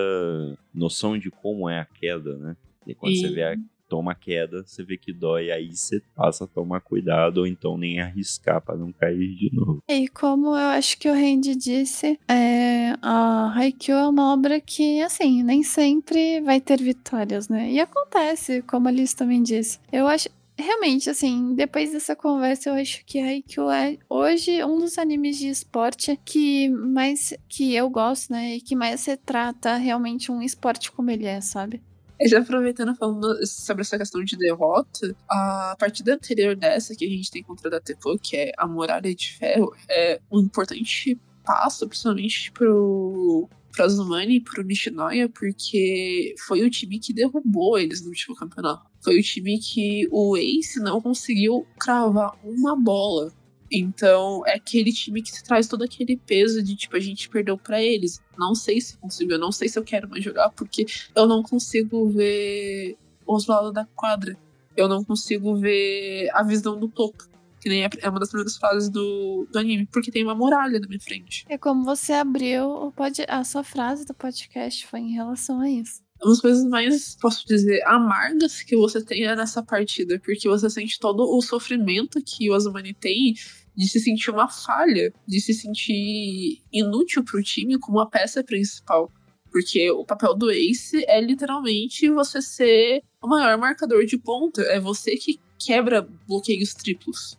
noção 0.73 1.17
de 1.17 1.29
como 1.29 1.69
é 1.69 1.79
a 1.79 1.85
queda, 1.85 2.35
né? 2.37 2.57
E 2.85 2.93
quando 2.95 3.13
E- 3.13 3.21
você 3.21 3.29
vê 3.29 3.43
a, 3.43 3.55
toma 3.95 4.13
queda, 4.13 4.61
você 4.65 4.83
vê 4.83 4.97
que 4.97 5.13
dói, 5.13 5.51
aí 5.51 5.73
você 5.73 6.01
passa 6.13 6.43
a 6.43 6.47
tomar 6.47 6.81
cuidado, 6.81 7.37
ou 7.37 7.47
então 7.47 7.77
nem 7.77 8.01
arriscar 8.01 8.61
pra 8.61 8.75
não 8.75 8.91
cair 8.91 9.35
de 9.35 9.55
novo. 9.55 9.81
E 9.87 10.09
como 10.09 10.47
eu 10.47 10.67
acho 10.71 10.97
que 10.97 11.09
o 11.09 11.13
Randy 11.13 11.55
disse, 11.55 12.19
é, 12.27 12.93
a 13.01 13.53
Haikyuu 13.55 13.97
é 13.97 14.07
uma 14.09 14.33
obra 14.33 14.59
que, 14.59 15.01
assim, 15.01 15.43
nem 15.43 15.63
sempre 15.63 16.41
vai 16.41 16.59
ter 16.59 16.81
vitórias, 16.81 17.47
né? 17.47 17.71
E 17.71 17.79
acontece, 17.79 18.61
como 18.63 18.89
a 18.89 18.91
Liz 18.91 19.13
também 19.13 19.41
disse. 19.41 19.79
Eu 19.93 20.07
acho. 20.07 20.27
Realmente, 20.57 21.09
assim, 21.09 21.53
depois 21.53 21.91
dessa 21.91 22.15
conversa, 22.15 22.69
eu 22.69 22.75
acho 22.75 23.03
que 23.05 23.19
Haikyuu 23.19 23.69
é 23.69 23.97
hoje 24.09 24.63
um 24.63 24.77
dos 24.77 24.97
animes 24.97 25.37
de 25.37 25.49
esporte 25.49 26.17
que 26.23 26.69
mais 26.69 27.33
que 27.47 27.73
eu 27.73 27.89
gosto, 27.89 28.31
né? 28.31 28.55
E 28.55 28.61
que 28.61 28.73
mais 28.75 29.05
retrata 29.05 29.75
realmente 29.75 30.31
um 30.31 30.41
esporte 30.41 30.91
como 30.91 31.11
ele 31.11 31.25
é, 31.25 31.41
sabe? 31.41 31.81
E 32.19 32.27
já 32.29 32.39
aproveitando 32.39 32.95
falando 32.95 33.45
sobre 33.45 33.81
essa 33.81 33.97
questão 33.97 34.23
de 34.23 34.37
derrota, 34.37 35.15
a 35.29 35.75
partida 35.77 36.13
anterior 36.13 36.55
dessa 36.55 36.95
que 36.95 37.05
a 37.05 37.09
gente 37.09 37.29
tem 37.29 37.43
contra 37.43 37.67
a 37.67 37.71
Datepo, 37.71 38.17
que 38.17 38.37
é 38.37 38.51
a 38.57 38.65
Muralha 38.65 39.13
de 39.13 39.33
Ferro, 39.33 39.75
é 39.89 40.21
um 40.31 40.39
importante 40.39 41.19
passo, 41.43 41.87
principalmente 41.87 42.51
pro, 42.51 43.49
pro 43.71 43.83
Azumani 43.83 44.37
e 44.37 44.41
pro 44.41 44.63
Nishinoya, 44.63 45.29
porque 45.29 46.33
foi 46.47 46.63
o 46.63 46.69
time 46.69 46.99
que 46.99 47.13
derrubou 47.13 47.77
eles 47.77 48.01
no 48.01 48.09
último 48.09 48.35
campeonato. 48.35 48.89
Foi 49.03 49.19
o 49.19 49.23
time 49.23 49.59
que 49.59 50.07
o 50.11 50.35
Ace 50.37 50.79
não 50.79 51.01
conseguiu 51.01 51.67
cravar 51.77 52.33
uma 52.43 52.75
bola. 52.75 53.31
Então, 53.71 54.43
é 54.45 54.55
aquele 54.55 54.91
time 54.91 55.21
que 55.21 55.43
traz 55.43 55.67
todo 55.67 55.83
aquele 55.83 56.17
peso 56.17 56.61
de, 56.61 56.75
tipo, 56.75 56.95
a 56.95 56.99
gente 56.99 57.29
perdeu 57.29 57.57
pra 57.57 57.81
eles. 57.81 58.21
Não 58.37 58.53
sei 58.53 58.79
se 58.79 58.97
conseguiu, 58.97 59.39
não 59.39 59.51
sei 59.51 59.67
se 59.67 59.79
eu 59.79 59.83
quero 59.83 60.09
mais 60.09 60.23
jogar, 60.23 60.49
porque 60.51 60.85
eu 61.15 61.27
não 61.27 61.41
consigo 61.41 62.09
ver 62.09 62.97
os 63.25 63.47
lados 63.47 63.73
da 63.73 63.85
quadra. 63.95 64.37
Eu 64.77 64.87
não 64.87 65.03
consigo 65.03 65.55
ver 65.55 66.29
a 66.33 66.43
visão 66.43 66.79
do 66.79 66.87
topo. 66.87 67.27
Que 67.59 67.69
nem 67.69 67.83
é 67.83 67.89
é 68.01 68.09
uma 68.09 68.19
das 68.19 68.29
primeiras 68.29 68.57
fases 68.57 68.89
do, 68.89 69.47
do 69.51 69.57
anime, 69.57 69.87
porque 69.87 70.11
tem 70.11 70.23
uma 70.23 70.35
muralha 70.35 70.79
na 70.79 70.87
minha 70.87 70.99
frente. 70.99 71.45
É 71.49 71.57
como 71.57 71.83
você 71.83 72.13
abriu 72.13 72.67
o 72.67 72.93
a 73.27 73.43
sua 73.43 73.63
frase 73.63 74.05
do 74.05 74.13
podcast 74.13 74.85
foi 74.85 74.99
em 74.99 75.13
relação 75.13 75.59
a 75.59 75.69
isso. 75.69 76.04
Uma 76.21 76.31
das 76.31 76.41
coisas 76.41 76.63
mais, 76.65 77.17
posso 77.19 77.45
dizer, 77.45 77.83
amargas 77.85 78.61
que 78.61 78.75
você 78.75 79.03
é 79.11 79.35
nessa 79.35 79.61
partida, 79.61 80.19
porque 80.23 80.47
você 80.47 80.69
sente 80.69 80.99
todo 80.99 81.23
o 81.23 81.41
sofrimento 81.41 82.21
que 82.23 82.49
o 82.49 82.53
Azumani 82.53 82.93
tem 82.93 83.33
de 83.75 83.87
se 83.87 83.99
sentir 83.99 84.31
uma 84.31 84.47
falha, 84.47 85.13
de 85.27 85.41
se 85.41 85.53
sentir 85.53 86.61
inútil 86.71 87.23
pro 87.23 87.43
time 87.43 87.77
como 87.77 87.99
a 87.99 88.09
peça 88.09 88.43
principal. 88.43 89.11
Porque 89.51 89.89
o 89.91 90.05
papel 90.05 90.35
do 90.35 90.51
Ace 90.51 91.03
é 91.07 91.21
literalmente 91.21 92.09
você 92.09 92.41
ser 92.41 93.01
o 93.21 93.27
maior 93.27 93.57
marcador 93.57 94.05
de 94.05 94.17
ponta. 94.17 94.61
É 94.63 94.79
você 94.79 95.15
que 95.15 95.39
quebra 95.57 96.07
bloqueios 96.27 96.73
triplos. 96.73 97.37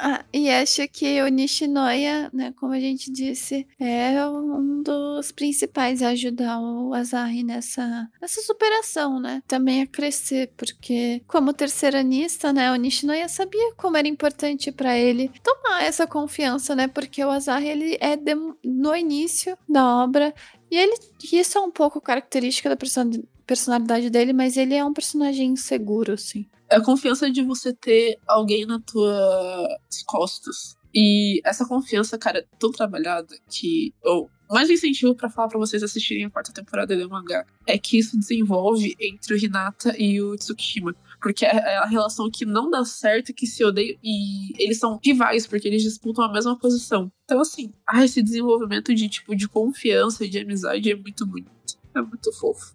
Ah, 0.00 0.24
e 0.32 0.48
acho 0.48 0.86
que 0.88 1.20
o 1.22 1.26
Nishinoya, 1.26 2.30
né, 2.32 2.52
como 2.56 2.72
a 2.72 2.78
gente 2.78 3.10
disse, 3.10 3.66
é 3.80 4.24
um 4.28 4.80
dos 4.80 5.32
principais 5.32 6.02
a 6.02 6.10
ajudar 6.10 6.60
o 6.60 6.94
Asahi 6.94 7.42
nessa, 7.42 8.08
nessa 8.22 8.40
superação, 8.42 9.18
né? 9.18 9.42
Também 9.48 9.82
a 9.82 9.86
crescer, 9.88 10.52
porque 10.56 11.20
como 11.26 11.52
terceiranista, 11.52 12.52
né, 12.52 12.70
o 12.70 12.76
Nishinoya 12.76 13.28
sabia 13.28 13.74
como 13.76 13.96
era 13.96 14.06
importante 14.06 14.70
pra 14.70 14.96
ele 14.96 15.32
tomar 15.42 15.82
essa 15.82 16.06
confiança, 16.06 16.76
né? 16.76 16.86
Porque 16.86 17.24
o 17.24 17.30
Asahi, 17.30 17.66
ele 17.66 17.98
é 18.00 18.16
dem- 18.16 18.54
no 18.64 18.94
início 18.94 19.58
da 19.68 19.84
obra, 20.04 20.32
e 20.70 20.76
ele 20.76 20.94
isso 21.32 21.58
é 21.58 21.60
um 21.60 21.72
pouco 21.72 22.00
característica 22.00 22.68
da 22.68 22.76
person- 22.76 23.22
personalidade 23.44 24.10
dele, 24.10 24.32
mas 24.32 24.56
ele 24.56 24.74
é 24.76 24.84
um 24.84 24.92
personagem 24.92 25.48
inseguro, 25.50 26.12
assim. 26.12 26.46
A 26.70 26.80
confiança 26.80 27.30
de 27.30 27.42
você 27.42 27.72
ter 27.72 28.18
alguém 28.26 28.66
nas 28.66 28.82
tuas 28.84 30.02
costas. 30.06 30.76
E 30.94 31.40
essa 31.44 31.66
confiança, 31.66 32.18
cara, 32.18 32.38
é 32.40 32.46
tão 32.58 32.70
trabalhada 32.70 33.34
que. 33.48 33.92
Eu, 34.02 34.28
mais 34.50 34.68
um 34.68 34.72
incentivo 34.72 35.14
pra 35.14 35.28
falar 35.28 35.48
pra 35.48 35.58
vocês 35.58 35.82
assistirem 35.82 36.24
a 36.24 36.30
quarta 36.30 36.52
temporada 36.52 36.96
do 36.96 37.10
mangá 37.10 37.44
é 37.66 37.76
que 37.78 37.98
isso 37.98 38.18
desenvolve 38.18 38.96
entre 38.98 39.34
o 39.34 39.38
Hinata 39.38 39.94
e 39.98 40.20
o 40.22 40.34
Tsukishima. 40.36 40.94
Porque 41.20 41.44
é 41.44 41.50
é 41.50 41.76
a 41.78 41.86
relação 41.86 42.30
que 42.30 42.46
não 42.46 42.70
dá 42.70 42.84
certo, 42.84 43.34
que 43.34 43.46
se 43.46 43.64
odeiam. 43.64 43.98
E 44.02 44.52
eles 44.62 44.78
são 44.78 44.98
rivais, 45.04 45.46
porque 45.46 45.68
eles 45.68 45.82
disputam 45.82 46.24
a 46.24 46.32
mesma 46.32 46.58
posição. 46.58 47.12
Então, 47.24 47.40
assim, 47.40 47.72
ah, 47.86 48.04
esse 48.04 48.22
desenvolvimento 48.22 48.94
de 48.94 49.08
tipo 49.08 49.36
de 49.36 49.48
confiança 49.48 50.24
e 50.24 50.28
de 50.28 50.38
amizade 50.38 50.90
é 50.90 50.96
muito 50.96 51.26
bonito. 51.26 51.78
É 51.94 52.00
muito 52.00 52.32
fofo. 52.32 52.74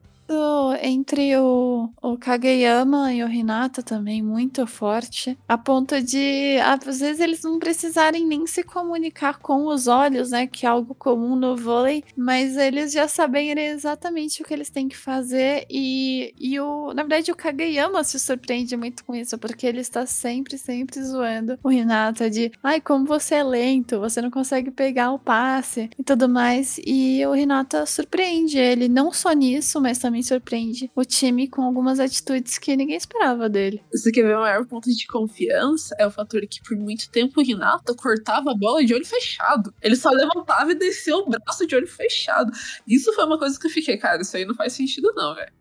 Entre 0.82 1.36
o, 1.38 1.90
o 2.02 2.18
Kageyama 2.18 3.14
e 3.14 3.24
o 3.24 3.30
Hinata 3.30 3.82
também 3.82 4.22
muito 4.22 4.66
forte, 4.66 5.38
a 5.48 5.58
ponto 5.58 6.02
de 6.02 6.58
às 6.64 7.00
vezes 7.00 7.20
eles 7.20 7.42
não 7.44 7.60
precisarem 7.60 8.26
nem 8.26 8.46
se 8.48 8.64
comunicar 8.64 9.40
com 9.40 9.68
os 9.68 9.88
olhos, 9.88 10.32
né, 10.32 10.48
que 10.48 10.66
é 10.66 10.70
algo 10.70 10.96
comum 10.96 11.36
no 11.36 11.56
vôlei, 11.56 12.04
mas 12.16 12.58
eles 12.58 12.92
já 12.92 13.08
sabem 13.08 13.58
exatamente 13.58 14.42
o 14.42 14.46
que 14.46 14.54
eles 14.54 14.70
têm 14.70 14.88
que 14.88 14.98
fazer 14.98 15.66
e, 15.70 16.34
e 16.40 16.60
o, 16.60 16.94
na 16.94 17.04
verdade 17.04 17.32
o 17.32 17.36
Kageyama 17.36 18.04
se 18.04 18.20
surpreende 18.20 18.76
muito 18.78 19.04
com 19.04 19.16
isso, 19.16 19.38
porque 19.38 19.68
ele 19.68 19.82
está 19.82 20.06
sempre, 20.06 20.58
sempre 20.58 21.02
zoando 21.04 21.58
o 21.64 21.72
Hinata 21.72 22.30
de, 22.30 22.52
ai, 22.64 22.80
como 22.80 23.06
você 23.06 23.36
é 23.36 23.44
lento, 23.44 24.00
você 24.00 24.22
não 24.22 24.32
consegue 24.32 24.72
pegar 24.72 25.12
o 25.12 25.20
passe 25.20 25.90
e 25.98 26.04
tudo 26.04 26.30
mais, 26.30 26.80
e 26.86 27.26
o 27.26 27.36
Hinata 27.36 27.86
surpreende 27.86 28.58
ele, 28.58 28.88
não 28.88 29.12
só 29.12 29.32
nisso, 29.34 29.82
mas 29.82 29.98
também 29.98 30.13
surpreende 30.22 30.92
o 30.96 31.04
time 31.04 31.48
com 31.48 31.62
algumas 31.62 32.00
atitudes 32.00 32.58
que 32.58 32.76
ninguém 32.76 32.98
esperava 32.98 33.50
dele. 33.50 33.82
Você 33.92 34.12
quer 34.12 34.24
ver 34.24 34.38
o 34.38 34.42
maior 34.42 34.66
ponto 34.66 34.90
de 34.90 35.08
confiança? 35.08 35.96
É 35.98 36.06
o 36.06 36.12
fator 36.12 36.42
que 36.42 36.62
por 36.62 36.78
muito 36.78 37.10
tempo 37.10 37.40
o 37.40 37.44
Renato 37.44 37.96
cortava 37.96 38.52
a 38.52 38.56
bola 38.56 38.84
de 38.84 38.94
olho 38.94 39.06
fechado. 39.06 39.74
Ele 39.82 39.96
só 39.96 40.10
levantava 40.12 40.72
e 40.72 40.76
descia 40.76 41.16
o 41.16 41.30
braço 41.30 41.66
de 41.66 41.76
olho 41.76 41.88
fechado. 41.88 42.52
Isso 42.88 43.14
foi 43.14 43.26
uma 43.26 43.40
coisa 43.40 43.58
que 43.60 43.68
eu 43.68 43.72
fiquei, 43.72 43.98
cara, 43.98 44.22
isso 44.22 44.36
aí 44.36 44.46
não 44.46 44.54
faz 44.54 44.74
sentido 44.74 45.14
não, 45.16 45.34
velho. 45.34 45.52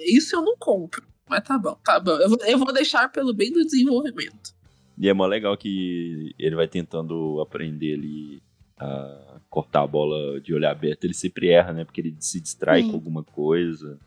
Isso 0.00 0.36
eu 0.36 0.42
não 0.42 0.56
compro. 0.58 1.02
Mas 1.28 1.44
tá 1.44 1.56
bom, 1.56 1.76
tá 1.84 2.00
bom. 2.00 2.16
Eu 2.18 2.28
vou, 2.28 2.38
eu 2.44 2.58
vou 2.58 2.72
deixar 2.72 3.10
pelo 3.10 3.32
bem 3.32 3.52
do 3.52 3.64
desenvolvimento. 3.64 4.52
E 4.98 5.08
é 5.08 5.14
mó 5.14 5.26
legal 5.26 5.56
que 5.56 6.34
ele 6.38 6.54
vai 6.54 6.68
tentando 6.68 7.40
aprender 7.40 7.94
ali 7.94 8.42
a 8.82 9.40
cortar 9.48 9.82
a 9.82 9.86
bola 9.86 10.40
de 10.40 10.54
olho 10.54 10.68
aberto. 10.68 11.04
Ele 11.04 11.14
sempre 11.14 11.50
erra, 11.50 11.72
né? 11.72 11.84
Porque 11.84 12.00
ele 12.00 12.16
se 12.20 12.40
distrai 12.40 12.82
Sim. 12.82 12.88
com 12.90 12.94
alguma 12.94 13.22
coisa, 13.22 13.98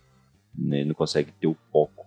né? 0.58 0.84
Não 0.84 0.94
consegue 0.94 1.32
ter 1.34 1.48
o 1.48 1.58
foco 1.72 2.06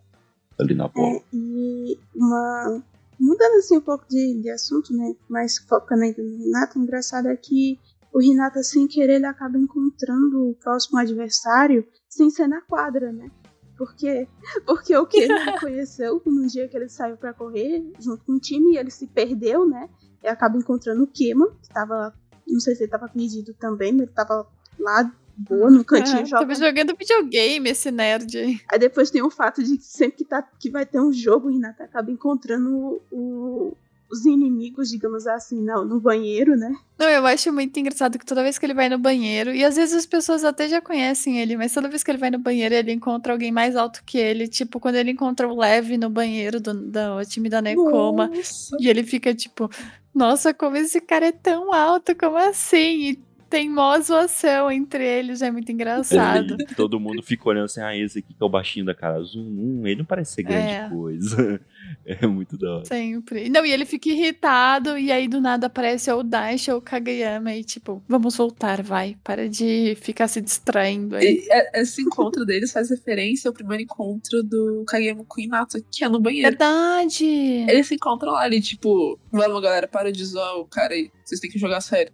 ali 0.59 0.75
na 0.75 0.89
bola. 0.89 1.17
É, 1.17 1.23
e 1.33 1.99
uma. 2.15 2.83
Mudando 3.21 3.59
assim 3.59 3.77
um 3.77 3.81
pouco 3.81 4.07
de, 4.09 4.41
de 4.41 4.51
assunto, 4.51 4.95
né? 4.95 5.13
Mas 5.29 5.59
focando 5.59 6.05
ainda 6.05 6.23
no 6.23 6.39
Renato, 6.39 6.79
o 6.79 6.83
engraçado 6.83 7.27
é 7.27 7.37
que 7.37 7.79
o 8.13 8.21
Renato, 8.21 8.63
sem 8.63 8.87
querer, 8.87 9.17
ele 9.17 9.27
acaba 9.27 9.59
encontrando 9.59 10.51
o 10.51 10.55
próximo 10.55 10.99
adversário 10.99 11.87
sem 12.09 12.31
ser 12.31 12.47
na 12.47 12.61
quadra, 12.61 13.13
né? 13.13 13.31
Porque, 13.77 14.27
porque 14.67 14.97
o 14.97 15.07
que 15.07 15.19
ele 15.19 15.35
conheceu 15.61 16.21
no 16.25 16.47
dia 16.47 16.69
que 16.69 16.77
ele 16.77 16.89
saiu 16.89 17.17
pra 17.17 17.35
correr 17.35 17.93
junto 18.01 18.25
com 18.25 18.33
o 18.33 18.41
time, 18.41 18.77
ele 18.77 18.91
se 18.91 19.07
perdeu, 19.07 19.67
né? 19.69 19.89
E 20.23 20.29
acaba 20.29 20.57
encontrando 20.57 21.05
o 21.05 21.07
Kema, 21.07 21.49
que 21.63 21.69
tava. 21.69 22.13
Não 22.49 22.61
sei 22.61 22.75
se 22.75 22.83
ele 22.85 22.91
tava 22.91 23.09
perdido 23.09 23.55
também, 23.55 23.93
mas 23.93 24.03
ele 24.03 24.11
tava 24.13 24.47
lá 24.79 25.13
boa 25.37 25.71
no 25.71 25.85
cantinho 25.85 26.21
Ah, 26.21 26.25
jogando. 26.25 26.49
tava 26.49 26.55
jogando 26.55 26.97
videogame 26.99 27.71
esse 27.71 27.91
nerd 27.91 28.37
aí. 28.39 28.61
Aí 28.73 28.79
depois 28.79 29.11
tem 29.11 29.23
o 29.23 29.31
fato 29.31 29.63
de 29.63 29.77
que 29.79 29.85
sempre 29.85 30.19
que, 30.19 30.25
tá, 30.25 30.43
que 30.43 30.71
vai 30.71 30.85
ter 30.85 31.01
um 31.01 31.13
jogo, 31.13 31.49
o 31.49 31.53
Renato 31.53 31.83
acaba 31.83 32.11
encontrando 32.11 32.69
o- 32.77 33.03
o- 33.13 33.77
os 34.11 34.25
inimigos, 34.25 34.89
digamos 34.89 35.27
assim, 35.27 35.61
no, 35.63 35.85
no 35.85 36.01
banheiro, 36.01 36.57
né? 36.57 36.75
Não, 36.99 37.07
eu 37.11 37.27
acho 37.27 37.53
muito 37.53 37.79
engraçado 37.79 38.19
que 38.19 38.25
toda 38.25 38.43
vez 38.43 38.59
que 38.59 38.65
ele 38.65 38.73
vai 38.73 38.89
no 38.89 38.99
banheiro, 38.99 39.55
e 39.55 39.63
às 39.63 39.77
vezes 39.77 39.95
as 39.95 40.07
pessoas 40.07 40.45
até 40.45 40.67
já 40.67 40.81
conhecem 40.81 41.39
ele, 41.39 41.59
mas 41.59 41.75
toda 41.75 41.91
vez 41.91 42.03
que 42.03 42.11
ele 42.11 42.17
vai 42.19 42.31
no 42.31 42.39
banheiro, 42.39 42.75
ele 42.75 42.91
encontra 42.91 43.33
alguém 43.35 43.53
mais 43.53 43.77
alto 43.77 44.03
que 44.07 44.17
ele. 44.17 44.49
Tipo, 44.49 44.81
quando 44.81 44.95
ele 44.95 45.11
encontra 45.11 45.47
o 45.47 45.55
Leve 45.57 45.99
no 45.99 46.09
banheiro 46.09 46.59
do, 46.59 46.73
do 46.73 47.25
time 47.29 47.51
da 47.51 47.61
Nekoma. 47.61 48.29
Nossa. 48.29 48.75
E 48.81 48.89
ele 48.89 49.03
fica 49.05 49.35
tipo, 49.35 49.71
nossa, 50.19 50.53
como 50.53 50.77
esse 50.77 51.01
cara 51.01 51.27
é 51.29 51.33
tão 51.33 51.73
alto, 51.73 52.15
como 52.17 52.37
assim? 52.37 53.11
E 53.11 53.28
tem 53.49 53.69
mó 53.71 53.99
zoação 54.01 54.71
entre 54.71 55.05
eles, 55.05 55.43
é 55.43 55.51
muito 55.51 55.71
engraçado. 55.73 56.57
Todo 56.77 57.01
mundo 57.01 57.23
fica 57.23 57.49
olhando 57.49 57.65
assim, 57.65 57.81
ah, 57.81 57.97
esse 57.97 58.19
aqui 58.21 58.35
que 58.35 58.43
é 58.43 58.45
o 58.45 58.49
baixinho 58.49 58.85
da 58.87 58.95
cara 58.95 59.17
azul. 59.17 59.43
Hum, 59.43 59.83
ele 59.87 59.97
não 59.97 60.05
parece 60.05 60.35
ser 60.35 60.43
grande 60.43 60.73
É. 60.73 60.89
coisa. 60.89 61.61
É 62.05 62.27
muito 62.27 62.59
da 62.59 62.77
hora. 62.77 62.85
Sempre. 62.85 63.49
Não, 63.49 63.65
e 63.65 63.71
ele 63.73 63.87
fica 63.87 64.11
irritado, 64.11 64.99
e 64.99 65.11
aí 65.11 65.27
do 65.27 65.41
nada 65.41 65.69
aparece 65.69 66.11
ou 66.11 66.21
o 66.21 66.23
Dash 66.23 66.69
ou 66.69 66.77
o 66.79 66.83
Kageyama, 66.83 67.55
e 67.55 67.65
tipo, 67.65 68.03
vamos 68.07 68.37
voltar, 68.37 68.83
vai. 68.83 69.17
Para 69.25 69.49
de 69.49 69.97
ficar 70.01 70.29
se 70.29 70.41
distraindo 70.43 71.17
aí. 71.17 71.25
E, 71.47 71.49
é- 71.53 71.81
esse 71.81 72.03
encontro 72.03 72.45
deles 72.45 72.73
faz 72.73 72.91
referência 72.91 73.49
ao 73.49 73.55
primeiro 73.55 73.83
encontro 73.85 74.43
do 74.43 74.85
Kageyama 74.87 75.25
com 75.27 75.41
o 75.41 75.45
Hinata, 75.45 75.81
que 75.91 76.05
é 76.05 76.09
no 76.11 76.21
banheiro. 76.21 76.51
Verdade! 76.51 77.25
Eles 77.25 77.87
se 77.87 77.95
encontram 77.95 78.33
lá, 78.33 78.47
ele 78.47 78.61
tipo, 78.61 79.19
vamos 79.33 79.63
galera, 79.63 79.89
para 79.89 80.13
de 80.13 80.23
zoar 80.25 80.57
o 80.59 80.67
cara 80.67 80.93
aí, 80.93 81.11
vocês 81.25 81.41
têm 81.41 81.51
que 81.51 81.59
jogar 81.59 81.81
sério. 81.81 82.13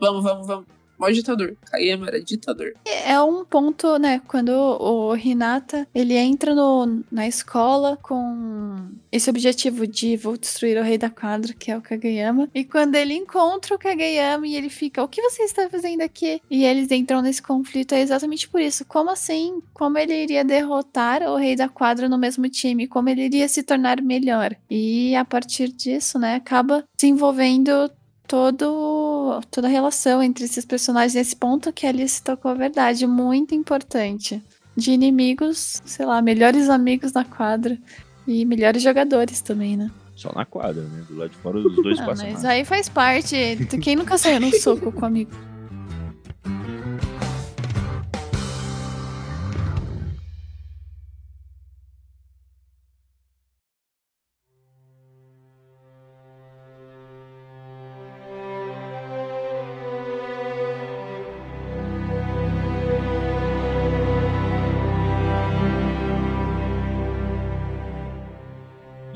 Vamos, 0.00 0.22
vamos, 0.22 0.46
vamos. 0.46 0.78
Mó 0.98 1.08
ditador. 1.10 1.56
Kageyama 1.70 2.08
era 2.08 2.20
ditador. 2.20 2.74
É 2.84 3.20
um 3.20 3.44
ponto, 3.44 3.98
né, 3.98 4.20
quando 4.26 4.50
o 4.50 5.16
Hinata, 5.16 5.86
ele 5.94 6.14
entra 6.14 6.54
no, 6.54 7.04
na 7.10 7.28
escola 7.28 7.96
com 8.02 8.90
esse 9.12 9.30
objetivo 9.30 9.86
de 9.86 10.16
vou 10.16 10.36
destruir 10.36 10.76
o 10.76 10.82
rei 10.82 10.98
da 10.98 11.08
quadra, 11.08 11.54
que 11.54 11.70
é 11.70 11.76
o 11.76 11.80
Kageyama, 11.80 12.50
e 12.52 12.64
quando 12.64 12.96
ele 12.96 13.14
encontra 13.14 13.74
o 13.74 13.78
Kageyama 13.78 14.46
e 14.46 14.56
ele 14.56 14.68
fica, 14.68 15.02
o 15.02 15.08
que 15.08 15.22
você 15.22 15.44
está 15.44 15.70
fazendo 15.70 16.02
aqui? 16.02 16.42
E 16.50 16.64
eles 16.64 16.90
entram 16.90 17.22
nesse 17.22 17.40
conflito 17.40 17.94
é 17.94 18.00
exatamente 18.00 18.48
por 18.48 18.60
isso. 18.60 18.84
Como 18.84 19.10
assim? 19.10 19.62
Como 19.72 19.96
ele 19.96 20.14
iria 20.14 20.44
derrotar 20.44 21.22
o 21.22 21.36
rei 21.36 21.54
da 21.54 21.68
quadra 21.68 22.08
no 22.08 22.18
mesmo 22.18 22.48
time? 22.48 22.88
Como 22.88 23.08
ele 23.08 23.24
iria 23.24 23.48
se 23.48 23.62
tornar 23.62 24.02
melhor? 24.02 24.56
E 24.68 25.14
a 25.14 25.24
partir 25.24 25.68
disso, 25.68 26.18
né, 26.18 26.34
acaba 26.34 26.84
desenvolvendo 26.98 27.88
todo, 28.28 29.40
toda 29.50 29.66
a 29.66 29.70
relação 29.70 30.22
entre 30.22 30.44
esses 30.44 30.64
personagens. 30.64 31.14
Nesse 31.14 31.34
ponto 31.34 31.72
que 31.72 31.86
a 31.86 31.88
Alice 31.88 32.22
tocou 32.22 32.50
a 32.50 32.54
verdade, 32.54 33.06
muito 33.06 33.54
importante. 33.54 34.40
De 34.76 34.92
inimigos, 34.92 35.82
sei 35.84 36.06
lá, 36.06 36.22
melhores 36.22 36.68
amigos 36.68 37.12
na 37.12 37.24
quadra 37.24 37.76
e 38.28 38.44
melhores 38.44 38.80
jogadores 38.80 39.40
também, 39.40 39.76
né? 39.76 39.90
Só 40.14 40.32
na 40.34 40.44
quadra, 40.44 40.82
né? 40.82 41.04
Do 41.08 41.16
lado 41.16 41.30
de 41.30 41.36
fora 41.38 41.58
os 41.58 41.74
dois 41.82 41.98
Não, 41.98 42.06
passam. 42.06 42.26
mas 42.26 42.42
nada. 42.42 42.50
aí 42.54 42.64
faz 42.64 42.88
parte. 42.88 43.36
Quem 43.82 43.96
nunca 43.96 44.16
saiu 44.18 44.38
no 44.40 44.52
soco 44.60 44.92
com 44.92 45.04
amigo? 45.04 45.30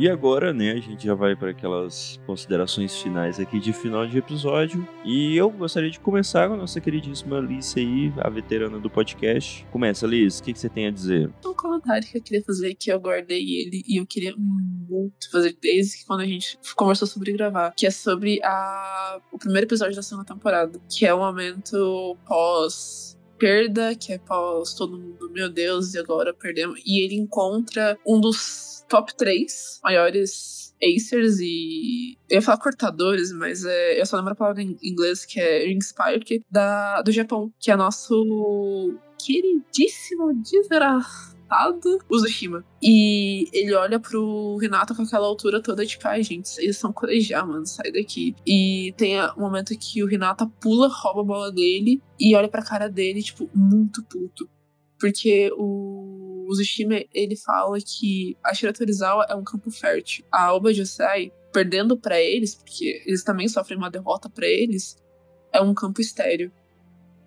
E 0.02 0.08
agora, 0.08 0.52
né, 0.52 0.72
a 0.72 0.80
gente 0.80 1.06
já 1.06 1.14
vai 1.14 1.36
para 1.36 1.50
aquelas 1.50 2.18
considerações 2.26 3.00
finais 3.00 3.38
aqui 3.38 3.60
de 3.60 3.72
final 3.72 4.04
de 4.04 4.18
episódio. 4.18 4.84
E 5.04 5.36
eu 5.36 5.48
gostaria 5.48 5.88
de 5.88 6.00
começar 6.00 6.48
com 6.48 6.54
a 6.54 6.56
nossa 6.56 6.80
queridíssima 6.80 7.38
Alice 7.38 7.78
aí, 7.78 8.12
a 8.18 8.28
veterana 8.28 8.80
do 8.80 8.90
podcast. 8.90 9.64
Começa, 9.70 10.04
Alice, 10.04 10.40
o 10.40 10.44
que, 10.44 10.54
que 10.54 10.58
você 10.58 10.68
tem 10.68 10.88
a 10.88 10.90
dizer? 10.90 11.30
Um 11.46 11.54
comentário 11.54 12.04
que 12.04 12.18
eu 12.18 12.22
queria 12.22 12.42
fazer, 12.42 12.74
que 12.74 12.90
eu 12.90 12.98
guardei 12.98 13.44
ele 13.60 13.84
e 13.86 14.00
eu 14.00 14.04
queria 14.04 14.34
muito 14.36 15.30
fazer 15.30 15.56
desde 15.62 15.98
que 15.98 16.04
quando 16.04 16.22
a 16.22 16.26
gente 16.26 16.58
conversou 16.74 17.06
sobre 17.06 17.32
gravar, 17.32 17.70
que 17.70 17.86
é 17.86 17.90
sobre 17.92 18.40
a... 18.42 19.20
o 19.30 19.38
primeiro 19.38 19.68
episódio 19.68 19.94
da 19.94 20.02
segunda 20.02 20.26
temporada, 20.26 20.80
que 20.90 21.06
é 21.06 21.14
o 21.14 21.18
momento 21.20 22.18
pós 22.26 23.16
perda, 23.42 23.92
que 23.96 24.12
é 24.12 24.18
pós 24.18 24.72
todo 24.72 24.96
mundo, 24.96 25.28
meu 25.32 25.48
Deus, 25.48 25.94
e 25.94 25.98
agora 25.98 26.32
perdemos. 26.32 26.80
E 26.86 27.04
ele 27.04 27.16
encontra 27.16 27.98
um 28.06 28.20
dos 28.20 28.84
top 28.88 29.12
3 29.16 29.80
maiores 29.82 30.72
Acers 30.80 31.40
e. 31.40 32.16
Eu 32.30 32.36
ia 32.36 32.42
falar 32.42 32.58
cortadores, 32.58 33.32
mas 33.32 33.64
é, 33.64 34.00
eu 34.00 34.06
só 34.06 34.16
lembro 34.16 34.32
a 34.32 34.36
palavra 34.36 34.62
em 34.62 34.76
inglês 34.80 35.24
que 35.24 35.40
é 35.40 35.66
Ring 35.66 35.80
Spike 35.80 36.44
da, 36.48 37.02
do 37.02 37.10
Japão, 37.10 37.52
que 37.58 37.72
é 37.72 37.76
nosso 37.76 38.94
queridíssimo 39.18 40.32
desgraçado 40.40 41.32
Uzushima. 42.10 42.64
E 42.82 43.48
ele 43.52 43.74
olha 43.74 44.00
pro 44.00 44.56
Renato 44.56 44.94
com 44.94 45.02
aquela 45.02 45.26
altura 45.26 45.62
toda, 45.62 45.84
tipo, 45.84 46.06
ai 46.08 46.22
gente, 46.22 46.48
vocês 46.48 46.76
são 46.76 46.92
colegial, 46.92 47.46
mano, 47.46 47.66
sai 47.66 47.92
daqui. 47.92 48.34
E 48.46 48.94
tem 48.96 49.20
um 49.36 49.40
momento 49.40 49.76
que 49.78 50.02
o 50.02 50.06
Renata 50.06 50.46
pula, 50.60 50.88
rouba 50.88 51.20
a 51.20 51.24
bola 51.24 51.52
dele 51.52 52.02
e 52.18 52.34
olha 52.34 52.48
pra 52.48 52.62
cara 52.62 52.88
dele, 52.88 53.22
tipo, 53.22 53.50
muito 53.54 54.02
puto. 54.04 54.48
Porque 54.98 55.50
o 55.56 56.48
Zushima, 56.54 57.02
ele 57.12 57.36
fala 57.36 57.76
que 57.80 58.36
a 58.44 58.54
Shira 58.54 58.72
Torizawa 58.72 59.26
é 59.28 59.34
um 59.34 59.42
campo 59.42 59.70
fértil. 59.70 60.24
A 60.30 60.54
Oba 60.54 60.72
Josai, 60.72 61.32
perdendo 61.52 61.96
para 61.96 62.20
eles, 62.20 62.54
porque 62.54 63.02
eles 63.04 63.24
também 63.24 63.48
sofrem 63.48 63.76
uma 63.76 63.90
derrota 63.90 64.30
para 64.30 64.46
eles, 64.46 64.96
é 65.52 65.60
um 65.60 65.74
campo 65.74 66.00
estéreo. 66.00 66.52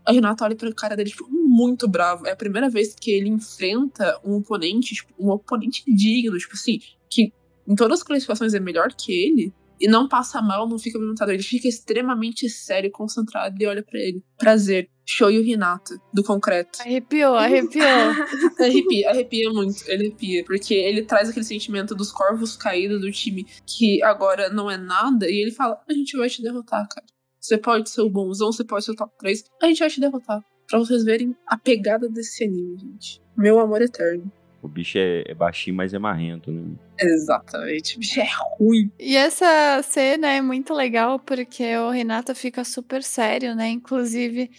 A 0.05 0.11
Renata 0.11 0.45
olha 0.45 0.55
pra 0.55 0.73
cara 0.73 0.95
dele, 0.95 1.09
tipo, 1.09 1.27
muito 1.29 1.87
bravo. 1.87 2.27
É 2.27 2.31
a 2.31 2.35
primeira 2.35 2.69
vez 2.69 2.93
que 2.93 3.11
ele 3.11 3.29
enfrenta 3.29 4.19
um 4.23 4.35
oponente, 4.35 4.95
tipo, 4.95 5.13
um 5.19 5.29
oponente 5.29 5.83
digno, 5.87 6.37
tipo 6.37 6.53
assim, 6.53 6.79
que 7.09 7.33
em 7.67 7.75
todas 7.75 7.99
as 7.99 8.03
classificações 8.03 8.53
é 8.53 8.59
melhor 8.59 8.93
que 8.93 9.11
ele, 9.11 9.53
e 9.79 9.87
não 9.87 10.07
passa 10.07 10.41
mal, 10.41 10.67
não 10.67 10.79
fica 10.79 10.97
alimentado. 10.97 11.31
Ele 11.31 11.43
fica 11.43 11.67
extremamente 11.67 12.49
sério, 12.49 12.91
concentrado 12.91 13.55
e 13.59 13.65
olha 13.65 13.83
para 13.83 13.99
ele. 13.99 14.23
Prazer. 14.37 14.89
Shoyu 15.07 15.43
Hinata, 15.43 16.01
do 16.11 16.23
concreto. 16.23 16.81
Arrepiou, 16.81 17.35
arrepiou. 17.35 17.85
arrepia, 18.59 19.09
arrepia 19.11 19.51
muito, 19.51 19.83
ele 19.87 20.07
arrepia. 20.07 20.43
Porque 20.43 20.73
ele 20.73 21.03
traz 21.03 21.29
aquele 21.29 21.45
sentimento 21.45 21.93
dos 21.93 22.11
corvos 22.11 22.57
caídos 22.57 23.01
do 23.01 23.11
time 23.11 23.45
que 23.67 24.01
agora 24.01 24.49
não 24.49 24.69
é 24.69 24.77
nada. 24.77 25.29
E 25.29 25.41
ele 25.41 25.51
fala: 25.51 25.79
A 25.87 25.93
gente 25.93 26.17
vai 26.17 26.27
te 26.27 26.41
derrotar, 26.41 26.87
cara. 26.89 27.05
Você 27.45 27.59
pode 27.59 27.91
ser 27.91 28.01
o 28.01 28.09
bonzão, 28.09 28.51
você 28.51 28.63
pode 28.63 28.83
ser 28.83 28.91
o 28.91 28.95
top 28.95 29.13
3. 29.19 29.43
A 29.61 29.67
gente 29.67 29.79
vai 29.79 29.89
te 29.89 29.99
derrotar. 29.99 30.43
Pra 30.67 30.79
vocês 30.79 31.03
verem 31.03 31.35
a 31.45 31.55
pegada 31.55 32.09
desse 32.09 32.43
anime, 32.43 32.75
gente. 32.79 33.21
Meu 33.37 33.59
amor 33.59 33.83
eterno. 33.83 34.31
O 34.63 34.67
bicho 34.67 34.97
é, 34.97 35.23
é 35.27 35.33
baixinho, 35.35 35.75
mas 35.75 35.93
é 35.93 35.99
marrento, 35.99 36.51
né? 36.51 36.75
Exatamente. 36.99 37.97
O 37.97 37.99
bicho 37.99 38.19
é 38.19 38.27
ruim. 38.57 38.91
E 38.99 39.15
essa 39.15 39.79
cena 39.83 40.27
é 40.31 40.41
muito 40.41 40.73
legal 40.73 41.19
porque 41.19 41.77
o 41.77 41.91
Renato 41.91 42.33
fica 42.33 42.63
super 42.63 43.03
sério, 43.03 43.55
né? 43.55 43.69
Inclusive, 43.69 44.49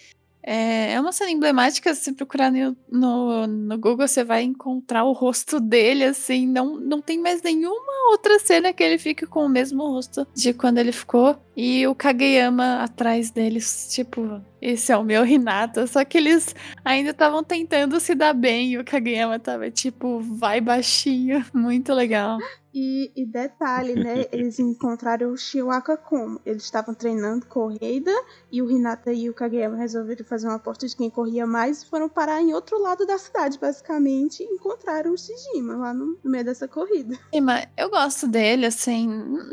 é, 0.48 0.93
é 0.93 1.01
uma 1.01 1.10
cena 1.10 1.32
emblemática. 1.32 1.93
Se 1.93 2.12
procurar 2.12 2.52
no, 2.52 2.77
no, 2.89 3.47
no, 3.48 3.77
Google, 3.77 4.06
você 4.06 4.23
vai 4.23 4.44
encontrar 4.44 5.02
o 5.02 5.12
rosto 5.12 5.59
dele, 5.59 6.05
assim. 6.05 6.47
Não, 6.47 6.77
não 6.77 7.02
tem 7.02 7.20
mais 7.20 7.43
nenhuma 7.43 8.12
outra 8.12 8.39
cena 8.39 8.73
que 8.73 8.81
ele 8.81 8.97
fique 8.97 9.27
com 9.27 9.44
o 9.44 9.48
mesmo 9.48 9.82
rosto 9.82 10.24
de 10.32 10.55
quando 10.55 10.78
ele 10.78 10.93
ficou. 10.93 11.36
E 11.56 11.85
o 11.89 11.94
Kageyama 11.97 12.85
atrás 12.85 13.31
deles, 13.31 13.89
tipo, 13.90 14.40
esse 14.62 14.93
é 14.93 14.97
o 14.97 15.02
meu 15.02 15.27
Hinata. 15.27 15.85
Só 15.89 16.05
que 16.05 16.16
eles 16.16 16.55
ainda 16.85 17.10
estavam 17.10 17.43
tentando 17.43 17.98
se 17.98 18.14
dar 18.14 18.32
bem. 18.32 18.70
E 18.70 18.78
o 18.78 18.85
Kageyama 18.85 19.40
tava, 19.40 19.68
tipo, 19.68 20.20
vai 20.20 20.60
baixinho. 20.60 21.44
Muito 21.52 21.93
legal. 21.93 22.39
E, 22.78 23.11
e, 23.16 23.24
detalhe, 23.24 23.94
né? 23.94 24.27
Eles 24.31 24.59
encontraram 24.59 25.32
o 25.32 25.36
Shiwaka 25.36 25.97
como? 25.97 26.39
Eles 26.44 26.62
estavam 26.62 26.94
treinando 26.94 27.47
corrida 27.47 28.12
e 28.53 28.61
o 28.61 28.70
Hinata 28.70 29.15
e 29.15 29.31
o 29.31 29.35
Kageyama 29.35 29.78
resolveram 29.78 30.23
fazer 30.27 30.47
uma 30.47 30.57
aposta 30.57 30.86
de 30.86 30.94
quem 30.94 31.09
corria 31.09 31.47
mais 31.47 31.82
e 31.82 31.86
foram 31.86 32.07
parar 32.07 32.43
em 32.43 32.53
outro 32.53 32.78
lado 32.78 33.07
da 33.07 33.16
cidade, 33.16 33.59
basicamente, 33.59 34.43
e 34.43 34.47
encontraram 34.47 35.15
o 35.15 35.16
Shijima 35.16 35.74
lá 35.74 35.94
no, 35.94 36.19
no 36.23 36.31
meio 36.31 36.44
dessa 36.44 36.69
corrida. 36.69 37.19
Sim, 37.32 37.40
mas 37.40 37.66
eu 37.78 37.89
gosto 37.89 38.28
dele, 38.28 38.66
assim, 38.66 39.09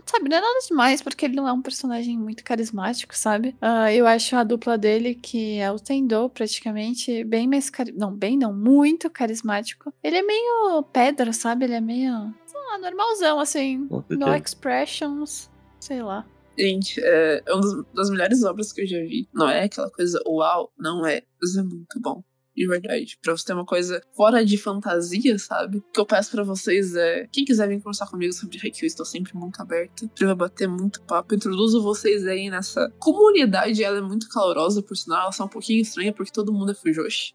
sabe, 0.06 0.28
não 0.28 0.36
é 0.36 0.42
nada 0.42 0.60
demais, 0.68 1.02
porque 1.02 1.24
ele 1.24 1.38
não 1.38 1.48
é 1.48 1.54
um 1.54 1.62
personagem 1.62 2.20
muito 2.20 2.44
carismático, 2.44 3.18
sabe? 3.18 3.56
Uh, 3.62 3.88
eu 3.94 4.06
acho 4.06 4.36
a 4.36 4.44
dupla 4.44 4.78
dele, 4.78 5.16
que 5.16 5.60
é 5.60 5.72
o 5.72 5.80
Tendo, 5.80 6.30
praticamente, 6.30 7.24
bem 7.24 7.48
mais. 7.48 7.70
Cari... 7.70 7.94
Não, 7.94 8.14
bem 8.14 8.38
não, 8.38 8.54
muito 8.54 9.10
carismático. 9.10 9.94
Ele 10.04 10.18
é 10.18 10.22
meio 10.22 10.84
pedra, 10.92 11.32
sabe? 11.32 11.64
Ele 11.64 11.76
é 11.76 11.82
meio 11.82 12.34
ah, 12.74 12.78
normalzão, 12.80 13.40
assim. 13.40 13.88
No 14.10 14.36
expressions, 14.36 15.50
sei 15.80 16.02
lá. 16.02 16.26
Gente, 16.58 17.02
é 17.04 17.44
uma 17.50 17.86
das 17.94 18.10
melhores 18.10 18.44
obras 18.44 18.72
que 18.72 18.82
eu 18.82 18.88
já 18.88 19.00
vi. 19.00 19.28
Não 19.34 19.50
é 19.50 19.64
aquela 19.64 19.90
coisa 19.90 20.22
uau, 20.28 20.72
não 20.78 21.06
é. 21.06 21.24
Mas 21.42 21.56
é 21.56 21.64
muito 21.64 22.00
bom. 22.00 22.24
De 22.56 22.68
verdade. 22.68 23.18
Pra 23.20 23.36
você 23.36 23.46
ter 23.46 23.54
uma 23.54 23.66
coisa 23.66 24.00
fora 24.16 24.46
de 24.46 24.58
fantasia, 24.58 25.40
sabe? 25.40 25.80
O 25.80 25.82
que 25.82 26.00
eu 26.00 26.06
peço 26.06 26.30
pra 26.30 26.44
vocês 26.44 26.96
é. 26.96 27.28
Quem 27.32 27.44
quiser 27.44 27.68
vir 27.68 27.82
conversar 27.82 28.08
comigo 28.08 28.32
sobre 28.32 28.60
Haikyuu, 28.64 28.86
estou 28.86 29.06
sempre 29.06 29.36
muito 29.36 29.60
aberta. 29.60 30.08
Pra 30.16 30.36
bater 30.36 30.68
muito 30.68 31.02
papo. 31.02 31.34
Introduzo 31.34 31.82
vocês 31.82 32.28
aí 32.28 32.52
nessa 32.52 32.92
comunidade. 33.00 33.84
Ela 33.84 33.98
é 33.98 34.02
muito 34.02 34.30
calorosa, 34.30 34.84
por 34.84 34.96
sinal. 34.96 35.22
Ela 35.22 35.32
é 35.38 35.44
um 35.44 35.48
pouquinho 35.48 35.82
estranha 35.82 36.14
porque 36.14 36.32
todo 36.32 36.54
mundo 36.54 36.72
é 36.72 36.76
Fujoshi. 36.76 37.34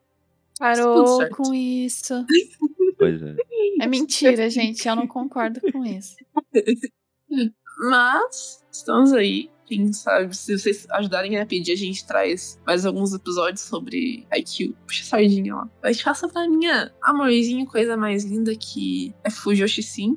Parou 0.59 1.29
com 1.31 1.55
isso. 1.55 2.25
Pois 2.99 3.23
é. 3.23 3.37
É 3.81 3.87
mentira, 3.87 4.51
gente. 4.51 4.87
Eu 4.89 4.97
não 4.97 5.07
concordo 5.07 5.61
com 5.73 5.85
isso. 5.85 6.17
Mas, 7.79 8.65
estamos 8.73 9.13
aí. 9.13 9.51
Quem 9.67 9.93
sabe, 9.93 10.35
se 10.35 10.59
vocês 10.59 10.87
ajudarem 10.91 11.39
a 11.39 11.45
pedir, 11.45 11.73
a 11.73 11.77
gente 11.77 12.07
traz 12.07 12.59
mais 12.67 12.87
alguns 12.87 13.13
episódios 13.13 13.61
sobre 13.61 14.27
IQ. 14.35 14.75
Puxa 14.87 15.05
sardinha 15.05 15.55
lá. 15.55 15.71
Mas 15.83 16.01
faça 16.01 16.27
pra 16.27 16.49
minha 16.49 16.91
amorzinho, 17.03 17.67
coisa 17.67 17.95
mais 17.95 18.25
linda 18.25 18.57
que 18.57 19.15
é 19.23 19.31
Fujoshi 19.31 19.83
sim. 19.83 20.17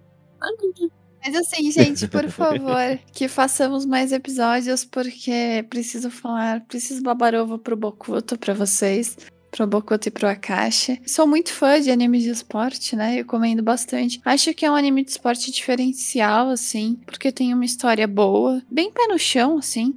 Mas 1.24 1.36
assim, 1.36 1.70
gente, 1.70 2.08
por 2.08 2.28
favor, 2.32 2.98
que 3.12 3.28
façamos 3.28 3.86
mais 3.86 4.14
episódios, 4.14 4.86
porque 4.86 5.66
preciso 5.70 6.10
falar, 6.10 6.62
preciso 6.62 7.04
babar 7.04 7.36
ovo 7.36 7.60
pro 7.60 7.76
Bokuto 7.76 8.40
pra 8.40 8.54
vocês 8.54 9.18
pro 9.52 9.68
Bokuto 9.68 10.08
e 10.08 10.12
pro 10.12 10.28
Akashi. 10.28 11.02
Sou 11.06 11.28
muito 11.28 11.54
fã 11.54 11.80
de 11.80 11.92
animes 11.92 12.24
de 12.24 12.30
esporte, 12.30 12.96
né? 12.96 13.16
Recomendo 13.16 13.62
bastante. 13.62 14.22
Acho 14.24 14.54
que 14.54 14.66
é 14.66 14.72
um 14.72 14.76
anime 14.76 15.04
de 15.04 15.12
esporte 15.12 15.52
diferencial, 15.52 16.50
assim, 16.50 16.98
porque 17.06 17.32
tem 17.32 17.54
uma 17.54 17.66
história 17.66 18.08
boa, 18.08 18.64
bem 18.72 18.90
pé 18.90 19.08
no 19.08 19.20
chão, 19.20 19.58
assim. 19.58 19.94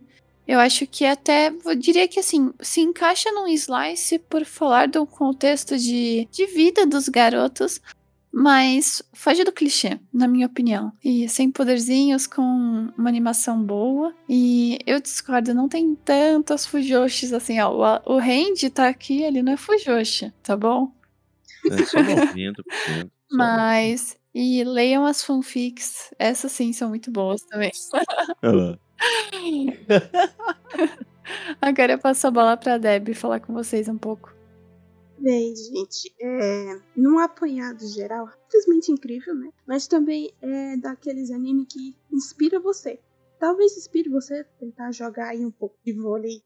Eu 0.47 0.61
acho 0.61 0.87
que 0.87 1.07
até, 1.07 1.51
eu 1.65 1.75
diria 1.75 2.07
que 2.07 2.21
assim, 2.21 2.53
se 2.61 2.81
encaixa 2.81 3.31
num 3.33 3.49
slice 3.49 4.19
por 4.19 4.45
falar 4.45 4.89
do 4.89 5.07
contexto 5.07 5.79
de, 5.79 6.29
de 6.31 6.47
vida 6.47 6.85
dos 6.85 7.09
garotos, 7.09 7.81
mas 8.37 9.01
foge 9.13 9.45
do 9.45 9.53
clichê, 9.53 10.01
na 10.13 10.27
minha 10.27 10.49
opinião. 10.49 10.93
E 11.05 11.29
sem 11.29 11.53
poderzinhos, 11.53 12.27
com 12.27 12.43
uma 12.99 13.09
animação 13.09 13.63
boa. 13.63 14.13
E 14.29 14.77
eu 14.85 15.01
discordo, 15.01 15.55
não 15.55 15.69
tem 15.69 15.95
tantas 15.95 16.67
fujoshis 16.67 17.33
assim, 17.33 17.61
ó. 17.61 17.71
O, 17.71 18.15
o 18.15 18.19
Randy 18.19 18.71
tá 18.71 18.89
aqui, 18.89 19.23
ele 19.23 19.41
não 19.41 19.53
é 19.53 19.57
fujoshi, 19.57 20.33
tá 20.43 20.57
bom? 20.57 20.91
É 21.71 21.85
só 21.85 21.99
90%. 22.03 22.65
só 23.31 23.31
Mas. 23.31 24.17
E 24.35 24.65
leiam 24.65 25.07
as 25.07 25.23
fanfics. 25.23 26.13
Essas 26.19 26.51
sim 26.51 26.73
são 26.73 26.89
muito 26.89 27.13
boas 27.13 27.41
também. 27.43 27.71
Olha. 28.43 28.81
Agora 31.63 31.93
eu 31.93 31.99
passo 32.01 32.27
a 32.27 32.33
bola 32.33 32.57
pra 32.57 32.79
Deb 32.79 33.15
falar 33.15 33.39
com 33.39 33.55
vocês 33.55 33.89
um 33.89 33.97
pouco. 33.97 34.34
Bem, 35.25 35.57
gente, 35.57 36.15
é, 36.21 36.79
num 36.95 37.19
apanhado 37.19 37.83
geral, 37.87 38.29
simplesmente 38.43 38.93
incrível, 38.93 39.35
né? 39.35 39.51
Mas 39.67 39.87
também 39.87 40.31
é 40.43 40.77
daqueles 40.77 41.31
anime 41.31 41.65
que 41.65 41.97
inspira 42.13 42.61
você. 42.61 43.01
Talvez 43.41 43.75
inspire 43.75 44.11
você 44.11 44.41
a 44.41 44.45
tentar 44.61 44.93
jogar 44.93 45.29
aí 45.29 45.43
um 45.43 45.51
pouco 45.51 45.79
de 45.83 45.95
vôlei. 45.95 46.43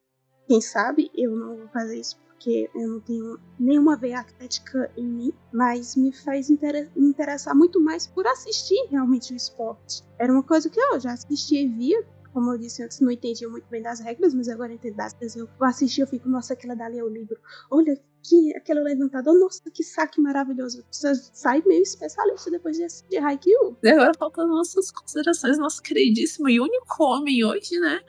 Quem 0.47 0.61
sabe 0.61 1.11
eu 1.13 1.35
não 1.35 1.57
vou 1.57 1.69
fazer 1.71 1.99
isso 1.99 2.21
porque 2.29 2.71
eu 2.73 2.87
não 2.89 3.01
tenho 3.01 3.41
nenhuma 3.59 3.97
veia 3.97 4.21
atlética 4.21 4.89
em 4.97 5.05
mim, 5.05 5.33
mas 5.53 5.97
me 5.97 6.13
faz 6.13 6.49
inter 6.49 6.89
me 6.95 7.09
interessar 7.09 7.57
muito 7.57 7.81
mais 7.81 8.07
por 8.07 8.29
assistir 8.29 8.87
realmente 8.93 9.33
o 9.33 9.37
esporte. 9.37 10.05
Era 10.17 10.33
uma 10.33 10.45
coisa 10.45 10.71
que 10.71 10.79
eu 10.79 11.01
já 11.01 11.15
assistia 11.15 11.61
e 11.61 11.67
via, 11.67 12.07
como 12.33 12.53
eu 12.53 12.59
disse 12.59 12.81
antes, 12.85 13.01
não 13.01 13.11
entendia 13.11 13.49
muito 13.49 13.69
bem 13.69 13.83
das 13.83 13.99
regras, 13.99 14.33
mas 14.33 14.49
agora 14.49 14.73
entendo 14.73 14.95
das 14.95 15.15
regras. 15.15 15.35
Eu 15.35 15.49
assisti, 15.63 16.01
eu 16.01 16.07
fico, 16.07 16.29
nossa, 16.29 16.53
aquela 16.53 16.77
dali 16.77 16.97
é 16.97 17.03
o 17.03 17.09
livro. 17.09 17.41
Olha, 17.69 18.01
que 18.29 18.57
aquele 18.57 18.81
levantador, 18.81 19.39
nossa, 19.39 19.63
que 19.71 19.83
saque 19.83 20.21
maravilhoso. 20.21 20.85
Você 20.91 21.15
sai 21.15 21.63
meio 21.67 21.83
especialista 21.83 22.51
depois 22.51 22.77
de 22.77 22.85
assistir 22.85 23.19
Haikyuu. 23.19 23.77
E 23.83 23.89
agora 23.89 24.13
faltam 24.19 24.47
nossas 24.49 24.91
considerações, 24.91 25.59
nosso 25.59 25.83
queridíssimo 25.83 26.49
e 26.49 26.61
único 26.61 27.03
homem 27.03 27.45
hoje, 27.45 27.79
né? 27.81 28.01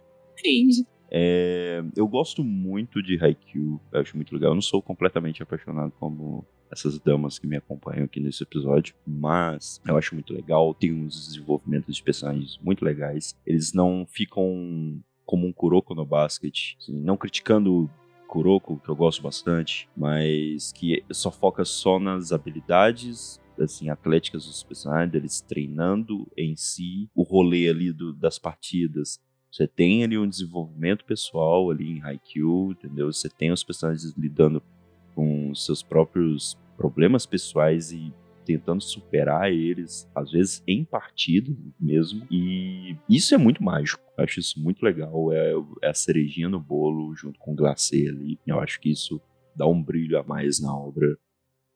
Randy. 0.46 0.86
É, 1.12 1.84
eu 1.96 2.08
gosto 2.08 2.44
muito 2.44 3.02
de 3.02 3.18
Haikyuu, 3.24 3.80
eu 3.92 4.02
acho 4.02 4.16
muito 4.16 4.34
legal. 4.34 4.52
Eu 4.52 4.56
não 4.56 4.62
sou 4.62 4.82
completamente 4.82 5.42
apaixonado 5.42 5.92
como 6.00 6.46
essas 6.72 7.00
damas 7.00 7.40
que 7.40 7.48
me 7.48 7.58
acompanham 7.58 8.06
aqui 8.06 8.20
nesse 8.20 8.44
episódio, 8.44 8.94
mas 9.08 9.82
eu 9.88 9.98
acho 9.98 10.14
muito 10.14 10.34
legal. 10.34 10.74
Tem 10.74 10.94
uns 10.94 11.28
desenvolvimentos 11.28 11.96
de 11.96 12.04
personagens 12.04 12.60
muito 12.62 12.86
legais. 12.86 13.36
Eles 13.46 13.74
não 13.74 14.06
ficam 14.08 15.02
como 15.26 15.48
um 15.48 15.54
Kuroko 15.54 15.96
no 15.96 16.06
basquete, 16.06 16.78
assim, 16.80 17.02
não 17.02 17.18
criticando 17.18 17.90
Kuroko, 18.30 18.80
que 18.80 18.90
eu 18.90 18.96
gosto 18.96 19.24
bastante, 19.24 19.90
mas 19.98 20.72
que 20.72 21.04
só 21.12 21.32
foca 21.32 21.66
só 21.66 22.00
nas 22.00 22.32
habilidades 22.32 23.40
assim, 23.60 23.90
atléticas 23.90 24.46
dos 24.46 24.64
personagens, 24.64 25.14
eles 25.14 25.42
treinando 25.42 26.26
em 26.38 26.56
si, 26.56 27.10
o 27.14 27.24
rolê 27.24 27.68
ali 27.68 27.92
do, 27.92 28.14
das 28.14 28.40
partidas, 28.40 29.20
você 29.52 29.68
tem 29.68 30.04
ali 30.04 30.18
um 30.18 30.30
desenvolvimento 30.30 31.04
pessoal 31.04 31.70
ali 31.72 31.98
em 31.98 32.02
Haikyuu, 32.02 32.72
entendeu? 32.72 33.12
Você 33.12 33.28
tem 33.28 33.52
os 33.52 33.64
personagens 33.64 34.14
lidando 34.16 34.62
com 35.16 35.54
seus 35.56 35.82
próprios 35.82 36.58
problemas 36.78 37.26
pessoais 37.26 37.92
e 37.92 38.14
tentando 38.50 38.82
superar 38.82 39.52
eles, 39.52 40.10
às 40.16 40.32
vezes 40.32 40.64
em 40.68 40.84
partida 40.84 41.56
mesmo. 41.80 42.26
E 42.32 42.96
isso 43.08 43.36
é 43.36 43.38
muito 43.38 43.64
mágico. 43.64 44.02
Eu 44.18 44.24
acho 44.24 44.40
isso 44.40 44.60
muito 44.60 44.84
legal. 44.84 45.32
É, 45.32 45.54
é 45.84 45.90
a 45.90 45.94
cerejinha 45.94 46.50
no 46.50 46.60
bolo 46.60 47.16
junto 47.16 47.38
com 47.38 47.52
o 47.52 47.56
glacê 47.56 48.08
ali. 48.10 48.40
Eu 48.48 48.60
acho 48.60 48.80
que 48.82 48.90
isso 48.90 49.22
dá 49.56 49.68
um 49.68 49.84
brilho 49.84 50.18
a 50.18 50.24
mais 50.24 50.60
na 50.60 50.76
obra 50.76 51.16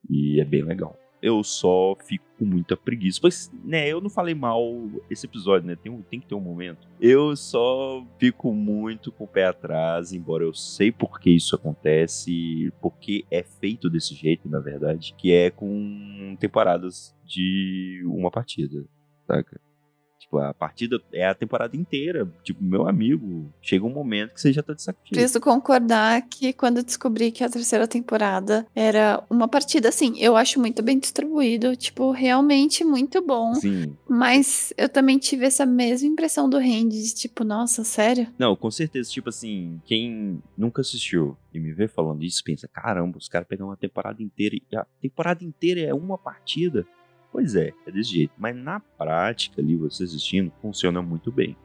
e 0.10 0.40
é 0.41 0.45
bem 0.45 0.64
legal 0.64 0.98
eu 1.24 1.41
só 1.41 1.95
fico 2.06 2.26
com 2.38 2.44
muita 2.44 2.76
preguiça. 2.76 3.18
Pois, 3.22 3.50
né, 3.64 3.88
eu 3.88 4.02
não 4.02 4.10
falei 4.10 4.36
mal 4.36 4.62
esse 5.10 5.26
episódio, 5.26 5.66
né? 5.66 5.78
Tem, 5.78 5.90
tem 6.02 6.20
que 6.20 6.28
ter 6.28 6.36
um 6.36 6.41
momento. 6.41 6.86
Eu 7.00 7.34
só 7.38 8.06
fico 8.20 8.54
muito 8.54 9.10
com 9.10 9.24
o 9.24 9.28
pé 9.28 9.45
atrás, 9.45 10.12
embora 10.12 10.44
eu 10.44 10.54
sei 10.54 10.91
por 10.91 11.22
que 11.22 11.30
isso 11.30 11.56
acontece, 11.56 12.74
porque 12.82 13.26
é 13.32 13.41
feito 13.41 13.90
desse 13.90 14.14
jeito, 14.14 14.50
na 14.50 14.60
verdade, 14.60 15.16
que 15.18 15.32
é 15.32 15.50
com 15.50 16.36
temporadas 16.38 17.16
de 17.26 18.04
uma 18.06 18.30
partida, 18.30 18.84
saca? 19.26 19.62
Tipo, 20.34 20.39
a 20.39 20.53
partida 20.53 20.99
é 21.11 21.27
a 21.27 21.35
temporada 21.35 21.77
inteira. 21.77 22.27
Tipo, 22.43 22.64
meu 22.64 22.88
amigo, 22.88 23.51
chega 23.61 23.85
um 23.85 23.89
momento 23.89 24.34
que 24.34 24.41
você 24.41 24.51
já 24.51 24.64
tá 24.64 24.73
de 24.73 24.81
saco 24.81 24.99
cheio. 25.03 25.19
Preciso 25.19 25.39
concordar 25.39 26.23
que 26.23 26.51
quando 26.53 26.77
eu 26.77 26.84
descobri 26.84 27.31
que 27.31 27.43
a 27.43 27.49
terceira 27.49 27.88
temporada 27.88 28.65
era 28.76 29.23
uma 29.30 29.47
partida, 29.47 29.89
assim, 29.89 30.18
eu 30.19 30.35
acho 30.35 30.60
muito 30.60 30.81
bem 30.81 30.97
distribuído, 30.97 31.76
tipo, 31.76 32.11
realmente 32.11 32.84
muito 32.84 33.22
bom. 33.22 33.53
Sim. 33.55 33.95
Mas 34.10 34.73
eu 34.76 34.89
também 34.89 35.19
tive 35.19 35.45
essa 35.45 35.65
mesma 35.65 36.07
impressão 36.07 36.49
do 36.49 36.57
Randy, 36.57 37.03
de 37.03 37.14
tipo, 37.14 37.43
nossa, 37.43 37.84
sério? 37.84 38.27
Não, 38.38 38.55
com 38.55 38.72
certeza, 38.72 39.11
tipo 39.11 39.30
assim, 39.30 39.80
quem 39.85 40.41
nunca 40.57 40.81
assistiu 40.81 41.38
e 41.53 41.60
me 41.60 41.72
vê 41.72 41.88
falando 41.88 42.23
isso, 42.23 42.43
pensa, 42.43 42.68
caramba, 42.68 43.18
os 43.18 43.27
caras 43.27 43.47
pegam 43.47 43.68
uma 43.68 43.77
temporada 43.77 44.23
inteira 44.23 44.55
e 44.55 44.76
a 44.76 44.85
temporada 44.99 45.43
inteira 45.43 45.81
é 45.81 45.93
uma 45.93 46.18
partida. 46.18 46.85
Pois 47.34 47.55
é, 47.55 47.73
é 47.88 47.91
desse 47.91 48.11
jeito. 48.11 48.34
Mas 48.38 48.55
na 48.55 48.80
prática, 48.80 49.60
ali, 49.60 49.76
você 49.76 50.03
assistindo, 50.03 50.53
funciona 50.61 51.01
muito 51.01 51.31
bem. 51.31 51.57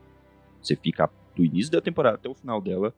Você 0.63 0.75
fica 0.75 1.11
do 1.37 1.45
início 1.45 1.71
da 1.71 1.83
temporada 1.83 2.17
até 2.17 2.27
o 2.27 2.35
final 2.35 2.59
dela 2.61 2.95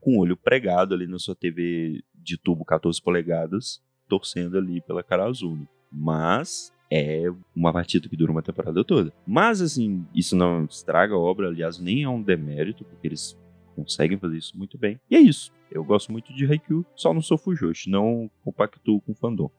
com 0.00 0.16
o 0.16 0.20
olho 0.20 0.34
pregado 0.36 0.94
ali 0.94 1.06
na 1.06 1.18
sua 1.18 1.36
TV 1.36 2.02
de 2.14 2.38
tubo 2.38 2.64
14 2.64 3.00
polegadas, 3.00 3.82
torcendo 4.08 4.56
ali 4.56 4.80
pela 4.80 5.02
cara 5.02 5.26
azul. 5.26 5.68
Mas 5.92 6.72
é 6.90 7.24
uma 7.54 7.74
partida 7.74 8.08
que 8.08 8.16
dura 8.16 8.32
uma 8.32 8.42
temporada 8.42 8.82
toda. 8.82 9.12
Mas 9.26 9.60
assim, 9.60 10.06
isso 10.14 10.34
não 10.34 10.64
estraga 10.64 11.14
a 11.14 11.18
obra, 11.18 11.48
aliás, 11.48 11.78
nem 11.78 12.04
é 12.04 12.08
um 12.08 12.22
demérito, 12.22 12.86
porque 12.86 13.06
eles 13.06 13.38
conseguem 13.76 14.18
fazer 14.18 14.38
isso 14.38 14.56
muito 14.56 14.78
bem. 14.78 14.98
E 15.10 15.16
é 15.16 15.20
isso. 15.20 15.52
Eu 15.70 15.84
gosto 15.84 16.10
muito 16.10 16.32
de 16.32 16.46
Haikyuu, 16.46 16.86
só 16.96 17.12
não 17.12 17.20
sou 17.20 17.36
Fujoshi, 17.36 17.90
não 17.90 18.30
compactuo 18.42 19.00
com 19.02 19.14
fandom. 19.14 19.50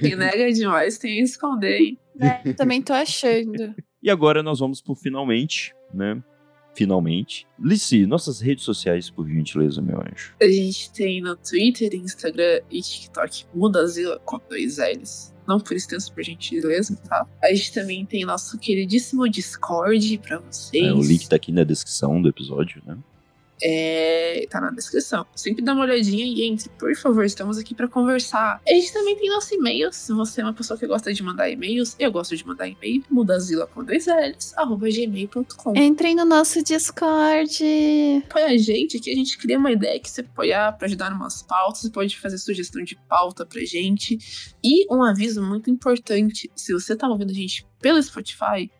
Quem 0.00 0.16
nega 0.16 0.52
demais 0.52 0.98
tem 0.98 1.20
a 1.20 1.24
esconder, 1.24 1.78
hein? 1.78 1.98
É, 2.20 2.52
também 2.52 2.82
tô 2.82 2.92
achando. 2.92 3.74
E 4.02 4.10
agora 4.10 4.42
nós 4.42 4.58
vamos 4.58 4.80
por 4.80 4.96
finalmente, 4.96 5.74
né? 5.92 6.22
Finalmente. 6.74 7.46
Lici, 7.58 8.06
nossas 8.06 8.40
redes 8.40 8.64
sociais, 8.64 9.10
por 9.10 9.28
gentileza, 9.28 9.82
meu 9.82 10.00
anjo. 10.00 10.34
A 10.40 10.48
gente 10.48 10.90
tem 10.92 11.20
no 11.20 11.36
Twitter, 11.36 11.94
Instagram 11.94 12.60
e 12.70 12.80
TikTok 12.80 13.44
Mudazila 13.54 14.18
com 14.24 14.40
dois 14.48 14.78
L's. 14.78 15.32
Não 15.46 15.58
por 15.60 15.76
extenso, 15.76 16.12
por 16.14 16.22
gentileza, 16.22 16.96
tá? 17.08 17.26
A 17.42 17.52
gente 17.52 17.72
também 17.74 18.06
tem 18.06 18.24
nosso 18.24 18.58
queridíssimo 18.58 19.28
Discord 19.28 20.18
pra 20.18 20.38
vocês. 20.38 20.86
É, 20.86 20.92
o 20.92 21.02
link 21.02 21.28
tá 21.28 21.36
aqui 21.36 21.52
na 21.52 21.64
descrição 21.64 22.22
do 22.22 22.28
episódio, 22.28 22.82
né? 22.86 22.96
É, 23.64 24.46
tá 24.50 24.60
na 24.60 24.70
descrição. 24.70 25.24
Sempre 25.36 25.62
dá 25.62 25.72
uma 25.72 25.84
olhadinha 25.84 26.24
e 26.24 26.42
entre, 26.44 26.68
por 26.70 26.94
favor, 26.96 27.24
estamos 27.24 27.58
aqui 27.58 27.74
pra 27.74 27.86
conversar. 27.86 28.60
A 28.66 28.72
gente 28.72 28.92
também 28.92 29.16
tem 29.16 29.30
nosso 29.30 29.54
e-mail. 29.54 29.92
Se 29.92 30.12
você 30.12 30.40
é 30.40 30.44
uma 30.44 30.52
pessoa 30.52 30.76
que 30.78 30.86
gosta 30.86 31.12
de 31.14 31.22
mandar 31.22 31.48
e-mails, 31.48 31.94
eu 31.98 32.10
gosto 32.10 32.36
de 32.36 32.44
mandar 32.44 32.66
e-mail. 32.66 33.04
Mudazila 33.08 33.66
com 33.68 33.84
dois 33.84 34.06
L's, 34.06 34.52
arroba 34.56 34.88
gmail.com. 34.90 35.76
Entrem 35.76 36.16
no 36.16 36.24
nosso 36.24 36.62
Discord. 36.62 37.64
Apoia 38.28 38.46
a 38.46 38.56
gente, 38.56 38.98
que 38.98 39.10
a 39.10 39.14
gente 39.14 39.38
cria 39.38 39.58
uma 39.58 39.70
ideia 39.70 40.00
que 40.00 40.10
você 40.10 40.22
apoiar 40.22 40.72
pra 40.72 40.86
ajudar 40.86 41.12
em 41.12 41.14
umas 41.14 41.42
pautas. 41.42 41.82
Você 41.82 41.90
pode 41.90 42.18
fazer 42.18 42.38
sugestão 42.38 42.82
de 42.82 42.96
pauta 43.08 43.46
pra 43.46 43.60
gente. 43.64 44.18
E 44.64 44.92
um 44.92 45.02
aviso 45.04 45.40
muito 45.40 45.70
importante: 45.70 46.50
se 46.56 46.72
você 46.72 46.96
tá 46.96 47.08
ouvindo 47.08 47.30
a 47.30 47.34
gente 47.34 47.64
pelo 47.80 48.02
Spotify, 48.02 48.70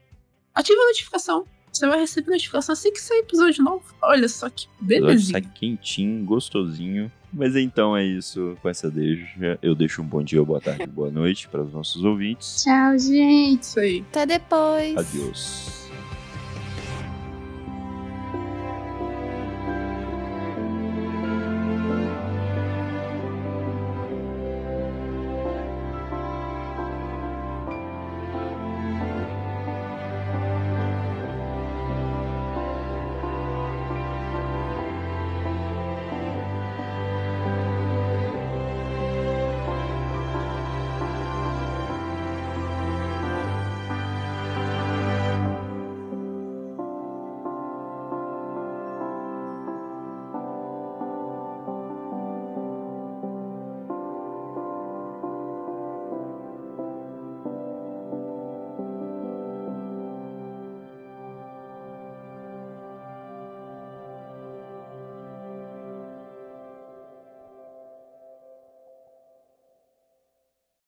ativa 0.55 0.81
a 0.81 0.87
notificação. 0.87 1.45
Você 1.73 1.86
vai 1.86 2.01
receber 2.01 2.31
notificação 2.31 2.74
assim 2.74 2.93
que 2.93 3.01
sair 3.01 3.20
episódio 3.20 3.65
novo. 3.65 3.82
Olha 4.03 4.28
só 4.28 4.51
que 4.51 4.69
belezinha. 4.81 5.40
sai 5.40 5.51
quentinho, 5.55 6.24
gostosinho. 6.24 7.11
Mas 7.32 7.57
então 7.57 7.97
é 7.97 8.05
isso. 8.05 8.59
Com 8.61 8.69
essa 8.69 8.90
deixa, 8.90 9.59
eu 9.62 9.74
deixo 9.74 10.03
um 10.03 10.05
bom 10.05 10.23
dia, 10.23 10.44
boa 10.44 10.61
tarde, 10.61 10.86
boa 10.86 11.11
noite 11.11 11.49
para 11.49 11.62
os 11.62 11.73
nossos 11.73 12.05
ouvintes. 12.05 12.62
Tchau, 12.62 12.99
gente. 12.99 13.62
Isso 13.62 13.81
aí. 13.81 14.05
Até 14.11 14.27
depois. 14.27 14.97
Adeus. 14.97 15.82